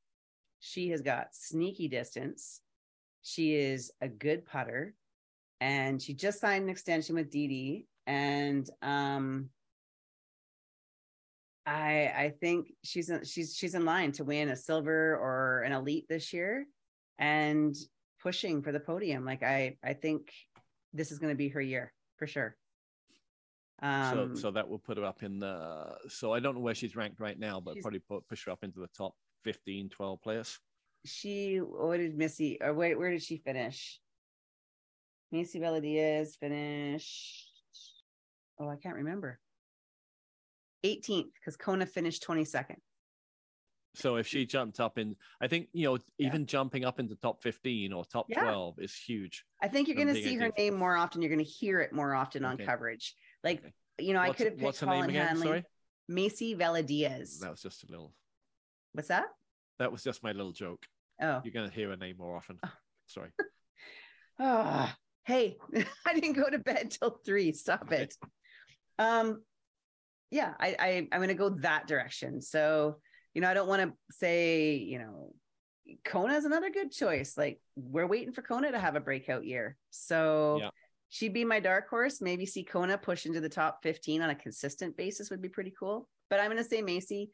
She 0.66 0.88
has 0.88 1.02
got 1.02 1.34
sneaky 1.34 1.88
distance. 1.88 2.62
She 3.22 3.54
is 3.54 3.92
a 4.00 4.08
good 4.08 4.46
putter, 4.46 4.94
and 5.60 6.00
she 6.00 6.14
just 6.14 6.40
signed 6.40 6.64
an 6.64 6.70
extension 6.70 7.16
with 7.16 7.30
DD. 7.30 7.84
And 8.06 8.68
um, 8.80 9.50
I 11.66 12.12
I 12.16 12.34
think 12.40 12.72
she's 12.82 13.10
in, 13.10 13.24
she's 13.24 13.54
she's 13.54 13.74
in 13.74 13.84
line 13.84 14.12
to 14.12 14.24
win 14.24 14.48
a 14.48 14.56
silver 14.56 15.16
or 15.16 15.64
an 15.66 15.72
elite 15.72 16.06
this 16.08 16.32
year, 16.32 16.66
and 17.18 17.76
pushing 18.22 18.62
for 18.62 18.72
the 18.72 18.80
podium. 18.80 19.26
Like 19.26 19.42
I 19.42 19.76
I 19.84 19.92
think 19.92 20.32
this 20.94 21.12
is 21.12 21.18
going 21.18 21.32
to 21.32 21.36
be 21.36 21.50
her 21.50 21.60
year 21.60 21.92
for 22.16 22.26
sure. 22.26 22.56
Um, 23.82 24.34
so 24.34 24.40
so 24.40 24.50
that 24.52 24.66
will 24.66 24.78
put 24.78 24.96
her 24.96 25.04
up 25.04 25.22
in 25.22 25.40
the. 25.40 25.98
So 26.08 26.32
I 26.32 26.40
don't 26.40 26.54
know 26.54 26.62
where 26.62 26.74
she's 26.74 26.96
ranked 26.96 27.20
right 27.20 27.38
now, 27.38 27.60
but 27.60 27.78
probably 27.82 27.98
put, 27.98 28.26
push 28.28 28.46
her 28.46 28.52
up 28.52 28.64
into 28.64 28.80
the 28.80 28.88
top 28.96 29.14
15, 29.48 29.90
12 29.90 30.22
players. 30.22 30.58
she 31.04 31.58
what 31.58 31.98
did 31.98 32.16
Missy 32.16 32.58
or 32.60 32.72
wait 32.74 32.98
where 32.98 33.10
did 33.10 33.22
she 33.22 33.36
finish? 33.36 34.00
Macie 35.32 35.60
Velediaz 35.60 36.36
finished. 36.38 37.50
Oh, 38.58 38.68
I 38.68 38.76
can't 38.76 38.96
remember. 38.96 39.38
18th 40.84 41.30
because 41.34 41.56
Kona 41.56 41.86
finished 41.86 42.24
22nd. 42.26 42.76
So 43.96 44.16
if 44.16 44.26
she 44.26 44.44
jumped 44.44 44.80
up 44.80 44.98
in, 44.98 45.14
I 45.40 45.46
think 45.48 45.68
you 45.72 45.84
know 45.86 45.98
Yeah. 46.18 46.28
even 46.28 46.46
jumping 46.46 46.84
up 46.84 46.98
into 46.98 47.14
top 47.16 47.42
15 47.42 47.92
or 47.92 48.04
top 48.04 48.26
Yeah. 48.28 48.40
12 48.42 48.78
is 48.80 48.96
huge. 48.96 49.44
I 49.62 49.68
think 49.68 49.88
you're 49.88 49.96
going 49.96 50.08
to 50.08 50.14
see 50.14 50.36
her 50.36 50.50
name 50.58 50.74
more 50.74 50.96
often. 50.96 51.22
You're 51.22 51.28
going 51.30 51.44
to 51.44 51.50
hear 51.50 51.80
it 51.80 51.92
more 51.92 52.14
often 52.14 52.44
on 52.44 52.56
coverage. 52.58 53.14
Like, 53.44 53.58
Okay. 53.60 53.72
you 53.98 54.12
know, 54.14 54.20
I 54.20 54.28
could 54.32 54.46
have 54.46 54.54
picked 54.54 54.62
what's 54.64 54.80
her 54.80 54.86
name 54.86 54.94
Colin 55.02 55.10
again? 55.10 55.26
Handley. 55.28 55.46
Sorry, 55.46 55.64
Macie 56.10 56.56
Velediaz. 56.56 57.38
that 57.40 57.50
was 57.50 57.62
just 57.62 57.84
a 57.84 57.86
little. 57.90 58.14
What's 58.94 59.08
that? 59.08 59.26
That 59.80 59.92
was 59.92 60.02
just 60.02 60.22
my 60.22 60.32
little 60.32 60.52
joke. 60.52 60.86
Oh, 61.20 61.40
You're 61.44 61.52
going 61.52 61.68
to 61.68 61.74
hear 61.74 61.90
her 61.90 61.96
name 61.96 62.16
more 62.18 62.36
often. 62.36 62.58
Sorry. 63.06 63.30
Ah, 64.36 64.96
hey, 65.26 65.56
I 66.04 66.12
didn't 66.14 66.32
go 66.32 66.50
to 66.50 66.58
bed 66.58 66.90
till 66.90 67.20
three. 67.24 67.52
Stop 67.52 67.84
Okay. 67.84 68.02
it. 68.02 68.14
Um, 68.98 69.44
yeah, 70.32 70.54
I, 70.58 70.74
I 70.76 71.08
I'm 71.12 71.20
gonna 71.20 71.34
go 71.34 71.50
that 71.60 71.86
direction. 71.86 72.42
So, 72.42 72.96
you 73.32 73.40
know, 73.40 73.48
I 73.48 73.54
don't 73.54 73.68
want 73.68 73.82
to 73.82 73.92
say, 74.10 74.74
you 74.74 74.98
know, 74.98 75.32
Kona 76.04 76.34
is 76.34 76.46
another 76.46 76.68
good 76.68 76.90
choice. 76.90 77.38
Like 77.38 77.60
we're 77.76 78.08
waiting 78.08 78.32
for 78.32 78.42
Kona 78.42 78.72
to 78.72 78.78
have 78.80 78.96
a 78.96 79.00
breakout 79.00 79.44
year. 79.46 79.76
So 79.90 80.58
Yeah. 80.62 80.70
she'd 81.10 81.32
be 81.32 81.44
my 81.44 81.60
dark 81.60 81.88
horse. 81.88 82.20
Maybe 82.20 82.44
see 82.44 82.64
Kona 82.64 82.98
push 82.98 83.24
into 83.24 83.40
the 83.40 83.48
top 83.48 83.84
15 83.84 84.20
on 84.20 84.30
a 84.30 84.34
consistent 84.34 84.96
basis 84.96 85.30
would 85.30 85.42
be 85.42 85.48
pretty 85.48 85.72
cool. 85.78 86.08
But 86.28 86.40
I'm 86.40 86.50
gonna 86.50 86.64
say 86.64 86.82
Macie. 86.82 87.28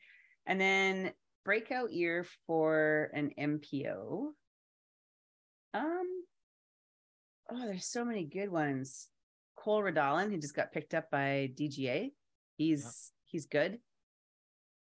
And 0.45 0.61
then 0.61 1.13
breakout 1.45 1.93
year 1.93 2.27
for 2.47 3.11
an 3.15 3.31
MPO. 3.39 4.29
Um, 5.73 6.07
oh, 7.51 7.67
there's 7.67 7.87
so 7.87 8.05
many 8.05 8.25
good 8.25 8.51
ones. 8.51 9.09
Cole 9.57 9.83
Redalen, 9.83 10.31
he 10.31 10.39
just 10.39 10.55
got 10.57 10.73
picked 10.73 10.95
up 10.95 11.11
by 11.11 11.51
DGA. 11.55 12.11
He's 12.57 13.13
he's 13.25 13.47
good. 13.47 13.79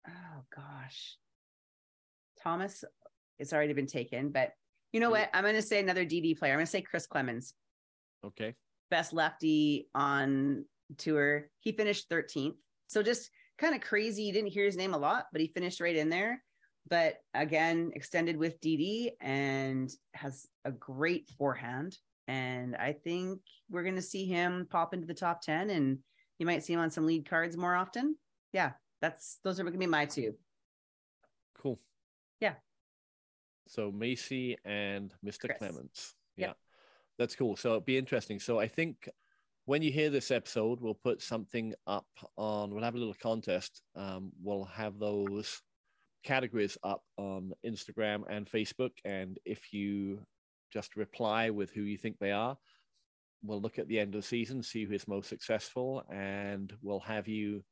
Oh 0.09 0.43
gosh. 0.55 1.17
Thomas, 2.43 2.85
it's 3.39 3.53
already 3.53 3.73
been 3.73 3.87
taken, 3.87 4.31
but 4.31 4.53
you 4.93 5.01
know 5.01 5.11
what? 5.11 5.29
I'm 5.35 5.45
gonna 5.45 5.63
say 5.63 5.81
another 5.81 6.05
DD 6.05 6.39
player. 6.39 6.53
I'm 6.53 6.59
gonna 6.59 6.67
say 6.67 6.83
Chris 6.83 7.07
Clemons, 7.07 7.53
Okay. 8.25 8.55
best 8.91 9.13
lefty 9.13 9.89
on 9.95 10.65
tour. 10.99 11.49
He 11.61 11.73
finished 11.73 12.09
13th. 12.09 12.59
So 12.87 13.03
just 13.03 13.31
kind 13.59 13.75
of 13.75 13.81
crazy. 13.81 14.23
You 14.23 14.33
didn't 14.33 14.53
hear 14.53 14.65
his 14.65 14.77
name 14.77 14.95
a 14.95 14.99
lot, 14.99 15.27
but 15.33 15.41
he 15.41 15.49
finished 15.49 15.81
right 15.81 15.97
in 15.97 16.09
there. 16.09 16.43
But 16.89 17.17
again, 17.35 17.91
extended 17.95 18.37
with 18.37 18.61
DD 18.61 19.11
and 19.21 19.91
has 20.15 20.47
a 20.65 20.71
great 20.71 21.29
forehand. 21.37 21.99
And 22.29 22.77
I 22.77 22.93
think 22.93 23.41
we're 23.71 23.83
going 23.83 23.97
to 23.97 24.03
see 24.03 24.27
him 24.27 24.67
pop 24.71 24.95
into 24.95 25.07
the 25.07 25.15
top 25.15 25.43
10 25.43 25.71
and 25.71 25.99
you 26.39 26.47
might 26.47 26.65
see 26.65 26.73
him 26.73 26.81
on 26.81 26.91
some 26.91 27.07
lead 27.07 27.29
cards 27.29 27.57
more 27.57 27.75
often. 27.75 28.17
Yeah, 28.53 28.73
that's 29.01 29.39
those 29.43 29.59
are 29.59 29.63
going 29.63 29.73
to 29.73 29.79
be 29.79 29.87
my 29.87 30.07
two. 30.07 30.35
Cool. 31.61 31.81
Yeah. 32.41 32.55
So 33.69 33.91
Macie 33.91 34.57
and 34.65 35.13
Mr. 35.25 35.47
Chris. 35.47 35.59
Clemons. 35.59 36.13
Yep. 36.37 36.49
Yeah. 36.49 36.53
That's 37.19 37.35
cool. 37.35 37.57
So 37.57 37.71
it'll 37.71 37.81
be 37.81 37.99
interesting. 37.99 38.39
So 38.39 38.61
I 38.61 38.69
think 38.69 39.09
when 39.65 39.83
you 39.83 39.91
hear 39.91 40.11
this 40.11 40.31
episode, 40.31 40.81
we'll 40.81 40.95
put 40.95 41.23
something 41.23 41.75
up 41.87 42.07
on, 42.37 42.73
we'll 42.73 42.85
have 42.85 42.95
a 42.95 42.99
little 42.99 43.15
contest. 43.15 43.83
Um, 43.97 44.31
we'll 44.43 44.65
have 44.65 44.99
those 44.99 45.61
categories 46.23 46.77
up 46.83 47.03
on 47.17 47.53
Instagram 47.65 48.23
and 48.29 48.51
Facebook. 48.51 48.91
And 49.05 49.39
if 49.45 49.73
you 49.73 50.21
just 50.73 50.97
reply 50.97 51.51
with 51.51 51.71
who 51.71 51.83
you 51.83 51.97
think 51.99 52.19
they 52.19 52.33
are, 52.33 52.57
we'll 53.43 53.61
look 53.61 53.79
at 53.79 53.87
the 53.89 53.99
end 53.99 54.15
of 54.15 54.23
the 54.23 54.27
season, 54.27 54.63
see 54.63 54.85
who 54.85 54.95
is 54.95 55.07
most 55.07 55.29
successful, 55.29 56.03
and 56.11 56.73
we'll 56.83 57.01
have 57.01 57.29
you 57.29 57.63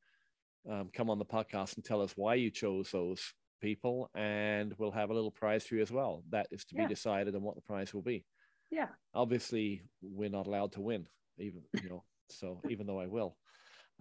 um, 0.69 0.89
come 0.93 1.09
on 1.09 1.19
the 1.19 1.25
podcast 1.25 1.75
and 1.75 1.85
tell 1.85 2.01
us 2.01 2.13
why 2.15 2.35
you 2.35 2.49
chose 2.49 2.89
those 2.91 3.21
people, 3.61 4.09
and 4.15 4.73
we'll 4.77 4.91
have 4.91 5.09
a 5.09 5.13
little 5.13 5.31
prize 5.31 5.65
for 5.65 5.75
you 5.75 5.81
as 5.81 5.91
well. 5.91 6.23
That 6.29 6.47
is 6.51 6.65
to 6.65 6.75
Yeah. 6.75 6.87
be 6.87 6.93
decided 6.93 7.35
on 7.35 7.43
what 7.43 7.55
the 7.55 7.61
prize 7.61 7.93
will 7.93 8.01
be. 8.01 8.25
Yeah. 8.71 8.87
Obviously, 9.13 9.83
we're 10.01 10.29
not 10.29 10.47
allowed 10.47 10.71
to 10.73 10.81
win, 10.81 11.07
even 11.37 11.61
you 11.83 11.89
know. 11.89 12.03
So 12.29 12.61
even 12.69 12.87
though 12.87 12.99
I 12.99 13.05
will, 13.07 13.37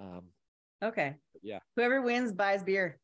um, 0.01 0.31
Okay. 0.83 1.16
yeah. 1.43 1.61
Whoever 1.77 2.01
wins 2.01 2.33
buys 2.33 2.62
beer. 2.62 2.99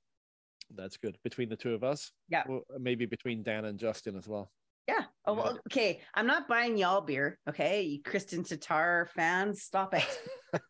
That's 0.75 0.97
good 0.97 1.17
between 1.25 1.49
the 1.49 1.57
two 1.57 1.75
of 1.75 1.83
us. 1.85 2.13
Yeah. 2.29 2.45
Well, 2.49 2.63
maybe 2.79 3.07
between 3.07 3.43
Dan 3.43 3.65
and 3.65 3.79
Justin 3.79 4.17
as 4.17 4.29
well. 4.29 4.51
Yeah. 4.89 5.05
Oh, 5.25 5.35
well, 5.35 5.59
okay. 5.71 6.01
I'm 6.15 6.27
not 6.27 6.49
buying 6.49 6.77
y'all 6.77 7.01
beer. 7.01 7.39
Okay. 7.49 7.83
You 7.83 8.03
Kristin 8.03 8.41
Tattar 8.49 9.09
fans, 9.11 9.63
stop 9.63 9.95
it. 9.95 10.21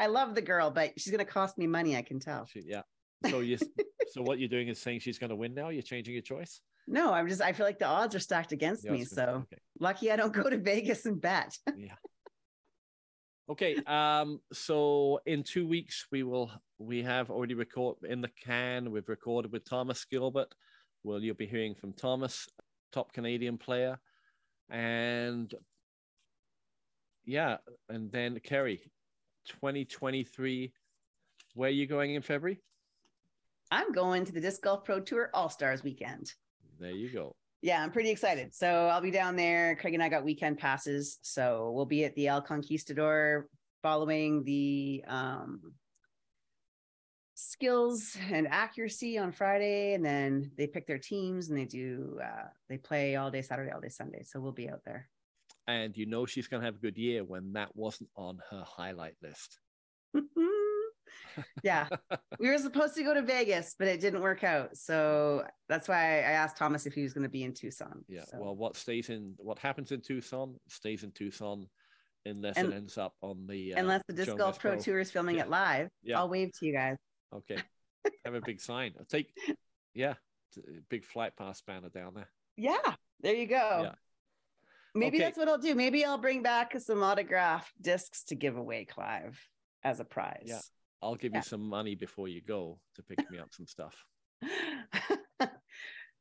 I 0.00 0.06
love 0.06 0.34
the 0.34 0.42
girl, 0.42 0.70
but 0.70 0.98
she's 0.98 1.10
going 1.12 1.24
to 1.24 1.30
cost 1.30 1.58
me 1.58 1.66
money. 1.66 1.96
I 1.96 2.02
can 2.02 2.20
tell. 2.20 2.46
She, 2.46 2.62
yeah. 2.64 2.82
So 3.28 3.40
you. 3.40 3.58
so 4.12 4.22
what 4.22 4.38
you're 4.38 4.48
doing 4.48 4.68
is 4.68 4.80
saying 4.80 5.00
she's 5.00 5.18
going 5.18 5.30
to 5.30 5.36
win 5.36 5.54
now. 5.54 5.68
You're 5.68 5.82
changing 5.82 6.14
your 6.14 6.22
choice. 6.22 6.60
No, 6.86 7.12
I'm 7.12 7.28
just, 7.28 7.42
I 7.42 7.52
feel 7.52 7.66
like 7.66 7.78
the 7.78 7.86
odds 7.86 8.14
are 8.14 8.20
stacked 8.20 8.52
against 8.52 8.84
Yeah, 8.84 8.92
I 8.92 8.94
me. 8.94 9.04
So 9.04 9.22
okay. 9.22 9.60
lucky 9.78 10.10
I 10.10 10.16
don't 10.16 10.32
go 10.32 10.48
to 10.48 10.56
Vegas 10.58 11.04
and 11.06 11.20
bet. 11.20 11.56
yeah. 11.76 11.94
Okay. 13.50 13.74
Um. 13.86 14.40
So 14.52 15.20
in 15.26 15.42
two 15.42 15.66
weeks 15.66 16.06
we 16.12 16.22
will. 16.22 16.52
We 16.78 17.02
have 17.02 17.30
already 17.30 17.54
record 17.54 17.96
in 18.08 18.20
the 18.20 18.30
can. 18.42 18.92
We've 18.92 19.08
recorded 19.08 19.50
with 19.50 19.68
Thomas 19.68 20.04
Gilbert. 20.04 20.54
Well, 21.02 21.20
you'll 21.20 21.34
be 21.34 21.46
hearing 21.46 21.74
from 21.74 21.92
Thomas, 21.92 22.48
top 22.92 23.12
Canadian 23.12 23.58
player, 23.58 23.98
and 24.70 25.52
yeah, 27.24 27.56
and 27.88 28.12
then 28.12 28.38
Carrie, 28.42 28.80
2023. 29.48 30.72
Where 31.54 31.68
are 31.68 31.72
you 31.72 31.86
going 31.88 32.14
in 32.14 32.22
February? 32.22 32.60
I'm 33.72 33.90
going 33.92 34.24
to 34.26 34.32
the 34.32 34.40
Disc 34.40 34.62
Golf 34.62 34.84
Pro 34.84 35.00
Tour 35.00 35.30
All 35.34 35.48
Stars 35.48 35.82
weekend. 35.82 36.34
There 36.78 36.92
you 36.92 37.12
go. 37.12 37.34
Yeah, 37.62 37.82
I'm 37.82 37.90
pretty 37.90 38.10
excited. 38.10 38.54
So 38.54 38.86
I'll 38.86 39.02
be 39.02 39.10
down 39.10 39.36
there. 39.36 39.76
Craig 39.76 39.94
and 39.94 40.02
I 40.02 40.08
got 40.08 40.24
weekend 40.24 40.58
passes. 40.58 41.18
So 41.22 41.72
we'll 41.74 41.84
be 41.84 42.04
at 42.04 42.14
the 42.14 42.28
El 42.28 42.40
Conquistador 42.40 43.48
following 43.82 44.44
the 44.44 45.04
um, 45.06 45.60
skills 47.34 48.16
and 48.30 48.48
accuracy 48.48 49.18
on 49.18 49.30
Friday. 49.30 49.92
And 49.92 50.04
then 50.04 50.50
they 50.56 50.66
pick 50.66 50.86
their 50.86 50.98
teams 50.98 51.50
and 51.50 51.58
they 51.58 51.66
do, 51.66 52.18
uh, 52.22 52.48
they 52.70 52.78
play 52.78 53.16
all 53.16 53.30
day 53.30 53.42
Saturday, 53.42 53.72
all 53.72 53.80
day 53.80 53.90
Sunday. 53.90 54.22
So 54.24 54.40
we'll 54.40 54.52
be 54.52 54.70
out 54.70 54.80
there. 54.86 55.08
And 55.66 55.94
you 55.94 56.06
know 56.06 56.24
she's 56.24 56.48
going 56.48 56.62
to 56.62 56.66
have 56.66 56.76
a 56.76 56.80
good 56.80 56.96
year 56.96 57.24
when 57.24 57.52
that 57.52 57.76
wasn't 57.76 58.08
on 58.16 58.38
her 58.50 58.64
highlight 58.66 59.16
list. 59.22 59.58
yeah. 61.62 61.88
We 62.38 62.48
were 62.48 62.58
supposed 62.58 62.94
to 62.96 63.02
go 63.02 63.14
to 63.14 63.22
Vegas, 63.22 63.74
but 63.78 63.88
it 63.88 64.00
didn't 64.00 64.20
work 64.22 64.44
out. 64.44 64.76
So 64.76 65.44
that's 65.68 65.88
why 65.88 66.18
I 66.18 66.32
asked 66.32 66.56
Thomas 66.56 66.86
if 66.86 66.92
he 66.94 67.02
was 67.02 67.12
going 67.12 67.22
to 67.24 67.28
be 67.30 67.44
in 67.44 67.52
Tucson. 67.54 68.04
Yeah. 68.08 68.24
So- 68.24 68.38
Well, 68.40 68.56
what 68.56 68.76
stays 68.76 69.08
in 69.10 69.34
what 69.38 69.58
happens 69.58 69.92
in 69.92 70.00
Tucson 70.00 70.56
stays 70.68 71.02
in 71.04 71.12
Tucson, 71.12 71.66
unless 72.26 72.56
And- 72.56 72.72
it 72.72 72.76
ends 72.76 72.98
up 72.98 73.14
on 73.22 73.46
the 73.46 73.74
uh, 73.74 73.80
unless 73.80 74.02
the 74.06 74.14
Disc 74.14 74.36
Golf 74.36 74.58
Pro. 74.58 74.76
Tour 74.78 75.00
is 75.00 75.10
filming 75.10 75.36
Yeah. 75.36 75.42
it 75.44 75.48
live, 75.50 75.88
Yeah. 76.02 76.18
I'll 76.18 76.28
wave 76.28 76.50
to 76.58 76.66
you 76.66 76.72
guys. 76.74 76.96
Okay. 77.32 77.58
Have 78.24 78.34
a 78.34 78.40
big 78.40 78.60
sign. 78.60 78.94
I'll 78.98 79.04
take. 79.04 79.32
Yeah. 79.94 80.14
Big 80.88 81.04
flight 81.04 81.36
pass 81.36 81.60
banner 81.62 81.88
down 81.90 82.14
there. 82.14 82.28
Yeah, 82.56 82.94
there 83.20 83.34
you 83.34 83.46
go. 83.46 83.80
Yeah. 83.84 83.94
Maybe 84.94 85.18
Okay. 85.18 85.24
that's 85.24 85.38
what 85.38 85.48
I'll 85.48 85.58
do. 85.58 85.74
Maybe 85.76 86.04
I'll 86.04 86.18
bring 86.18 86.42
back 86.42 86.78
some 86.80 87.02
autographed 87.02 87.72
discs 87.80 88.24
to 88.24 88.34
give 88.34 88.56
away, 88.56 88.84
Clive, 88.86 89.38
as 89.84 90.00
a 90.00 90.04
prize. 90.04 90.42
Yeah. 90.46 90.58
I'll 91.02 91.14
give 91.14 91.32
Yeah. 91.32 91.38
you 91.38 91.42
some 91.42 91.62
money 91.62 91.94
before 91.94 92.28
you 92.28 92.40
go 92.42 92.78
to 92.96 93.02
pick 93.02 93.30
me 93.30 93.38
up 93.38 93.52
some 93.52 93.66
stuff. 93.66 94.04
oh 95.42 95.48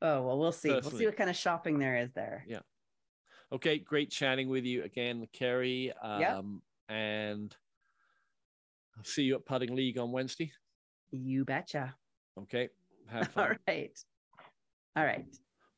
well, 0.02 0.40
we'll 0.40 0.52
see. 0.52 0.70
We'll 0.70 0.82
see 0.82 1.06
what 1.06 1.18
kind 1.18 1.30
of 1.30 1.36
shopping 1.36 1.80
there 1.80 1.98
is 1.98 2.12
there. 2.14 2.46
Yeah. 2.48 2.60
Okay, 3.52 3.80
great 3.80 4.12
chatting 4.12 4.48
with 4.48 4.64
you 4.66 4.84
again, 4.84 5.28
Carrie. 5.34 5.92
Um, 6.02 6.20
Yep. 6.22 6.44
And 6.96 7.56
I'll 8.98 9.04
see 9.04 9.24
you 9.24 9.36
at 9.36 9.46
Putting 9.46 9.76
League 9.76 9.98
on 10.00 10.12
Wednesday. 10.12 10.52
You 11.12 11.46
betcha. 11.46 11.96
Okay. 12.38 12.70
Have 13.08 13.28
fun. 13.34 13.58
right. 13.68 13.98
All 14.96 15.04
right. 15.04 15.26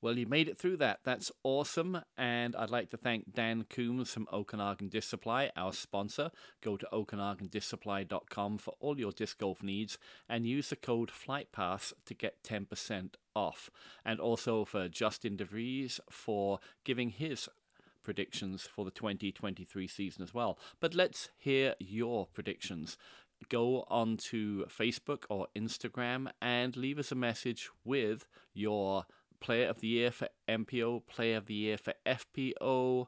Well, 0.01 0.17
you 0.17 0.25
made 0.25 0.49
it 0.49 0.57
through 0.57 0.77
that. 0.77 1.01
That's 1.03 1.31
awesome. 1.43 2.01
And 2.17 2.55
I'd 2.55 2.71
like 2.71 2.89
to 2.89 2.97
thank 2.97 3.33
Dan 3.33 3.65
Coombs 3.69 4.11
from 4.11 4.27
Okanagan 4.33 4.89
Disc 4.89 5.07
Supply, 5.07 5.51
our 5.55 5.71
sponsor. 5.73 6.31
Go 6.61 6.75
to 6.75 6.87
okanagandiscsupply.com 6.91 8.57
for 8.57 8.73
all 8.79 8.99
your 8.99 9.11
disc 9.11 9.37
golf 9.37 9.61
needs 9.61 9.99
and 10.27 10.47
use 10.47 10.69
the 10.69 10.75
code 10.75 11.11
FlightPass 11.11 11.93
to 12.05 12.15
get 12.15 12.41
10% 12.43 13.11
off. 13.35 13.69
And 14.03 14.19
also 14.19 14.65
for 14.65 14.87
Justin 14.87 15.37
DeVries 15.37 15.99
for 16.09 16.59
giving 16.83 17.11
his 17.11 17.47
predictions 18.03 18.63
for 18.63 18.83
the 18.83 18.89
2023 18.89 19.87
season 19.87 20.23
as 20.23 20.33
well. 20.33 20.57
But 20.79 20.95
let's 20.95 21.29
hear 21.37 21.75
your 21.79 22.25
predictions. 22.25 22.97
Go 23.49 23.85
onto 23.87 24.65
Facebook 24.65 25.23
or 25.29 25.47
Instagram 25.55 26.31
and 26.41 26.75
leave 26.75 26.97
us 26.97 27.11
a 27.11 27.15
message 27.15 27.69
with 27.83 28.27
your 28.53 29.05
Player 29.41 29.67
of 29.67 29.79
the 29.79 29.87
Year 29.87 30.11
for 30.11 30.29
MPO, 30.47 31.07
Player 31.07 31.37
of 31.37 31.47
the 31.47 31.55
Year 31.55 31.77
for 31.77 31.93
FPO, 32.05 33.07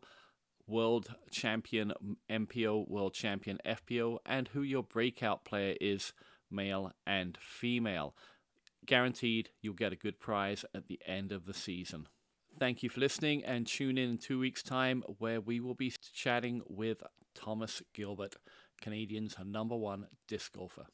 World 0.68 1.16
Champion 1.32 1.94
MPO, 2.30 2.90
World 2.90 3.14
Champion 3.14 3.60
FPO, 3.66 4.18
and 4.26 4.50
who 4.50 4.62
your 4.62 4.84
breakout 4.84 5.46
player 5.46 5.76
is, 5.80 6.14
male 6.50 6.92
and 7.06 7.38
female. 7.40 8.16
Guaranteed 8.86 9.50
you'll 9.62 9.74
get 9.74 9.94
a 9.94 9.98
good 9.98 10.20
prize 10.20 10.66
at 10.74 10.88
the 10.88 11.00
end 11.06 11.32
of 11.32 11.46
the 11.46 11.54
season. 11.54 12.08
Thank 12.60 12.84
you 12.84 12.90
for 12.90 13.00
listening 13.00 13.44
and 13.44 13.66
tune 13.66 13.98
in 13.98 14.12
in 14.12 14.18
two 14.18 14.40
weeks' 14.40 14.64
time 14.64 15.04
where 15.18 15.42
we 15.42 15.60
will 15.60 15.74
be 15.74 15.94
chatting 16.14 16.62
with 16.68 17.02
Thomas 17.34 17.82
Gilbert, 17.94 18.36
Canadian's 18.82 19.36
number 19.44 19.76
one 19.76 20.08
disc 20.28 20.54
golfer. 20.54 20.86